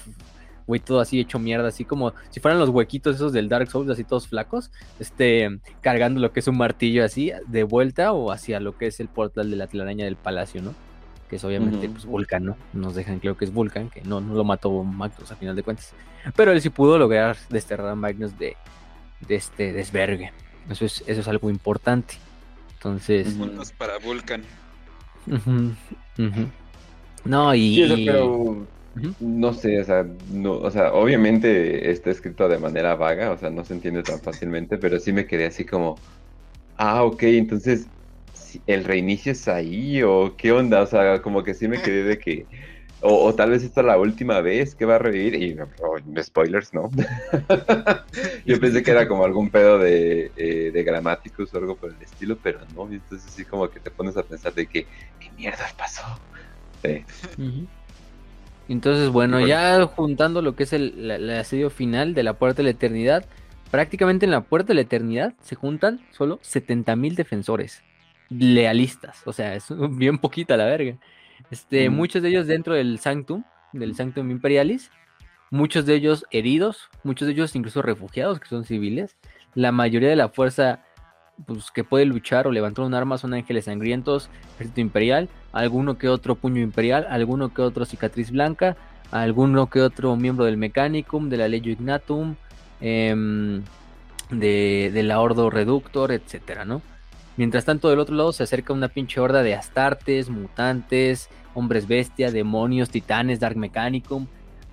güey 0.68 0.80
todo 0.80 1.00
así 1.00 1.20
hecho 1.20 1.40
mierda, 1.40 1.68
así 1.68 1.86
como 1.86 2.14
si 2.30 2.40
fueran 2.40 2.60
los 2.60 2.70
huequitos 2.70 3.16
esos 3.16 3.34
del 3.34 3.50
Dark 3.50 3.70
Souls, 3.70 3.90
así 3.90 4.04
todos 4.04 4.28
flacos, 4.28 4.72
este, 5.00 5.60
cargando 5.82 6.20
lo 6.20 6.32
que 6.32 6.40
es 6.40 6.48
un 6.48 6.58
martillo 6.58 7.04
así, 7.04 7.32
de 7.48 7.64
vuelta 7.64 8.14
o 8.14 8.32
hacia 8.32 8.60
lo 8.60 8.78
que 8.78 8.88
es 8.88 9.00
el 9.00 9.08
portal 9.08 9.50
de 9.50 9.58
la 9.58 9.68
telaraña 9.68 10.06
del 10.06 10.16
palacio, 10.16 10.62
¿no? 10.62 10.74
Que 11.30 11.38
es 11.38 11.44
obviamente 11.44 11.90
pues 11.90 12.06
Vulcan, 12.06 12.46
¿no? 12.46 12.58
Nos 12.74 12.96
dejan 12.96 13.20
claro 13.20 13.38
que 13.38 13.46
es 13.46 13.54
Vulcan, 13.54 13.90
que 13.90 14.02
no, 14.02 14.22
no 14.22 14.34
lo 14.34 14.44
mató 14.44 14.72
Magnus 14.84 15.32
a 15.32 15.36
final 15.36 15.56
de 15.56 15.64
cuentas. 15.64 15.94
Pero 16.36 16.52
él 16.52 16.62
sí 16.62 16.70
pudo 16.70 16.98
lograr 16.98 17.38
desterrar 17.50 17.90
a 17.90 17.96
Magnus 17.96 18.38
de, 18.38 18.56
de 19.28 19.36
este 19.36 19.74
desvergue. 19.74 20.32
Eso 20.70 20.86
es, 20.86 21.04
eso 21.08 21.22
es 21.22 21.28
algo 21.28 21.50
importante. 21.50 22.16
Entonces. 22.74 23.34
Puntos 23.34 23.72
para 23.72 23.98
Vulcan. 23.98 24.44
no, 27.26 27.56
y... 27.56 27.76
Sí, 27.76 27.84
o 27.84 27.98
sea, 27.98 28.66
no 29.20 29.54
sé, 29.54 29.80
o 29.82 29.84
sea, 29.84 30.04
no, 30.04 30.54
o 30.60 30.72
sea, 30.72 30.94
obviamente 30.94 31.92
está 31.92 32.12
escrito 32.12 32.48
de 32.50 32.60
manera 32.60 32.96
vaga, 32.96 33.32
o 33.32 33.38
sea, 33.38 33.50
no 33.50 33.64
se 33.64 33.74
entiende 33.74 34.04
tan 34.04 34.22
fácilmente, 34.22 34.78
pero 34.78 35.00
sí 35.00 35.14
me 35.14 35.28
quedé 35.28 35.46
así 35.48 35.66
como, 35.66 36.04
ah, 36.76 37.04
ok, 37.04 37.24
entonces, 37.24 37.92
¿sí- 38.34 38.64
¿el 38.68 38.86
reinicio 38.86 39.32
es 39.34 39.48
ahí 39.48 40.04
o 40.04 40.36
qué 40.38 40.52
onda? 40.52 40.82
O 40.84 40.88
sea, 40.88 41.22
como 41.22 41.44
que 41.44 41.54
sí 41.56 41.68
me 41.68 41.82
quedé 41.82 42.04
de 42.04 42.20
que, 42.20 42.48
o, 43.02 43.26
o 43.26 43.36
tal 43.36 43.52
vez 43.52 43.64
esta 43.64 43.82
es 43.82 43.88
la 43.88 43.98
última 44.00 44.42
vez 44.42 44.76
que 44.76 44.86
va 44.86 44.96
a 44.96 45.00
revivir, 45.00 45.36
y 45.36 45.58
oh, 45.80 46.24
spoilers, 46.24 46.74
¿no? 46.74 46.92
Yo 48.46 48.60
pensé 48.60 48.84
que 48.84 48.92
era 48.92 49.08
como 49.08 49.26
algún 49.26 49.52
pedo 49.52 49.80
de, 49.80 50.34
eh, 50.36 50.72
de 50.72 50.84
gramáticos 50.84 51.54
o 51.54 51.58
algo 51.58 51.78
por 51.80 51.92
el 51.92 52.02
estilo, 52.02 52.40
pero 52.42 52.66
no, 52.68 52.92
y 52.92 52.96
entonces 52.96 53.34
sí 53.34 53.46
como 53.46 53.70
que 53.70 53.80
te 53.82 53.92
pones 53.92 54.18
a 54.18 54.24
pensar 54.28 54.54
de 54.54 54.68
que, 54.68 54.88
¿qué 55.20 55.32
mierda 55.32 55.66
pasó? 55.78 56.04
Sí. 56.84 57.06
Ujú. 57.38 57.70
Entonces, 58.68 59.10
bueno, 59.10 59.38
Bueno. 59.38 59.48
ya 59.48 59.86
juntando 59.86 60.42
lo 60.42 60.56
que 60.56 60.64
es 60.64 60.74
el 60.74 61.30
asedio 61.32 61.70
final 61.70 62.14
de 62.14 62.24
la 62.24 62.34
Puerta 62.34 62.58
de 62.58 62.64
la 62.64 62.70
Eternidad, 62.72 63.26
prácticamente 63.72 64.26
en 64.26 64.32
la 64.32 64.42
Puerta 64.42 64.70
de 64.70 64.76
la 64.76 64.82
Eternidad 64.82 65.34
se 65.42 65.56
juntan 65.56 66.02
solo 66.12 66.40
70.000 66.42 67.16
defensores 67.16 67.84
lealistas, 68.30 69.22
o 69.26 69.34
sea, 69.34 69.56
es 69.56 69.66
bien 69.98 70.18
poquita 70.18 70.58
la 70.58 70.66
verga. 70.66 70.98
Este, 71.52 71.90
Mm. 71.90 71.94
muchos 71.96 72.22
de 72.24 72.30
ellos 72.30 72.48
dentro 72.48 72.74
del 72.74 73.00
Sanctum, 73.00 73.44
del 73.74 73.96
Sanctum 73.96 74.32
Imperialis, 74.32 74.90
muchos 75.52 75.86
de 75.86 75.96
ellos 75.96 76.26
heridos, 76.32 76.90
muchos 77.04 77.28
de 77.28 77.34
ellos 77.34 77.56
incluso 77.56 77.82
refugiados 77.82 78.40
que 78.40 78.48
son 78.48 78.64
civiles. 78.66 79.16
La 79.54 79.72
mayoría 79.72 80.10
de 80.10 80.16
la 80.16 80.30
fuerza 80.30 80.82
pues, 81.46 81.70
que 81.72 81.84
puede 81.84 82.06
luchar 82.06 82.48
o 82.48 82.52
levantar 82.52 82.84
un 82.86 82.94
arma 82.94 83.18
son 83.18 83.34
ángeles 83.34 83.66
sangrientos, 83.66 84.30
ejército 84.56 84.82
imperial, 84.82 85.30
alguno 85.56 85.98
que 85.98 86.10
otro 86.10 86.36
puño 86.36 86.62
imperial, 86.62 87.08
alguno 87.10 87.54
que 87.54 87.62
otro 87.62 87.86
cicatriz 87.86 88.30
blanca, 88.30 88.76
alguno 89.10 89.70
que 89.70 89.82
otro 89.82 90.16
miembro 90.18 90.44
del 90.46 90.58
Mechanicum, 90.58 91.30
de 91.30 91.38
la 91.38 91.48
Legio 91.48 91.72
Ignatum, 91.72 92.36
de, 92.82 93.62
de 94.30 95.04
la 95.04 95.22
Ordo 95.22 95.50
Reductor, 95.50 96.12
etcétera, 96.12 96.66
¿no? 96.66 96.82
Mientras 97.38 97.64
tanto, 97.64 97.90
del 97.90 98.00
otro 98.00 98.16
lado 98.16 98.34
se 98.34 98.44
acerca 98.44 98.74
una 98.74 98.90
pinche 98.90 99.20
horda 99.22 99.44
de 99.44 99.56
astartes, 99.56 100.30
mutantes, 100.30 101.30
hombres 101.54 101.88
bestia, 101.88 102.32
demonios, 102.32 102.90
titanes, 102.90 103.40
Dark 103.40 103.56
Mechanicum, 103.56 104.28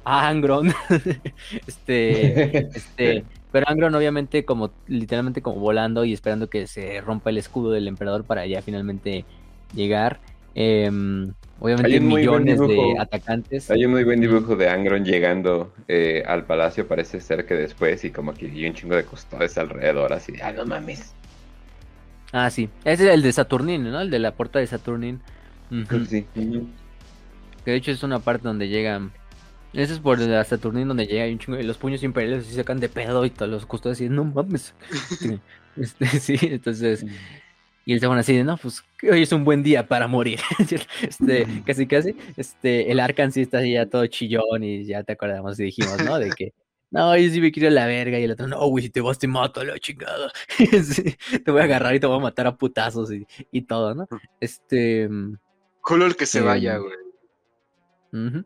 Angron, 0.05 0.75
este, 1.67 2.59
este, 2.77 3.25
pero 3.53 3.69
Angron 3.69 3.95
obviamente 3.95 4.45
como 4.45 4.73
literalmente 4.89 5.43
como 5.43 5.61
volando 5.61 6.05
y 6.05 6.13
esperando 6.13 6.51
que 6.51 6.67
se 6.67 7.01
rompa 7.01 7.31
el 7.31 7.39
escudo 7.39 7.71
del 7.71 7.87
emperador 7.87 8.25
para 8.25 8.47
ya 8.47 8.63
finalmente 8.63 9.25
llegar. 9.75 10.21
Em, 10.55 11.33
obviamente 11.61 11.93
Hay 11.93 11.99
un 11.99 12.09
muy 12.09 12.27
buen 12.27 12.45
millones 12.45 12.69
de 12.69 12.99
atacantes. 12.99 13.71
Hay 13.71 13.85
un 13.85 13.93
muy 13.93 14.05
buen 14.05 14.21
dibujo 14.21 14.57
de 14.57 14.69
Angron 14.69 15.05
llegando 15.05 15.73
eh, 15.89 16.23
al 16.27 16.45
palacio, 16.45 16.87
parece 16.87 17.21
ser 17.21 17.47
que 17.47 17.55
después, 17.55 18.05
y 18.05 18.11
como 18.11 18.35
que 18.35 18.47
hay 18.47 18.67
un 18.67 18.75
chingo 18.75 18.97
de 18.97 19.05
custodios 19.05 19.57
alrededor, 19.59 20.13
así 20.13 20.33
de, 20.33 20.43
ah, 20.43 20.53
no 20.53 20.67
mames. 20.67 21.15
Ah, 22.33 22.51
sí. 22.51 22.69
Ese 22.85 23.09
es 23.09 23.15
el 23.15 23.23
de 23.23 23.33
Saturnin, 23.33 23.85
¿no? 23.85 24.01
El 24.01 24.11
de 24.11 24.19
la 24.19 24.33
puerta 24.33 24.59
de 24.59 24.67
Saturnin. 24.67 25.21
Sí. 26.09 26.27
Que 27.65 27.71
de 27.71 27.77
hecho 27.77 27.91
es 27.91 28.03
una 28.03 28.19
parte 28.19 28.49
donde 28.49 28.69
llegan. 28.69 29.13
Ese 29.73 29.95
es 29.95 30.01
por 30.01 30.19
la 30.19 30.45
Saturnin 30.45 30.89
donde 30.89 31.07
llega 31.07 31.27
y 31.27 31.33
un 31.33 31.39
chingo 31.39 31.57
de 31.57 31.65
los 31.65 31.79
puños 31.79 32.03
imperiales 32.03 32.47
así 32.47 32.55
sacan 32.55 32.79
de 32.81 32.91
pedo 32.91 33.25
y 33.25 33.31
todos 33.31 33.51
los 33.51 33.65
custodios 33.65 33.99
así, 33.99 34.09
no 34.09 34.25
mames. 34.25 34.75
este, 35.77 36.07
sí, 36.21 36.39
entonces. 36.43 37.07
Y 37.85 37.95
el 37.95 38.01
chabón 38.01 38.19
así 38.19 38.37
de, 38.37 38.45
no, 38.45 38.57
pues 38.57 38.83
hoy 39.03 39.23
es 39.23 39.33
un 39.33 39.45
buen 39.45 39.63
día 39.63 39.89
para 39.89 40.07
morir. 40.07 40.41
este, 41.03 41.47
casi, 41.67 41.87
casi. 41.87 42.15
Este, 42.37 42.91
el 42.93 43.01
Arkan 43.01 43.33
sí 43.33 43.43
está 43.43 43.59
así 43.59 43.73
ya 43.73 43.87
todo 43.87 44.07
chillón 44.07 44.63
y 44.63 44.85
ya 44.85 45.03
te 45.03 45.13
acordamos 45.13 45.59
y 45.59 45.65
dijimos, 45.65 46.03
¿no? 46.05 46.19
De 46.19 46.31
que, 46.31 46.53
no, 46.93 47.17
yo 47.17 47.31
sí 47.31 47.41
me 47.41 47.51
quiero 47.51 47.71
la 47.71 47.87
verga. 47.87 48.19
Y 48.21 48.25
el 48.25 48.31
otro, 48.31 48.47
no, 48.47 48.65
güey, 48.67 48.85
si 48.85 48.91
te 48.91 49.01
vas 49.01 49.19
te 49.19 49.27
mato 49.27 49.61
a 49.61 49.65
la 49.65 49.79
chingada. 49.79 50.31
Sí, 50.85 51.17
te 51.45 51.51
voy 51.51 51.61
a 51.61 51.65
agarrar 51.65 51.95
y 51.95 52.01
te 52.01 52.07
voy 52.07 52.19
a 52.19 52.23
matar 52.23 52.47
a 52.47 52.57
putazos 52.57 53.13
y, 53.13 53.27
y 53.51 53.63
todo, 53.63 53.95
¿no? 53.95 54.07
Este. 54.41 55.09
Culo 55.81 56.07
el 56.07 56.15
que 56.15 56.27
se 56.27 56.39
Em, 56.39 56.45
vaya, 56.45 56.77
güey. 56.77 56.95
Ujú. 58.13 58.45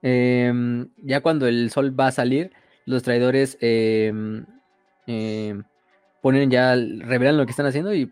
Em, 0.00 0.88
ya 1.02 1.20
cuando 1.20 1.46
el 1.46 1.70
sol 1.70 1.98
va 1.98 2.06
a 2.06 2.12
salir, 2.12 2.52
los 2.86 3.02
traidores 3.02 3.58
eh, 3.60 4.12
ponen 6.22 6.50
ya, 6.50 6.74
revelan 6.74 7.36
lo 7.36 7.44
que 7.44 7.50
están 7.50 7.66
haciendo 7.66 7.94
y 7.94 8.10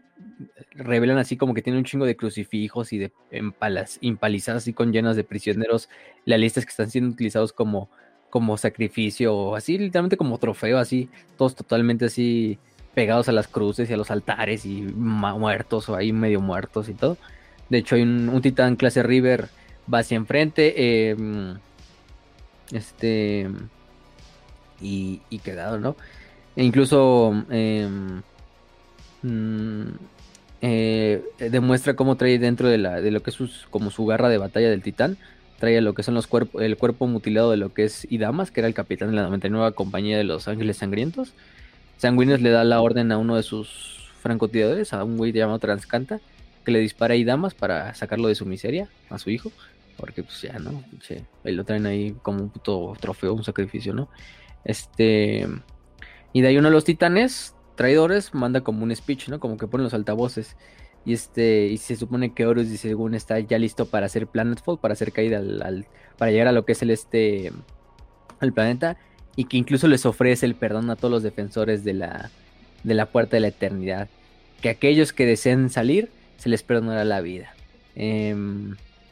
revelan 0.73 1.19
así 1.19 1.37
como 1.37 1.55
que 1.55 1.63
tienen 1.63 1.79
un 1.79 1.85
chingo 1.85 2.07
de 2.07 2.17
crucifijos 2.17 2.93
y 2.93 2.99
de 2.99 3.13
empalas, 3.31 3.99
impalizadas 4.01 4.63
así 4.63 4.73
con 4.73 4.93
llenas 4.93 5.17
de 5.17 5.25
prisioneros, 5.25 5.89
la 6.25 6.39
lista 6.39 6.61
es 6.61 6.67
que 6.67 6.71
están 6.71 6.91
siendo 6.91 7.11
utilizados 7.11 7.53
como, 7.53 7.89
como 8.31 8.57
sacrificio 8.57 9.35
o 9.35 9.57
así, 9.57 9.79
literalmente 9.79 10.17
como 10.17 10.39
trofeo, 10.39 10.79
así, 10.79 11.09
todos 11.37 11.55
totalmente 11.55 12.07
así 12.07 12.59
pegados 12.95 13.29
a 13.29 13.33
las 13.33 13.49
cruces 13.49 13.89
y 13.89 13.93
a 13.93 13.97
los 13.97 14.11
altares 14.11 14.67
y 14.67 14.83
muertos 14.83 15.89
o 15.89 15.97
ahí 15.97 16.13
medio 16.13 16.41
muertos 16.41 16.89
y 16.89 16.95
todo. 16.95 17.17
De 17.69 17.79
hecho, 17.79 17.95
hay 17.95 18.03
un, 18.03 18.41
titán 18.43 18.77
clase 18.77 19.03
River 19.03 19.49
va 19.93 20.01
hacia 20.01 20.17
enfrente. 20.17 20.75
Eh, 20.77 21.17
este. 22.71 23.49
Y, 24.81 25.21
y, 25.31 25.39
quedado, 25.39 25.79
¿no? 25.79 25.97
E 26.57 26.65
incluso. 26.65 27.45
Eh, 27.51 27.89
eh, 30.65 31.23
demuestra 31.39 31.95
cómo 31.95 32.17
trae 32.17 32.39
dentro 32.39 32.69
de, 32.69 32.79
la, 32.79 33.01
de 33.01 33.11
lo 33.11 33.23
que 33.23 33.31
es 33.31 33.37
como 33.69 33.91
su 33.91 34.07
garra 34.07 34.29
de 34.29 34.39
batalla 34.39 34.71
del 34.71 34.81
titán. 34.81 35.19
Trae 35.59 35.81
lo 35.81 35.93
que 35.93 36.05
son 36.05 36.15
los 36.15 36.29
cuerpos, 36.29 36.63
el 36.63 36.77
cuerpo 36.77 37.07
mutilado 37.09 37.51
de 37.51 37.57
lo 37.57 37.75
que 37.75 37.85
es 37.85 38.07
Idamas, 38.11 38.51
que 38.51 38.61
era 38.61 38.69
el 38.69 38.75
capitán 38.75 39.11
de 39.11 39.17
la 39.17 39.25
99 39.25 39.75
compañía 39.75 40.17
de 40.17 40.25
los 40.25 40.49
Ángeles 40.49 40.79
Sangrientos. 40.79 41.35
Sanguinius 41.99 42.41
le 42.41 42.51
da 42.51 42.65
la 42.65 42.81
orden 42.81 43.13
a 43.13 43.19
uno 43.19 43.37
de 43.37 43.43
sus 43.43 44.11
francotiradores, 44.21 44.93
a 44.93 45.05
un 45.05 45.17
güey 45.17 45.33
llamado 45.33 45.59
Transcanta, 45.59 46.21
que 46.65 46.71
le 46.71 46.79
dispara 46.79 47.15
a 47.15 47.17
Idamas 47.17 47.55
para 47.55 47.93
sacarlo 47.95 48.29
de 48.29 48.37
su 48.37 48.47
miseria, 48.47 48.89
a 49.11 49.19
su 49.19 49.31
hijo. 49.31 49.51
Porque 49.97 50.23
pues 50.23 50.41
ya, 50.43 50.59
¿no? 50.59 50.83
Che, 51.01 51.25
ahí 51.45 51.53
lo 51.53 51.65
traen 51.65 51.87
ahí 51.87 52.17
como 52.23 52.41
un 52.41 52.51
puto 52.51 52.95
trofeo, 53.01 53.35
un 53.35 53.45
sacrificio, 53.45 53.95
¿no? 53.95 54.09
Este. 54.65 55.47
Y 56.33 56.41
de 56.41 56.49
ahí 56.49 56.57
uno 56.57 56.69
de 56.69 56.75
los 56.75 56.85
titanes, 56.85 57.55
traidores, 57.75 58.35
manda 58.35 58.63
como 58.63 58.85
un 58.85 58.95
speech, 58.95 59.29
¿no? 59.29 59.41
Como 59.41 59.57
que 59.57 59.67
pone 59.67 59.85
los 59.85 59.95
altavoces. 59.95 60.57
Y 61.05 61.13
este. 61.13 61.67
Y 61.67 61.79
se 61.79 61.97
supone 61.97 62.33
que 62.33 62.47
Horus 62.47 62.69
dice, 62.69 62.89
según 62.89 63.15
está 63.15 63.39
ya 63.41 63.59
listo 63.59 63.87
para 63.87 64.07
hacer 64.07 64.27
Planetfall, 64.27 64.79
para 64.79 64.93
hacer 64.93 65.13
caída 65.13 65.39
al, 65.39 65.87
para 66.19 66.31
llegar 66.31 66.49
a 66.49 66.53
lo 66.53 66.65
que 66.65 66.73
es 66.73 66.83
el 66.83 66.91
este. 66.91 67.53
el 68.41 68.53
planeta. 68.53 68.97
Y 69.35 69.45
que 69.45 69.57
incluso 69.57 69.89
les 69.89 70.05
ofrece 70.05 70.45
el 70.47 70.55
perdón 70.55 70.91
a 70.91 70.97
todos 70.97 71.11
los 71.11 71.23
defensores 71.23 71.85
de 71.85 71.95
la. 71.95 72.31
de 72.85 72.95
la 72.95 73.07
puerta 73.07 73.37
de 73.37 73.41
la 73.41 73.49
eternidad. 73.49 74.09
Que 74.61 74.69
aquellos 74.69 75.13
que 75.13 75.27
deseen 75.27 75.71
salir, 75.71 76.11
se 76.37 76.49
les 76.49 76.63
perdonará 76.63 77.05
la 77.05 77.21
vida. 77.21 77.55
Eh, 77.97 78.37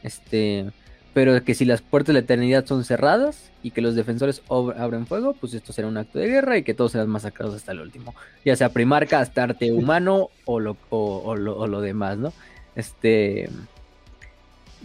este, 0.03 0.71
pero 1.13 1.43
que 1.43 1.55
si 1.55 1.65
las 1.65 1.83
puertas 1.83 2.09
de 2.09 2.13
la 2.15 2.19
eternidad 2.21 2.67
son 2.67 2.85
cerradas 2.85 3.51
y 3.63 3.73
que 3.73 3.81
los 3.81 3.95
defensores 3.95 4.43
abren 4.49 5.07
fuego, 5.07 5.35
pues 5.35 5.55
esto 5.55 5.73
será 5.73 5.89
un 5.89 5.97
acto 5.97 6.19
de 6.19 6.29
guerra 6.29 6.57
y 6.57 6.63
que 6.63 6.75
todos 6.75 6.93
serán 6.93 7.09
masacrados 7.09 7.57
hasta 7.57 7.73
el 7.73 7.81
último. 7.81 8.15
Ya 8.45 8.55
sea 8.55 8.73
Primarca, 8.73 9.19
Astarte 9.19 9.73
humano 9.73 10.31
o 10.45 10.61
lo, 10.61 10.77
o, 10.91 11.35
lo, 11.35 11.81
demás, 11.81 12.19
¿no? 12.19 12.33
Este. 12.77 13.49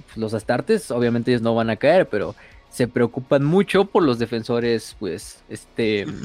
Pues 0.07 0.18
los 0.18 0.34
Astartes, 0.34 0.91
obviamente 0.91 1.31
ellos 1.31 1.41
no 1.41 1.56
van 1.56 1.69
a 1.69 1.77
caer, 1.77 2.10
pero 2.10 2.35
se 2.69 2.88
preocupan 2.88 3.45
mucho 3.45 3.85
por 3.85 4.03
los 4.03 4.19
defensores, 4.19 4.95
pues, 4.99 5.43
este. 5.49 6.06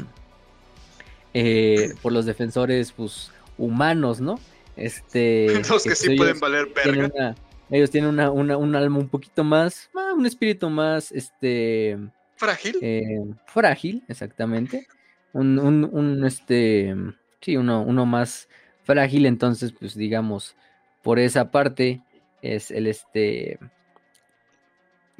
Eh, 1.32 1.94
por 2.02 2.10
los 2.10 2.26
defensores, 2.26 2.90
pues, 2.90 3.30
humanos, 3.56 4.20
¿no? 4.20 4.40
Este. 4.76 5.62
Los 5.70 5.84
que, 5.84 5.94
sí 5.94 6.16
pueden 6.16 6.40
valer 6.40 6.66
verga. 6.74 7.36
Ellos 7.70 7.90
tienen 7.90 8.10
una, 8.10 8.30
un 8.30 8.74
alma 8.74 8.98
un 8.98 9.08
poquito 9.08 9.44
más, 9.44 9.90
ah, 9.94 10.12
un 10.16 10.26
espíritu 10.26 10.68
más, 10.68 11.12
este... 11.12 11.98
Frágil. 12.36 12.78
Eh, 12.80 13.20
frágil, 13.46 14.02
exactamente. 14.08 14.86
Un, 15.32 15.58
un, 15.58 15.88
un, 15.92 16.24
este, 16.24 16.94
sí, 17.40 17.56
uno, 17.56 17.82
uno 17.82 18.06
más 18.06 18.48
frágil, 18.82 19.26
entonces, 19.26 19.72
pues 19.72 19.94
digamos, 19.94 20.56
por 21.02 21.18
esa 21.18 21.50
parte 21.50 22.02
es 22.42 22.70
el, 22.70 22.86
este, 22.86 23.58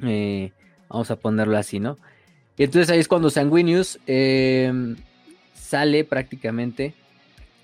eh, 0.03 0.51
vamos 0.89 1.11
a 1.11 1.15
ponerlo 1.15 1.57
así, 1.57 1.79
¿no? 1.79 1.97
Y 2.57 2.63
entonces 2.63 2.89
ahí 2.89 2.99
es 2.99 3.07
cuando 3.07 3.29
Sanguinius 3.29 3.99
em, 4.07 4.97
sale 5.53 6.03
prácticamente 6.03 6.93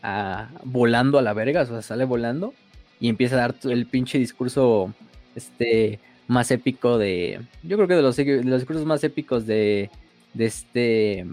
a, 0.01 0.49
volando 0.63 1.19
a 1.19 1.21
la 1.21 1.33
verga, 1.33 1.63
o 1.63 1.65
sea, 1.65 1.81
sale 1.81 2.05
volando 2.05 2.53
y 2.99 3.09
empieza 3.09 3.35
a 3.35 3.39
dar 3.39 3.55
el 3.63 3.85
pinche 3.85 4.17
discurso 4.17 4.93
este 5.35 5.99
más 6.27 6.51
épico 6.51 6.97
de 6.97 7.41
yo 7.63 7.77
creo 7.77 7.87
que 7.87 7.95
de 7.95 8.01
los, 8.01 8.17
los 8.17 8.59
discursos 8.59 8.85
más 8.85 9.03
épicos 9.03 9.45
de 9.45 9.89
de 10.33 10.45
este 10.45 11.25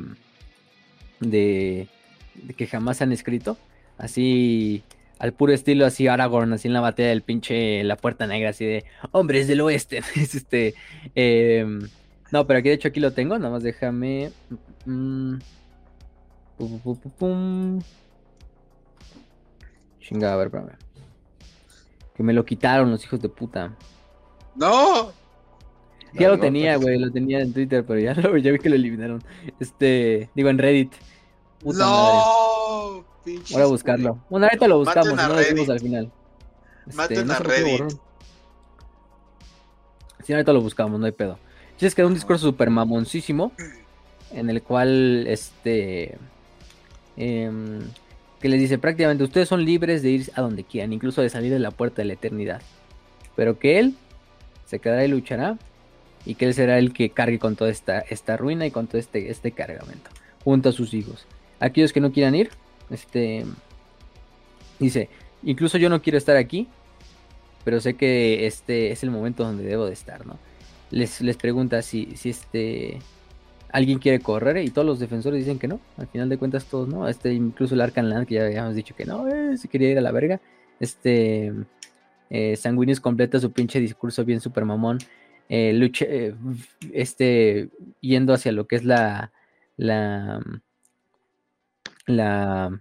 de, 1.21 1.89
que 2.57 2.67
jamás 2.67 3.03
han 3.03 3.13
escrito 3.13 3.57
así 3.99 4.83
al 5.19 5.33
puro 5.33 5.53
estilo 5.53 5.87
así 5.87 6.07
Aragorn 6.07 6.53
así 6.53 6.69
en 6.69 6.75
la 6.75 6.81
batalla 6.81 7.09
del 7.09 7.23
pinche 7.23 7.83
la 7.85 7.97
puerta 7.97 8.27
negra 8.27 8.51
así 8.51 8.65
de 8.65 8.85
hombres 9.13 9.49
del 9.49 9.61
oeste 9.63 9.99
es 10.17 10.35
este 10.35 10.75
em, 11.15 11.89
no 12.31 12.47
pero 12.47 12.59
aquí 12.59 12.69
de 12.69 12.75
hecho 12.75 12.89
aquí 12.89 13.01
lo 13.01 13.13
tengo 13.13 13.39
nada 13.39 13.51
más 13.51 13.63
déjame 13.63 14.31
mm, 14.87 15.37
Chinga, 20.01 20.33
a 20.33 20.37
ver, 20.37 20.47
espérame. 20.47 20.84
Que 22.15 22.23
me 22.23 22.33
lo 22.33 22.45
quitaron 22.45 22.91
los 22.91 23.05
hijos 23.05 23.21
de 23.21 23.29
puta. 23.29 23.73
¡No! 24.55 25.13
Ya 26.13 26.29
lo 26.29 26.39
tenía, 26.39 26.77
güey, 26.77 26.99
lo 26.99 27.11
tenía 27.11 27.41
en 27.41 27.53
Twitter, 27.53 27.85
pero 27.85 27.99
ya, 27.99 28.15
lo, 28.21 28.37
ya 28.37 28.53
vi 28.53 28.59
que 28.59 28.69
lo 28.69 28.77
eliminaron. 28.77 29.23
Este, 29.59 30.31
digo 30.35 30.49
en 30.49 30.59
Reddit. 30.59 30.93
Puta 31.61 31.79
¡No! 31.79 33.05
Voy 33.25 33.63
a 33.63 33.67
buscarlo. 33.67 34.19
Bueno, 34.31 34.47
ahorita 34.47 34.69
lo 34.69 34.79
buscamos, 34.79 35.15
no 35.15 35.29
lo 35.29 35.37
decimos 35.37 35.69
al 35.69 35.81
final. 35.81 36.13
Este, 36.87 36.97
Maten 36.97 37.31
a 37.31 37.39
Reddit. 37.39 37.83
Sí, 40.23 40.33
ahorita 40.33 40.53
lo 40.53 40.61
buscamos, 40.61 41.01
no 41.01 41.07
hay 41.07 41.13
pedo. 41.13 41.39
Sí, 41.77 41.87
es 41.87 41.95
que 41.95 42.03
era 42.03 42.09
un 42.09 42.15
discurso 42.15 42.47
super 42.47 42.71
mamoncísimo. 42.71 43.53
En 44.33 44.51
el 44.51 44.63
cual, 44.63 45.27
este. 45.27 46.19
Eh, 47.17 47.81
que 48.45 48.51
les 48.51 48.61
dice 48.61 48.77
prácticamente 48.77 49.25
ustedes 49.25 49.49
son 49.49 49.65
libres 49.65 50.03
de 50.03 50.11
ir 50.11 50.31
a 50.35 50.43
donde 50.43 50.65
quieran, 50.65 50.93
incluso 50.93 51.23
de 51.23 51.31
salir 51.31 51.51
de 51.51 51.59
la 51.59 51.71
puerta 51.71 52.03
de 52.03 52.09
la 52.09 52.13
eternidad. 52.13 52.61
Pero 53.37 53.59
que 53.59 53.79
él 53.79 53.95
se 54.67 54.81
quedará 54.81 55.03
y 55.03 55.09
luchará 55.09 55.57
y 56.27 56.35
que 56.35 56.45
él 56.45 56.53
será 56.53 56.79
el 56.79 56.93
que 56.93 57.09
cargue 57.09 57.39
con 57.39 57.57
toda 57.57 57.71
esta, 57.71 58.01
esta 58.01 58.37
ruina 58.37 58.67
y 58.67 58.71
con 58.71 58.87
todo 58.87 58.99
este, 58.99 59.31
este 59.31 59.53
cargamento, 59.53 60.11
junto 60.45 60.69
a 60.69 60.73
sus 60.73 60.93
hijos. 60.93 61.25
Aquellos 61.59 61.95
que 61.95 62.01
no 62.01 62.13
quieran 62.13 62.35
ir, 62.35 62.51
este 62.91 63.47
dice, 64.79 65.09
incluso 65.43 65.79
yo 65.79 65.89
no 65.89 66.03
quiero 66.03 66.19
estar 66.19 66.37
aquí, 66.37 66.69
pero 67.65 67.81
sé 67.81 67.95
que 67.95 68.47
este 68.47 68.93
es 68.93 69.03
el 69.03 69.11
momento 69.11 69.43
donde 69.43 69.65
debo 69.65 69.87
de 69.87 69.95
estar, 69.95 70.27
¿no? 70.27 70.39
Les, 70.91 71.23
les 71.23 71.39
pregunta 71.39 71.81
si, 71.81 72.15
si 72.17 72.29
este 72.29 72.99
alguien 73.75 73.99
quiere 73.99 74.21
correr 74.21 74.59
y 74.59 74.71
todos 74.71 74.87
los 74.87 75.01
defensores 75.01 75.41
dicen 75.41 75.59
que 75.59 75.67
no. 75.67 75.81
Al 75.97 76.07
final 76.07 76.29
de 76.29 76.39
cuentas, 76.39 76.65
todos 76.67 76.89
no. 76.89 77.09
Este, 77.09 77.35
incluso 77.35 77.75
el 77.75 77.81
Arcan 77.81 78.09
Land, 78.09 78.29
que 78.29 78.35
ya 78.37 78.45
habíamos 78.45 78.77
dicho 78.77 78.95
que 78.95 79.05
no, 79.05 79.29
eh, 79.29 79.59
si 79.59 79.67
quería 79.67 79.91
ir 79.91 79.99
a 79.99 80.01
la 80.01 80.13
verga. 80.13 80.41
Este, 80.79 81.53
eh, 82.31 82.55
Sanguinius 82.55 83.01
completa 83.01 83.41
su 83.41 83.51
pinche 83.51 83.81
discurso 83.81 84.25
bien 84.25 84.41
super 84.41 84.65
mamón. 84.65 84.99
Eh, 85.49 85.91
eh, 86.03 86.35
este, 86.93 87.71
yendo 88.01 88.33
hacia 88.33 88.53
lo 88.53 88.69
que 88.69 88.77
es 88.77 88.85
la, 88.85 89.33
la, 89.77 90.41
la, 92.07 92.81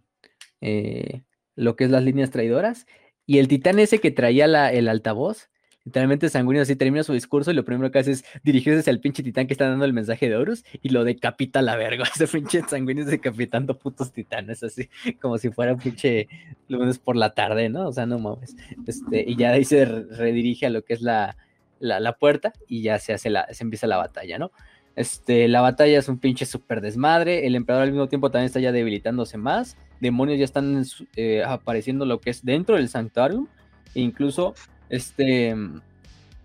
lo 1.55 1.75
que 1.75 1.83
es 1.85 1.89
las 1.89 2.03
líneas 2.03 2.29
traidoras. 2.29 2.85
Y 3.25 3.39
el 3.39 3.47
titán 3.47 3.79
ese 3.79 3.97
que 3.97 4.11
traía 4.11 4.45
la, 4.45 4.71
el 4.71 4.87
altavoz, 4.87 5.49
Literalmente 5.85 6.29
Sanguíneo 6.29 6.61
así 6.61 6.77
termina 6.77 7.03
su 7.03 7.11
discurso 7.11 7.51
y 7.51 7.53
lo 7.53 7.65
primero 7.65 7.91
que 7.91 7.99
hace 7.99 8.11
es 8.11 8.23
dirigirse 8.41 8.79
hacia 8.79 8.91
el 8.91 9.01
pinche 9.01 9.21
titán 9.21 9.47
que 9.47 9.53
está 9.53 9.67
dando 9.67 9.83
el 9.83 9.91
mensaje 9.91 10.29
de 10.29 10.37
Horus 10.37 10.63
y 10.81 10.89
lo 10.89 11.03
decapita 11.03 11.59
a 11.59 11.61
la 11.61 11.75
verga. 11.75 12.05
Ese 12.15 12.27
pinche 12.27 12.61
Sanguíneo 12.61 13.05
decapitando 13.05 13.77
putos 13.77 14.13
titanes 14.13 14.63
así, 14.63 14.89
como 15.21 15.37
si 15.37 15.49
fuera 15.49 15.75
pinche 15.75 16.29
lunes 16.69 16.99
por 16.99 17.17
la 17.17 17.33
tarde, 17.33 17.67
¿no? 17.67 17.87
O 17.87 17.91
sea, 17.91 18.05
no 18.05 18.17
mames. 18.17 18.55
Este, 18.87 19.25
y 19.27 19.35
ya 19.35 19.51
ahí 19.51 19.65
se 19.65 19.83
redirige 19.83 20.67
a 20.67 20.69
lo 20.69 20.83
que 20.83 20.93
es 20.93 21.01
la, 21.01 21.35
la, 21.79 22.13
puerta 22.13 22.53
y 22.67 22.81
ya 22.81 22.97
se 22.97 23.13
hace 23.13 23.29
la, 23.29 23.47
se 23.51 23.63
empieza 23.63 23.85
la 23.85 23.97
batalla, 23.97 24.39
¿no? 24.39 24.51
Este, 24.95 25.47
la 25.47 25.61
batalla 25.61 25.99
es 25.99 26.07
un 26.07 26.19
pinche 26.19 26.45
super 26.45 26.79
desmadre. 26.79 27.45
El 27.45 27.55
emperador 27.55 27.83
al 27.83 27.91
mismo 27.91 28.07
tiempo 28.07 28.31
también 28.31 28.45
está 28.45 28.59
ya 28.59 28.71
debilitándose 28.71 29.37
más. 29.37 29.77
Demonios 29.99 30.37
ya 30.37 30.45
están 30.45 30.83
eh, 31.15 31.43
apareciendo 31.45 32.05
lo 32.05 32.21
que 32.21 32.29
es 32.29 32.45
dentro 32.45 32.75
del 32.77 32.89
Sanctuarium. 32.89 33.47
E 33.95 34.01
incluso 34.01 34.55
este, 34.93 35.55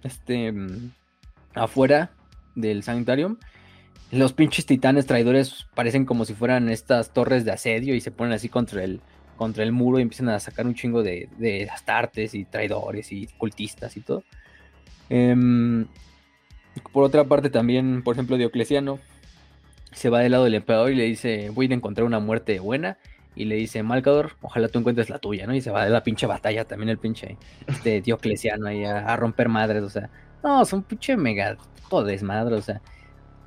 este, 0.03 0.55
afuera 1.55 2.11
del 2.55 2.83
Sanitarium. 2.83 3.37
Los 4.11 4.33
pinches 4.33 4.65
titanes 4.65 5.07
traidores 5.07 5.67
parecen 5.75 6.07
como 6.07 6.25
si 6.25 6.33
fueran 6.33 6.71
estas 6.71 7.13
torres 7.13 7.45
de 7.45 7.53
asedio 7.53 7.95
y 7.95 8.01
se 8.01 8.11
ponen 8.11 8.33
así 8.33 8.49
contra 8.49 8.83
el, 8.83 9.01
contra 9.37 9.65
el 9.65 9.73
muro 9.73 9.99
y 9.99 10.03
empiezan 10.03 10.31
a 10.31 10.41
sacar 10.41 10.67
un 10.67 10.75
chingo 10.75 11.03
de, 11.03 11.29
de 11.37 11.69
astartes 11.69 12.35
y 12.35 12.47
traidores 12.47 13.13
y 13.13 13.27
cultistas 13.37 13.99
y 13.99 14.01
todo. 14.01 14.25
Em, 15.11 15.87
por 16.93 17.05
otra 17.05 17.25
parte 17.25 17.51
también, 17.51 18.03
por 18.03 18.15
ejemplo, 18.15 18.39
Diocleciano 18.39 18.99
se 19.93 20.09
va 20.09 20.21
del 20.21 20.33
lado 20.33 20.45
del 20.45 20.55
emperador 20.55 20.91
y 20.91 20.95
le 20.95 21.05
dice, 21.05 21.51
voy 21.51 21.71
a 21.71 21.75
encontrar 21.75 22.07
una 22.07 22.19
muerte 22.19 22.61
buena. 22.61 22.97
Y 23.39 23.45
le 23.47 23.57
dice, 23.57 23.83
Malcador, 23.83 24.33
ojalá 24.41 24.69
tú 24.69 24.79
encuentres 24.81 25.11
la 25.11 25.19
tuya, 25.21 25.47
¿no? 25.47 25.55
Y 25.55 25.61
se 25.61 25.71
va 25.71 25.85
de 25.85 25.91
la 25.91 26.03
pinche 26.03 26.27
batalla 26.27 26.65
también 26.67 26.89
el 26.91 26.99
pinche 26.99 27.39
este 27.67 28.01
Diocleciano 28.03 28.67
ahí 28.69 28.85
a, 28.85 28.99
a 29.01 29.17
romper 29.17 29.49
madres, 29.49 29.83
o 29.85 29.91
sea. 29.91 30.11
No, 30.43 30.65
son 30.65 30.83
pinche 30.85 31.17
mega 31.17 31.57
todo 31.89 32.05
desmadre, 32.05 32.57
o 32.57 32.63
sea. 32.63 32.83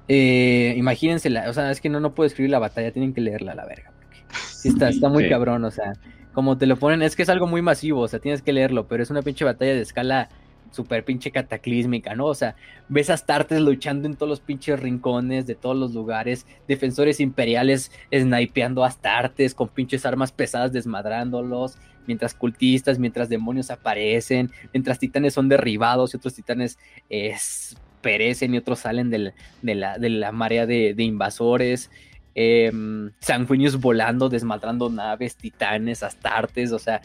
Eh, 0.07 0.73
imagínense, 0.77 1.30
la, 1.30 1.49
o 1.49 1.53
sea, 1.53 1.72
es 1.72 1.81
que 1.81 1.89
no, 1.89 1.99
no 1.99 2.13
puedo 2.15 2.27
escribir 2.27 2.51
la 2.51 2.59
batalla, 2.59 2.91
tienen 2.91 3.13
que 3.13 3.22
leerla 3.22 3.53
a 3.53 3.55
la 3.55 3.65
verga. 3.65 3.93
Porque 3.95 4.26
sí 4.53 4.69
está, 4.69 4.89
está 4.89 5.09
muy 5.09 5.23
Sí. 5.23 5.30
cabrón, 5.30 5.63
o 5.65 5.72
sea, 5.72 5.97
como 6.34 6.57
te 6.57 6.65
lo 6.65 6.77
ponen, 6.80 7.01
es 7.01 7.15
que 7.15 7.23
es 7.23 7.30
algo 7.30 7.47
muy 7.47 7.61
masivo, 7.61 8.01
o 8.01 8.07
sea, 8.07 8.19
tienes 8.19 8.41
que 8.41 8.53
leerlo, 8.53 8.88
pero 8.88 9.03
es 9.03 9.09
una 9.09 9.23
pinche 9.23 9.45
batalla 9.45 9.73
de 9.73 9.81
escala 9.81 10.30
súper 10.71 11.03
pinche 11.03 11.31
cataclísmica, 11.31 12.15
¿no? 12.15 12.27
O 12.27 12.35
sea, 12.35 12.55
ves 12.88 13.09
a 13.09 13.17
luchando 13.59 14.07
en 14.07 14.15
todos 14.15 14.29
los 14.29 14.39
pinches 14.39 14.79
rincones 14.79 15.45
de 15.47 15.55
todos 15.55 15.75
los 15.75 15.93
lugares, 15.93 16.45
defensores 16.67 17.19
imperiales 17.19 17.91
snipeando 18.13 18.83
a 18.83 18.88
Astartes 18.88 19.53
con 19.53 19.67
pinches 19.67 20.05
armas 20.05 20.31
pesadas 20.31 20.71
desmadrándolos, 20.71 21.77
mientras 22.07 22.33
cultistas, 22.33 22.99
mientras 22.99 23.27
demonios 23.29 23.69
aparecen, 23.71 24.51
mientras 24.73 24.97
titanes 24.99 25.33
son 25.33 25.49
derribados 25.49 26.13
y 26.13 26.17
otros 26.17 26.33
titanes 26.35 26.77
eh, 27.09 27.35
perecen 28.01 28.53
y 28.53 28.57
otros 28.57 28.79
salen 28.79 29.09
del- 29.09 29.33
de, 29.61 29.75
la, 29.75 29.97
de 29.97 30.09
la 30.09 30.31
marea 30.31 30.65
de, 30.65 30.93
de 30.93 31.03
invasores. 31.03 31.91
Em, 32.36 33.12
sanguíneos 33.20 33.80
volando, 33.80 34.30
desmadrando 34.30 34.90
naves, 34.90 35.36
titanes, 35.36 36.03
astartes, 36.03 36.72
o 36.72 36.80
sea, 36.80 37.02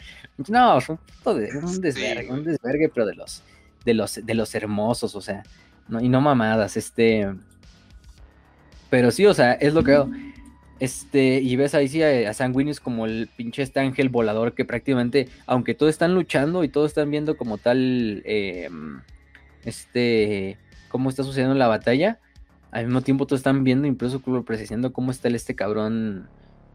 no, 0.47 0.77
es 0.77 0.89
un, 0.89 0.99
de- 1.25 1.57
un 1.57 1.81
desvergue, 1.81 2.29
un 2.31 2.43
desvergue, 2.43 2.89
pero 2.89 3.05
de 3.05 3.15
los, 3.15 3.43
de 3.85 3.93
los, 3.93 4.25
de 4.25 4.33
los 4.33 4.55
hermosos, 4.55 5.15
o 5.15 5.21
sea, 5.21 5.43
no, 5.87 5.99
y 6.01 6.09
no 6.09 6.21
mamadas, 6.21 6.77
este, 6.77 7.27
pero 8.89 9.11
sí, 9.11 9.25
o 9.25 9.33
sea, 9.33 9.53
es 9.53 9.73
lo 9.73 9.83
que 9.83 9.91
veo. 9.91 10.09
Este, 10.79 11.39
y 11.41 11.55
ves 11.55 11.73
ahí 11.73 11.87
sí 11.87 12.03
a, 12.03 12.29
a 12.29 12.33
Sanguinius 12.35 12.79
como 12.79 13.07
el 13.07 13.27
pinche 13.35 13.63
este 13.63 13.79
ángel 13.79 14.09
volador 14.09 14.53
que 14.53 14.63
prácticamente, 14.63 15.27
aunque 15.47 15.73
todos 15.73 15.89
están 15.89 16.13
luchando 16.13 16.63
y 16.63 16.69
todos 16.69 16.91
están 16.91 17.09
viendo 17.09 17.35
como 17.35 17.57
tal, 17.57 18.21
eh, 18.25 18.69
este, 19.65 20.57
cómo 20.89 21.09
está 21.09 21.23
sucediendo 21.23 21.55
la 21.55 21.67
batalla, 21.67 22.19
al 22.77 22.85
mismo 22.85 23.01
tiempo 23.01 23.25
todos 23.25 23.39
están 23.39 23.63
viendo, 23.63 23.87
incluso 23.87 24.19
presenciando 24.43 24.93
cómo 24.93 25.11
está 25.11 25.27
este 25.29 25.55
cabrón 25.55 26.29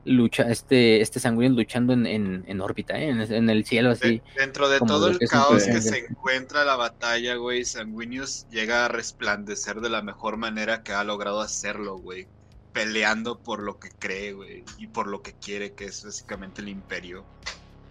lucha, 0.04 0.50
este, 0.50 1.00
este 1.00 1.20
Sanguinius 1.20 1.56
luchando 1.56 1.92
en, 1.92 2.06
en, 2.06 2.44
en 2.48 2.60
órbita, 2.60 2.98
¿eh? 2.98 3.08
en, 3.10 3.20
en 3.20 3.48
el 3.50 3.64
cielo 3.64 3.90
así. 3.90 4.18
De- 4.18 4.22
dentro 4.36 4.68
de 4.68 4.80
todo 4.80 5.08
el 5.08 5.18
caos 5.28 5.62
que 5.64 5.80
se 5.80 6.06
encuentra 6.06 6.64
la 6.64 6.74
batalla, 6.76 7.36
güey, 7.36 7.64
Sanguinius 7.64 8.46
llega 8.50 8.84
a 8.84 8.88
resplandecer 8.88 9.80
de 9.80 9.90
la 9.90 10.02
mejor 10.02 10.36
manera 10.38 10.82
que 10.82 10.92
ha 10.92 11.04
logrado 11.04 11.40
hacerlo, 11.40 11.98
güey. 11.98 12.26
Peleando 12.72 13.38
por 13.38 13.62
lo 13.62 13.78
que 13.78 13.90
cree, 13.90 14.32
güey, 14.32 14.64
y 14.78 14.86
por 14.88 15.06
lo 15.06 15.22
que 15.22 15.34
quiere, 15.34 15.72
que 15.74 15.84
es 15.84 16.04
básicamente 16.04 16.62
el 16.62 16.68
imperio. 16.68 17.22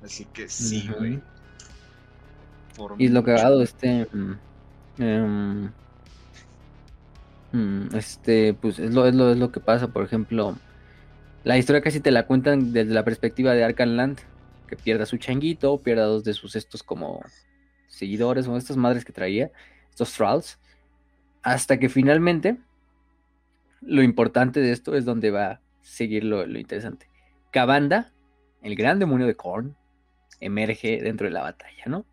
Así 0.04 0.26
que 0.26 0.50
sí, 0.50 0.90
güey. 0.98 1.22
Por 2.76 2.96
Y 3.02 3.08
lo 3.10 3.24
cagado, 3.24 3.62
este. 3.62 4.08
mm, 4.12 4.34
em, 4.98 5.72
este, 7.94 8.53
pues 8.53 8.80
es 8.80 8.94
lo, 8.94 9.06
es, 9.07 9.15
lo, 9.15 9.32
es 9.32 9.38
lo 9.38 9.52
que 9.52 9.60
pasa, 9.60 9.88
por 9.88 10.03
ejemplo. 10.03 10.57
La 11.44 11.57
historia 11.57 11.82
casi 11.82 11.99
te 11.99 12.11
la 12.11 12.28
cuentan 12.28 12.72
desde 12.72 12.94
la 12.94 13.03
perspectiva 13.03 13.53
de 13.53 13.64
Arkan 13.64 13.98
Land, 13.98 14.19
que 14.68 14.76
pierda 14.76 15.06
su 15.06 15.18
changuito, 15.18 15.78
pierda 15.80 16.03
dos 16.06 16.23
de 16.23 16.34
sus 16.34 16.56
estos 16.56 16.84
como 16.84 17.22
seguidores 17.88 18.48
o 18.48 18.57
estas 18.57 18.78
madres 18.78 19.03
que 19.03 19.11
traía, 19.11 19.52
estos 19.90 20.14
trolls, 20.14 20.60
hasta 21.41 21.78
que 21.80 21.90
finalmente 21.90 22.57
lo 23.82 24.03
importante 24.03 24.60
de 24.60 24.72
esto 24.72 24.95
es 24.95 25.06
donde 25.06 25.32
va 25.32 25.45
a 25.48 25.61
seguir 25.82 26.23
lo, 26.23 26.45
lo 26.45 26.60
interesante. 26.60 27.07
Kabanda, 27.52 28.14
el 28.61 28.76
gran 28.76 28.99
demonio 28.99 29.28
de 29.28 29.36
Korn, 29.36 29.76
emerge 30.40 31.02
dentro 31.02 31.26
de 31.26 31.32
la 31.32 31.41
batalla, 31.41 31.84
¿no? 31.88 32.06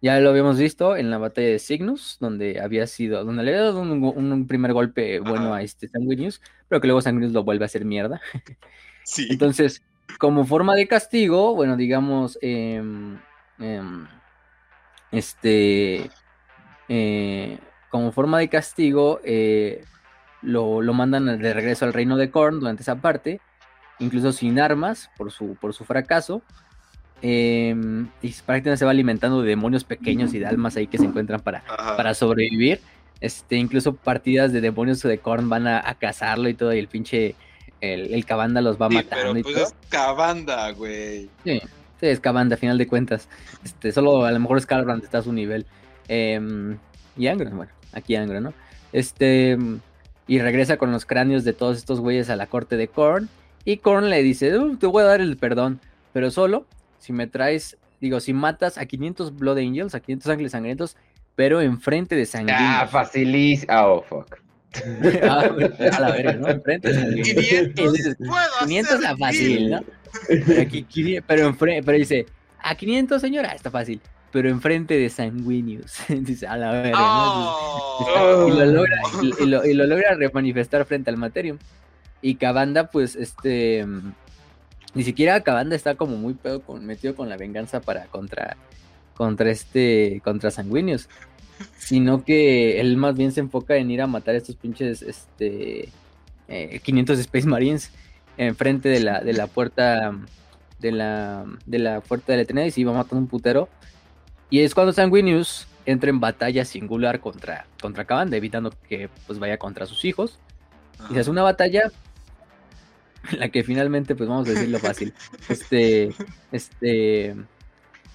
Ya 0.00 0.20
lo 0.20 0.30
habíamos 0.30 0.58
visto 0.58 0.96
en 0.96 1.10
la 1.10 1.18
batalla 1.18 1.48
de 1.48 1.58
Cygnus, 1.58 2.18
donde 2.20 2.60
había 2.60 2.86
sido, 2.86 3.24
donde 3.24 3.42
le 3.42 3.50
había 3.50 3.64
dado 3.64 3.80
un, 3.80 4.02
un 4.04 4.46
primer 4.46 4.72
golpe 4.72 5.18
bueno 5.20 5.48
Ajá. 5.48 5.56
a 5.56 5.62
este 5.62 5.88
Sanguinius, 5.88 6.40
pero 6.68 6.80
que 6.80 6.86
luego 6.86 7.00
Sanguinius 7.00 7.32
lo 7.32 7.42
vuelve 7.44 7.64
a 7.64 7.66
hacer 7.66 7.84
mierda. 7.84 8.20
Sí. 9.04 9.26
Entonces, 9.30 9.82
como 10.18 10.44
forma 10.44 10.74
de 10.74 10.86
castigo, 10.86 11.54
bueno, 11.54 11.78
digamos, 11.78 12.38
em, 12.42 13.18
em, 13.58 14.06
este, 15.10 16.10
eh, 16.88 17.58
como 17.90 18.12
forma 18.12 18.38
de 18.38 18.48
castigo, 18.48 19.20
eh, 19.24 19.84
lo, 20.42 20.82
lo 20.82 20.92
mandan 20.94 21.38
de 21.40 21.54
regreso 21.54 21.84
al 21.84 21.92
reino 21.92 22.16
de 22.16 22.30
Korn 22.30 22.60
durante 22.60 22.82
esa 22.82 22.96
parte, 22.96 23.40
incluso 23.98 24.32
sin 24.32 24.60
armas 24.60 25.10
por 25.16 25.32
su, 25.32 25.56
por 25.56 25.74
su 25.74 25.84
fracaso. 25.84 26.42
Em, 27.22 28.08
y 28.22 28.28
prácticamente 28.32 28.76
se 28.76 28.84
va 28.84 28.90
alimentando 28.92 29.42
de 29.42 29.48
demonios 29.48 29.84
pequeños 29.84 30.34
y 30.34 30.38
de 30.38 30.46
almas 30.46 30.76
ahí 30.76 30.86
que 30.86 30.98
se 30.98 31.04
encuentran 31.04 31.40
para, 31.40 31.62
para 31.96 32.14
sobrevivir. 32.14 32.80
Este, 33.20 33.56
incluso 33.56 33.94
partidas 33.96 34.52
de 34.52 34.60
demonios 34.60 35.02
de 35.02 35.18
Korn 35.18 35.48
van 35.48 35.66
a, 35.66 35.82
a 35.88 35.94
cazarlo 35.94 36.48
y 36.48 36.54
todo, 36.54 36.72
y 36.72 36.78
el 36.78 36.86
pinche, 36.88 37.34
el, 37.80 38.14
el 38.14 38.24
cabanda 38.24 38.60
los 38.60 38.80
va 38.80 38.88
Sí, 38.88 38.94
matando 38.94 39.16
pero 39.32 39.38
y 39.38 39.42
pues 39.42 39.54
todo. 39.56 39.64
es 39.66 39.74
cabanda, 39.88 40.70
güey. 40.70 41.28
Sí, 41.44 41.60
sí, 42.00 42.06
es 42.06 42.20
cabanda, 42.20 42.54
a 42.54 42.58
final 42.58 42.78
de 42.78 42.86
cuentas. 42.86 43.28
Este, 43.64 43.90
solo 43.90 44.24
a 44.24 44.30
lo 44.30 44.38
mejor 44.38 44.60
Scarbrand 44.60 45.02
está 45.02 45.18
a 45.18 45.22
su 45.22 45.32
nivel. 45.32 45.66
Em, 46.06 46.78
y 47.16 47.26
Angron, 47.26 47.56
bueno, 47.56 47.72
aquí 47.92 48.14
Angron, 48.14 48.44
¿no? 48.44 48.52
Este, 48.92 49.58
y 50.28 50.38
regresa 50.38 50.76
con 50.76 50.92
los 50.92 51.04
cráneos 51.04 51.42
de 51.42 51.52
todos 51.52 51.76
estos 51.76 51.98
güeyes 52.00 52.30
a 52.30 52.36
la 52.36 52.46
corte 52.46 52.76
de 52.76 52.86
Korn. 52.86 53.28
Y 53.64 53.78
Korn 53.78 54.08
le 54.10 54.22
dice, 54.22 54.56
"Uh, 54.56 54.76
te 54.76 54.86
voy 54.86 55.02
a 55.02 55.06
dar 55.06 55.20
el 55.20 55.36
perdón, 55.36 55.80
pero 56.12 56.30
solo 56.30 56.66
si 57.08 57.14
me 57.14 57.26
traes, 57.26 57.78
digo, 58.02 58.20
si 58.20 58.34
matas 58.34 58.76
a 58.76 58.84
500 58.84 59.34
Blood 59.34 59.56
Angels, 59.56 59.94
a 59.94 60.00
500 60.00 60.30
ángeles 60.30 60.52
sangrientos, 60.52 60.94
pero 61.36 61.62
enfrente 61.62 62.16
de 62.16 62.24
Ah, 62.24 62.26
sanguíneos. 62.26 62.90
facilísimo. 62.90 63.72
Ah, 63.72 63.88
oh, 63.88 64.02
fuck. 64.02 64.36
Ah, 65.22 65.48
a 65.96 66.00
la 66.00 66.10
verga, 66.10 66.34
¿no? 66.34 66.48
Enfrente 66.50 66.88
de 66.88 66.94
sanguíneos. 67.00 67.28
500, 67.28 67.94
Y 67.94 67.96
dices, 67.96 68.16
puedo 68.18 68.32
500 68.60 68.92
hacer 68.92 69.04
está 69.04 69.16
fácil, 69.16 69.70
¿no? 69.70 69.84
Pero, 70.28 70.60
aquí, 70.60 70.86
pero, 71.26 71.46
enfrente, 71.46 71.82
pero 71.82 71.96
dice, 71.96 72.26
a 72.60 72.74
500 72.74 73.20
señora, 73.22 73.52
está 73.52 73.70
fácil. 73.70 74.02
Pero 74.30 74.50
enfrente 74.50 74.98
de 74.98 75.08
Sanguinius. 75.08 75.94
dice, 76.10 76.46
a 76.46 76.58
la 76.58 76.72
verga, 76.72 76.98
¿no? 76.98 77.56
Oh. 77.56 78.48
Y 78.48 78.58
lo 78.58 78.66
logra, 78.66 79.00
y, 79.22 79.44
y 79.44 79.46
lo, 79.46 79.64
y 79.64 79.72
lo 79.72 79.86
logra 79.86 80.14
remanifestar 80.14 80.84
frente 80.84 81.08
al 81.08 81.16
Materium. 81.16 81.56
Y 82.20 82.34
Cabanda, 82.34 82.90
pues, 82.90 83.16
este. 83.16 83.86
Ni 84.94 85.04
siquiera 85.04 85.42
Cabanda 85.42 85.76
está 85.76 85.94
como 85.94 86.16
muy 86.16 86.34
pedo 86.34 86.62
metido 86.80 87.14
con 87.14 87.28
la 87.28 87.36
venganza 87.36 87.80
para 87.80 88.06
contra. 88.06 88.56
Contra 89.14 89.50
este. 89.50 90.20
Contra 90.24 90.50
Sanguinius. 90.50 91.08
Sino 91.76 92.24
que 92.24 92.80
él 92.80 92.96
más 92.96 93.16
bien 93.16 93.32
se 93.32 93.40
enfoca 93.40 93.76
en 93.76 93.90
ir 93.90 94.00
a 94.02 94.06
matar 94.06 94.34
a 94.34 94.38
estos 94.38 94.56
pinches. 94.56 95.02
Este. 95.02 95.90
eh, 96.48 96.80
500 96.82 97.18
Space 97.20 97.46
Marines. 97.46 97.90
Enfrente 98.36 98.88
de 98.88 99.00
la, 99.00 99.20
de 99.20 99.32
la 99.32 99.46
puerta. 99.46 100.12
De 100.78 100.92
la. 100.92 101.44
De 101.66 101.78
la 101.78 102.00
puerta 102.00 102.32
de 102.32 102.36
la 102.38 102.42
eternidad. 102.42 102.66
Y 102.66 102.70
se 102.70 102.80
iba 102.80 102.92
matando 102.92 103.18
un 103.18 103.28
putero. 103.28 103.68
Y 104.50 104.60
es 104.60 104.74
cuando 104.74 104.92
Sanguinius 104.92 105.66
entra 105.84 106.10
en 106.10 106.20
batalla 106.20 106.64
singular 106.64 107.20
contra, 107.20 107.66
contra 107.80 108.04
Cabanda, 108.04 108.36
evitando 108.36 108.72
que 108.88 109.08
pues 109.26 109.38
vaya 109.38 109.58
contra 109.58 109.86
sus 109.86 110.04
hijos. 110.04 110.38
Y 111.10 111.14
se 111.14 111.20
hace 111.20 111.30
una 111.30 111.42
batalla 111.42 111.90
la 113.38 113.48
que 113.48 113.62
finalmente, 113.62 114.14
pues 114.14 114.28
vamos 114.28 114.48
a 114.48 114.52
decirlo 114.52 114.78
fácil. 114.80 115.12
Este, 115.48 116.10
este, 116.52 117.36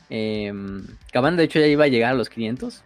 em, 0.09 0.85
Cabanda 1.11 1.39
de 1.39 1.45
hecho 1.45 1.59
ya 1.59 1.67
iba 1.67 1.85
a 1.85 1.87
llegar 1.87 2.11
a 2.11 2.15
los 2.15 2.29
500. 2.29 2.83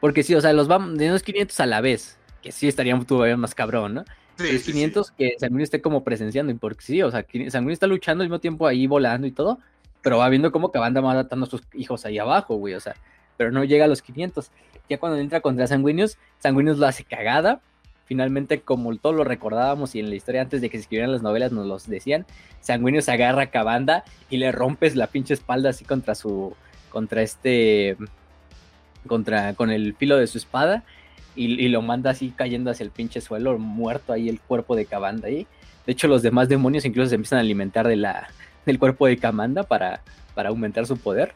Porque 0.00 0.22
sí, 0.22 0.34
o 0.34 0.40
sea, 0.40 0.52
los 0.52 0.68
vamos 0.68 0.98
de 0.98 1.08
unos 1.08 1.22
500 1.22 1.58
a 1.60 1.66
la 1.66 1.80
vez, 1.80 2.18
que 2.42 2.52
sí 2.52 2.68
estaría 2.68 2.98
todavía 3.00 3.36
más 3.38 3.54
cabrón, 3.54 3.94
¿no? 3.94 4.04
Sí, 4.36 4.58
sí. 4.58 4.72
500 4.72 5.10
que 5.12 5.36
Sanguíneo 5.38 5.64
esté 5.64 5.80
como 5.80 6.04
presenciando, 6.04 6.52
y 6.52 6.56
porque 6.56 6.82
sí, 6.82 7.02
o 7.02 7.10
sea, 7.10 7.22
que 7.22 7.50
Sanguíneo 7.50 7.72
está 7.72 7.86
luchando 7.86 8.22
al 8.22 8.28
mismo 8.28 8.40
tiempo 8.40 8.66
ahí 8.66 8.86
volando 8.86 9.26
y 9.26 9.30
todo, 9.30 9.60
pero 10.02 10.18
va 10.18 10.28
viendo 10.28 10.52
cómo 10.52 10.70
Cabanda 10.70 11.00
va 11.00 11.14
matando 11.14 11.46
a 11.46 11.48
sus 11.48 11.62
hijos 11.72 12.04
ahí 12.04 12.18
abajo, 12.18 12.56
güey, 12.56 12.74
o 12.74 12.80
sea, 12.80 12.96
pero 13.36 13.50
no 13.50 13.64
llega 13.64 13.86
a 13.86 13.88
los 13.88 14.02
500. 14.02 14.50
Ya 14.88 14.98
cuando 14.98 15.18
entra 15.18 15.40
contra 15.40 15.66
Sanguinius, 15.66 16.18
Sanguinius 16.38 16.78
lo 16.78 16.86
hace 16.86 17.04
cagada. 17.04 17.60
Finalmente, 18.06 18.60
como 18.60 18.94
todos 18.96 19.16
lo 19.16 19.24
recordábamos 19.24 19.94
y 19.94 20.00
en 20.00 20.10
la 20.10 20.16
historia 20.16 20.42
antes 20.42 20.60
de 20.60 20.68
que 20.68 20.76
se 20.76 20.82
escribieran 20.82 21.12
las 21.12 21.22
novelas 21.22 21.52
nos 21.52 21.66
los 21.66 21.88
decían, 21.88 22.26
Sanguinius 22.60 23.08
agarra 23.08 23.42
a 23.42 23.50
Cabanda 23.50 24.04
y 24.28 24.36
le 24.36 24.52
rompes 24.52 24.94
la 24.96 25.06
pinche 25.06 25.34
espalda 25.34 25.70
así 25.70 25.84
contra 25.84 26.14
su, 26.14 26.54
contra 26.90 27.22
este, 27.22 27.96
contra, 29.06 29.54
con 29.54 29.70
el 29.70 29.94
filo 29.94 30.16
de 30.16 30.26
su 30.26 30.38
espada 30.38 30.84
y, 31.34 31.46
y 31.60 31.68
lo 31.68 31.82
manda 31.82 32.10
así 32.10 32.32
cayendo 32.36 32.70
hacia 32.70 32.84
el 32.84 32.90
pinche 32.90 33.20
suelo, 33.20 33.58
muerto 33.58 34.12
ahí 34.12 34.28
el 34.28 34.40
cuerpo 34.40 34.76
de 34.76 34.86
Cabanda 34.86 35.28
ahí. 35.28 35.46
De 35.86 35.92
hecho, 35.92 36.08
los 36.08 36.22
demás 36.22 36.48
demonios 36.48 36.84
incluso 36.84 37.10
se 37.10 37.16
empiezan 37.16 37.38
a 37.38 37.42
alimentar 37.42 37.86
de 37.86 37.96
la, 37.96 38.28
del 38.64 38.78
cuerpo 38.78 39.06
de 39.06 39.16
Cabanda 39.16 39.64
para, 39.64 40.00
para 40.34 40.48
aumentar 40.48 40.86
su 40.86 40.96
poder. 40.96 41.32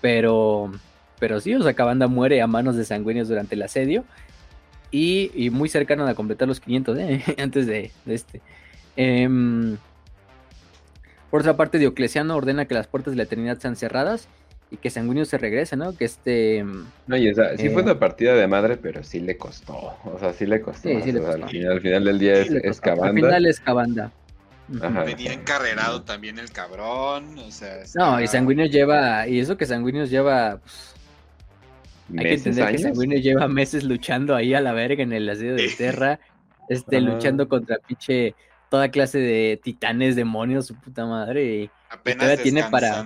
Pero, 0.00 0.72
pero 1.18 1.40
sí, 1.40 1.54
o 1.54 1.62
sea, 1.62 1.74
Cabanda 1.74 2.06
muere 2.08 2.42
a 2.42 2.46
manos 2.46 2.76
de 2.76 2.84
sanguíneos 2.84 3.28
durante 3.28 3.54
el 3.54 3.62
asedio. 3.62 4.04
Y, 4.94 5.30
y 5.34 5.50
muy 5.50 5.68
cercano 5.68 6.06
a 6.06 6.14
completar 6.14 6.46
los 6.46 6.60
500, 6.60 6.98
¿eh? 6.98 7.22
antes 7.42 7.66
de, 7.66 7.90
de 8.04 8.14
este. 8.14 8.40
Em, 8.96 9.76
por 11.30 11.40
otra 11.40 11.56
parte, 11.56 11.78
Diocleciano 11.78 12.36
ordena 12.36 12.66
que 12.66 12.74
las 12.74 12.86
puertas 12.86 13.12
de 13.12 13.16
la 13.16 13.24
eternidad 13.24 13.58
sean 13.58 13.74
cerradas 13.74 14.28
y 14.70 14.76
que 14.76 14.90
Sanguíneo 14.90 15.24
se 15.24 15.36
regrese, 15.36 15.76
¿no? 15.76 15.96
Que 15.96 16.04
este... 16.04 16.64
No, 17.06 17.16
y 17.16 17.28
esa, 17.28 17.56
sí 17.56 17.70
fue 17.70 17.82
Eh. 17.82 17.84
una 17.84 17.98
partida 17.98 18.34
de 18.34 18.46
madre, 18.46 18.76
pero 18.76 19.02
sí 19.02 19.18
le 19.20 19.36
costó. 19.36 19.74
O 20.04 20.16
sea, 20.20 20.32
sí 20.32 20.46
le 20.46 20.60
costó. 20.60 20.88
Sí, 20.88 21.02
sí 21.02 21.12
le 21.12 21.20
O 21.20 21.22
sea, 21.22 21.32
costó. 21.32 21.44
Al, 21.46 21.50
final, 21.50 21.72
al 21.72 21.80
final 21.80 22.04
del 22.04 22.18
día 22.20 22.34
es, 22.34 22.50
es. 22.50 22.80
Al 22.84 23.14
final 23.14 23.46
es 23.46 23.60
Cabanda. 23.60 24.12
Ajá. 24.80 25.04
Venía 25.04 25.32
encarrerado 25.32 26.02
también 26.02 26.38
el 26.38 26.50
cabrón. 26.50 27.36
O 27.38 27.50
sea, 27.50 27.80
No, 27.96 28.20
y 28.20 28.26
Sanguíneos 28.28 28.70
lleva, 28.70 29.26
y 29.28 29.40
eso 29.40 29.56
que 29.56 29.66
Sanguíneos 29.66 30.08
lleva, 30.10 30.58
pues, 30.62 30.93
hay 32.16 32.24
que 32.24 32.34
entender 32.34 32.64
que 32.64 32.68
años. 32.70 32.82
Sanguíneo 32.82 33.18
lleva 33.18 33.48
meses 33.48 33.84
luchando 33.84 34.34
ahí 34.34 34.54
a 34.54 34.60
la 34.60 34.72
verga 34.72 35.02
en 35.02 35.12
el 35.12 35.28
asedio 35.28 35.54
de 35.54 35.68
Terra, 35.78 36.20
este, 36.68 37.00
luchando 37.00 37.48
contra 37.48 37.78
pinche 37.78 38.34
toda 38.70 38.90
clase 38.90 39.18
de 39.18 39.60
titanes, 39.62 40.16
demonios, 40.16 40.66
su 40.66 40.74
puta 40.74 41.06
madre. 41.06 41.44
y- 41.44 41.70
apenas 41.90 42.18
todavía 42.24 42.42
tiene 42.42 42.64
para-. 42.64 43.04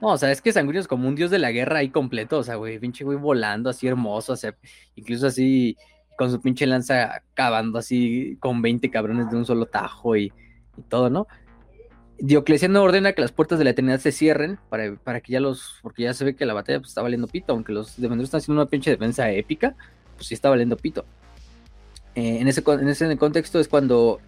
No, 0.00 0.08
o 0.08 0.18
sea, 0.18 0.30
es 0.30 0.42
que 0.42 0.52
Sanguíneo 0.52 0.80
es 0.80 0.88
como 0.88 1.08
un 1.08 1.14
dios 1.14 1.30
de 1.30 1.38
la 1.38 1.50
guerra 1.52 1.78
ahí 1.78 1.88
completo, 1.88 2.38
o 2.38 2.42
sea, 2.42 2.56
güey, 2.56 2.78
pinche 2.78 3.04
güey 3.04 3.16
volando 3.16 3.70
así 3.70 3.86
hermoso, 3.86 4.34
o 4.34 4.36
sea, 4.36 4.54
incluso 4.96 5.26
así 5.26 5.76
con 6.18 6.30
su 6.30 6.40
pinche 6.40 6.66
lanza 6.66 7.22
cavando 7.32 7.78
así 7.78 8.36
con 8.40 8.60
20 8.60 8.90
cabrones 8.90 9.30
de 9.30 9.36
un 9.36 9.46
solo 9.46 9.66
tajo 9.66 10.16
y, 10.16 10.32
y 10.76 10.82
todo, 10.88 11.08
¿no? 11.10 11.26
Diocleciano 12.26 12.82
ordena 12.82 13.12
que 13.12 13.20
las 13.20 13.32
puertas 13.32 13.58
de 13.58 13.64
la 13.64 13.70
eternidad 13.72 14.00
se 14.00 14.10
cierren 14.10 14.58
para, 14.70 14.94
para 14.94 15.20
que 15.20 15.32
ya 15.32 15.40
los, 15.40 15.78
porque 15.82 16.04
ya 16.04 16.14
se 16.14 16.24
ve 16.24 16.34
que 16.34 16.46
la 16.46 16.54
batalla 16.54 16.78
pues, 16.78 16.88
está 16.88 17.02
valiendo 17.02 17.26
pito, 17.26 17.52
aunque 17.52 17.74
los 17.74 17.96
defensores 17.96 18.28
están 18.28 18.38
haciendo 18.38 18.62
una 18.62 18.70
pinche 18.70 18.90
defensa 18.90 19.30
épica, 19.30 19.74
pues 20.16 20.28
sí 20.28 20.34
está 20.34 20.48
valiendo 20.48 20.78
pito. 20.78 21.04
Eh, 22.14 22.38
en, 22.40 22.48
ese, 22.48 22.62
en 23.04 23.18
contexto 23.18 23.60
es 23.60 23.68
cuando 23.68 24.20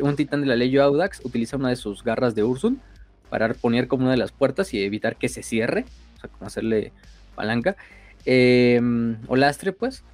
un 0.00 0.14
titán 0.14 0.42
de 0.42 0.46
la 0.46 0.54
ley 0.54 0.76
Audax 0.76 1.20
utiliza 1.24 1.56
una 1.56 1.70
de 1.70 1.74
sus 1.74 2.04
garras 2.04 2.36
de 2.36 2.44
Ursun 2.44 2.80
para 3.28 3.46
arponear 3.46 3.88
como 3.88 4.04
una 4.04 4.12
de 4.12 4.18
las 4.18 4.30
puertas 4.30 4.72
y 4.72 4.84
evitar 4.84 5.16
que 5.16 5.28
se 5.28 5.42
cierre, 5.42 5.84
o 6.18 6.20
sea, 6.20 6.30
como 6.30 6.46
hacerle 6.46 6.92
palanca. 7.34 7.74
Eh, 8.24 8.80
o 9.26 9.34
lastre, 9.34 9.72
pues. 9.72 10.04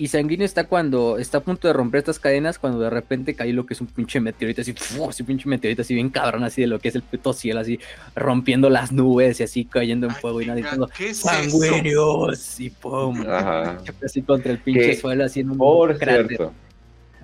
Y 0.00 0.08
Sanguíneo 0.08 0.46
está 0.46 0.64
cuando 0.64 1.18
está 1.18 1.38
a 1.38 1.40
punto 1.42 1.68
de 1.68 1.74
romper 1.74 1.98
estas 1.98 2.18
cadenas, 2.18 2.58
cuando 2.58 2.80
de 2.80 2.88
repente 2.88 3.34
cae 3.34 3.52
lo 3.52 3.66
que 3.66 3.74
es 3.74 3.82
un 3.82 3.86
pinche 3.86 4.18
meteorito, 4.18 4.62
así, 4.62 4.72
¡fu! 4.72 5.10
así 5.10 5.24
pinche 5.24 5.46
meteorito, 5.46 5.82
así 5.82 5.92
bien 5.92 6.08
cabrón, 6.08 6.42
así 6.42 6.62
de 6.62 6.68
lo 6.68 6.78
que 6.78 6.88
es 6.88 6.94
el 6.94 7.02
puto 7.02 7.34
cielo, 7.34 7.60
así 7.60 7.78
rompiendo 8.16 8.70
las 8.70 8.92
nubes 8.92 9.40
y 9.40 9.42
así 9.42 9.66
cayendo 9.66 10.06
en 10.06 10.14
Ay, 10.14 10.18
fuego 10.22 10.40
y 10.40 10.46
nadie 10.46 10.62
diciendo 10.62 10.88
¿Qué 10.96 11.10
es 11.10 11.18
eso? 11.18 11.28
¡Sanguíneos! 11.28 12.58
Y 12.60 12.70
pum, 12.70 13.20
Ajá. 13.28 13.82
así 14.02 14.22
contra 14.22 14.52
el 14.52 14.58
pinche 14.58 14.80
Que, 14.86 14.96
suelo, 14.96 15.22
así 15.24 15.40
en 15.40 15.50
un 15.50 15.58
Por 15.58 15.98
cráter. 15.98 16.28
cierto. 16.28 16.54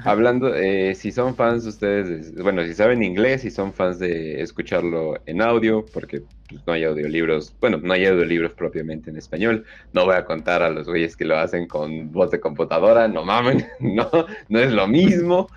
Hablando, 0.05 0.55
eh, 0.55 0.94
si 0.94 1.12
son 1.12 1.36
fans 1.36 1.64
ustedes, 1.66 2.35
de- 2.35 2.43
bueno, 2.43 2.64
si 2.64 2.74
saben 2.74 3.02
inglés, 3.02 3.43
si 3.43 3.51
son 3.51 3.73
fans 3.74 3.98
de 3.98 4.40
escucharlo 4.43 5.14
en 5.27 5.43
audio, 5.43 5.90
porque 5.93 6.23
pues, 6.48 6.62
no 6.66 6.73
hay 6.74 6.85
audiolibros, 6.85 7.56
bueno, 7.60 7.78
no 7.82 7.93
hay 7.93 8.06
audiolibros 8.06 8.55
propiamente 8.55 9.10
en 9.10 9.16
español, 9.16 9.66
no 9.93 10.05
voy 10.05 10.14
a 10.16 10.24
contar 10.24 10.62
a 10.62 10.70
los 10.70 10.86
güeyes 10.89 11.16
que 11.16 11.24
lo 11.24 11.36
hacen 11.39 11.66
con 11.66 12.10
voz 12.12 12.31
de 12.31 12.40
computadora, 12.40 13.09
no 13.09 13.24
mamen, 13.24 13.66
no, 13.81 14.09
no 14.48 14.59
es 14.60 14.73
lo 14.73 14.86
mismo, 14.89 15.51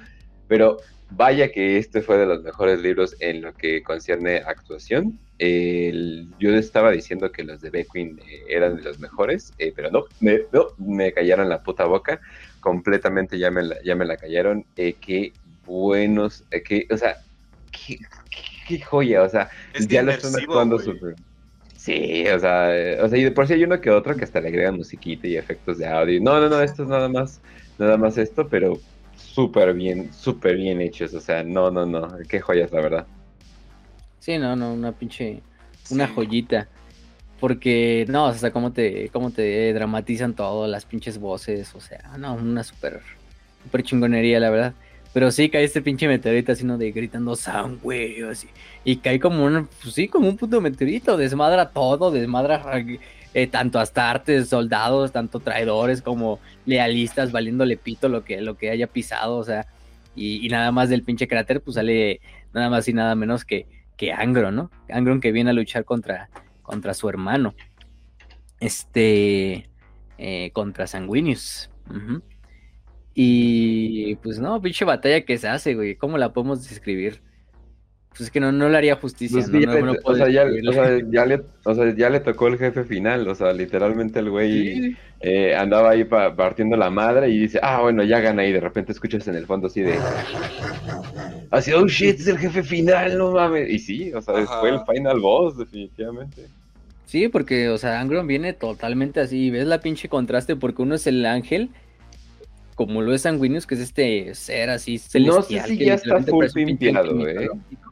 pero 0.48 0.78
vaya 1.10 1.52
que 1.52 1.78
este 1.78 2.02
fue 2.02 2.18
de 2.18 2.26
los 2.28 2.42
mejores 2.44 2.80
libros 2.82 3.16
en 3.20 3.42
lo 3.42 3.56
que 3.56 3.84
concierne 3.84 4.38
actuación. 4.38 5.20
El- 5.40 6.36
yo 6.38 6.52
estaba 6.56 6.92
diciendo 6.92 7.32
que 7.32 7.44
los 7.44 7.62
de 7.62 7.72
Beckwin 7.72 8.20
eh, 8.20 8.44
eran 8.50 8.76
de 8.78 8.84
los 8.84 9.00
mejores, 9.00 9.54
eh, 9.58 9.74
pero 9.76 9.92
no 9.92 10.06
me, 10.20 10.42
no, 10.54 10.68
me 10.78 11.14
callaron 11.14 11.50
la 11.50 11.64
puta 11.64 11.86
boca 11.86 12.22
completamente 12.60 13.40
ya 13.40 13.52
me 13.52 13.64
la, 13.64 13.78
ya 13.84 13.96
me 13.96 14.06
la 14.06 14.18
callaron. 14.18 14.68
Eh, 14.76 15.00
qué 15.00 15.38
buenos, 15.44 16.46
eh, 16.52 16.64
qué, 16.64 16.88
o 16.92 16.98
sea, 16.98 17.18
qué, 17.72 17.98
qué- 18.68 18.82
joya, 18.82 19.24
o 19.24 19.30
sea, 19.30 19.50
Es 19.74 19.88
ya 19.88 20.04
lo 20.04 20.12
están 20.12 20.36
actuando 20.36 20.78
súper. 20.80 21.16
Sí, 21.76 22.28
o 22.28 22.40
sea, 22.40 22.76
eh, 22.78 23.02
o 23.02 23.08
sea, 23.08 23.18
y 23.18 23.24
de 23.24 23.32
por 23.32 23.48
sí 23.48 23.54
hay 23.54 23.64
uno 23.64 23.80
que 23.80 23.90
otro 23.90 24.16
que 24.18 24.26
hasta 24.26 24.42
le 24.42 24.50
agregan 24.50 24.76
musiquita 24.76 25.28
y 25.28 25.38
efectos 25.38 25.78
de 25.78 25.88
audio. 25.88 26.20
No, 26.22 26.40
no, 26.42 26.50
no, 26.50 26.62
esto 26.62 26.84
es 26.84 26.90
nada 26.90 27.08
más, 27.10 27.42
nada 27.78 27.98
más 27.98 28.18
esto, 28.18 28.50
pero 28.50 28.84
súper 29.14 29.74
bien, 29.74 30.12
súper 30.12 30.58
bien 30.58 30.82
hechos, 30.82 31.14
o 31.14 31.22
sea, 31.22 31.44
no, 31.44 31.72
no, 31.72 31.86
no, 31.86 32.18
qué 32.28 32.42
joyas, 32.42 32.72
la 32.72 32.82
verdad. 32.82 33.10
Sí, 34.20 34.38
no, 34.38 34.56
no, 34.56 34.74
una 34.74 34.92
pinche, 34.92 35.42
una 35.90 36.08
Sí. 36.08 36.14
joyita. 36.16 36.68
Porque, 37.40 38.06
no, 38.10 38.26
o 38.26 38.34
sea, 38.34 38.52
cómo 38.52 38.74
te, 38.74 39.10
cómo 39.14 39.32
te 39.32 39.72
dramatizan 39.74 40.34
todo, 40.34 40.68
las 40.68 40.84
pinches 40.86 41.20
voces, 41.20 41.74
o 41.74 41.80
sea, 41.80 42.18
no, 42.18 42.34
una 42.34 42.64
súper, 42.66 43.00
súper 43.64 43.84
chingonería, 43.84 44.42
la 44.42 44.50
verdad. 44.50 44.74
Pero 45.14 45.32
sí 45.32 45.50
cae 45.50 45.64
este 45.64 45.82
pinche 45.82 46.08
meteorito 46.08 46.52
así, 46.52 46.66
¿no? 46.66 46.78
De 46.78 46.92
gritando 46.92 47.36
sangre, 47.38 48.28
así. 48.30 48.48
Y 48.84 48.98
cae 48.98 49.20
como 49.20 49.46
un, 49.46 49.68
pues 49.82 49.96
sí, 49.96 50.08
como 50.10 50.28
un 50.28 50.36
puto 50.38 50.60
meteorito, 50.60 51.16
desmadra 51.18 51.70
todo, 51.70 52.12
desmadra 52.12 52.62
eh, 53.34 53.48
tanto 53.48 53.80
astartes, 53.80 54.50
soldados, 54.50 55.12
tanto 55.14 55.40
traidores 55.40 56.02
como 56.02 56.40
lealistas, 56.66 57.32
valiéndole 57.32 57.78
pito 57.78 58.10
lo 58.10 58.24
que, 58.26 58.42
lo 58.42 58.58
que 58.58 58.70
haya 58.70 58.88
pisado, 58.88 59.38
o 59.38 59.44
sea. 59.46 59.66
Y, 60.16 60.46
y 60.46 60.50
nada 60.50 60.72
más 60.74 60.90
del 60.90 61.04
pinche 61.04 61.28
cráter, 61.28 61.62
pues 61.62 61.76
sale 61.76 62.20
nada 62.54 62.70
más 62.70 62.88
y 62.90 62.94
nada 62.94 63.16
menos 63.16 63.46
que, 63.46 63.66
que 64.00 64.14
Angron, 64.14 64.56
¿no? 64.56 64.72
Angron 64.90 65.20
que 65.20 65.32
viene 65.34 65.52
a 65.52 65.54
luchar 65.54 65.86
contra, 65.86 66.32
contra 66.64 66.96
su 66.96 67.10
hermano. 67.10 67.54
Este. 68.60 69.70
eh, 70.18 70.52
contra 70.54 70.88
Sanguinius. 70.88 71.70
Y 73.14 74.16
pues 74.18 74.40
no, 74.40 74.62
pinche 74.62 74.86
batalla 74.86 75.26
que 75.26 75.38
se 75.38 75.48
hace, 75.50 75.76
güey. 75.76 75.96
¿Cómo 75.98 76.18
la 76.18 76.34
podemos 76.34 76.68
describir? 76.70 77.22
Pues 78.20 78.28
es 78.28 78.32
que 78.32 78.42
no, 78.42 78.52
no 78.52 78.68
le 78.68 78.78
haría 78.78 78.96
justicia, 78.98 79.40
¿no? 79.48 79.60
No- 79.62 79.94
no 79.94 79.94
o, 80.04 80.14
sea, 80.14 80.28
ya, 80.30 80.44
le, 80.44 80.60
o 81.64 81.74
sea, 81.74 81.96
ya 81.96 82.10
le 82.10 82.20
tocó 82.20 82.48
el 82.50 82.58
jefe 82.58 82.84
final, 82.84 83.26
o 83.30 83.34
sea, 83.34 83.54
literalmente 83.54 84.20
el 84.20 84.30
güey 84.30 84.50
Sí. 84.76 84.98
eh, 85.22 85.56
andaba 85.56 85.92
ahí 85.92 86.04
pa- 86.04 86.36
partiendo 86.36 86.76
la 86.76 86.90
madre 86.90 87.30
y 87.30 87.38
dice, 87.40 87.62
ah, 87.64 87.80
bueno, 87.82 88.04
ya 88.04 88.20
gana 88.20 88.46
y 88.46 88.52
de 88.52 88.60
repente 88.60 88.92
escuchas 88.92 89.26
en 89.30 89.36
el 89.36 89.46
fondo 89.46 89.68
así 89.68 89.82
de, 89.84 89.98
así, 91.52 91.72
oh 91.72 91.88
shit, 91.88 92.20
es 92.20 92.28
el 92.28 92.38
jefe 92.38 92.62
final, 92.62 93.18
no 93.18 93.32
mames. 93.32 93.70
Y 93.70 93.80
sí, 93.80 94.12
o 94.14 94.22
sea, 94.22 94.36
Ajá. 94.36 94.60
fue 94.60 94.70
el 94.72 94.80
final 94.86 95.20
boss, 95.22 95.58
definitivamente. 95.58 96.44
Sí, 97.06 97.28
porque, 97.30 97.70
o 97.70 97.78
sea, 97.78 98.02
Angron 98.02 98.28
viene 98.28 98.52
totalmente 98.54 99.20
así. 99.22 99.50
¿Ves 99.50 99.66
la 99.66 99.80
pinche 99.80 100.10
contraste? 100.10 100.56
Porque 100.58 100.82
uno 100.82 100.96
es 100.96 101.08
el 101.08 101.26
ángel, 101.26 101.70
como 102.76 103.02
lo 103.02 103.14
es 103.14 103.24
Sanguinius, 103.24 103.66
que 103.66 103.76
es 103.76 103.82
este 103.82 104.36
ser 104.36 104.70
así 104.70 105.00
celestial. 105.00 105.66
si 105.68 105.78
que 105.78 105.86
ya 105.86 105.96
está 105.96 106.22
full 106.22 106.46
pimpeado, 106.54 107.28
¿eh? 107.28 107.34
mitológico. 107.34 107.89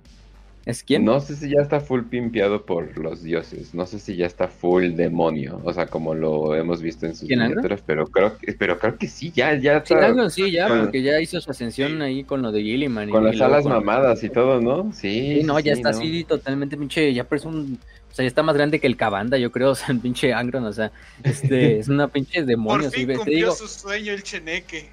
¿Es 0.67 0.83
quién? 0.83 1.05
No 1.05 1.19
sé 1.21 1.35
si 1.35 1.49
ya 1.49 1.61
está 1.61 1.79
full 1.79 2.01
pimpeado 2.03 2.65
por 2.65 2.97
los 2.97 3.23
dioses, 3.23 3.73
no 3.73 3.85
sé 3.85 3.99
si 3.99 4.15
ya 4.17 4.25
está 4.25 4.47
full 4.49 4.95
demonio, 4.95 5.61
o 5.63 5.71
sea, 5.73 5.87
como 5.87 6.13
lo 6.13 6.53
hemos 6.55 6.81
visto 6.81 7.05
en 7.05 7.15
sus 7.15 7.29
miniaturas, 7.29 7.81
pero 7.85 8.05
creo 8.07 8.37
que, 8.37 8.51
pero 8.53 8.77
creo 8.77 8.97
que 8.97 9.07
sí, 9.07 9.31
ya, 9.33 9.55
ya 9.55 9.83
Sí, 9.85 9.93
está 9.93 10.07
Angron 10.07 10.29
sí, 10.29 10.51
ya, 10.51 10.67
con- 10.67 10.81
porque 10.81 11.01
ya 11.01 11.19
hizo 11.21 11.39
su 11.39 11.49
ascensión 11.51 11.93
Sí. 11.97 12.01
ahí 12.01 12.23
con 12.25 12.41
lo 12.41 12.51
de 12.51 12.61
Gilliman. 12.61 13.07
y- 13.07 13.11
con 13.13 13.23
y 13.23 13.31
las 13.31 13.41
alas 13.41 13.63
con- 13.63 13.71
mamadas 13.71 14.23
y 14.23 14.29
todo, 14.29 14.59
¿no? 14.61 14.91
Sí, 14.93 15.39
Sí, 15.39 15.43
no, 15.45 15.57
sí, 15.57 15.63
ya 15.63 15.73
sí, 15.73 15.79
está 15.79 15.91
no. 15.91 15.97
así 15.97 16.23
totalmente 16.25 16.75
pinche, 16.77 17.13
ya 17.13 17.23
parece 17.23 17.47
un, 17.47 17.79
o 18.11 18.13
sea, 18.13 18.23
ya 18.23 18.27
está 18.27 18.43
más 18.43 18.55
grande 18.55 18.79
que 18.79 18.87
el 18.87 18.97
Cabanda, 18.97 19.37
yo 19.37 19.51
creo, 19.51 19.71
o 19.71 19.75
sea, 19.75 19.87
el 19.95 19.99
pinche 20.01 20.33
Angron, 20.33 20.65
o 20.65 20.73
sea, 20.73 20.91
este, 21.23 21.79
es 21.79 21.87
una 21.87 22.09
pinche 22.09 22.43
demonio, 22.45 22.89
Por 22.89 22.91
sí, 22.91 22.99
fin 22.99 23.07
te 23.07 23.15
cumplió 23.15 23.37
digo, 23.37 23.51
su 23.53 23.67
sueño 23.69 24.11
el 24.11 24.21
cheneque. 24.23 24.89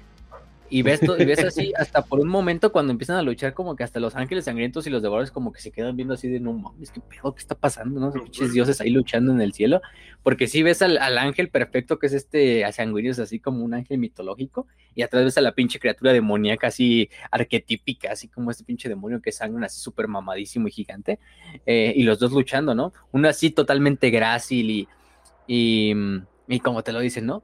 Y 0.69 0.81
ves, 0.81 1.01
y 1.03 1.25
ves 1.25 1.39
así, 1.45 1.73
hasta 1.77 2.03
por 2.03 2.19
un 2.19 2.27
momento 2.27 2.71
cuando 2.71 2.91
empiezan 2.91 3.17
a 3.17 3.21
luchar, 3.21 3.53
como 3.53 3.75
que 3.75 3.83
hasta 3.83 3.99
los 3.99 4.15
ángeles 4.15 4.45
sangrientos 4.45 4.87
y 4.87 4.89
los 4.89 5.01
devoradores 5.01 5.31
como 5.31 5.51
que 5.51 5.61
se 5.61 5.71
quedan 5.71 5.95
viendo 5.95 6.13
así 6.13 6.27
de, 6.27 6.39
no 6.39 6.53
mames, 6.53 6.91
qué 6.91 7.01
pedo, 7.01 7.33
qué 7.33 7.39
está 7.39 7.55
pasando, 7.55 7.99
¿no? 7.99 8.11
Pinches 8.11 8.53
dioses 8.53 8.81
ahí 8.81 8.89
luchando 8.89 9.31
en 9.31 9.41
el 9.41 9.53
cielo, 9.53 9.81
porque 10.23 10.47
sí 10.47 10.63
ves 10.63 10.81
al, 10.81 10.97
al 10.97 11.17
ángel 11.17 11.49
perfecto 11.49 11.99
que 11.99 12.07
es 12.07 12.13
este, 12.13 12.65
a 12.65 12.71
Sanguinius, 12.71 13.19
así 13.19 13.39
como 13.39 13.63
un 13.63 13.73
ángel 13.73 13.97
mitológico, 13.97 14.67
y 14.95 15.03
atrás 15.03 15.23
ves 15.23 15.37
a 15.37 15.41
la 15.41 15.53
pinche 15.53 15.79
criatura 15.79 16.13
demoníaca 16.13 16.67
así 16.67 17.09
arquetípica, 17.31 18.11
así 18.11 18.27
como 18.27 18.51
este 18.51 18.63
pinche 18.63 18.89
demonio 18.89 19.21
que 19.21 19.29
es 19.29 19.41
Angron, 19.41 19.63
así 19.63 19.79
súper 19.79 20.07
mamadísimo 20.07 20.67
y 20.67 20.71
gigante, 20.71 21.19
eh, 21.65 21.93
y 21.95 22.03
los 22.03 22.19
dos 22.19 22.31
luchando, 22.31 22.73
¿no? 22.73 22.93
Uno 23.11 23.29
así 23.29 23.51
totalmente 23.51 24.09
grácil 24.09 24.69
y, 24.69 24.87
y, 25.47 25.93
y 26.47 26.59
como 26.59 26.83
te 26.83 26.91
lo 26.91 26.99
dicen, 26.99 27.25
¿no? 27.25 27.43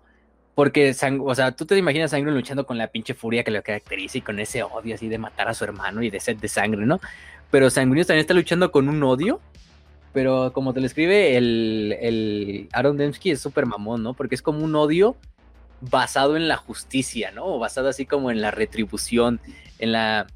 Porque, 0.55 0.93
o 1.23 1.35
sea, 1.35 1.51
tú 1.53 1.65
te 1.65 1.77
imaginas 1.77 2.13
a 2.13 2.17
Angron 2.17 2.35
luchando 2.35 2.65
con 2.65 2.77
la 2.77 2.87
pinche 2.87 3.13
furia 3.13 3.43
que 3.43 3.51
lo 3.51 3.63
caracteriza 3.63 4.17
y 4.17 4.21
con 4.21 4.39
ese 4.39 4.63
odio 4.63 4.95
así 4.95 5.07
de 5.07 5.17
matar 5.17 5.47
a 5.47 5.53
su 5.53 5.63
hermano 5.63 6.03
y 6.03 6.09
de 6.09 6.19
sed 6.19 6.37
de 6.37 6.47
sangre, 6.49 6.85
¿no? 6.85 6.99
Pero 7.49 7.69
Sanguinius 7.69 8.07
también 8.07 8.21
está 8.21 8.33
luchando 8.33 8.71
con 8.71 8.89
un 8.89 9.01
odio, 9.03 9.39
pero 10.13 10.51
como 10.53 10.73
te 10.73 10.81
lo 10.81 10.85
escribe 10.85 11.37
el, 11.37 11.97
el 12.01 12.67
Aaron 12.73 12.97
Dembski 12.97 13.31
es 13.31 13.39
súper 13.39 13.65
mamón, 13.65 14.03
¿no? 14.03 14.13
Porque 14.13 14.35
es 14.35 14.41
como 14.41 14.63
un 14.63 14.75
odio 14.75 15.15
basado 15.79 16.35
en 16.35 16.47
la 16.47 16.57
justicia, 16.57 17.31
¿no? 17.31 17.45
O 17.45 17.59
basado 17.59 17.87
así 17.89 18.05
como 18.05 18.29
en 18.29 18.41
la 18.41 18.51
retribución, 18.51 19.39
en 19.79 19.93
la... 19.93 20.27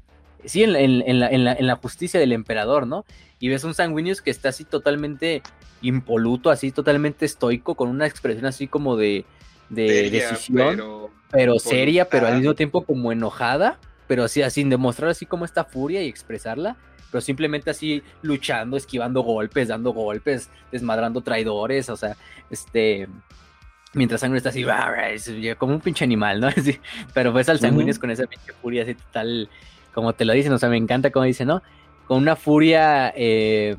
Sí, 0.44 0.62
en, 0.62 0.76
en- 0.76 1.02
en 1.06 1.20
la, 1.20 1.28
en 1.30 1.44
la- 1.44 1.56
la 1.60 1.76
justicia 1.76 2.18
del 2.20 2.32
emperador, 2.32 2.86
¿no? 2.86 3.04
Y 3.38 3.48
ves 3.48 3.64
un 3.64 3.74
Sanguinius 3.74 4.22
que 4.22 4.30
está 4.30 4.48
así 4.48 4.64
totalmente 4.64 5.42
impoluto, 5.82 6.50
así 6.50 6.72
totalmente 6.72 7.26
estoico, 7.26 7.74
con 7.74 7.88
una 7.88 8.06
expresión 8.06 8.46
así 8.46 8.66
como 8.66 8.96
de, 8.96 9.24
de 9.68 10.10
decisión. 10.10 10.76
pero 10.76 11.10
pero 11.30 11.58
seria, 11.58 12.08
pero 12.08 12.26
al 12.26 12.36
mismo 12.36 12.54
tiempo 12.54 12.84
como 12.84 13.12
enojada, 13.12 13.78
pero 14.06 14.24
así, 14.24 14.42
así, 14.42 14.60
sin 14.60 14.70
demostrar 14.70 15.10
así 15.10 15.26
como 15.26 15.44
esta 15.44 15.64
furia 15.64 16.02
y 16.02 16.08
expresarla, 16.08 16.76
pero 17.10 17.20
simplemente 17.20 17.70
así 17.70 18.02
luchando, 18.22 18.76
esquivando 18.76 19.22
golpes, 19.22 19.68
dando 19.68 19.92
golpes, 19.92 20.50
desmadrando 20.70 21.20
traidores, 21.20 21.88
o 21.90 21.96
sea, 21.96 22.16
este, 22.50 23.08
mientras 23.92 24.20
Sangre 24.20 24.38
está 24.38 24.50
así, 24.50 24.64
como 25.58 25.74
un 25.74 25.80
pinche 25.80 26.04
animal, 26.04 26.40
¿no? 26.40 26.48
pero 27.14 27.32
ves 27.32 27.48
al 27.48 27.58
Sanguinius 27.58 27.98
con 27.98 28.10
esa 28.10 28.26
pinche 28.26 28.52
furia 28.62 28.84
así 28.84 28.94
total, 28.94 29.48
como 29.92 30.12
te 30.12 30.24
lo 30.24 30.32
dicen, 30.32 30.52
o 30.52 30.58
sea, 30.58 30.68
me 30.68 30.76
encanta 30.76 31.10
como 31.10 31.24
dice, 31.24 31.44
¿no? 31.44 31.62
Con 32.06 32.18
una 32.18 32.36
furia 32.36 33.12
eh, 33.16 33.74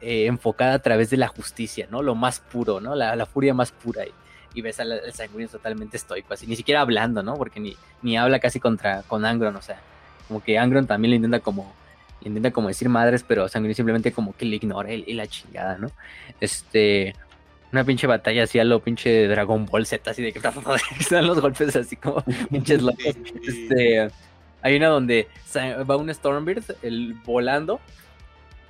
eh, 0.00 0.26
enfocada 0.26 0.74
a 0.74 0.78
través 0.80 1.08
de 1.08 1.16
la 1.16 1.28
justicia, 1.28 1.88
¿no? 1.90 2.02
Lo 2.02 2.14
más 2.14 2.40
puro, 2.40 2.80
¿no? 2.80 2.94
La, 2.94 3.24
furia 3.24 3.54
más 3.54 3.72
pura. 3.72 4.04
Y, 4.04 4.12
y 4.58 4.62
ves 4.62 4.80
al, 4.80 4.92
al 4.92 5.48
totalmente 5.48 5.96
estoico, 5.96 6.34
así, 6.34 6.46
ni 6.46 6.56
siquiera 6.56 6.80
hablando, 6.80 7.22
¿no? 7.22 7.36
Porque 7.36 7.60
ni, 7.60 7.76
ni 8.02 8.16
habla 8.16 8.40
casi 8.40 8.58
contra 8.60 9.02
con 9.02 9.24
Angron, 9.24 9.54
o 9.56 9.62
sea, 9.62 9.80
como 10.26 10.42
que 10.42 10.58
Angron 10.58 10.86
también 10.86 11.10
le 11.10 11.16
intenta 11.16 11.40
como 11.40 11.72
intenta 12.20 12.50
como 12.50 12.68
decir 12.68 12.88
madres, 12.88 13.24
pero 13.26 13.48
Sanguinius 13.48 13.76
simplemente 13.76 14.12
como 14.12 14.36
que 14.36 14.44
le 14.44 14.56
ignora 14.56 14.92
y, 14.92 15.12
la 15.14 15.26
chingada, 15.28 15.78
¿no? 15.78 15.90
Este, 16.40 17.14
una 17.72 17.84
pinche 17.84 18.06
batalla 18.06 18.42
así 18.42 18.58
a 18.58 18.64
lo 18.64 18.80
pinche 18.80 19.28
Dragon 19.28 19.64
Ball 19.66 19.86
Z, 19.86 20.10
así 20.10 20.22
de 20.22 20.32
que 20.32 20.40
están 21.00 21.26
los 21.26 21.40
golpes 21.40 21.76
así 21.76 21.96
como 21.96 22.24
pinches 22.50 22.82
locos. 22.82 23.16
Este, 23.46 24.10
hay 24.62 24.76
una 24.76 24.88
donde 24.88 25.28
va 25.88 25.96
un 25.96 26.12
Stormbird 26.12 26.64
el, 26.82 27.14
volando 27.24 27.80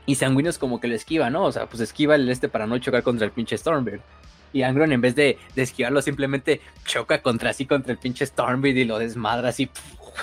y 0.05 0.15
Sanguinius 0.16 0.59
como 0.59 0.81
que 0.81 0.89
lo 0.89 0.94
esquiva, 0.94 1.31
¿no? 1.31 1.44
O 1.44 1.52
sea, 1.52 1.66
pues 1.66 1.81
esquiva 1.81 2.15
el 2.15 2.28
este 2.28 2.48
para 2.48 2.66
no 2.66 2.78
chocar 2.78 3.02
contra 3.02 3.24
el 3.24 3.32
pinche 3.32 3.56
Stormbird. 3.56 4.01
Y 4.53 4.62
Angron 4.62 4.93
en 4.93 5.01
vez 5.01 5.15
de, 5.15 5.39
esquivarlo 5.57 6.03
simplemente 6.03 6.61
choca 6.85 7.23
contra 7.23 7.53
sí, 7.53 7.66
contra 7.66 7.93
el 7.93 7.99
pinche 7.99 8.27
Stormbird 8.27 8.77
y 8.77 8.85
lo 8.85 8.99
desmadra 8.99 9.51
así. 9.51 9.70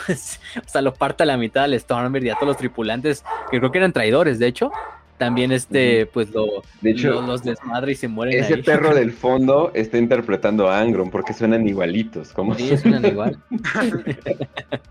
o 0.09 0.69
sea, 0.69 0.81
lo 0.81 0.93
parte 0.93 1.23
a 1.23 1.25
la 1.25 1.37
mitad 1.37 1.63
al 1.65 1.79
Stormbird 1.79 2.23
y 2.23 2.29
a 2.29 2.35
todos 2.35 2.47
los 2.47 2.57
tripulantes, 2.57 3.23
que 3.51 3.59
creo 3.59 3.71
que 3.71 3.77
eran 3.77 3.93
traidores, 3.93 4.39
de 4.39 4.47
hecho. 4.47 4.71
También 5.17 5.53
este, 5.53 6.07
pues 6.07 6.29
lo, 6.31 6.61
de 6.81 6.91
hecho, 6.91 7.21
los 7.21 7.41
desmadra 7.41 7.89
y 7.89 7.95
se 7.95 8.09
mueren. 8.09 8.43
Ese 8.43 8.57
perro 8.57 8.93
del 8.95 9.13
fondo 9.13 9.71
está 9.73 9.97
interpretando 9.97 10.69
a 10.69 10.81
Angron 10.81 11.09
porque 11.09 11.33
suenan 11.33 11.65
igualitos. 11.65 12.33
¿cómo? 12.33 12.53
Sí, 12.55 12.77
suenan 12.77 13.05
igual. 13.05 13.39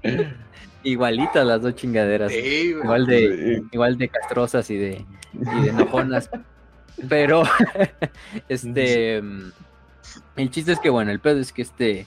Igualitas 0.82 1.46
las 1.46 1.62
dos 1.62 1.74
chingaderas. 1.76 2.32
igual 2.32 3.06
de, 3.06 3.62
igual 3.72 3.96
de 3.96 4.08
castrosas 4.08 4.70
y 4.70 4.76
de, 4.76 5.04
y 5.32 5.62
de 5.62 5.70
enojonas. 5.70 6.30
Pero, 7.08 7.42
este, 8.48 9.18
el 10.36 10.50
chiste 10.50 10.72
es 10.72 10.80
que, 10.80 10.90
bueno, 10.90 11.10
el 11.10 11.20
pedo 11.20 11.40
es 11.40 11.52
que 11.52 11.62
este, 11.62 12.06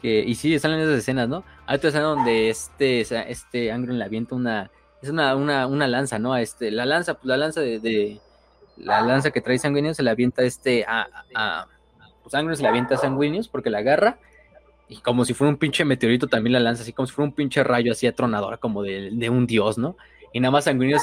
que, 0.00 0.24
y 0.26 0.34
sí, 0.34 0.58
salen 0.58 0.80
esas 0.80 0.98
escenas, 0.98 1.28
¿no? 1.28 1.44
Hay 1.66 1.76
otra 1.76 1.88
escena 1.88 2.04
donde 2.04 2.50
este, 2.50 3.00
este 3.30 3.72
Angron 3.72 3.98
le 3.98 4.04
avienta 4.04 4.34
una, 4.34 4.70
es 5.00 5.10
una, 5.10 5.34
una, 5.36 5.66
una 5.66 5.86
lanza, 5.86 6.18
¿no? 6.18 6.32
A 6.32 6.40
este, 6.40 6.70
la 6.70 6.86
lanza, 6.86 7.14
pues 7.14 7.26
la 7.26 7.36
lanza 7.36 7.60
de, 7.60 8.20
la 8.76 9.00
lanza 9.02 9.30
que 9.30 9.40
trae 9.40 9.58
Sanguinius 9.58 9.96
se 9.96 10.02
la 10.02 10.12
avienta 10.12 10.42
este 10.42 10.84
a, 10.86 11.08
a, 11.34 11.66
pues 12.22 12.34
Angron 12.34 12.56
se 12.56 12.62
la 12.62 12.70
avienta 12.70 12.94
a 12.94 12.98
Sanguinius 12.98 13.48
porque 13.48 13.70
la 13.70 13.78
agarra 13.78 14.18
y 14.88 14.98
como 14.98 15.24
si 15.24 15.34
fuera 15.34 15.50
un 15.50 15.56
pinche 15.56 15.84
meteorito 15.84 16.26
también 16.26 16.52
la 16.52 16.60
lanza, 16.60 16.82
así 16.82 16.92
como 16.92 17.06
si 17.06 17.14
fuera 17.14 17.28
un 17.28 17.34
pinche 17.34 17.64
rayo 17.64 17.92
así 17.92 18.06
atronador, 18.06 18.58
como 18.58 18.82
de, 18.82 19.30
un 19.30 19.46
dios, 19.46 19.78
¿no? 19.78 19.96
Y 20.32 20.40
nada 20.40 20.50
más 20.50 20.64
Sanguinius 20.64 21.02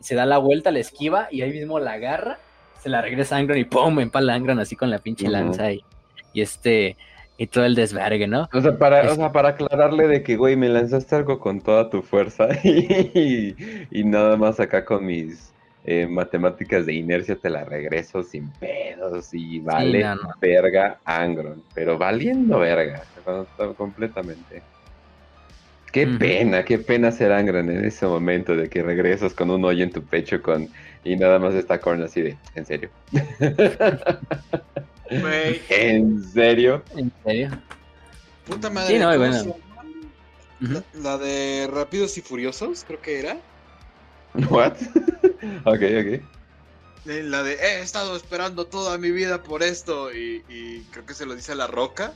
se 0.00 0.14
da 0.14 0.26
la 0.26 0.38
vuelta, 0.38 0.70
la 0.70 0.80
esquiva 0.80 1.28
y 1.30 1.42
ahí 1.42 1.52
mismo 1.52 1.78
la 1.78 1.92
agarra, 1.92 2.38
se 2.80 2.88
la 2.88 3.02
regresa 3.02 3.36
a 3.36 3.38
Angron 3.38 3.58
y 3.58 3.64
¡pum! 3.64 4.00
empala 4.00 4.32
a 4.32 4.36
Angron 4.36 4.58
así 4.58 4.76
con 4.76 4.90
la 4.90 4.98
pinche 4.98 5.28
lanza 5.28 5.72
y, 5.72 5.84
y, 6.32 6.40
este 6.40 6.96
y 7.36 7.46
todo 7.46 7.64
el 7.64 7.74
desvergue, 7.74 8.26
¿no? 8.26 8.48
O 8.52 8.60
sea, 8.60 8.76
para, 8.76 9.10
o 9.10 9.14
sea, 9.14 9.32
para 9.32 9.50
aclararle 9.50 10.06
de 10.08 10.22
que, 10.22 10.36
güey, 10.36 10.56
me 10.56 10.68
lanzaste 10.68 11.16
algo 11.16 11.38
con 11.38 11.60
toda 11.62 11.88
tu 11.88 12.02
fuerza 12.02 12.48
y, 12.64 13.54
y 13.90 14.04
nada 14.04 14.36
más 14.36 14.60
acá 14.60 14.84
con 14.84 15.06
mis 15.06 15.50
eh, 15.84 16.06
matemáticas 16.06 16.84
de 16.84 16.92
inercia 16.92 17.36
te 17.36 17.48
la 17.48 17.64
regreso 17.64 18.22
sin 18.22 18.50
pedos 18.50 19.32
y 19.32 19.60
vale 19.60 20.04
verga 20.38 21.00
Angron, 21.06 21.62
pero 21.74 21.96
valiendo 21.96 22.58
verga, 22.58 23.02
completamente. 23.78 24.62
Qué 25.92 26.06
pena, 26.06 26.64
qué 26.64 26.78
pena 26.78 27.10
ser 27.10 27.32
Angron 27.32 27.68
en 27.68 27.84
ese 27.84 28.06
momento 28.06 28.54
de 28.54 28.68
que 28.68 28.82
regresas 28.82 29.34
con 29.34 29.50
un 29.50 29.64
hoyo 29.64 29.82
en 29.82 29.90
tu 29.90 30.02
pecho 30.02 30.40
con 30.40 30.68
y 31.02 31.16
nada 31.16 31.38
más 31.38 31.54
está 31.54 31.80
Korn 31.80 32.02
así 32.02 32.22
de, 32.22 32.36
¿en 32.54 32.66
serio? 32.66 32.90
¿En 35.68 36.22
serio? 36.32 36.84
¿En 36.96 37.12
serio? 37.24 37.50
Puta 38.46 38.70
madre. 38.70 38.94
Sí, 38.94 38.98
no, 38.98 39.16
bueno. 39.18 39.56
la 40.94 41.18
de 41.18 41.68
Rápidos 41.72 42.16
y 42.18 42.20
Furiosos, 42.20 42.84
creo 42.86 43.00
que 43.00 43.18
era. 43.18 43.36
What? 44.50 44.74
ok, 45.64 45.82
ok. 45.82 46.22
La 47.06 47.42
de 47.42 47.54
he 47.54 47.80
estado 47.80 48.14
esperando 48.14 48.66
toda 48.66 48.98
mi 48.98 49.10
vida 49.10 49.42
por 49.42 49.62
esto 49.62 50.12
y, 50.12 50.84
creo 50.90 51.06
que 51.06 51.14
se 51.14 51.26
lo 51.26 51.34
dice 51.34 51.52
a 51.52 51.54
La 51.56 51.66
Roca. 51.66 52.12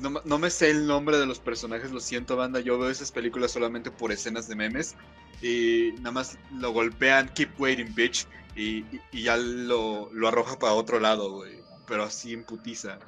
No, 0.00 0.38
me 0.38 0.50
sé 0.50 0.70
el 0.70 0.86
nombre 0.86 1.18
de 1.18 1.26
los 1.26 1.38
personajes, 1.38 1.90
lo 1.90 2.00
siento 2.00 2.36
banda, 2.36 2.60
yo 2.60 2.78
veo 2.78 2.88
esas 2.88 3.12
películas 3.12 3.50
solamente 3.50 3.90
por 3.90 4.12
escenas 4.12 4.48
de 4.48 4.56
memes 4.56 4.96
y 5.42 5.92
nada 5.98 6.12
más 6.12 6.38
lo 6.58 6.72
golpean, 6.72 7.28
keep 7.34 7.50
waiting 7.58 7.94
bitch 7.94 8.26
y, 8.56 8.84
ya 9.12 9.36
lo, 9.36 10.10
arroja 10.26 10.58
para 10.58 10.72
otro 10.72 11.00
lado, 11.00 11.32
güey, 11.32 11.58
pero 11.86 12.04
así 12.04 12.32
en 12.32 12.44
putiza. 12.44 12.98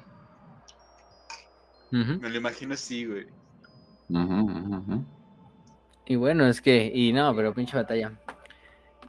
Me 1.89 2.29
lo 2.29 2.37
imagino 2.37 2.73
así, 2.73 3.05
güey. 3.05 3.27
Y 6.05 6.15
bueno, 6.15 6.47
es 6.47 6.61
que, 6.61 6.91
y 6.93 7.13
no, 7.13 7.35
pero 7.35 7.53
pinche 7.53 7.77
batalla. 7.77 8.11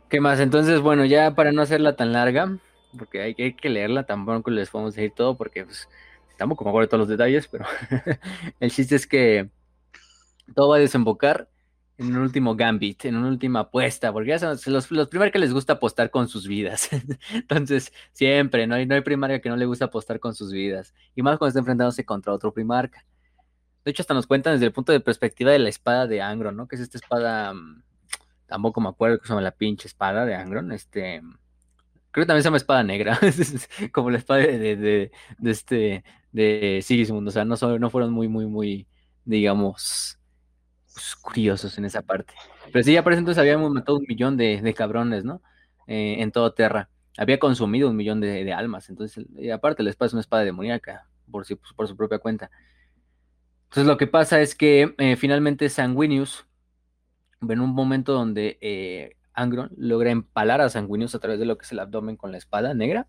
¿Qué 0.08 0.20
más? 0.20 0.38
Entonces, 0.40 0.80
bueno, 0.80 1.04
ya 1.04 1.34
para 1.34 1.52
no 1.52 1.62
hacerla 1.62 1.96
tan 1.96 2.12
larga, 2.12 2.58
porque 2.96 3.20
hay, 3.20 3.34
hay 3.38 3.54
que 3.54 3.68
leerla, 3.68 4.04
tampoco 4.04 4.50
les 4.50 4.70
podemos 4.70 4.94
decir 4.94 5.12
todo, 5.14 5.36
porque 5.36 5.64
pues, 5.64 5.88
tampoco 6.36 6.64
me 6.64 6.70
acuerdo 6.70 6.86
de 6.86 6.90
todos 6.90 7.00
los 7.00 7.08
detalles, 7.08 7.48
pero 7.48 7.64
el 8.60 8.70
chiste 8.70 8.96
es 8.96 9.06
que 9.06 9.50
todo 10.54 10.68
va 10.70 10.76
a 10.76 10.80
desembocar 10.80 11.48
en 11.96 12.06
un 12.08 12.22
último 12.22 12.56
gambit, 12.56 13.04
en 13.04 13.16
una 13.16 13.28
última 13.28 13.60
apuesta, 13.60 14.12
porque 14.12 14.30
ya 14.30 14.38
son 14.38 14.58
los, 14.72 14.90
los 14.90 15.08
que 15.08 15.38
les 15.38 15.52
gusta 15.52 15.74
apostar 15.74 16.10
con 16.10 16.28
sus 16.28 16.46
vidas. 16.46 16.88
Entonces, 17.32 17.92
siempre, 18.12 18.66
no 18.66 18.74
hay, 18.74 18.86
no 18.86 18.94
hay 18.94 19.00
primarca 19.02 19.40
que 19.40 19.48
no 19.48 19.56
le 19.56 19.66
gusta 19.66 19.86
apostar 19.86 20.18
con 20.18 20.34
sus 20.34 20.52
vidas. 20.52 20.92
Y 21.14 21.22
más 21.22 21.38
cuando 21.38 21.50
está 21.50 21.60
enfrentándose 21.60 22.04
contra 22.04 22.32
otro 22.32 22.52
primarca. 22.52 23.04
De 23.84 23.90
hecho, 23.90 24.02
hasta 24.02 24.14
nos 24.14 24.26
cuentan 24.26 24.54
desde 24.54 24.66
el 24.66 24.72
punto 24.72 24.92
de 24.92 25.00
perspectiva 25.00 25.52
de 25.52 25.58
la 25.58 25.68
espada 25.68 26.06
de 26.06 26.22
Angron, 26.22 26.56
¿no? 26.56 26.66
Que 26.66 26.76
es 26.76 26.82
esta 26.82 26.98
espada. 26.98 27.52
Mm, 27.52 27.82
tampoco 28.46 28.80
me 28.80 28.88
acuerdo 28.88 29.18
que 29.18 29.26
se 29.26 29.30
llama 29.30 29.42
la 29.42 29.52
pinche 29.52 29.86
espada 29.88 30.24
de 30.24 30.34
Angron. 30.34 30.72
Este. 30.72 31.20
Creo 32.10 32.24
que 32.24 32.26
también 32.26 32.42
se 32.42 32.46
llama 32.46 32.56
espada 32.56 32.82
negra. 32.82 33.20
como 33.92 34.10
la 34.10 34.18
espada 34.18 34.40
de, 34.40 34.76
de, 34.76 35.12
este. 35.44 36.02
De 36.34 36.80
Sigismund. 36.82 37.28
O 37.28 37.30
sea, 37.30 37.46
no, 37.46 37.56
no 37.78 37.90
fueron 37.90 38.12
muy, 38.12 38.28
muy, 38.28 38.46
muy. 38.46 38.86
digamos. 39.24 40.18
Pues, 40.94 41.16
curiosos 41.16 41.76
en 41.76 41.84
esa 41.84 42.02
parte. 42.02 42.34
Pero 42.72 42.84
sí, 42.84 42.92
ya 42.92 43.02
eso 43.12 43.18
entonces 43.18 43.40
habíamos 43.40 43.72
matado 43.72 43.98
un 43.98 44.04
millón 44.08 44.36
de, 44.36 44.74
cabrones, 44.76 45.24
¿no? 45.24 45.42
Eh, 45.86 46.16
en 46.20 46.30
todo 46.30 46.52
Terra. 46.54 46.88
Había 47.18 47.38
consumido 47.38 47.90
un 47.90 47.96
millón 47.96 48.20
de, 48.20 48.52
almas. 48.52 48.88
Entonces, 48.88 49.26
y 49.36 49.50
aparte, 49.50 49.82
espada 49.90 50.06
es 50.06 50.12
una 50.12 50.20
espada 50.20 50.44
demoníaca. 50.44 51.08
Por, 51.30 51.46
si, 51.46 51.56
por 51.56 51.88
su 51.88 51.96
propia 51.96 52.18
cuenta. 52.18 52.50
Entonces 53.64 53.86
lo 53.86 53.96
que 53.96 54.06
pasa 54.06 54.40
es 54.40 54.54
que 54.54 54.94
eh, 54.98 55.16
finalmente 55.16 55.68
Sanguinius, 55.68 56.46
en 57.40 57.60
un 57.60 57.70
momento 57.70 58.12
donde 58.12 58.58
eh, 58.60 59.16
Angron 59.32 59.70
logra 59.76 60.10
empalar 60.10 60.60
a 60.60 60.68
Sanguinius 60.68 61.14
a 61.14 61.18
través 61.18 61.40
de 61.40 61.46
lo 61.46 61.56
que 61.56 61.64
es 61.64 61.72
el 61.72 61.80
abdomen 61.80 62.16
con 62.16 62.30
la 62.30 62.38
espada 62.38 62.74
negra. 62.74 63.08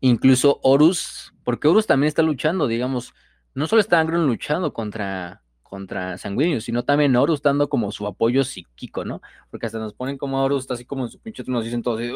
Incluso 0.00 0.60
Horus, 0.62 1.32
porque 1.44 1.68
Horus 1.68 1.86
también 1.86 2.08
está 2.08 2.22
luchando, 2.22 2.66
digamos, 2.66 3.14
no 3.54 3.66
solo 3.66 3.80
está 3.80 3.98
Angron 3.98 4.26
luchando 4.26 4.72
contra, 4.72 5.42
contra 5.62 6.16
sino 6.18 6.84
también 6.84 7.16
Horus 7.16 7.42
dando 7.42 7.68
como 7.68 7.90
su 7.92 8.06
apoyo 8.06 8.44
psíquico, 8.44 9.04
¿no? 9.04 9.20
Porque 9.50 9.66
hasta 9.66 9.78
nos 9.78 9.94
ponen 9.94 10.18
como 10.18 10.42
Horus 10.42 10.64
está 10.64 10.74
así 10.74 10.84
como 10.84 11.04
en 11.04 11.10
su 11.10 11.18
pinche, 11.18 11.42
nos 11.46 11.64
dicen 11.64 11.82
todos 11.82 12.00
así, 12.00 12.12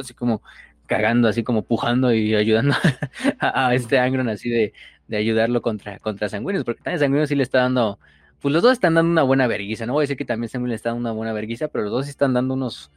así 0.00 0.14
como 0.14 0.42
cagando, 0.86 1.28
así 1.28 1.42
como 1.42 1.62
pujando 1.62 2.12
y 2.12 2.34
ayudando 2.34 2.74
a, 3.40 3.74
este 3.74 3.98
Angron 3.98 4.28
así 4.28 4.48
de, 4.50 4.72
ayudarlo 5.16 5.62
contra, 5.62 5.98
contra 5.98 6.28
Sanguinius, 6.28 6.64
porque 6.64 6.82
también 6.82 7.00
Sanguinius 7.00 7.28
sí 7.28 7.34
le 7.34 7.42
está 7.42 7.58
dando, 7.58 7.98
pues 8.40 8.52
los 8.52 8.62
dos 8.62 8.72
están 8.72 8.94
dando 8.94 9.10
una 9.10 9.22
buena 9.22 9.46
verguiza, 9.46 9.86
no 9.86 9.92
voy 9.92 10.02
a 10.02 10.04
decir 10.04 10.16
que 10.16 10.24
también 10.24 10.48
Sanguinius 10.48 10.70
le 10.70 10.76
está 10.76 10.90
dando 10.90 11.00
una 11.00 11.12
buena 11.12 11.32
verguiza, 11.32 11.68
pero 11.68 11.84
los 11.84 11.92
dos 11.92 12.08
están 12.08 12.34
dando 12.34 12.54
unos, 12.54 12.90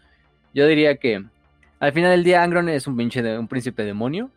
yo 0.54 0.66
diría 0.68 0.98
que 0.98 1.24
al 1.80 1.94
final 1.94 2.12
del 2.12 2.24
día 2.24 2.44
Angron 2.44 2.70
es 2.70 2.88
un 2.88 2.98
pinche 2.98 3.38
un 3.38 3.48
príncipe 3.48 3.84
demonio, 3.84 4.30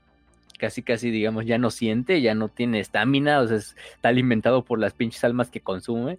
casi 0.58 0.82
casi 0.82 1.10
digamos 1.10 1.46
ya 1.46 1.58
no 1.58 1.70
siente, 1.70 2.20
ya 2.20 2.34
no 2.34 2.48
tiene 2.48 2.80
estamina, 2.80 3.40
o 3.40 3.48
sea, 3.48 3.56
está 3.56 4.08
alimentado 4.08 4.64
por 4.64 4.78
las 4.78 4.92
pinches 4.92 5.24
almas 5.24 5.50
que 5.50 5.60
consume. 5.60 6.18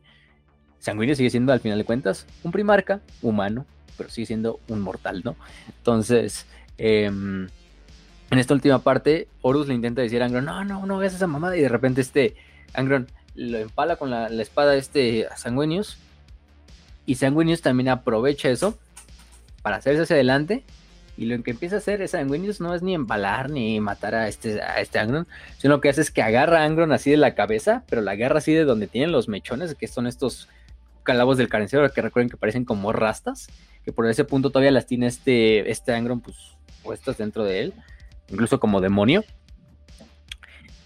Sanguíneo 0.80 1.15
sigue 1.15 1.30
siendo 1.30 1.53
al 1.53 1.60
final 1.60 1.77
de 1.77 1.84
cuentas 1.85 2.26
un 2.43 2.52
primarca 2.52 3.02
humano, 3.22 3.65
pero 3.98 4.10
sigue 4.10 4.26
siendo 4.26 4.60
un 4.68 4.81
mortal, 4.81 5.22
¿no? 5.23 5.35
Entonces, 5.77 6.48
Em, 6.84 7.48
en 8.31 8.39
esta 8.39 8.56
última 8.56 8.80
parte, 8.80 9.27
Horus 9.43 9.68
le 9.68 9.76
intenta 9.76 10.02
decir 10.02 10.23
a 10.23 10.26
Angron, 10.26 10.45
no, 10.45 10.65
no, 10.65 10.84
no 10.88 10.98
hagas 10.98 11.14
esa 11.14 11.27
mamada. 11.27 11.56
Y 11.56 11.61
de 11.61 11.69
repente 11.69 12.02
este 12.02 12.35
Angron 12.73 13.07
lo 13.35 13.60
empala 13.60 13.98
con 13.98 14.10
la, 14.10 14.30
la 14.30 14.41
espada 14.41 14.76
este 14.76 15.27
a 15.27 15.38
Sanguinius. 15.38 15.99
Y 17.06 17.15
Sanguinius 17.15 17.61
también 17.61 17.89
aprovecha 17.89 18.49
eso 18.49 18.80
para 19.61 19.76
hacerse 19.76 20.02
hacia 20.02 20.15
adelante. 20.15 20.64
Y 21.17 21.25
lo 21.25 21.41
que 21.43 21.51
empieza 21.51 21.75
a 21.75 21.79
hacer 21.79 22.01
es 22.01 22.11
Sanguinius 22.11 22.61
no 22.61 22.73
es 22.73 22.81
ni 22.81 22.95
empalar 22.95 23.49
ni 23.49 23.79
matar 23.79 24.15
a 24.15 24.27
este, 24.27 24.61
a 24.61 24.79
este 24.79 24.99
Angron, 24.99 25.27
sino 25.57 25.75
lo 25.75 25.81
que 25.81 25.89
hace 25.89 26.01
es 26.01 26.11
que 26.11 26.21
agarra 26.21 26.61
a 26.61 26.65
Angron 26.65 26.91
así 26.91 27.11
de 27.11 27.17
la 27.17 27.35
cabeza, 27.35 27.83
pero 27.89 28.01
la 28.01 28.11
agarra 28.11 28.39
así 28.39 28.53
de 28.53 28.63
donde 28.63 28.88
tienen 28.88 29.11
los 29.11 29.27
mechones, 29.27 29.75
que 29.75 29.88
son 29.88 30.07
estos 30.07 30.47
calabos 31.03 31.38
del 31.38 31.49
carnicero, 31.49 31.91
que 31.91 32.01
recuerden 32.01 32.29
que 32.29 32.38
parecen 32.38 32.65
como 32.65 32.93
rastas, 32.93 33.49
que 33.83 33.91
por 33.91 34.07
ese 34.07 34.23
punto 34.23 34.49
todavía 34.49 34.71
las 34.71 34.85
tiene 34.85 35.07
este, 35.07 35.69
este 35.69 35.93
Angron 35.93 36.21
pues 36.21 36.38
puestas 36.83 37.17
dentro 37.17 37.43
de 37.43 37.61
él, 37.61 37.73
incluso 38.29 38.59
como 38.59 38.81
demonio. 38.81 39.23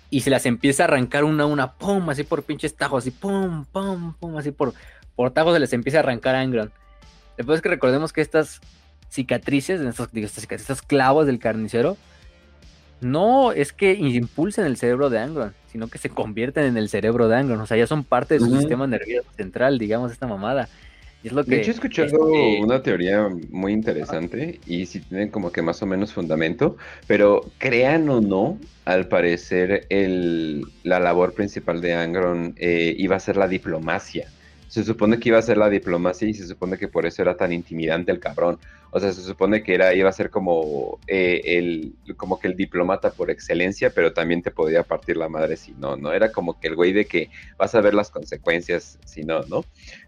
Y 0.10 0.22
se 0.22 0.30
las 0.30 0.46
empieza 0.46 0.84
a 0.84 0.88
arrancar 0.88 1.24
una 1.24 1.44
a 1.44 1.48
una, 1.48 1.74
pum, 1.74 2.10
así 2.10 2.24
por 2.24 2.44
pinches 2.44 2.76
tajos, 2.76 3.04
así 3.04 3.12
pum, 3.12 3.66
pum, 3.66 4.14
pum, 4.14 4.38
así 4.38 4.52
por, 4.52 4.74
por 5.16 5.32
tajos 5.32 5.54
se 5.54 5.60
les 5.60 5.74
empieza 5.74 5.98
a 5.98 6.02
arrancar 6.02 6.36
a 6.36 6.42
Angron. 6.42 6.72
Después 7.38 7.62
que 7.62 7.70
recordemos 7.70 8.14
que 8.14 8.22
estas 8.22 8.62
cicatrices, 9.10 9.82
estos, 9.82 10.12
digo, 10.12 10.28
estos 10.28 10.82
clavos 10.82 11.26
del 11.26 11.40
carnicero, 11.40 11.98
no 13.02 13.52
es 13.52 13.74
que 13.74 13.94
impulsen 13.94 14.66
el 14.66 14.78
cerebro 14.78 15.10
de 15.10 15.20
Angron, 15.20 15.54
sino 15.72 15.88
que 15.88 15.98
se 15.98 16.10
convierten 16.10 16.66
en 16.66 16.78
el 16.78 16.90
cerebro 16.90 17.28
de 17.28 17.38
Angron. 17.38 17.60
O 17.60 17.66
sea, 17.66 17.78
ya 17.78 17.88
son 17.88 18.04
parte 18.04 18.36
de 18.36 18.40
su 18.40 18.58
sistema 18.58 18.88
nervioso 18.88 19.30
central, 19.36 19.78
digamos, 19.78 20.12
esta 20.12 20.28
mamada. 20.28 20.70
Y 21.24 21.28
es 21.28 21.34
lo 21.34 21.44
que. 21.44 21.52
De 21.52 21.62
hecho, 21.62 21.72
he 21.72 21.74
escuchado 21.74 22.08
este, 22.08 22.64
una 22.64 22.82
teoría 22.82 23.28
muy 23.50 23.74
interesante 23.74 24.60
y 24.66 24.86
sí 24.86 25.02
tiene 25.02 25.30
como 25.30 25.52
que 25.52 25.62
más 25.62 25.82
o 25.82 25.86
menos 25.86 26.14
fundamento, 26.14 26.78
pero 27.08 27.52
crean 27.58 28.08
o 28.10 28.22
no, 28.22 28.60
al 28.86 29.08
parecer 29.08 29.86
el, 29.90 30.64
la 30.84 31.00
labor 31.00 31.34
principal 31.34 31.82
de 31.82 31.94
Angron 31.94 32.54
eh, 32.58 32.96
iba 32.98 33.16
a 33.16 33.20
ser 33.20 33.38
la 33.38 33.48
diplomacia. 33.48 34.30
Se 34.68 34.84
supone 34.84 35.20
que 35.20 35.30
iba 35.30 35.38
a 35.38 35.42
ser 35.42 35.58
la 35.58 35.70
diplomacia 35.70 36.28
y 36.28 36.34
se 36.34 36.48
supone 36.48 36.78
que 36.78 36.88
por 36.88 37.06
eso 37.06 37.22
era 37.22 37.38
tan 37.38 37.54
intimidante 37.54 38.12
el 38.12 38.20
cabrón. 38.20 38.60
O 38.92 39.00
sea, 39.00 39.12
se 39.12 39.22
supone 39.22 39.62
que 39.62 39.74
era, 39.74 39.94
iba 39.94 40.10
a 40.10 40.14
ser 40.14 40.30
como, 40.30 41.00
eh, 41.08 41.42
el, 41.44 41.94
como 42.16 42.40
que 42.40 42.48
el 42.48 42.56
diplomata 42.56 43.12
por 43.12 43.30
excelencia, 43.30 43.90
pero 43.90 44.14
también 44.14 44.42
te 44.42 44.52
podía 44.52 44.84
partir 44.84 45.18
la 45.18 45.28
madre 45.28 45.58
si 45.58 45.74
no, 45.74 45.98
¿no? 45.98 46.14
Era 46.14 46.32
como 46.32 46.60
que 46.60 46.70
el 46.70 46.76
güey 46.76 46.94
de 46.94 47.06
que 47.06 47.30
vas 47.58 47.76
a 47.76 47.82
ver 47.82 47.94
las 47.94 48.10
consecuencias 48.10 48.98
si 49.06 49.24
no, 49.24 49.42
¿no? 49.44 49.66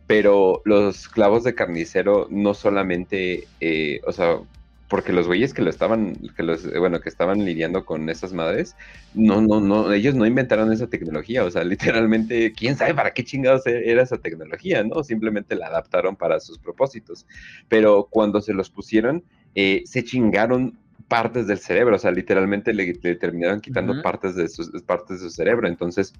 pero 0.08 0.62
los 0.64 1.10
clavos 1.10 1.44
de 1.44 1.54
carnicero 1.54 2.28
no 2.32 2.54
solamente, 2.54 3.46
eh, 3.60 4.00
o 4.08 4.14
sea, 4.14 4.40
porque 4.88 5.14
los 5.14 5.28
güeyes 5.28 5.54
que 5.54 5.62
lo 5.62 5.70
estaban, 5.70 6.14
que 6.36 6.44
los, 6.44 6.66
eh, 6.66 6.80
bueno, 6.80 7.02
que 7.02 7.10
estaban 7.10 7.44
lidiando 7.46 7.86
con 7.86 8.10
esas 8.10 8.34
madres, 8.34 8.78
no, 9.14 9.42
no, 9.42 9.60
no, 9.62 9.92
ellos 9.92 10.16
no 10.16 10.26
inventaron 10.26 10.72
esa 10.72 10.88
tecnología, 10.88 11.44
o 11.44 11.52
sea, 11.52 11.64
literalmente, 11.66 12.54
quién 12.56 12.78
sabe 12.78 12.94
para 12.96 13.14
qué 13.14 13.24
chingados 13.24 13.66
e- 13.68 13.90
era 13.92 14.04
esa 14.04 14.18
tecnología, 14.20 14.84
¿no? 14.84 15.04
Simplemente 15.04 15.56
la 15.56 15.68
adaptaron 15.68 16.16
para 16.16 16.40
sus 16.40 16.60
propósitos, 16.60 17.26
pero 17.68 18.08
cuando 18.10 18.42
se 18.42 18.54
los 18.54 18.70
pusieron, 18.70 19.24
eh, 19.56 19.84
se 19.86 20.04
chingaron 20.04 20.78
partes 21.08 21.48
del 21.48 21.60
cerebro, 21.60 21.96
o 21.96 22.00
sea, 22.00 22.12
literalmente 22.12 22.74
le, 22.74 22.98
le 23.02 23.16
terminaron 23.16 23.62
quitando 23.62 23.96
Ujú. 23.96 24.02
partes 24.02 24.36
de 24.36 24.50
sus 24.50 24.70
partes 24.84 25.22
de 25.22 25.30
su 25.30 25.36
cerebro, 25.36 25.68
entonces 25.68 26.16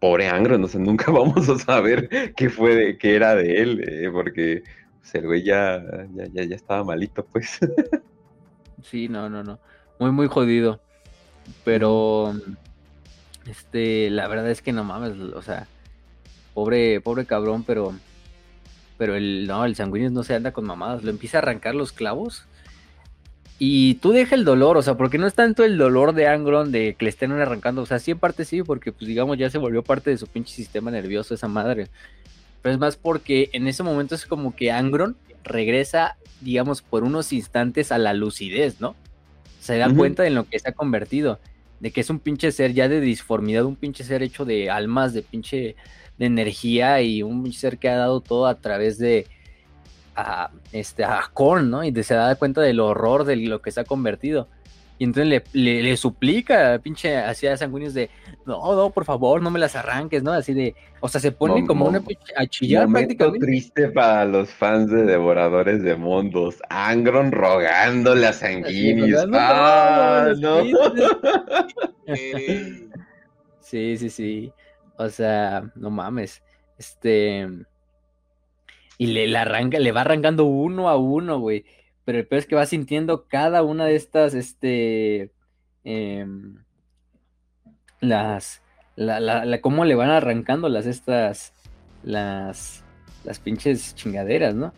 pobre 0.00 0.28
Angron, 0.28 0.64
o 0.64 0.68
sea, 0.68 0.80
nunca 0.80 1.10
vamos 1.12 1.48
a 1.48 1.58
saber 1.58 2.08
qué 2.36 2.50
fue, 2.50 2.74
de, 2.74 2.98
qué 2.98 3.14
era 3.16 3.34
de 3.34 3.62
él, 3.62 3.80
eh, 3.88 4.10
porque 4.12 4.62
el 5.14 5.26
güey 5.26 5.42
ya, 5.42 5.82
ya, 6.14 6.44
ya, 6.44 6.56
estaba 6.56 6.84
malito, 6.84 7.24
pues. 7.24 7.58
Sí, 8.82 9.08
no, 9.08 9.28
no, 9.28 9.42
no. 9.42 9.58
Muy, 9.98 10.12
muy 10.12 10.28
jodido. 10.28 10.80
Pero. 11.64 12.32
Este, 13.46 14.08
la 14.10 14.28
verdad 14.28 14.50
es 14.50 14.62
que 14.62 14.72
no 14.72 14.84
mames, 14.84 15.18
o 15.18 15.42
sea. 15.42 15.66
Pobre, 16.54 17.00
pobre 17.00 17.26
cabrón, 17.26 17.64
pero. 17.64 17.92
Pero 18.96 19.14
el, 19.16 19.46
no, 19.46 19.64
el 19.64 19.74
sanguíneo 19.74 20.10
no 20.10 20.22
se 20.22 20.34
anda 20.34 20.52
con 20.52 20.64
mamadas. 20.64 21.02
Lo 21.02 21.10
empieza 21.10 21.38
a 21.38 21.42
arrancar 21.42 21.74
los 21.74 21.92
clavos. 21.92 22.46
Y 23.60 23.94
tú 23.94 24.12
deja 24.12 24.36
el 24.36 24.44
dolor, 24.44 24.76
o 24.76 24.82
sea, 24.82 24.96
porque 24.96 25.18
no 25.18 25.26
es 25.26 25.34
tanto 25.34 25.64
el 25.64 25.78
dolor 25.78 26.12
de 26.14 26.28
Angron 26.28 26.70
de 26.70 26.94
que 26.94 27.04
le 27.04 27.08
estén 27.08 27.32
arrancando. 27.32 27.82
O 27.82 27.86
sea, 27.86 27.98
sí, 27.98 28.12
en 28.12 28.18
parte 28.18 28.44
sí, 28.44 28.62
porque, 28.62 28.92
pues, 28.92 29.08
digamos, 29.08 29.36
ya 29.36 29.50
se 29.50 29.58
volvió 29.58 29.82
parte 29.82 30.10
de 30.10 30.18
su 30.18 30.28
pinche 30.28 30.54
sistema 30.54 30.92
nervioso 30.92 31.34
esa 31.34 31.48
madre. 31.48 31.88
Pero 32.68 32.74
es 32.74 32.80
más 32.80 32.96
porque 32.96 33.48
en 33.54 33.66
ese 33.66 33.82
momento 33.82 34.14
es 34.14 34.26
como 34.26 34.54
que 34.54 34.70
Angron 34.70 35.16
regresa, 35.42 36.18
digamos, 36.42 36.82
por 36.82 37.02
unos 37.02 37.32
instantes 37.32 37.90
a 37.92 37.96
la 37.96 38.12
lucidez, 38.12 38.78
¿no? 38.78 38.94
Se 39.58 39.78
da 39.78 39.86
cuenta 39.96 40.22
de 40.22 40.28
en 40.28 40.34
lo 40.34 40.44
que 40.44 40.58
se 40.58 40.68
ha 40.68 40.72
convertido, 40.72 41.40
de 41.80 41.90
que 41.92 42.02
es 42.02 42.10
un 42.10 42.18
pinche 42.18 42.52
ser 42.52 42.74
ya 42.74 42.86
de 42.86 43.00
disformidad, 43.00 43.64
un 43.64 43.74
pinche 43.74 44.04
ser 44.04 44.22
hecho 44.22 44.44
de 44.44 44.68
almas, 44.68 45.14
de 45.14 45.22
pinche 45.22 45.76
de 46.18 46.26
energía 46.26 47.00
y 47.00 47.22
un 47.22 47.42
pinche 47.42 47.58
ser 47.58 47.78
que 47.78 47.88
ha 47.88 47.96
dado 47.96 48.20
todo 48.20 48.46
a 48.46 48.56
través 48.56 48.98
de 48.98 49.26
a, 50.14 50.50
este, 50.72 51.04
a 51.04 51.22
Korn, 51.32 51.70
¿no? 51.70 51.84
Y 51.84 51.90
de- 51.90 52.04
se 52.04 52.12
da 52.12 52.34
cuenta 52.34 52.60
del 52.60 52.80
horror 52.80 53.24
de 53.24 53.36
lo 53.36 53.62
que 53.62 53.70
se 53.70 53.80
ha 53.80 53.84
convertido. 53.84 54.46
Y 54.98 55.04
entonces 55.04 55.28
le, 55.28 55.44
le, 55.52 55.82
le 55.82 55.96
suplica, 55.96 56.78
pinche, 56.82 57.16
hacia 57.16 57.56
sanguíneos 57.56 57.94
de, 57.94 58.10
no, 58.46 58.74
no, 58.74 58.90
por 58.90 59.04
favor, 59.04 59.40
no 59.40 59.50
me 59.50 59.60
las 59.60 59.76
arranques, 59.76 60.24
¿no? 60.24 60.32
Así 60.32 60.52
de, 60.54 60.74
o 61.00 61.08
sea, 61.08 61.20
se 61.20 61.30
pone 61.30 61.54
Mom- 61.60 61.66
como 61.68 61.84
una 61.86 62.00
pinche 62.00 62.32
a 62.36 62.46
chillar 62.46 62.88
Momento 62.88 63.08
prácticamente. 63.16 63.46
triste 63.46 63.88
para 63.90 64.24
los 64.24 64.50
fans 64.50 64.90
de 64.90 65.04
Devoradores 65.04 65.82
de 65.84 65.94
Mundos. 65.94 66.56
Angron 66.68 67.30
rogándole 67.30 68.26
a 68.26 68.30
Así, 68.30 68.40
Sanguinius. 68.40 69.24
Ah, 69.32 70.32
no, 70.38 70.62
Sí, 73.60 73.96
sí, 73.98 74.10
sí. 74.10 74.52
O 74.96 75.08
sea, 75.08 75.70
no 75.76 75.90
mames. 75.90 76.42
Este. 76.78 77.46
Y 78.96 79.06
le, 79.08 79.28
le 79.28 79.38
arranca, 79.38 79.78
le 79.78 79.92
va 79.92 80.00
arrancando 80.00 80.44
uno 80.44 80.88
a 80.88 80.96
uno, 80.96 81.38
güey. 81.38 81.64
Pero 82.08 82.20
el 82.20 82.26
peor 82.26 82.38
es 82.38 82.46
que 82.46 82.54
va 82.56 82.64
sintiendo 82.64 83.26
cada 83.28 83.62
una 83.62 83.84
de 83.84 83.94
estas, 83.94 84.32
este. 84.32 85.30
em, 85.84 86.54
las. 88.00 88.62
La, 88.96 89.20
la, 89.20 89.44
la- 89.44 89.60
cómo 89.60 89.84
le 89.84 89.94
van 89.94 90.08
arrancando 90.08 90.70
las 90.70 90.86
estas. 90.86 91.52
Las. 92.02 92.82
Las 93.24 93.40
pinches 93.40 93.94
chingaderas, 93.94 94.54
¿no? 94.54 94.72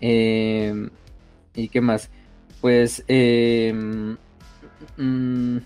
Em, 0.00 0.90
¿Y 1.54 1.68
qué 1.68 1.80
más? 1.80 2.10
Pues. 2.60 3.04
em, 3.06 4.16
mm, 4.96 5.58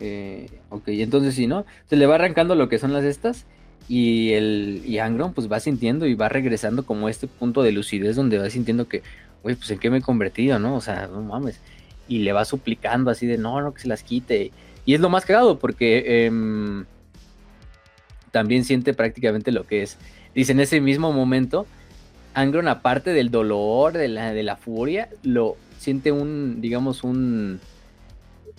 eh, 0.00 0.50
ok, 0.68 0.88
entonces 0.88 1.34
sí, 1.34 1.46
¿no? 1.46 1.64
Se 1.86 1.96
le 1.96 2.04
va 2.04 2.16
arrancando 2.16 2.54
lo 2.54 2.68
que 2.68 2.78
son 2.78 2.92
las 2.92 3.04
estas 3.04 3.46
y 3.88 4.32
el 4.32 4.82
y 4.84 4.98
Angron 4.98 5.32
pues 5.32 5.50
va 5.50 5.58
sintiendo 5.60 6.06
y 6.06 6.14
va 6.14 6.28
regresando 6.28 6.84
como 6.84 7.06
a 7.06 7.10
este 7.10 7.26
punto 7.26 7.62
de 7.62 7.72
lucidez 7.72 8.16
donde 8.16 8.36
va 8.36 8.50
sintiendo 8.50 8.86
que, 8.86 9.02
güey, 9.42 9.56
pues 9.56 9.70
en 9.70 9.78
qué 9.78 9.90
me 9.90 9.98
he 9.98 10.02
convertido, 10.02 10.58
¿no? 10.58 10.76
O 10.76 10.80
sea, 10.80 11.08
no 11.08 11.22
mames. 11.22 11.60
Y 12.08 12.18
le 12.20 12.32
va 12.32 12.44
suplicando 12.44 13.10
así 13.10 13.26
de, 13.26 13.38
no, 13.38 13.60
no, 13.60 13.74
que 13.74 13.82
se 13.82 13.88
las 13.88 14.02
quite. 14.02 14.52
Y 14.84 14.94
es 14.94 15.00
lo 15.00 15.10
más 15.10 15.24
cagado 15.24 15.58
porque 15.58 16.26
em, 16.26 16.86
también 18.30 18.64
siente 18.64 18.94
prácticamente 18.94 19.52
lo 19.52 19.64
que 19.64 19.82
es. 19.82 19.98
Dice, 20.34 20.52
en 20.52 20.60
ese 20.60 20.80
mismo 20.80 21.12
momento, 21.12 21.66
Angron, 22.34 22.68
aparte 22.68 23.12
del 23.12 23.30
dolor, 23.30 23.92
de 23.92 24.08
la, 24.08 24.32
de 24.32 24.42
la 24.42 24.56
furia, 24.56 25.08
lo 25.22 25.56
siente 25.78 26.12
un, 26.12 26.60
digamos, 26.60 27.04
un, 27.04 27.60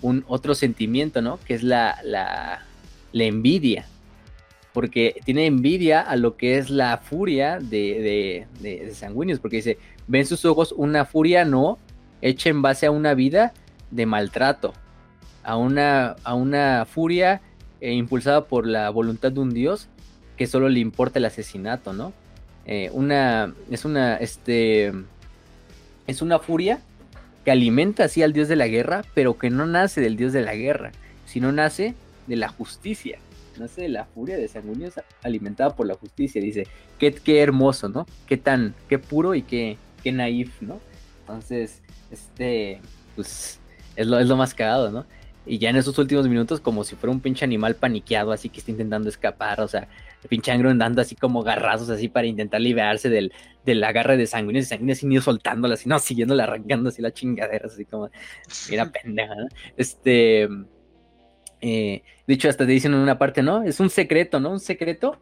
un 0.02 0.26
otro 0.28 0.56
sentimiento, 0.56 1.22
¿no? 1.22 1.40
Que 1.46 1.54
es 1.54 1.64
la, 1.64 1.98
la, 2.04 2.66
la 3.12 3.24
envidia. 3.24 3.86
Porque 4.74 5.20
tiene 5.26 5.46
envidia 5.46 6.02
a 6.02 6.16
lo 6.16 6.38
que 6.38 6.58
es 6.58 6.70
la 6.70 6.98
furia 6.98 7.60
de, 7.60 7.68
de, 7.70 8.48
de, 8.60 8.94
de. 8.94 9.38
Porque 9.42 9.58
dice, 9.58 9.78
ve 10.08 10.20
en 10.20 10.26
sus 10.26 10.46
ojos 10.46 10.74
una 10.78 11.06
furia 11.06 11.46
no 11.46 11.80
hecha 12.22 12.50
en 12.50 12.62
base 12.62 12.86
a 12.86 12.92
una 12.92 13.14
vida 13.14 13.54
de 13.92 14.06
maltrato. 14.06 14.74
A 15.44 15.56
una, 15.58 16.16
a 16.24 16.36
una 16.36 16.86
furia 16.86 17.42
eh, 17.82 17.94
impulsada 17.94 18.46
por 18.46 18.68
la 18.68 18.90
voluntad 18.90 19.32
de 19.32 19.40
un 19.40 19.54
dios 19.54 19.88
que 20.38 20.48
solo 20.48 20.70
le 20.70 20.80
importa 20.80 21.20
el 21.20 21.26
asesinato, 21.26 21.94
¿no? 21.94 22.14
Eh, 22.66 22.90
una, 22.94 23.54
es 23.72 23.84
una, 23.84 24.18
este, 24.18 24.94
es 26.08 26.22
una 26.22 26.40
furia 26.40 26.82
que 27.44 27.52
alimenta 27.52 28.04
así 28.04 28.22
al 28.22 28.34
dios 28.34 28.48
de 28.48 28.56
la 28.56 28.68
guerra, 28.68 29.04
pero 29.14 29.38
que 29.38 29.50
no 29.50 29.66
nace 29.66 30.02
del 30.02 30.18
dios 30.18 30.34
de 30.34 30.42
la 30.42 30.56
guerra, 30.56 30.92
sino 31.26 31.52
nace 31.52 31.96
de 32.28 32.36
la 32.36 32.50
justicia, 32.50 33.20
nace 33.60 33.82
de 33.84 33.90
la 33.90 34.06
furia 34.06 34.38
de 34.38 34.48
Sanguinius 34.48 34.96
alimentada 35.22 35.76
por 35.76 35.88
la 35.88 35.96
justicia. 35.96 36.42
Dice, 36.42 36.68
qué, 36.98 37.14
qué 37.14 37.42
hermoso, 37.42 37.90
¿no? 37.90 38.06
Qué 38.28 38.38
tan, 38.38 38.74
qué 38.88 39.00
puro 39.00 39.36
y 39.36 39.42
qué, 39.42 39.78
qué 40.04 40.12
naif, 40.12 40.62
¿no? 40.62 40.80
Entonces, 41.22 41.82
este, 42.12 42.82
pues, 43.16 43.60
es 43.96 44.08
lo, 44.08 44.20
es 44.20 44.28
lo 44.28 44.38
más 44.38 44.54
cagado, 44.54 44.92
¿no? 44.92 45.06
Y 45.46 45.58
ya 45.58 45.70
en 45.70 45.78
esos 45.78 45.98
últimos 45.98 46.28
minutos, 46.28 46.60
como 46.60 46.84
si 46.84 46.96
fuera 46.96 47.12
un 47.12 47.22
pinche 47.22 47.44
animal 47.44 47.76
paniqueado, 47.76 48.32
así 48.32 48.50
que 48.50 48.60
está 48.60 48.72
intentando 48.72 49.10
escapar, 49.10 49.62
o 49.62 49.68
sea, 49.68 49.88
el 50.22 50.30
pinche 50.30 50.52
Angron 50.52 50.78
dando 50.78 51.02
así 51.02 51.16
como 51.16 51.44
garrazos, 51.44 51.90
así 51.90 52.08
para 52.08 52.28
intentar 52.28 52.62
liberarse 52.62 53.10
del, 53.10 53.34
del 53.66 53.84
agarre 53.84 54.18
de 54.18 54.28
sanguíneos, 54.28 54.66
y 54.66 54.70
sanguíneos 54.70 55.04
ir 55.04 55.22
soltándola, 55.22 55.74
así, 55.74 55.90
no, 55.90 55.98
siguiéndola, 55.98 56.44
arrancando 56.44 56.90
así 56.90 57.02
la 57.02 57.12
chingadera, 57.12 57.66
así 57.68 57.86
como, 57.86 58.10
mira 58.70 58.92
pendeja, 58.92 59.34
¿no? 59.34 59.48
Este, 59.76 60.48
eh, 61.62 62.04
de 62.28 62.34
hecho, 62.34 62.50
hasta 62.50 62.66
te 62.66 62.72
dicen 62.72 62.94
en 62.94 63.00
una 63.00 63.18
parte, 63.18 63.44
¿no? 63.44 63.64
Es 63.64 63.80
un 63.80 63.90
secreto, 63.90 64.40
¿no? 64.40 64.52
Un 64.52 64.60
secreto 64.60 65.18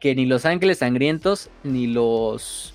que 0.00 0.14
ni 0.14 0.26
los 0.26 0.46
ángeles 0.46 0.78
sangrientos, 0.78 1.50
ni 1.64 1.86
los 1.86 2.74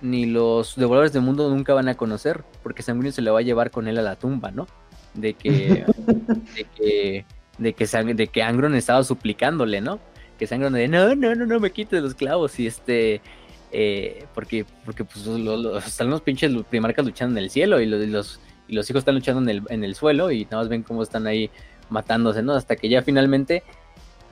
ni 0.00 0.26
los 0.26 0.76
devoradores 0.76 1.14
del 1.14 1.22
mundo 1.22 1.48
nunca 1.48 1.72
van 1.72 1.88
a 1.88 1.96
conocer, 1.96 2.44
porque 2.62 2.82
Sanguíneo 2.82 3.10
se 3.10 3.22
le 3.22 3.30
va 3.30 3.38
a 3.38 3.42
llevar 3.42 3.70
con 3.70 3.88
él 3.88 3.98
a 3.98 4.02
la 4.02 4.16
tumba, 4.16 4.50
¿no? 4.50 4.66
De 5.14 5.32
que, 5.32 5.86
de 6.54 6.66
que, 6.76 7.24
de 7.58 7.72
que, 7.72 8.14
de 8.14 8.26
que 8.26 8.42
Angron 8.42 8.74
estaba 8.74 9.02
suplicándole, 9.02 9.80
¿no? 9.80 9.98
Que 10.38 10.46
Sangron 10.46 10.74
de, 10.74 10.88
no, 10.88 11.14
no, 11.14 11.34
no, 11.34 11.46
no 11.46 11.58
me 11.58 11.70
quites 11.70 12.02
los 12.02 12.14
clavos 12.14 12.58
y 12.60 12.66
este, 12.66 13.22
eh, 13.72 14.26
porque, 14.34 14.66
porque 14.84 15.04
pues 15.04 15.26
están 15.86 16.10
los 16.10 16.20
pinches 16.20 16.52
primarcas 16.68 17.06
luchando 17.06 17.38
en 17.38 17.44
el 17.44 17.50
cielo 17.50 17.80
y 17.80 17.86
los, 17.86 18.06
los, 18.06 18.40
y 18.68 18.74
los 18.74 18.88
hijos 18.90 19.00
están 19.00 19.14
luchando 19.14 19.40
en 19.40 19.48
el, 19.48 19.62
en 19.70 19.84
el 19.84 19.94
suelo 19.94 20.30
y 20.30 20.44
nada 20.44 20.58
más 20.58 20.68
ven 20.68 20.82
cómo 20.82 21.02
están 21.02 21.26
ahí 21.26 21.50
matándose, 21.90 22.42
¿no? 22.42 22.52
Hasta 22.54 22.76
que 22.76 22.88
ya 22.88 23.02
finalmente 23.02 23.62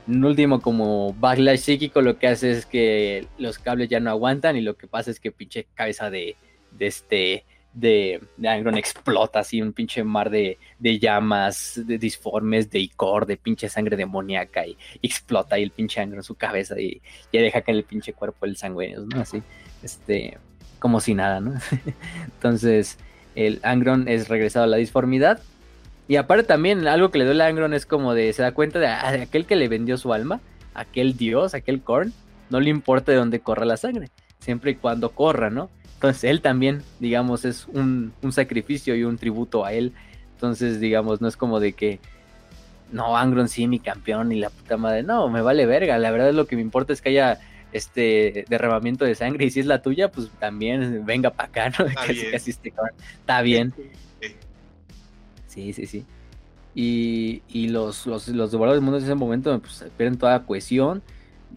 un 0.07 0.23
último 0.25 0.61
como 0.61 1.13
backlash 1.13 1.59
psíquico 1.59 2.01
lo 2.01 2.17
que 2.17 2.27
hace 2.27 2.51
es 2.51 2.65
que 2.65 3.27
los 3.37 3.57
cables 3.57 3.89
ya 3.89 3.99
no 3.99 4.09
aguantan 4.09 4.57
y 4.57 4.61
lo 4.61 4.75
que 4.75 4.87
pasa 4.87 5.11
es 5.11 5.19
que 5.19 5.31
pinche 5.31 5.67
cabeza 5.75 6.09
de, 6.09 6.35
de 6.71 6.87
este 6.87 7.45
de, 7.73 8.21
Angron 8.45 8.77
explota 8.77 9.39
así 9.39 9.61
un 9.61 9.73
pinche 9.73 10.03
mar 10.03 10.29
de, 10.29 10.59
de 10.77 10.99
llamas, 10.99 11.81
de 11.85 11.97
disformes, 11.97 12.69
de 12.69 12.79
icor, 12.79 13.25
de 13.25 13.37
pinche 13.37 13.67
sangre 13.67 13.97
demoníaca 13.97 14.65
y, 14.67 14.77
explota 15.01 15.55
ahí 15.55 15.63
el 15.63 15.71
pinche 15.71 15.99
Angron 15.99 16.23
su 16.23 16.35
cabeza 16.35 16.79
y 16.79 17.01
ya 17.31 17.41
deja 17.41 17.61
caer 17.61 17.77
el 17.77 17.83
pinche 17.83 18.13
cuerpo 18.13 18.45
el 18.45 18.57
sanguíneo, 18.57 19.05
¿no? 19.05 19.21
Así, 19.21 19.41
este, 19.81 20.37
como 20.79 20.99
si 20.99 21.15
nada, 21.15 21.39
¿no? 21.39 21.53
Entonces, 22.25 22.97
el 23.35 23.59
Angron 23.63 24.07
es 24.07 24.27
regresado 24.27 24.65
a 24.65 24.67
la 24.67 24.77
disformidad 24.77 25.41
y 26.13 26.15
aparte 26.15 26.43
también 26.43 26.87
algo 26.87 27.09
que 27.09 27.17
le 27.17 27.25
duele 27.25 27.43
a 27.43 27.47
Angron 27.47 27.73
es 27.73 27.87
como 27.87 28.13
de, 28.13 28.31
se 28.33 28.43
da 28.43 28.51
cuenta 28.51 28.77
de, 28.77 28.85
ah, 28.85 29.23
aquel 29.23 29.47
que 29.47 29.55
le 29.55 29.67
vendió 29.67 29.97
su 29.97 30.13
alma, 30.13 30.41
aquel 30.75 31.17
dios, 31.17 31.55
aquel 31.55 31.81
Korn, 31.81 32.13
no 32.51 32.59
le 32.59 32.69
importa 32.69 33.11
de 33.11 33.17
dónde 33.17 33.39
corra 33.39 33.65
la 33.65 33.77
sangre, 33.77 34.11
siempre 34.37 34.69
y 34.69 34.75
cuando 34.75 35.09
corra, 35.09 35.49
¿no? 35.49 35.71
Entonces 35.95 36.25
él 36.25 36.41
también, 36.41 36.83
digamos, 36.99 37.45
es 37.45 37.65
un, 37.65 38.13
sacrificio 38.29 38.95
y 38.95 39.03
un 39.05 39.17
tributo 39.17 39.65
a 39.65 39.73
él. 39.73 39.91
Entonces, 40.35 40.79
digamos, 40.79 41.19
no 41.19 41.27
es 41.27 41.35
como 41.35 41.59
de 41.59 41.73
que, 41.73 41.99
no, 42.91 43.17
Angron 43.17 43.49
sí, 43.49 43.65
mi 43.65 43.79
campeón 43.79 44.31
y 44.31 44.39
la 44.39 44.51
puta 44.51 44.77
madre, 44.77 45.01
no, 45.01 45.29
me 45.29 45.41
vale 45.41 45.65
verga, 45.65 45.97
la 45.97 46.11
verdad 46.11 46.31
lo 46.31 46.45
que 46.45 46.55
me 46.55 46.61
importa 46.61 46.93
es 46.93 47.01
que 47.01 47.09
haya 47.09 47.39
este 47.71 48.45
derramamiento 48.49 49.03
de 49.03 49.15
sangre 49.15 49.45
y 49.45 49.49
si 49.49 49.61
es 49.61 49.65
la 49.65 49.81
tuya, 49.81 50.11
pues 50.11 50.29
también 50.37 51.07
venga 51.07 51.31
para 51.31 51.49
acá, 51.49 51.69
¿no? 51.79 51.85
Está 51.87 52.01
casi, 52.01 52.13
bien. 52.13 52.31
casi 52.31 52.51
este 52.51 52.71
Está 53.19 53.41
bien. 53.41 53.73
Sí. 55.53 55.73
Sí, 55.73 55.85
sí. 55.85 56.05
Y, 56.75 57.43
y 57.47 57.67
los, 57.69 58.07
los, 58.07 58.27
los 58.29 58.51
devoradores 58.51 58.79
del 58.79 58.85
mundo 58.85 58.97
en 58.97 59.03
ese 59.03 59.15
momento 59.15 59.59
pues, 59.59 59.85
pierden 59.97 60.17
toda 60.17 60.45
cohesión. 60.45 61.03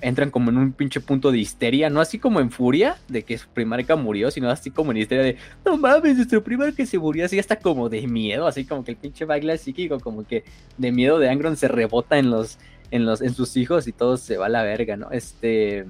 Entran 0.02 0.30
como 0.30 0.50
en 0.50 0.58
un 0.58 0.72
pinche 0.72 1.00
punto 1.00 1.32
de 1.32 1.38
histeria. 1.38 1.88
No 1.88 2.02
así 2.02 2.18
como 2.18 2.40
en 2.40 2.50
furia 2.50 2.98
de 3.08 3.22
que 3.22 3.38
su 3.38 3.48
primarca 3.48 3.96
murió, 3.96 4.30
sino 4.30 4.50
así 4.50 4.70
como 4.70 4.90
en 4.90 4.98
histeria 4.98 5.24
de 5.24 5.36
no 5.64 5.78
mames, 5.78 6.16
nuestro 6.16 6.44
primarca 6.44 6.84
se 6.84 6.98
murió. 6.98 7.24
Así 7.24 7.38
hasta 7.38 7.56
como 7.56 7.88
de 7.88 8.06
miedo. 8.06 8.46
Así 8.46 8.66
como 8.66 8.84
que 8.84 8.90
el 8.90 8.98
pinche 8.98 9.24
backlash 9.24 9.60
psíquico, 9.60 9.98
como 10.00 10.26
que 10.26 10.44
de 10.76 10.92
miedo 10.92 11.18
de 11.18 11.30
Angron 11.30 11.56
se 11.56 11.68
rebota 11.68 12.18
en 12.18 12.30
los, 12.30 12.58
en 12.90 13.06
los, 13.06 13.22
en 13.22 13.32
sus 13.32 13.56
hijos 13.56 13.88
y 13.88 13.92
todo 13.92 14.18
se 14.18 14.36
va 14.36 14.46
a 14.46 14.50
la 14.50 14.62
verga, 14.62 14.96
¿no? 14.96 15.10
Este. 15.10 15.86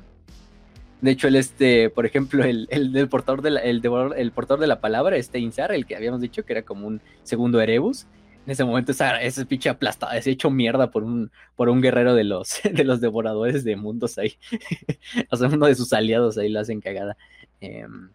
De 1.00 1.10
hecho, 1.10 1.28
el 1.28 1.36
este, 1.36 1.90
por 1.90 2.06
ejemplo, 2.06 2.44
el, 2.44 2.68
el 2.70 2.92
del 2.92 3.08
portador 3.08 3.42
de 3.42 3.50
la, 3.50 3.60
el, 3.60 3.82
el 4.16 4.32
portador 4.32 4.60
de 4.60 4.66
la 4.66 4.80
palabra, 4.80 5.16
este 5.16 5.38
Insar, 5.38 5.72
el 5.72 5.86
que 5.86 5.94
habíamos 5.94 6.20
dicho 6.20 6.44
que 6.44 6.54
era 6.54 6.62
como 6.62 6.86
un 6.86 7.02
segundo 7.22 7.60
Erebus. 7.60 8.06
En 8.46 8.52
ese 8.52 8.64
momento 8.64 8.92
esa, 8.92 9.20
ese 9.20 9.44
pinche 9.44 9.68
aplastado, 9.68 10.12
ese 10.12 10.30
hecho 10.30 10.50
mierda 10.50 10.90
por 10.92 11.02
un, 11.02 11.32
por 11.56 11.68
un 11.68 11.82
guerrero 11.82 12.14
de 12.14 12.24
los, 12.24 12.60
de 12.72 12.84
los 12.84 13.00
devoradores 13.00 13.64
de 13.64 13.76
mundos 13.76 14.18
ahí. 14.18 14.38
o 15.30 15.36
sea, 15.36 15.48
uno 15.48 15.66
de 15.66 15.74
sus 15.74 15.92
aliados 15.92 16.38
ahí 16.38 16.48
lo 16.48 16.60
hacen 16.60 16.80
cagada. 16.80 17.16
Em, 17.60 18.10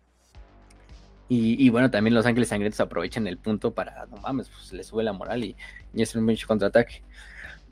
y, 1.27 1.63
y 1.63 1.69
bueno, 1.69 1.91
también 1.91 2.13
los 2.13 2.25
ángeles 2.25 2.49
sangrientos 2.49 2.79
aprovechan 2.79 3.27
el 3.27 3.37
punto 3.37 3.73
para, 3.73 4.05
no 4.07 4.17
mames, 4.17 4.49
pues 4.49 4.73
le 4.73 4.83
sube 4.83 5.03
la 5.03 5.13
moral 5.13 5.43
y, 5.43 5.55
y 5.93 6.01
es 6.01 6.15
un 6.15 6.25
pinche 6.25 6.47
contraataque. 6.47 7.03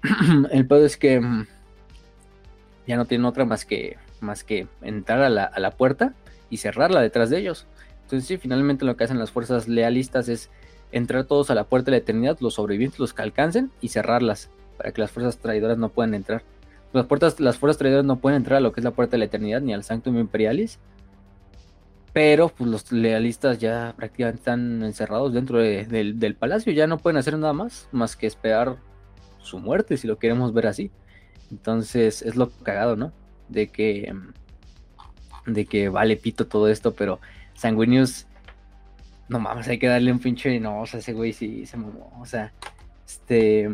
el 0.51 0.67
pedo 0.67 0.85
es 0.85 0.97
que 0.97 1.19
mm, 1.19 1.47
ya 2.87 2.97
no 2.97 3.05
tienen 3.05 3.25
otra 3.25 3.45
más 3.45 3.65
que, 3.65 3.97
más 4.21 4.43
que 4.43 4.67
entrar 4.81 5.21
a 5.21 5.29
la, 5.29 5.43
a 5.43 5.59
la 5.59 5.71
puerta 5.71 6.13
y 6.49 6.57
cerrarla 6.57 7.01
detrás 7.01 7.29
de 7.29 7.39
ellos. 7.39 7.67
Entonces 8.03 8.27
sí, 8.27 8.37
finalmente 8.37 8.85
lo 8.85 8.97
que 8.97 9.03
hacen 9.03 9.19
las 9.19 9.31
fuerzas 9.31 9.67
lealistas 9.67 10.29
es 10.29 10.49
entrar 10.91 11.25
todos 11.25 11.51
a 11.51 11.55
la 11.55 11.65
puerta 11.65 11.85
de 11.85 11.91
la 11.91 11.97
eternidad, 11.97 12.37
los 12.39 12.55
sobrevivientes, 12.55 12.99
los 12.99 13.13
que 13.13 13.21
alcancen, 13.21 13.71
y 13.81 13.89
cerrarlas, 13.89 14.49
para 14.77 14.91
que 14.91 15.01
las 15.01 15.11
fuerzas 15.11 15.37
traidoras 15.37 15.77
no 15.77 15.89
puedan 15.89 16.15
entrar. 16.15 16.43
Las, 16.91 17.05
puertas, 17.05 17.39
las 17.39 17.57
fuerzas 17.57 17.77
traidoras 17.77 18.05
no 18.05 18.17
pueden 18.19 18.37
entrar 18.37 18.57
a 18.57 18.61
lo 18.61 18.71
que 18.71 18.79
es 18.79 18.83
la 18.83 18.91
puerta 18.91 19.11
de 19.11 19.19
la 19.19 19.25
eternidad, 19.25 19.61
ni 19.61 19.73
al 19.73 19.83
Sanctum 19.83 20.17
Imperialis. 20.17 20.79
Pero 22.11 22.49
pues 22.49 22.67
los 22.67 22.91
lealistas 22.91 23.59
ya 23.59 23.93
prácticamente 23.95 24.39
están 24.39 24.81
encerrados 24.81 25.31
dentro 25.31 25.59
de- 25.59 25.85
del, 25.85 26.19
del 26.19 26.35
palacio, 26.35 26.73
ya 26.73 26.87
no 26.87 26.97
pueden 26.97 27.17
hacer 27.17 27.37
nada 27.37 27.53
más, 27.53 27.87
más 27.91 28.15
que 28.15 28.25
esperar 28.25 28.77
su 29.37 29.59
muerte, 29.59 29.95
si 29.97 30.07
lo 30.07 30.17
queremos 30.17 30.51
ver 30.51 30.65
así. 30.65 30.89
Entonces 31.51 32.23
es 32.23 32.35
lo 32.35 32.49
cagado, 32.49 32.95
¿no? 32.95 33.11
De 33.49 33.67
que, 33.67 34.13
de 35.45 35.65
que 35.65 35.89
vale 35.89 36.15
pito 36.15 36.47
todo 36.47 36.69
esto, 36.69 36.93
pero 36.93 37.19
Sanguinius 37.55 38.27
no 39.29 39.39
mames, 39.39 39.67
hay 39.67 39.77
que 39.77 39.87
darle 39.87 40.11
un 40.11 40.19
pinche. 40.19 40.59
No, 40.59 40.81
o 40.81 40.85
sea, 40.85 40.99
ese 40.99 41.13
güey 41.13 41.33
sí 41.33 41.65
se 41.65 41.77
mamó. 41.77 42.11
O 42.19 42.25
sea, 42.25 42.51
este. 43.07 43.69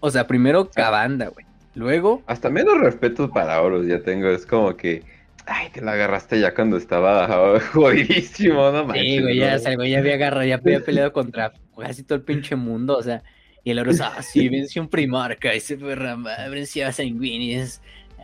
O 0.00 0.10
sea, 0.10 0.26
primero 0.26 0.70
Cabanda, 0.70 1.28
güey. 1.28 1.46
Luego, 1.74 2.22
Hasta 2.26 2.50
menos 2.50 2.78
respeto 2.80 3.30
para 3.30 3.60
Horus 3.62 3.86
ya 3.86 4.00
tengo. 4.00 4.28
Es 4.28 4.46
como 4.46 4.76
que, 4.76 5.02
ay, 5.46 5.68
te 5.70 5.82
la 5.82 5.92
agarraste 5.92 6.40
ya 6.40 6.54
cuando 6.54 6.76
estaba 6.78 7.60
jodidísimo, 7.72 8.70
no 8.72 8.86
manches. 8.86 9.04
sí, 9.04 9.22
güey, 9.22 9.36
ya, 9.36 9.50
¿no? 9.50 9.56
o 9.56 9.58
sea, 9.58 9.70
el 9.72 9.76
güey 9.76 9.90
ya 9.90 9.98
había 9.98 10.14
agarrado, 10.14 10.44
ya 10.44 10.56
había 10.56 10.84
peleado 10.84 11.12
contra 11.12 11.52
casi 11.78 12.02
todo 12.02 12.16
el 12.16 12.24
pinche 12.24 12.56
mundo, 12.56 12.96
o 12.96 13.02
sea. 13.02 13.22
Y 13.66 13.72
el 13.72 13.80
oro 13.80 13.90
es, 13.90 14.00
ah, 14.00 14.22
sí, 14.22 14.48
venció 14.48 14.80
un 14.80 14.86
Primarca, 14.88 15.52
ese 15.52 15.76
fue 15.76 15.96
Rama, 15.96 16.36
venció 16.48 16.86
a 16.86 16.92
Sanguinius. 16.92 17.80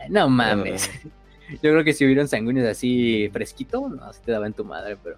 No 0.07 0.29
mames. 0.29 0.89
Yo 1.51 1.59
creo 1.59 1.83
que 1.83 1.91
si 1.91 2.05
hubiera 2.05 2.21
un 2.21 2.29
Sanguinius 2.29 2.65
así 2.65 3.29
fresquito, 3.33 3.89
no, 3.89 4.13
se 4.13 4.21
te 4.21 4.31
daba 4.31 4.47
en 4.47 4.53
tu 4.53 4.63
madre, 4.63 4.95
pero. 5.03 5.17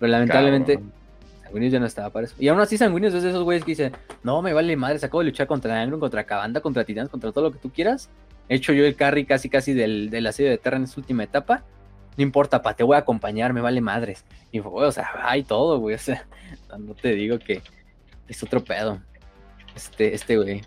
Pero 0.00 0.10
lamentablemente. 0.10 0.76
Cabrón. 0.76 0.92
Sanguinius 1.42 1.72
ya 1.74 1.80
no 1.80 1.84
estaba 1.84 2.08
para 2.08 2.24
eso. 2.24 2.34
Y 2.38 2.48
aún 2.48 2.58
así 2.60 2.78
Sanguinius 2.78 3.12
es 3.12 3.22
de 3.22 3.28
esos 3.28 3.44
güeyes 3.44 3.62
que 3.62 3.72
dicen, 3.72 3.92
no, 4.22 4.40
me 4.40 4.54
vale 4.54 4.74
madre, 4.74 4.98
se 4.98 5.04
acabo 5.04 5.18
de 5.18 5.26
luchar 5.26 5.46
contra 5.46 5.82
Angron, 5.82 6.00
contra 6.00 6.24
Cabanda, 6.24 6.62
contra 6.62 6.84
Titans, 6.84 7.10
contra 7.10 7.30
todo 7.30 7.44
lo 7.44 7.52
que 7.52 7.58
tú 7.58 7.70
quieras. 7.70 8.08
He 8.48 8.54
hecho 8.54 8.72
yo 8.72 8.86
el 8.86 8.96
carry 8.96 9.26
casi 9.26 9.50
casi 9.50 9.74
del, 9.74 10.08
del 10.08 10.26
asedio 10.28 10.48
de 10.48 10.56
Terra 10.56 10.78
en 10.78 10.84
esta 10.84 10.98
última 10.98 11.24
etapa. 11.24 11.62
No 12.16 12.22
importa, 12.22 12.62
pa, 12.62 12.72
te 12.72 12.84
voy 12.84 12.96
a 12.96 13.00
acompañar, 13.00 13.52
me 13.52 13.60
vale 13.60 13.82
madres. 13.82 14.24
Y 14.50 14.60
fue, 14.60 14.70
güey, 14.70 14.86
o 14.86 14.92
sea, 14.92 15.10
hay 15.24 15.42
todo, 15.42 15.78
güey. 15.78 15.94
O 15.94 15.98
sea, 15.98 16.26
no 16.78 16.94
te 16.94 17.14
digo 17.14 17.38
que 17.38 17.60
es 18.28 18.42
otro 18.42 18.64
pedo. 18.64 19.02
Este, 19.78 20.12
este 20.12 20.36
güey. 20.36 20.62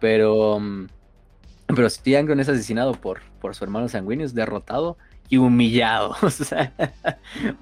Pero, 0.00 0.58
mm, 0.58 0.88
pero 1.68 1.88
sí, 1.88 2.16
Angron 2.16 2.40
es 2.40 2.48
asesinado 2.48 2.92
por, 2.92 3.20
por 3.40 3.54
su 3.54 3.62
hermano 3.62 3.88
Sanguinius, 3.88 4.34
derrotado 4.34 4.96
y 5.28 5.36
humillado. 5.36 6.16
O 6.22 6.30
sea, 6.30 6.72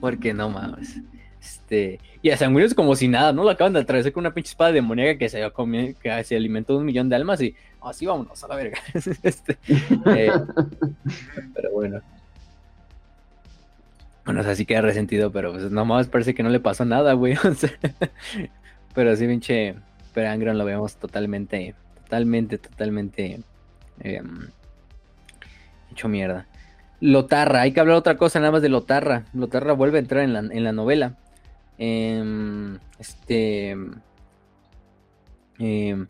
porque 0.01 0.33
no 0.33 0.49
mames. 0.49 0.99
Este, 1.39 2.01
y 2.23 2.31
a 2.31 2.39
Sanguinius 2.39 2.73
como 2.73 2.97
si 2.97 3.07
nada, 3.07 3.35
¿no? 3.35 3.45
Lo 3.45 3.51
acaban 3.51 3.75
de 3.75 3.81
atravesar 3.81 4.13
con 4.13 4.23
una 4.23 4.33
pinche 4.33 4.51
espada 4.51 4.73
demoníaca 4.73 5.19
que 5.19 5.29
se, 5.29 5.47
que 6.03 6.25
se 6.25 6.37
alimentó 6.37 6.73
de 6.73 6.79
un 6.79 6.87
millón 6.87 7.11
de 7.11 7.17
almas 7.17 7.43
y 7.43 7.55
así 7.83 8.07
vámonos 8.07 8.43
a 8.43 8.49
la 8.49 8.57
verga. 8.57 8.79
Este, 9.23 9.59
eh, 10.07 10.33
pero 11.55 11.71
bueno. 11.73 12.01
Bueno, 14.25 14.41
o 14.41 14.43
sea, 14.43 14.57
sí 14.57 14.65
queda 14.65 14.81
resentido, 14.81 15.31
pero 15.31 15.53
pues 15.53 15.71
nomás 15.71 16.09
parece 16.09 16.35
que 16.35 16.43
no 16.43 16.49
le 16.49 16.61
pasó 16.61 16.87
nada, 16.87 17.13
güey. 17.13 17.37
pero 18.95 19.15
sí, 19.17 19.27
pinche 19.27 19.77
pero 20.17 20.31
Angron 20.31 20.57
lo 20.57 20.65
vemos 20.65 20.97
totalmente, 20.97 21.75
totalmente, 22.05 22.57
totalmente 22.57 23.43
em, 24.01 24.49
hecho 25.93 26.09
mierda. 26.09 26.47
Lotarra, 27.01 27.61
hay 27.61 27.73
que 27.73 27.81
hablar 27.81 27.99
otra 27.99 28.17
cosa 28.17 28.41
nada 28.41 28.51
más 28.51 28.63
de 28.63 28.71
Lotarra. 28.71 29.27
Lotarra 29.35 29.75
vuelve 29.75 29.99
a 29.99 30.01
entrar 30.01 30.25
en 30.25 30.33
la, 30.33 30.39
en 30.39 30.65
la 30.65 30.73
novela. 30.73 31.19
Em, 31.77 32.79
este. 32.99 33.77
em, 35.59 36.07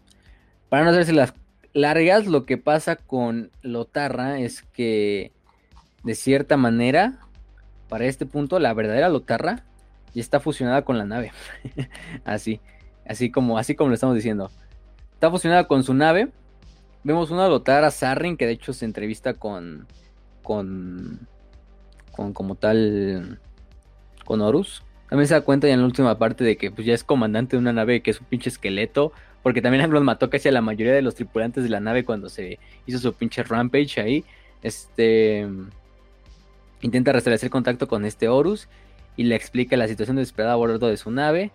para 0.69 0.85
no 0.85 0.91
hacerse 0.91 1.13
las 1.13 1.35
largas, 1.73 2.29
lo 2.29 2.47
que 2.47 2.59
pasa 2.59 2.95
con 2.95 3.51
Lotarra 3.63 4.39
es 4.39 4.63
que, 4.63 5.33
de 6.05 6.15
cierta 6.15 6.57
manera, 6.57 7.19
para 7.89 8.05
este 8.05 8.25
punto, 8.25 8.61
la 8.61 8.73
verdadera 8.73 9.09
Lotarra 9.09 9.65
ya 10.15 10.21
está 10.21 10.39
fusionada 10.39 10.83
con 10.83 10.97
la 10.97 11.07
nave. 11.07 11.33
Así. 12.25 12.61
Así 13.09 13.31
como, 13.31 13.59
así 13.59 13.75
como 13.75 13.89
lo 13.89 13.95
estamos 13.95 14.17
diciendo. 14.17 14.51
Está 15.15 15.31
fusionada 15.31 15.65
con 15.65 15.83
su 15.85 15.95
nave. 15.95 16.29
Vemos 17.05 17.31
una 17.31 17.49
Lotara 17.49 17.91
Sarrin 17.91 18.37
que 18.37 18.47
de 18.47 18.53
hecho 18.53 18.73
se 18.73 18.85
entrevista 18.85 19.35
con. 19.35 19.87
con. 20.43 21.27
con 22.13 22.33
como 22.33 22.55
tal. 22.55 23.41
con 24.25 24.41
Horus. 24.41 24.83
También 25.09 25.29
se 25.29 25.35
da 25.35 25.41
cuenta 25.43 25.69
ya 25.69 25.75
en 25.75 25.81
la 25.81 25.87
última 25.87 26.19
parte 26.19 26.43
de 26.43 26.57
que 26.57 26.71
pues, 26.73 26.87
ya 26.87 26.95
es 26.95 27.05
comandante 27.05 27.57
de 27.57 27.61
una 27.61 27.73
nave 27.73 28.03
que 28.03 28.11
es 28.11 28.21
un 28.21 28.27
pinche 28.27 28.51
esqueleto. 28.51 29.13
Porque 29.43 29.63
también 29.63 29.83
Anglos 29.85 30.03
mató 30.03 30.29
casi 30.29 30.49
a 30.49 30.53
la 30.53 30.63
mayoría 30.63 30.93
de 30.93 31.03
los 31.03 31.15
tripulantes 31.15 31.63
de 31.63 31.71
la 31.71 31.81
nave 31.81 32.05
cuando 32.05 32.29
se 32.29 32.59
hizo 32.87 32.99
su 32.99 33.13
pinche 33.15 33.43
rampage 33.43 34.01
ahí. 34.01 34.25
Este. 34.63 35.47
Intenta 36.83 37.13
restablecer 37.13 37.49
contacto 37.51 37.89
con 37.89 38.05
este 38.05 38.29
Horus 38.29 38.69
y 39.17 39.25
le 39.25 39.35
explica 39.35 39.77
la 39.77 39.89
situación 39.89 40.17
desesperada 40.17 40.53
a 40.53 40.57
bordo 40.57 40.89
de 40.89 40.97
su 40.97 41.11
nave. 41.11 41.53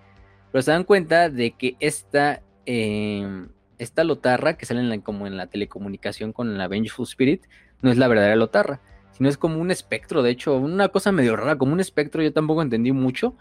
Pero 0.51 0.61
se 0.61 0.71
dan 0.71 0.83
cuenta 0.83 1.29
de 1.29 1.51
que 1.51 1.75
esta, 1.79 2.41
em, 2.65 3.49
esta 3.77 4.03
lotarra 4.03 4.57
que 4.57 4.65
sale 4.65 4.81
en 4.81 4.89
la, 4.89 4.99
como 4.99 5.27
en 5.27 5.37
la 5.37 5.47
telecomunicación 5.47 6.33
con 6.33 6.57
la 6.57 6.67
Vengeful 6.67 7.05
Spirit 7.07 7.43
no 7.81 7.91
es 7.91 7.97
la 7.97 8.07
verdadera 8.07 8.35
lotarra, 8.35 8.81
sino 9.13 9.29
es 9.29 9.37
como 9.37 9.59
un 9.59 9.71
espectro. 9.71 10.23
De 10.23 10.31
hecho, 10.31 10.55
una 10.57 10.89
cosa 10.89 11.11
medio 11.11 11.35
rara, 11.35 11.57
como 11.57 11.73
un 11.73 11.79
espectro, 11.79 12.21
yo 12.21 12.33
tampoco 12.33 12.61
entendí 12.61 12.91
mucho, 12.91 13.35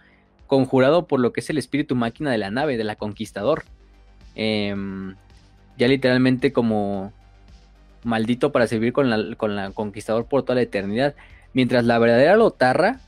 conjurado 0.46 1.06
por 1.06 1.20
lo 1.20 1.32
que 1.32 1.40
es 1.40 1.50
el 1.50 1.58
espíritu 1.58 1.94
máquina 1.94 2.30
de 2.30 2.38
la 2.38 2.50
nave, 2.50 2.76
de 2.76 2.84
la 2.84 2.96
conquistador. 2.96 3.64
Em, 4.34 5.16
ya 5.76 5.88
literalmente 5.88 6.52
como 6.52 7.12
maldito 8.04 8.52
para 8.52 8.66
servir 8.66 8.92
con 8.92 9.10
la, 9.10 9.36
con 9.36 9.56
la 9.56 9.70
conquistador 9.72 10.26
por 10.26 10.42
toda 10.42 10.56
la 10.56 10.62
eternidad. 10.62 11.14
Mientras 11.52 11.84
la 11.84 11.98
verdadera 11.98 12.36
lotarra 12.36 13.00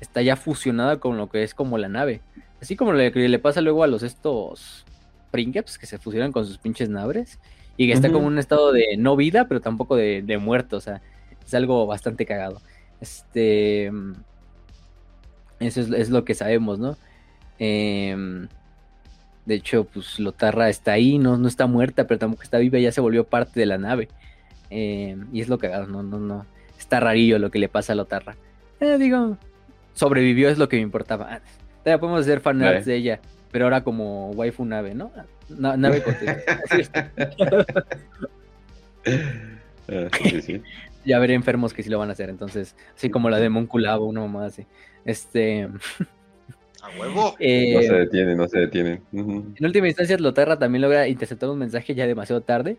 está 0.00 0.22
ya 0.22 0.36
fusionada 0.36 1.00
con 1.00 1.16
lo 1.16 1.28
que 1.28 1.42
es 1.42 1.54
como 1.54 1.78
la 1.78 1.88
nave. 1.88 2.20
Así 2.60 2.76
como 2.76 2.92
le, 2.92 3.10
le 3.10 3.38
pasa 3.38 3.60
luego 3.60 3.84
a 3.84 3.86
los 3.86 4.02
estos 4.02 4.84
Princeps 5.30 5.78
que 5.78 5.86
se 5.86 5.98
fusionan 5.98 6.32
con 6.32 6.46
sus 6.46 6.58
pinches 6.58 6.88
naves 6.88 7.38
y 7.76 7.86
que 7.86 7.92
está 7.92 8.08
como 8.08 8.26
en 8.26 8.32
un 8.32 8.38
estado 8.38 8.72
de 8.72 8.96
no 8.98 9.14
vida, 9.14 9.46
pero 9.46 9.60
tampoco 9.60 9.94
de, 9.94 10.22
de, 10.22 10.38
muerto. 10.38 10.76
O 10.76 10.80
sea, 10.80 11.00
es 11.46 11.54
algo 11.54 11.86
bastante 11.86 12.26
cagado. 12.26 12.60
Este. 13.00 13.92
Eso 15.60 15.80
es, 15.80 16.10
lo 16.10 16.24
que 16.24 16.34
sabemos, 16.34 16.78
¿no? 16.78 16.96
Em, 17.58 18.48
de 19.46 19.54
hecho, 19.54 19.84
pues 19.84 20.20
Lotarra 20.20 20.68
está 20.68 20.92
ahí, 20.92 21.18
no, 21.18 21.36
no 21.36 21.48
está 21.48 21.66
muerta, 21.66 22.06
pero 22.06 22.18
tampoco 22.18 22.42
está 22.42 22.58
viva, 22.58 22.78
ya 22.78 22.92
se 22.92 23.00
volvió 23.00 23.24
parte 23.24 23.58
de 23.58 23.66
la 23.66 23.78
nave. 23.78 24.08
Em, 24.70 25.26
y 25.32 25.40
es 25.40 25.48
lo 25.48 25.58
cagado, 25.58 25.86
no, 25.86 26.02
no, 26.02 26.18
no. 26.18 26.46
Está 26.78 27.00
rarillo 27.00 27.38
lo 27.38 27.50
que 27.50 27.58
le 27.58 27.68
pasa 27.68 27.92
a 27.92 27.96
Lotarra. 27.96 28.36
Eh, 28.80 28.98
digo, 28.98 29.36
sobrevivió 29.94 30.48
es 30.48 30.58
lo 30.58 30.68
que 30.68 30.76
me 30.76 30.82
importaba. 30.82 31.40
Ya 31.84 31.98
podemos 31.98 32.20
hacer 32.20 32.40
fanarts 32.40 32.86
de 32.86 32.96
ella, 32.96 33.20
pero 33.50 33.64
ahora 33.64 33.82
como 33.82 34.30
waifu 34.30 34.64
nave, 34.64 34.94
¿no? 34.94 35.10
nave 35.48 36.02
con 36.02 36.14
ah, 39.88 40.08
Ya 41.04 41.18
veré 41.18 41.34
enfermos 41.34 41.72
que 41.72 41.82
sí 41.82 41.90
lo 41.90 41.98
van 41.98 42.10
a 42.10 42.12
hacer, 42.12 42.28
entonces, 42.30 42.76
así 42.94 43.10
como 43.10 43.30
la 43.30 43.38
de 43.38 43.48
Monculabo, 43.48 44.06
una 44.06 44.20
mamá 44.20 44.46
así. 44.46 44.66
Este. 45.04 45.68
A 46.80 46.96
huevo. 46.96 47.34
Eh, 47.40 47.74
no 47.74 47.82
se 47.82 47.92
detiene, 47.92 48.36
no 48.36 48.46
se 48.46 48.58
detiene. 48.60 49.02
En 49.12 49.64
última 49.64 49.88
instancia, 49.88 50.16
Loterra 50.16 50.60
también 50.60 50.82
logra 50.82 51.08
interceptar 51.08 51.50
un 51.50 51.58
mensaje 51.58 51.92
ya 51.94 52.06
demasiado 52.06 52.42
tarde 52.42 52.76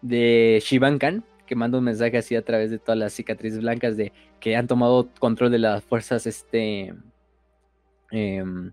de 0.00 0.62
Shivan 0.64 0.98
Khan, 0.98 1.24
que 1.46 1.54
manda 1.54 1.76
un 1.76 1.84
mensaje 1.84 2.16
así 2.16 2.36
a 2.36 2.42
través 2.42 2.70
de 2.70 2.78
todas 2.78 2.98
las 2.98 3.12
cicatrices 3.12 3.60
blancas 3.60 3.98
de 3.98 4.12
que 4.40 4.56
han 4.56 4.66
tomado 4.66 5.10
control 5.18 5.50
de 5.50 5.58
las 5.58 5.84
fuerzas 5.84 6.26
este 6.26 6.94
em, 8.10 8.72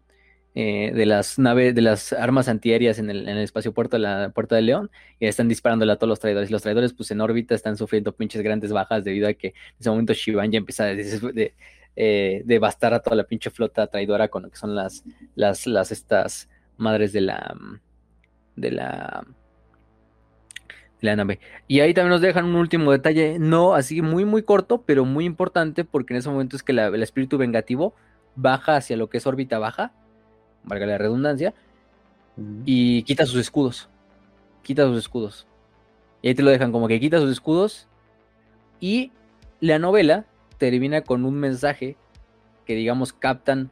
eh, 0.53 0.91
de 0.93 1.05
las 1.05 1.39
naves 1.39 1.73
de 1.73 1.81
las 1.81 2.11
armas 2.11 2.49
antiaéreas 2.49 2.99
en 2.99 3.09
el, 3.09 3.29
en 3.29 3.37
espacio 3.37 3.73
puerto 3.73 3.95
de 3.95 4.01
la 4.01 4.31
puerta 4.31 4.55
de 4.57 4.61
León 4.61 4.91
y 5.17 5.27
están 5.27 5.47
disparándole 5.47 5.93
a 5.93 5.95
todos 5.95 6.09
los 6.09 6.19
traidores 6.19 6.49
y 6.49 6.51
los 6.51 6.61
traidores 6.61 6.91
pues 6.91 7.09
en 7.11 7.21
órbita 7.21 7.55
están 7.55 7.77
sufriendo 7.77 8.13
pinches 8.13 8.41
grandes 8.41 8.73
bajas 8.73 9.05
debido 9.05 9.29
a 9.29 9.33
que 9.33 9.47
en 9.47 9.53
ese 9.79 9.89
momento 9.89 10.13
Shivan 10.13 10.51
ya 10.51 10.57
empieza 10.57 10.83
a 10.83 10.87
de, 10.87 11.53
eh, 11.95 12.41
devastar 12.43 12.93
a 12.93 12.99
toda 12.99 13.15
la 13.15 13.23
pinche 13.23 13.49
flota 13.49 13.87
traidora 13.87 14.27
con 14.27 14.43
lo 14.43 14.49
que 14.49 14.57
son 14.57 14.75
las 14.75 15.05
las 15.35 15.67
las 15.67 15.91
estas 15.93 16.49
madres 16.75 17.13
de 17.13 17.21
la 17.21 17.55
de 18.57 18.71
la 18.71 19.25
la 20.99 21.15
nave. 21.15 21.39
Y 21.67 21.79
ahí 21.79 21.93
también 21.93 22.11
nos 22.11 22.21
dejan 22.21 22.45
un 22.45 22.55
último 22.55 22.91
detalle, 22.91 23.39
no 23.39 23.73
así 23.73 24.01
muy 24.01 24.25
muy 24.25 24.43
corto, 24.43 24.83
pero 24.85 25.05
muy 25.05 25.25
importante 25.25 25.85
porque 25.85 26.13
en 26.13 26.19
ese 26.19 26.29
momento 26.29 26.55
es 26.55 26.63
que 26.63 26.73
el 26.73 27.03
espíritu 27.03 27.37
vengativo 27.37 27.95
baja 28.35 28.77
hacia 28.77 28.97
lo 28.97 29.09
que 29.09 29.17
es 29.17 29.27
órbita 29.27 29.59
baja, 29.59 29.91
valga 30.63 30.85
la 30.85 30.97
redundancia, 30.97 31.53
y 32.65 33.03
quita 33.03 33.25
sus 33.25 33.39
escudos. 33.39 33.89
Quita 34.63 34.85
sus 34.85 34.97
escudos. 34.97 35.47
Y 36.21 36.29
ahí 36.29 36.35
te 36.35 36.43
lo 36.43 36.51
dejan 36.51 36.71
como 36.71 36.87
que 36.87 36.99
quita 36.99 37.19
sus 37.19 37.31
escudos 37.31 37.87
y 38.79 39.11
la 39.59 39.79
novela 39.79 40.25
termina 40.57 41.01
con 41.01 41.25
un 41.25 41.35
mensaje 41.35 41.95
que 42.65 42.75
digamos 42.75 43.11
captan 43.13 43.71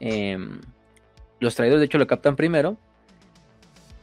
em, 0.00 0.60
los 1.40 1.54
traidores, 1.54 1.80
de 1.80 1.86
hecho 1.86 1.98
lo 1.98 2.06
captan 2.06 2.36
primero, 2.36 2.76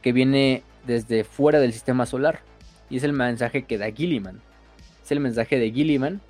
que 0.02 0.12
viene 0.12 0.62
desde 0.86 1.24
fuera 1.24 1.60
del 1.60 1.72
sistema 1.72 2.04
solar 2.06 2.40
y 2.90 2.96
es 2.96 3.04
el 3.04 3.12
mensaje 3.12 3.62
que 3.62 3.78
da 3.78 3.90
Gilliman. 3.90 4.40
Es 5.02 5.12
el 5.12 5.20
mensaje 5.20 5.58
de 5.58 5.70
Gilliman 5.70 6.20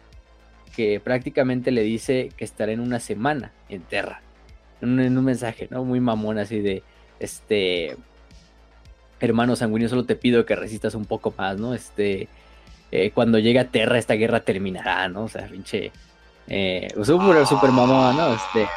que 0.77 1.01
prácticamente 1.01 1.71
le 1.71 1.83
dice 1.83 2.31
que 2.37 2.45
estará 2.45 2.73
en 2.73 2.81
una 2.81 3.01
semana 3.01 3.53
en 3.75 3.83
Terra. 3.83 4.21
En 4.81 5.17
un, 5.17 5.25
mensaje, 5.25 5.69
¿no? 5.71 5.85
Muy 5.85 6.01
mamón 6.01 6.39
así 6.39 6.61
de, 6.61 6.83
este, 7.21 7.97
hermano 9.21 9.57
sanguíneo, 9.57 9.89
solo 9.89 10.05
te 10.05 10.17
pido 10.17 10.45
que 10.45 10.57
resistas 10.57 10.95
un 10.95 11.07
poco 11.07 11.33
más, 11.37 11.59
¿no? 11.59 11.75
Este, 11.75 12.29
eh, 12.91 13.11
cuando 13.13 13.39
llegue 13.39 13.61
a 13.61 13.69
Terra 13.69 13.99
esta 13.99 14.15
guerra 14.15 14.41
terminará, 14.41 15.09
¿no? 15.09 15.25
O 15.25 15.29
sea, 15.29 15.47
pinche, 15.47 15.91
eh, 16.49 16.89
super, 17.03 17.47
super 17.47 17.71
mamón, 17.71 18.17
¿no? 18.17 18.35
Este, 18.35 18.69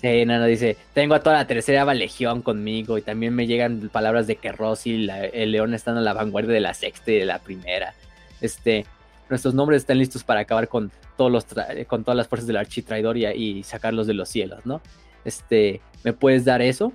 Sí, 0.00 0.24
Nano 0.24 0.46
dice, 0.46 0.78
tengo 0.94 1.14
a 1.14 1.22
toda 1.22 1.36
la 1.36 1.46
tercera 1.46 1.92
legión 1.92 2.40
conmigo 2.40 2.96
y 2.96 3.02
también 3.02 3.34
me 3.34 3.46
llegan 3.46 3.90
palabras 3.92 4.26
de 4.26 4.36
que 4.36 4.50
Rosy 4.50 4.92
y 4.92 5.10
el 5.10 5.52
León 5.52 5.74
están 5.74 5.98
a 5.98 6.00
la 6.00 6.14
vanguardia 6.14 6.54
de 6.54 6.60
la 6.60 6.72
sexta 6.72 7.10
y 7.10 7.18
de 7.18 7.26
la 7.26 7.38
primera. 7.38 7.92
Este, 8.40 8.86
nuestros 9.30 9.54
nombres 9.54 9.82
están 9.82 9.98
listos 9.98 10.24
para 10.24 10.40
acabar 10.40 10.68
con 10.68 10.92
todos 11.16 11.30
los 11.30 11.46
con 11.86 12.04
todas 12.04 12.16
las 12.16 12.28
fuerzas 12.28 12.46
del 12.46 12.56
architraidor 12.56 13.16
y, 13.16 13.26
y 13.26 13.62
sacarlos 13.62 14.06
de 14.06 14.14
los 14.14 14.28
cielos, 14.28 14.66
¿no? 14.66 14.82
Este, 15.24 15.80
¿me 16.04 16.12
puedes 16.12 16.44
dar 16.44 16.62
eso? 16.62 16.92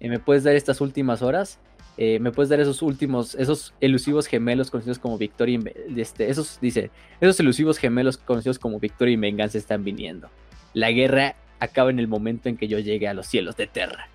Eh, 0.00 0.08
¿Me 0.08 0.18
puedes 0.18 0.44
dar 0.44 0.54
estas 0.54 0.80
últimas 0.80 1.22
horas? 1.22 1.58
Eh, 1.96 2.20
¿Me 2.20 2.30
puedes 2.30 2.48
dar 2.48 2.60
esos 2.60 2.82
últimos, 2.82 3.34
esos 3.34 3.74
elusivos 3.80 4.26
gemelos 4.26 4.70
conocidos 4.70 4.98
como 4.98 5.18
Victoria 5.18 5.58
y 5.88 6.00
este, 6.00 6.30
esos, 6.30 6.60
dice, 6.60 6.90
esos 7.20 7.40
elusivos 7.40 7.78
gemelos 7.78 8.16
conocidos 8.16 8.58
como 8.58 8.78
Victoria 8.78 9.14
y 9.14 9.16
Venganza 9.16 9.58
están 9.58 9.82
viniendo. 9.82 10.28
La 10.74 10.92
guerra 10.92 11.34
acaba 11.58 11.90
en 11.90 11.98
el 11.98 12.06
momento 12.06 12.48
en 12.48 12.56
que 12.56 12.68
yo 12.68 12.78
llegue 12.78 13.08
a 13.08 13.14
los 13.14 13.26
cielos 13.26 13.56
de 13.56 13.66
Terra. 13.66 14.08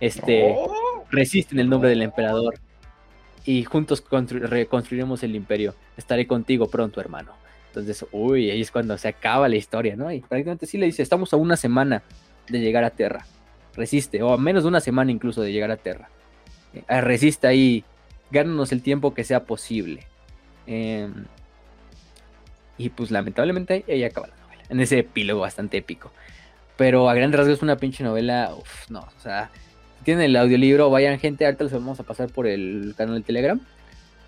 Este, 0.00 0.56
resiste 1.10 1.54
en 1.54 1.60
el 1.60 1.68
nombre 1.68 1.90
del 1.90 2.00
emperador 2.00 2.54
y 3.44 3.64
juntos 3.64 4.04
reconstruiremos 4.10 5.22
el 5.22 5.34
imperio. 5.34 5.74
Estaré 5.96 6.26
contigo 6.26 6.68
pronto, 6.68 7.00
hermano. 7.00 7.32
Entonces, 7.68 8.04
uy, 8.10 8.50
ahí 8.50 8.60
es 8.60 8.70
cuando 8.70 8.98
se 8.98 9.08
acaba 9.08 9.48
la 9.48 9.56
historia, 9.56 9.96
¿no? 9.96 10.10
Y 10.12 10.20
prácticamente 10.20 10.66
sí 10.66 10.76
le 10.76 10.86
dice, 10.86 11.02
estamos 11.02 11.32
a 11.32 11.36
una 11.36 11.56
semana 11.56 12.02
de 12.48 12.60
llegar 12.60 12.84
a 12.84 12.90
Terra. 12.90 13.24
Resiste, 13.74 14.22
o 14.22 14.32
a 14.32 14.36
menos 14.36 14.64
de 14.64 14.68
una 14.68 14.80
semana 14.80 15.12
incluso 15.12 15.40
de 15.42 15.52
llegar 15.52 15.70
a 15.70 15.76
Terra. 15.76 16.10
Eh, 16.74 17.00
resiste 17.00 17.46
ahí, 17.46 17.84
gánanos 18.30 18.72
el 18.72 18.82
tiempo 18.82 19.14
que 19.14 19.24
sea 19.24 19.44
posible. 19.44 20.06
Em, 20.66 21.24
y 22.76 22.88
pues 22.90 23.10
lamentablemente 23.10 23.84
ahí 23.88 24.04
acaba 24.04 24.28
la 24.28 24.36
novela, 24.36 24.62
en 24.68 24.80
ese 24.80 24.98
epílogo 24.98 25.40
bastante 25.40 25.78
épico. 25.78 26.10
Pero 26.76 27.08
a 27.08 27.14
grandes 27.14 27.38
rasgos 27.38 27.58
es 27.58 27.62
una 27.62 27.76
pinche 27.76 28.02
novela. 28.02 28.54
Uf, 28.58 28.90
no, 28.90 29.00
o 29.00 29.20
sea, 29.20 29.50
tienen 30.04 30.24
el 30.24 30.36
audiolibro, 30.36 30.90
vayan 30.90 31.18
gente, 31.18 31.44
ahorita 31.44 31.64
los 31.64 31.72
vamos 31.72 32.00
a 32.00 32.04
pasar 32.04 32.28
por 32.28 32.46
el 32.46 32.94
canal 32.96 33.16
de 33.16 33.20
Telegram. 33.22 33.60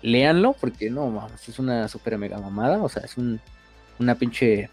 Léanlo, 0.01 0.55
porque 0.59 0.89
no, 0.89 1.27
es 1.47 1.59
una 1.59 1.87
super 1.87 2.17
mega 2.17 2.37
mamada. 2.39 2.81
O 2.81 2.89
sea, 2.89 3.03
es 3.03 3.17
un, 3.17 3.39
una 3.99 4.15
pinche 4.15 4.69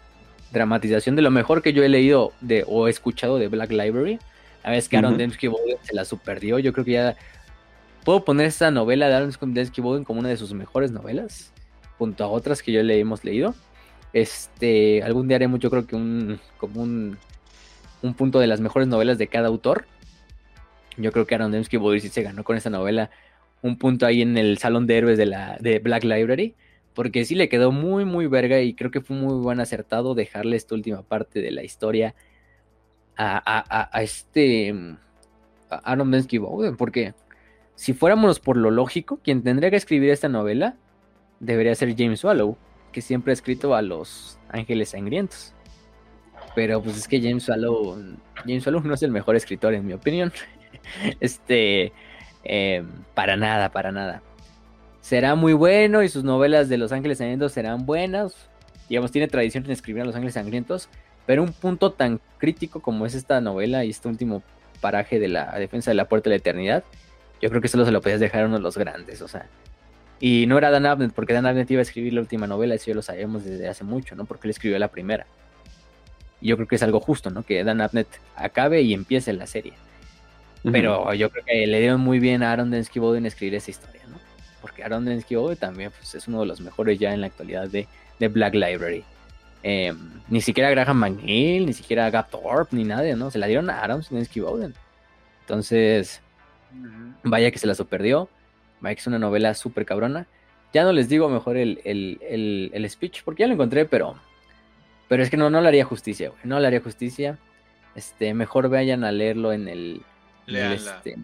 dramatización 0.51 1.15
de 1.15 1.21
lo 1.21 1.31
mejor 1.31 1.61
que 1.61 1.73
yo 1.73 1.83
he 1.83 1.89
leído 1.89 2.33
de, 2.41 2.65
o 2.67 2.87
escuchado 2.87 3.37
de 3.37 3.47
Black 3.47 3.71
Library. 3.71 4.19
A 4.63 4.71
veces 4.71 4.89
que 4.89 4.97
Aaron 4.97 5.17
Dembski 5.17 5.49
se 5.81 5.95
la 5.95 6.05
superdió. 6.05 6.59
Yo 6.59 6.73
creo 6.73 6.85
que 6.85 6.91
ya 6.91 7.15
puedo 8.03 8.23
poner 8.23 8.45
esta 8.45 8.69
novela 8.69 9.07
de 9.07 9.15
Aaron 9.15 9.53
Dembski 9.53 9.81
Bowden 9.81 10.03
como 10.03 10.19
una 10.19 10.29
de 10.29 10.37
sus 10.37 10.53
mejores 10.53 10.91
novelas, 10.91 11.51
junto 11.97 12.23
a 12.23 12.27
otras 12.27 12.61
que 12.61 12.71
yo 12.71 12.83
le 12.83 12.99
hemos 12.99 13.23
leído. 13.23 13.55
Este, 14.13 15.01
algún 15.01 15.27
día 15.27 15.37
haremos, 15.37 15.59
yo 15.61 15.69
creo 15.69 15.87
que 15.87 15.95
un, 15.95 16.39
como 16.59 16.81
un 16.81 17.17
un 18.01 18.13
punto 18.13 18.39
de 18.39 18.47
las 18.47 18.61
mejores 18.61 18.87
novelas 18.87 19.17
de 19.17 19.27
cada 19.27 19.47
autor. 19.47 19.85
Yo 20.97 21.11
creo 21.11 21.25
que 21.25 21.35
Aaron 21.35 21.51
Dembski 21.51 21.77
sí 21.99 22.09
se 22.09 22.23
ganó 22.23 22.43
con 22.43 22.57
esa 22.57 22.69
novela 22.69 23.09
un 23.61 23.77
punto 23.77 24.05
ahí 24.05 24.21
en 24.21 24.37
el 24.37 24.57
salón 24.57 24.87
de 24.87 24.97
héroes 24.97 25.17
de 25.17 25.25
la 25.25 25.57
de 25.59 25.79
Black 25.79 26.03
Library, 26.03 26.55
porque 26.93 27.25
sí 27.25 27.35
le 27.35 27.49
quedó 27.49 27.71
muy 27.71 28.05
muy 28.05 28.27
verga 28.27 28.59
y 28.59 28.73
creo 28.73 28.91
que 28.91 29.01
fue 29.01 29.15
muy 29.15 29.35
buen 29.35 29.59
acertado 29.59 30.15
dejarle 30.15 30.57
esta 30.57 30.75
última 30.75 31.03
parte 31.03 31.41
de 31.41 31.51
la 31.51 31.63
historia 31.63 32.15
a, 33.17 33.37
a, 33.37 33.89
a, 33.97 34.01
este 34.01 34.73
Aaron 35.69 36.11
Densky 36.11 36.39
Bowden, 36.39 36.75
porque 36.75 37.13
si 37.75 37.93
fuéramos 37.93 38.39
por 38.39 38.57
lo 38.57 38.71
lógico, 38.71 39.19
quien 39.23 39.43
tendría 39.43 39.69
que 39.69 39.75
escribir 39.75 40.09
esta 40.09 40.29
novela 40.29 40.75
debería 41.39 41.75
ser 41.75 41.95
James 41.97 42.19
Swallow, 42.19 42.57
que 42.91 43.01
siempre 43.01 43.31
ha 43.31 43.33
escrito 43.33 43.75
a 43.75 43.81
los 43.81 44.39
Ángeles 44.49 44.89
Sangrientos. 44.89 45.53
Pero 46.55 46.81
pues 46.81 46.97
es 46.97 47.07
que 47.07 47.21
James 47.21 47.43
Swallow, 47.43 47.97
James 48.45 48.63
Swallow 48.63 48.81
no 48.81 48.93
es 48.93 49.03
el 49.03 49.11
mejor 49.11 49.35
escritor 49.35 49.73
en 49.73 49.85
mi 49.85 49.93
opinión. 49.93 50.31
este, 51.19 51.93
eh, 52.43 52.83
para 53.13 53.35
nada, 53.35 53.71
para 53.71 53.91
nada. 53.91 54.21
Será 55.01 55.35
muy 55.35 55.53
bueno 55.53 56.03
y 56.03 56.09
sus 56.09 56.23
novelas 56.23 56.69
de 56.69 56.77
Los 56.77 56.91
Ángeles 56.91 57.17
Sangrientos 57.17 57.51
serán 57.51 57.85
buenas. 57.85 58.49
Digamos, 58.87 59.11
tiene 59.11 59.27
tradición 59.27 59.65
en 59.65 59.71
escribir 59.71 60.03
a 60.03 60.05
Los 60.05 60.15
Ángeles 60.15 60.35
Sangrientos, 60.35 60.89
pero 61.25 61.43
un 61.43 61.53
punto 61.53 61.91
tan 61.91 62.19
crítico 62.37 62.81
como 62.81 63.05
es 63.05 63.15
esta 63.15 63.41
novela 63.41 63.83
y 63.83 63.89
este 63.89 64.07
último 64.07 64.43
paraje 64.79 65.19
de 65.19 65.27
la 65.27 65.57
defensa 65.57 65.91
de 65.91 65.95
la 65.95 66.05
puerta 66.05 66.29
de 66.29 66.35
la 66.35 66.39
eternidad, 66.39 66.83
yo 67.41 67.49
creo 67.49 67.61
que 67.61 67.67
solo 67.67 67.85
se 67.85 67.91
lo 67.91 68.01
podías 68.01 68.19
dejar 68.19 68.43
a 68.43 68.45
uno 68.45 68.57
de 68.57 68.61
los 68.61 68.77
grandes, 68.77 69.21
o 69.21 69.27
sea. 69.27 69.47
Y 70.19 70.45
no 70.45 70.57
era 70.57 70.69
Dan 70.69 70.85
Abnett, 70.85 71.13
porque 71.13 71.33
Dan 71.33 71.47
Abnett 71.47 71.71
iba 71.71 71.79
a 71.79 71.81
escribir 71.81 72.13
la 72.13 72.21
última 72.21 72.45
novela, 72.45 72.75
eso 72.75 72.87
ya 72.87 72.95
lo 72.95 73.01
sabíamos 73.01 73.43
desde 73.43 73.67
hace 73.67 73.83
mucho, 73.83 74.15
¿no? 74.15 74.25
Porque 74.25 74.47
él 74.47 74.51
escribió 74.51 74.77
la 74.77 74.89
primera. 74.89 75.25
Y 76.41 76.49
yo 76.49 76.57
creo 76.57 76.67
que 76.67 76.75
es 76.75 76.83
algo 76.83 76.99
justo, 76.99 77.31
¿no? 77.31 77.43
Que 77.43 77.63
Dan 77.63 77.81
Abnett 77.81 78.07
acabe 78.35 78.81
y 78.81 78.93
empiece 78.93 79.33
la 79.33 79.47
serie. 79.47 79.73
Pero 80.63 81.13
yo 81.13 81.29
creo 81.31 81.43
que 81.43 81.65
le 81.65 81.79
dieron 81.79 82.01
muy 82.01 82.19
bien 82.19 82.43
a 82.43 82.51
Aaron 82.51 82.69
Densky 82.69 82.99
Bowden 82.99 83.25
escribir 83.25 83.55
esa 83.55 83.71
historia, 83.71 84.01
¿no? 84.07 84.17
Porque 84.61 84.83
Aaron 84.83 85.05
Densky 85.05 85.35
Bowden 85.35 85.57
también 85.57 85.91
pues, 85.97 86.13
es 86.13 86.27
uno 86.27 86.41
de 86.41 86.45
los 86.45 86.61
mejores 86.61 86.99
ya 86.99 87.13
en 87.13 87.21
la 87.21 87.27
actualidad 87.27 87.67
de, 87.67 87.87
de 88.19 88.27
Black 88.27 88.53
Library. 88.53 89.03
Em, 89.63 89.97
ni 90.27 90.41
siquiera 90.41 90.69
Graham 90.71 90.97
McNeil, 90.97 91.65
ni 91.65 91.73
siquiera 91.73 92.09
Gap 92.09 92.29
Thorpe, 92.29 92.75
ni 92.75 92.83
nadie, 92.83 93.15
¿no? 93.15 93.31
Se 93.31 93.39
la 93.39 93.47
dieron 93.47 93.69
a 93.69 93.81
Aaron 93.81 94.03
Densky 94.09 94.39
Bowden. 94.39 94.73
Entonces, 95.41 96.21
vaya 97.23 97.51
que 97.51 97.59
se 97.59 97.67
la 97.67 97.75
perdió. 97.75 98.29
Vaya 98.79 98.95
que 98.95 99.01
es 99.01 99.07
una 99.07 99.19
novela 99.19 99.53
súper 99.53 99.85
cabrona. 99.85 100.27
Ya 100.73 100.83
no 100.83 100.93
les 100.93 101.09
digo 101.09 101.29
mejor 101.29 101.57
el, 101.57 101.81
el, 101.83 102.71
el, 102.73 102.89
speech, 102.89 103.23
porque 103.23 103.41
ya 103.41 103.47
lo 103.47 103.53
encontré, 103.53 103.85
pero. 103.85 104.15
Pero 105.07 105.21
es 105.21 105.29
que 105.29 105.37
no, 105.37 105.49
no 105.49 105.59
le 105.61 105.67
haría 105.67 105.83
justicia, 105.83 106.29
güey. 106.29 106.41
No 106.45 106.59
le 106.59 106.67
haría 106.67 106.79
justicia. 106.79 107.37
Este, 107.95 108.33
mejor 108.33 108.69
vayan 108.69 109.03
a 109.03 109.11
leerlo 109.11 109.51
en 109.51 109.67
el, 109.67 110.01
en 110.01 110.01
el, 110.55 110.73
este, 110.73 111.17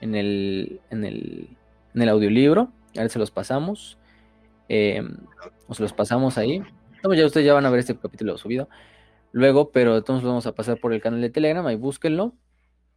en 0.00 0.14
el, 0.14 0.80
en 0.90 1.04
el, 1.04 1.48
en 1.94 2.02
el 2.02 2.08
audiolibro. 2.08 2.70
ver 2.94 3.10
se 3.10 3.18
los 3.18 3.30
pasamos. 3.30 3.98
Eh, 4.68 5.02
o 5.66 5.74
se 5.74 5.82
los 5.82 5.92
pasamos 5.92 6.38
ahí. 6.38 6.62
ya 7.02 7.26
ustedes 7.26 7.46
ya 7.46 7.54
van 7.54 7.66
a 7.66 7.70
ver 7.70 7.80
este 7.80 7.96
capítulo 7.96 8.36
subido. 8.38 8.68
Luego, 9.32 9.70
pero 9.70 9.96
entonces 9.96 10.26
vamos 10.26 10.46
a 10.46 10.52
pasar 10.54 10.78
por 10.78 10.92
el 10.92 11.00
canal 11.00 11.20
de 11.20 11.30
Telegram, 11.30 11.66
ahí 11.66 11.76
búsquenlo. 11.76 12.34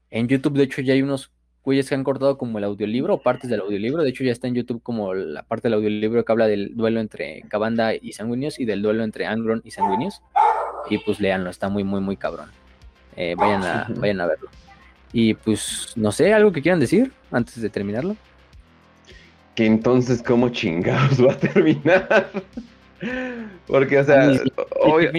En 0.09 0.27
YouTube, 0.27 0.57
de 0.57 0.63
hecho, 0.63 0.81
ya 0.81 0.93
hay 0.93 1.01
unos 1.01 1.31
güeyes 1.63 1.87
que 1.87 1.95
han 1.95 2.03
cortado 2.03 2.37
como 2.37 2.57
el 2.57 2.63
audiolibro 2.63 3.15
o 3.15 3.21
partes 3.21 3.49
del 3.49 3.61
audiolibro. 3.61 4.03
De 4.03 4.09
hecho, 4.09 4.23
ya 4.23 4.31
está 4.31 4.47
en 4.47 4.55
YouTube 4.55 4.81
como 4.81 5.13
la 5.13 5.43
parte 5.43 5.67
del 5.67 5.75
audiolibro 5.75 6.23
que 6.25 6.31
habla 6.31 6.47
del 6.47 6.75
duelo 6.75 6.99
entre 6.99 7.43
Cabanda 7.43 7.93
y 7.93 8.13
Sanguinius 8.13 8.59
y 8.59 8.65
del 8.65 8.81
duelo 8.81 9.03
entre 9.03 9.25
Angron 9.25 9.61
y 9.63 9.71
Sanguinius. 9.71 10.21
Y 10.89 10.97
pues 10.99 11.19
leanlo, 11.19 11.49
está 11.49 11.69
muy, 11.69 11.83
muy, 11.83 12.01
muy 12.01 12.17
cabrón. 12.17 12.49
Eh, 13.15 13.35
vayan, 13.37 13.63
a, 13.63 13.87
vayan 13.95 14.21
a 14.21 14.25
verlo. 14.25 14.49
Y 15.13 15.33
pues, 15.33 15.93
no 15.95 16.11
sé, 16.11 16.33
algo 16.33 16.51
que 16.51 16.61
quieran 16.61 16.79
decir 16.79 17.11
antes 17.31 17.61
de 17.61 17.69
terminarlo. 17.69 18.15
Que 19.55 19.65
entonces, 19.65 20.23
¿cómo 20.23 20.49
chingados 20.49 21.23
va 21.25 21.33
a 21.33 21.37
terminar? 21.37 22.29
Porque, 23.67 23.99
o 23.99 24.03
sea, 24.03 24.31
hoy, 24.79 25.09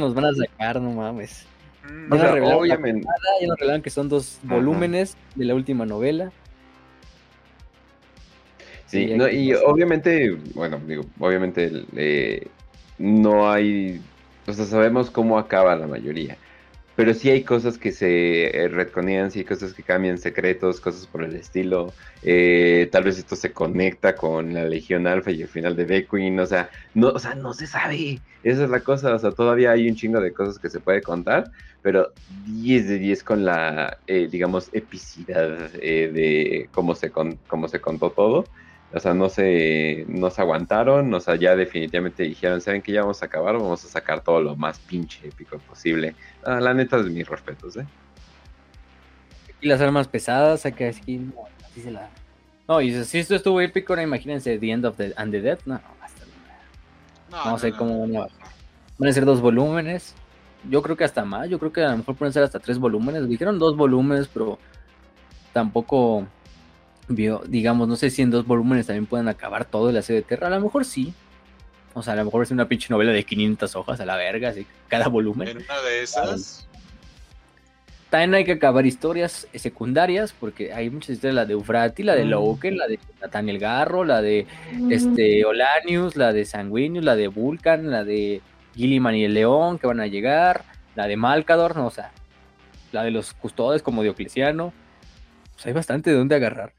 nos 0.00 0.14
van 0.14 0.24
a 0.26 0.34
sacar, 0.34 0.80
no 0.80 0.90
mames. 0.90 1.46
Mm, 1.88 2.08
no, 2.08 2.58
obviamente. 2.58 3.06
ya 3.40 3.46
nos 3.46 3.58
revelaron 3.58 3.82
que 3.82 3.90
son 3.90 4.08
dos 4.08 4.38
volúmenes 4.42 5.16
de 5.34 5.44
la 5.44 5.54
última 5.54 5.86
novela. 5.86 6.32
Sí, 8.86 9.14
no, 9.14 9.26
y 9.26 9.54
obviamente, 9.54 10.36
bueno, 10.54 10.78
digo, 10.86 11.04
obviamente 11.18 11.86
eh, 11.96 12.46
no 12.98 13.50
hay, 13.50 14.02
o 14.46 14.52
sea, 14.52 14.66
sabemos 14.66 15.10
cómo 15.10 15.38
acaba 15.38 15.74
la 15.76 15.86
mayoría. 15.86 16.36
Pero 16.94 17.14
sí 17.14 17.30
hay 17.30 17.42
cosas 17.42 17.78
que 17.78 17.90
se 17.90 18.54
eh, 18.54 18.68
retconean, 18.68 19.30
sí 19.30 19.40
hay 19.40 19.44
cosas 19.44 19.72
que 19.72 19.82
cambian 19.82 20.18
secretos, 20.18 20.80
cosas 20.80 21.06
por 21.06 21.24
el 21.24 21.34
estilo. 21.34 21.92
Eh, 22.22 22.88
tal 22.92 23.04
vez 23.04 23.18
esto 23.18 23.34
se 23.34 23.52
conecta 23.52 24.14
con 24.14 24.52
la 24.52 24.64
Legión 24.64 25.06
Alfa 25.06 25.30
y 25.30 25.42
el 25.42 25.48
final 25.48 25.74
de 25.74 25.86
Beckwin. 25.86 26.38
O 26.38 26.46
sea, 26.46 26.68
no, 26.94 27.08
o 27.08 27.18
sea, 27.18 27.34
no 27.34 27.54
se 27.54 27.66
sabe. 27.66 28.20
Esa 28.42 28.64
es 28.64 28.70
la 28.70 28.80
cosa. 28.80 29.14
O 29.14 29.18
sea, 29.18 29.30
todavía 29.30 29.70
hay 29.70 29.88
un 29.88 29.96
chingo 29.96 30.20
de 30.20 30.32
cosas 30.32 30.58
que 30.58 30.68
se 30.68 30.80
puede 30.80 31.00
contar. 31.00 31.50
Pero 31.80 32.12
10 32.46 32.88
de 32.88 32.98
10 32.98 33.24
con 33.24 33.44
la, 33.44 33.98
eh, 34.06 34.28
digamos, 34.30 34.68
epicidad 34.72 35.70
de 35.72 36.68
cómo 36.72 36.94
se, 36.94 37.10
cómo 37.10 37.68
se 37.68 37.80
contó 37.80 38.10
todo. 38.10 38.44
O 38.94 39.00
sea, 39.00 39.14
no 39.14 39.28
se, 39.30 40.04
no 40.06 40.28
se 40.30 40.42
aguantaron, 40.42 41.12
o 41.14 41.20
sea, 41.20 41.36
ya 41.36 41.56
definitivamente 41.56 42.24
dijeron, 42.24 42.60
¿saben 42.60 42.82
que 42.82 42.92
ya 42.92 43.00
vamos 43.00 43.22
a 43.22 43.26
acabar? 43.26 43.54
Vamos 43.54 43.82
a 43.84 43.88
sacar 43.88 44.20
todo 44.22 44.42
lo 44.42 44.54
más 44.54 44.78
pinche 44.78 45.28
épico 45.28 45.58
posible. 45.58 46.14
Ah, 46.44 46.60
la 46.60 46.74
neta 46.74 46.98
es 46.98 47.06
mis 47.06 47.26
respetos, 47.26 47.76
¿eh? 47.78 47.86
Y 49.62 49.68
las 49.68 49.80
armas 49.80 50.08
pesadas, 50.08 50.66
acá 50.66 50.86
es 50.86 51.00
que 51.00 51.16
no, 51.16 51.32
así 51.64 51.80
se 51.80 51.90
la... 51.90 52.10
No, 52.68 52.80
y 52.80 53.04
si 53.04 53.18
esto 53.18 53.34
estuvo 53.34 53.60
épico, 53.60 53.92
ahora 53.92 54.02
imagínense 54.02 54.58
The 54.58 54.70
End 54.70 54.84
of 54.84 54.96
the, 54.96 55.14
and 55.16 55.32
the 55.32 55.40
Dead, 55.40 55.58
no, 55.64 55.80
basta. 56.00 56.24
No, 57.30 57.44
no, 57.52 57.58
sé 57.58 57.72
cómo 57.72 58.00
van 58.00 58.16
a 58.16 58.26
Van 58.98 59.08
a 59.08 59.12
ser 59.12 59.24
dos 59.24 59.40
volúmenes, 59.40 60.14
yo 60.68 60.82
creo 60.82 60.96
que 60.96 61.04
hasta 61.04 61.24
más, 61.24 61.48
yo 61.48 61.58
creo 61.58 61.72
que 61.72 61.82
a 61.82 61.90
lo 61.92 61.98
mejor 61.98 62.14
pueden 62.14 62.32
ser 62.32 62.42
hasta 62.42 62.60
tres 62.60 62.78
volúmenes, 62.78 63.26
dijeron 63.28 63.58
dos 63.58 63.76
volúmenes, 63.76 64.28
pero 64.28 64.58
tampoco 65.52 66.26
digamos, 67.14 67.88
no 67.88 67.96
sé 67.96 68.10
si 68.10 68.22
en 68.22 68.30
dos 68.30 68.46
volúmenes 68.46 68.86
también 68.86 69.06
pueden 69.06 69.28
acabar 69.28 69.64
todo 69.64 69.90
el 69.90 69.96
aseo 69.96 70.16
de 70.16 70.22
Terra. 70.22 70.48
A 70.48 70.50
lo 70.50 70.60
mejor 70.60 70.84
sí. 70.84 71.14
O 71.94 72.02
sea, 72.02 72.14
a 72.14 72.16
lo 72.16 72.24
mejor 72.24 72.42
es 72.42 72.50
una 72.50 72.68
pinche 72.68 72.88
novela 72.90 73.12
de 73.12 73.24
500 73.24 73.76
hojas 73.76 74.00
a 74.00 74.06
la 74.06 74.16
verga, 74.16 74.48
así 74.48 74.66
cada 74.88 75.08
volumen. 75.08 75.48
En 75.48 75.56
una 75.58 75.80
de 75.82 76.02
esas. 76.02 76.66
También 78.08 78.34
hay 78.34 78.44
que 78.44 78.52
acabar 78.52 78.84
historias 78.84 79.46
secundarias, 79.54 80.34
porque 80.38 80.72
hay 80.74 80.90
muchas 80.90 81.10
historias, 81.10 81.34
la 81.34 81.46
de 81.46 81.54
Eufrati, 81.54 82.02
la 82.02 82.14
de 82.14 82.26
Loke, 82.26 82.70
la 82.70 82.86
de 82.86 82.98
Nathaniel 83.22 83.58
Garro, 83.58 84.04
la 84.04 84.20
de 84.20 84.46
este 84.90 85.46
Olanius, 85.46 86.14
la 86.16 86.34
de 86.34 86.44
Sanguinius, 86.44 87.04
la 87.04 87.16
de 87.16 87.28
Vulcan, 87.28 87.90
la 87.90 88.04
de 88.04 88.42
Gilliman 88.74 89.14
y 89.14 89.24
el 89.24 89.32
León 89.32 89.78
que 89.78 89.86
van 89.86 90.00
a 90.00 90.08
llegar, 90.08 90.64
la 90.94 91.06
de 91.06 91.16
Malcador, 91.16 91.74
no, 91.74 91.86
o 91.86 91.90
sea, 91.90 92.12
la 92.92 93.02
de 93.02 93.12
los 93.12 93.32
custodes 93.32 93.82
como 93.82 94.02
Diocleciano. 94.02 94.74
Pues 95.54 95.66
hay 95.66 95.72
bastante 95.72 96.10
de 96.10 96.16
dónde 96.16 96.34
agarrar. 96.34 96.74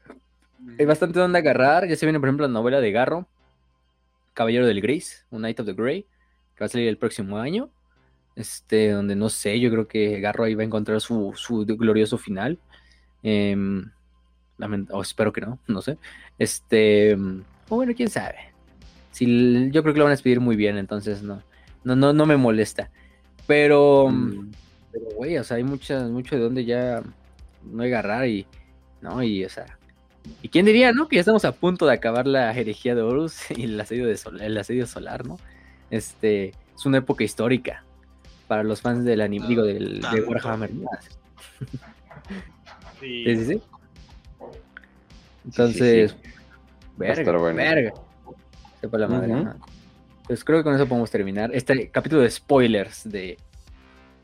Hay 0.78 0.86
bastante 0.86 1.18
donde 1.18 1.38
agarrar. 1.38 1.88
Ya 1.88 1.96
se 1.96 2.06
viene, 2.06 2.20
por 2.20 2.28
ejemplo, 2.28 2.46
la 2.46 2.52
novela 2.52 2.80
de 2.80 2.92
Garro, 2.92 3.26
Caballero 4.32 4.66
del 4.66 4.80
Grace, 4.80 5.24
Un 5.30 5.42
Night 5.42 5.60
of 5.60 5.66
the 5.66 5.72
Grey, 5.72 6.02
que 6.54 6.60
va 6.60 6.66
a 6.66 6.68
salir 6.68 6.88
el 6.88 6.98
próximo 6.98 7.38
año. 7.38 7.70
Este, 8.36 8.90
donde 8.90 9.14
no 9.14 9.28
sé, 9.28 9.60
yo 9.60 9.70
creo 9.70 9.86
que 9.86 10.20
Garro 10.20 10.44
ahí 10.44 10.54
va 10.54 10.62
a 10.62 10.66
encontrar 10.66 11.00
su, 11.00 11.34
glorioso 11.78 12.18
final. 12.18 12.58
Em, 13.22 13.90
o 14.90 15.02
espero 15.02 15.32
que 15.32 15.40
no, 15.40 15.58
no 15.66 15.82
sé. 15.82 15.98
Este, 16.38 17.14
o 17.68 17.76
bueno, 17.76 17.92
quién 17.96 18.10
sabe. 18.10 18.36
Si, 19.12 19.70
yo 19.70 19.82
creo 19.82 19.94
que 19.94 19.98
lo 19.98 20.04
van 20.04 20.12
a 20.12 20.16
despedir 20.16 20.40
muy 20.40 20.56
bien, 20.56 20.76
entonces 20.76 21.22
no, 21.22 21.42
no, 21.84 21.94
no, 21.94 22.12
no 22.12 22.26
me 22.26 22.36
molesta. 22.36 22.90
Pero, 23.46 24.08
mm. 24.10 24.52
pero, 24.92 25.06
güey, 25.16 25.38
o 25.38 25.44
sea, 25.44 25.56
hay 25.58 25.64
muchas, 25.64 26.10
mucho 26.10 26.34
de 26.36 26.42
donde 26.42 26.64
ya 26.64 27.02
no 27.62 27.82
agarrar 27.82 28.26
y, 28.26 28.46
¿no? 29.00 29.22
Y, 29.22 29.44
o 29.44 29.48
sea, 29.48 29.78
¿Y 30.42 30.48
quién 30.48 30.66
diría, 30.66 30.92
no? 30.92 31.08
Que 31.08 31.16
ya 31.16 31.20
estamos 31.20 31.44
a 31.44 31.52
punto 31.52 31.86
de 31.86 31.94
acabar 31.94 32.26
la 32.26 32.52
herejía 32.52 32.94
de 32.94 33.02
Horus 33.02 33.50
y 33.56 33.64
el 33.64 33.80
asedio, 33.80 34.06
de 34.06 34.18
el 34.40 34.56
asedio 34.58 34.86
solar, 34.86 35.26
¿no? 35.26 35.38
Este, 35.90 36.54
es 36.74 36.86
una 36.86 36.98
época 36.98 37.24
histórica 37.24 37.84
para 38.48 38.62
los 38.62 38.80
fans 38.80 39.04
del 39.04 39.20
anime, 39.20 39.46
digo, 39.46 39.62
del, 39.62 40.00
de 40.00 40.22
Warhammer. 40.22 40.70
Sí. 43.00 43.24
sí, 43.26 43.44
sí, 43.44 43.62
Entonces, 45.44 46.16
verga, 46.96 47.32
verga. 47.52 47.92
Sepa 48.80 48.98
la 48.98 49.08
madre. 49.08 49.34
Pues 50.26 50.42
creo 50.42 50.60
que 50.60 50.64
con 50.64 50.74
eso 50.74 50.86
podemos 50.86 51.10
terminar 51.10 51.50
este 51.54 51.90
capítulo 51.90 52.22
de 52.22 52.30
spoilers 52.30 53.10
de 53.10 53.36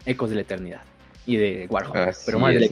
Ecos 0.07 0.31
de 0.31 0.37
la 0.37 0.43
Eternidad 0.43 0.81
y 1.27 1.37
de 1.37 1.67
Warhammer. 1.69 2.15
pero 2.25 2.39
más 2.39 2.55
de 2.55 2.61
la 2.61 2.67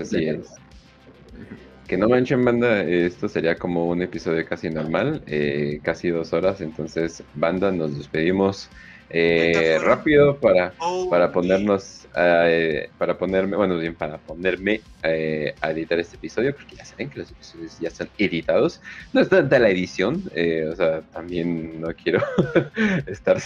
que 1.89 1.97
no 1.97 2.09
manchen 2.09 2.44
banda, 2.44 2.82
esto 2.82 3.28
sería 3.28 3.56
como 3.56 3.86
un 3.89 4.02
episodio 4.02 4.44
casi 4.47 4.69
normal, 4.69 5.23
eh, 5.27 5.81
casi 5.82 6.10
dos 6.10 6.35
horas, 6.35 6.60
entonces 6.60 7.24
banda, 7.35 7.73
nos 7.73 7.97
despedimos 7.97 8.69
eh, 9.09 9.78
rápido 9.82 10.36
para, 10.36 10.74
para 11.09 11.32
ponernos, 11.32 12.06
eh, 12.15 12.90
para 12.98 13.16
ponerme, 13.16 13.56
bueno, 13.56 13.78
bien, 13.78 13.94
para 13.94 14.19
ponerme 14.19 14.82
a 15.02 15.70
editar 15.70 15.98
este 15.98 16.16
episodio, 16.16 16.55
porque 16.55 16.77
ya 16.77 16.85
saben 16.85 17.09
que 17.09 17.20
los 17.20 17.31
episodios 17.31 17.81
ya 17.81 17.89
están 17.89 18.10
editados, 18.19 18.82
no 19.15 19.23
es 19.23 19.31
tanta 19.31 19.59
la 19.59 19.70
edición, 19.70 20.23
o 20.70 20.77
sea, 20.77 21.01
también 21.10 21.81
no 21.81 21.89
quiero 21.94 22.23
estar 23.06 23.39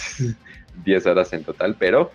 10 0.85 1.06
horas 1.06 1.32
en 1.32 1.44
total, 1.44 1.77
pero 1.78 2.10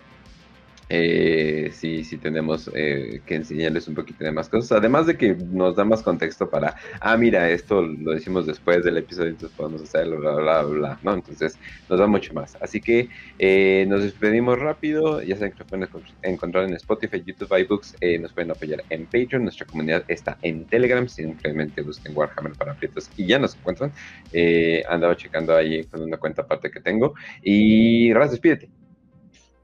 eh, 0.88 1.70
sí, 1.72 2.04
sí 2.04 2.16
tenemos 2.16 2.70
eh, 2.74 3.20
que 3.26 3.36
enseñarles 3.36 3.88
un 3.88 3.94
poquito 3.94 4.24
de 4.24 4.32
más 4.32 4.48
cosas, 4.48 4.72
además 4.72 5.06
de 5.06 5.16
que 5.16 5.34
nos 5.34 5.76
da 5.76 5.84
más 5.84 6.02
contexto 6.02 6.48
para, 6.48 6.76
ah, 7.00 7.16
mira, 7.16 7.50
esto 7.50 7.82
lo 7.82 8.12
decimos 8.12 8.46
después 8.46 8.84
del 8.84 8.96
episodio, 8.96 9.30
entonces 9.30 9.56
podemos 9.56 9.82
hacerlo, 9.82 10.18
bla, 10.18 10.34
bla, 10.34 10.62
bla, 10.62 10.98
¿no? 11.02 11.14
Entonces 11.14 11.58
nos 11.88 11.98
da 11.98 12.06
mucho 12.06 12.32
más. 12.34 12.56
Así 12.60 12.80
que 12.80 13.08
eh, 13.38 13.86
nos 13.88 14.02
despedimos 14.02 14.58
rápido, 14.58 15.22
ya 15.22 15.36
saben 15.36 15.52
que 15.52 15.58
nos 15.58 15.68
pueden 15.68 15.88
encontrar 16.22 16.64
en 16.64 16.74
Spotify, 16.74 17.22
YouTube, 17.24 17.58
iBooks, 17.58 17.96
eh, 18.00 18.18
nos 18.18 18.32
pueden 18.32 18.50
apoyar 18.50 18.82
en 18.90 19.06
Patreon, 19.06 19.42
nuestra 19.42 19.66
comunidad 19.66 20.04
está 20.08 20.38
en 20.42 20.64
Telegram, 20.66 21.08
simplemente 21.08 21.82
busquen 21.82 22.16
Warhammer 22.16 22.52
para 22.52 22.72
aprietos 22.72 23.10
y 23.16 23.26
ya 23.26 23.38
nos 23.38 23.56
encuentran. 23.56 23.92
Eh, 24.32 24.82
andaba 24.88 25.16
checando 25.16 25.54
ahí 25.54 25.84
con 25.84 26.02
una 26.02 26.16
cuenta 26.16 26.42
aparte 26.42 26.70
que 26.70 26.80
tengo. 26.80 27.14
Y 27.42 28.12
Raz, 28.12 28.30
despídete. 28.30 28.77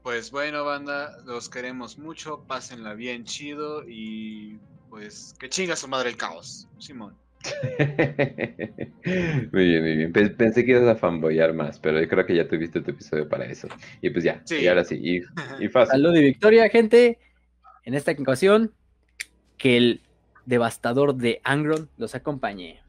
Pues 0.05 0.29
bueno, 0.29 0.63
banda, 0.63 1.17
los 1.25 1.49
queremos 1.49 1.97
mucho, 1.97 2.45
pásenla 2.47 2.93
bien 2.93 3.23
chido 3.23 3.83
y 3.87 4.59
pues 4.87 5.35
que 5.39 5.49
chinga 5.49 5.75
su 5.75 5.87
madre 5.87 6.11
el 6.11 6.15
caos, 6.15 6.67
Simón. 6.77 7.17
muy 9.51 9.65
bien, 9.65 9.81
muy 9.81 9.97
bien. 9.97 10.13
Pensé 10.13 10.63
que 10.63 10.73
ibas 10.73 10.87
a 10.87 10.95
fanboyar 10.95 11.55
más, 11.55 11.79
pero 11.79 11.99
yo 11.99 12.07
creo 12.07 12.23
que 12.23 12.35
ya 12.35 12.47
tuviste 12.47 12.81
tu 12.81 12.91
episodio 12.91 13.27
para 13.27 13.45
eso. 13.45 13.67
Y 13.99 14.11
pues 14.11 14.23
ya, 14.23 14.43
y 14.47 14.67
ahora 14.67 14.83
sí, 14.83 14.99
y, 15.01 15.23
y 15.65 15.69
fácil. 15.69 15.93
Salud 15.93 16.15
y 16.15 16.21
victoria, 16.21 16.69
gente. 16.69 17.17
En 17.83 17.95
esta 17.95 18.11
ocasión, 18.11 18.73
que 19.57 19.75
el 19.75 20.01
devastador 20.45 21.15
de 21.15 21.41
Angron 21.43 21.89
los 21.97 22.13
acompañe. 22.13 22.79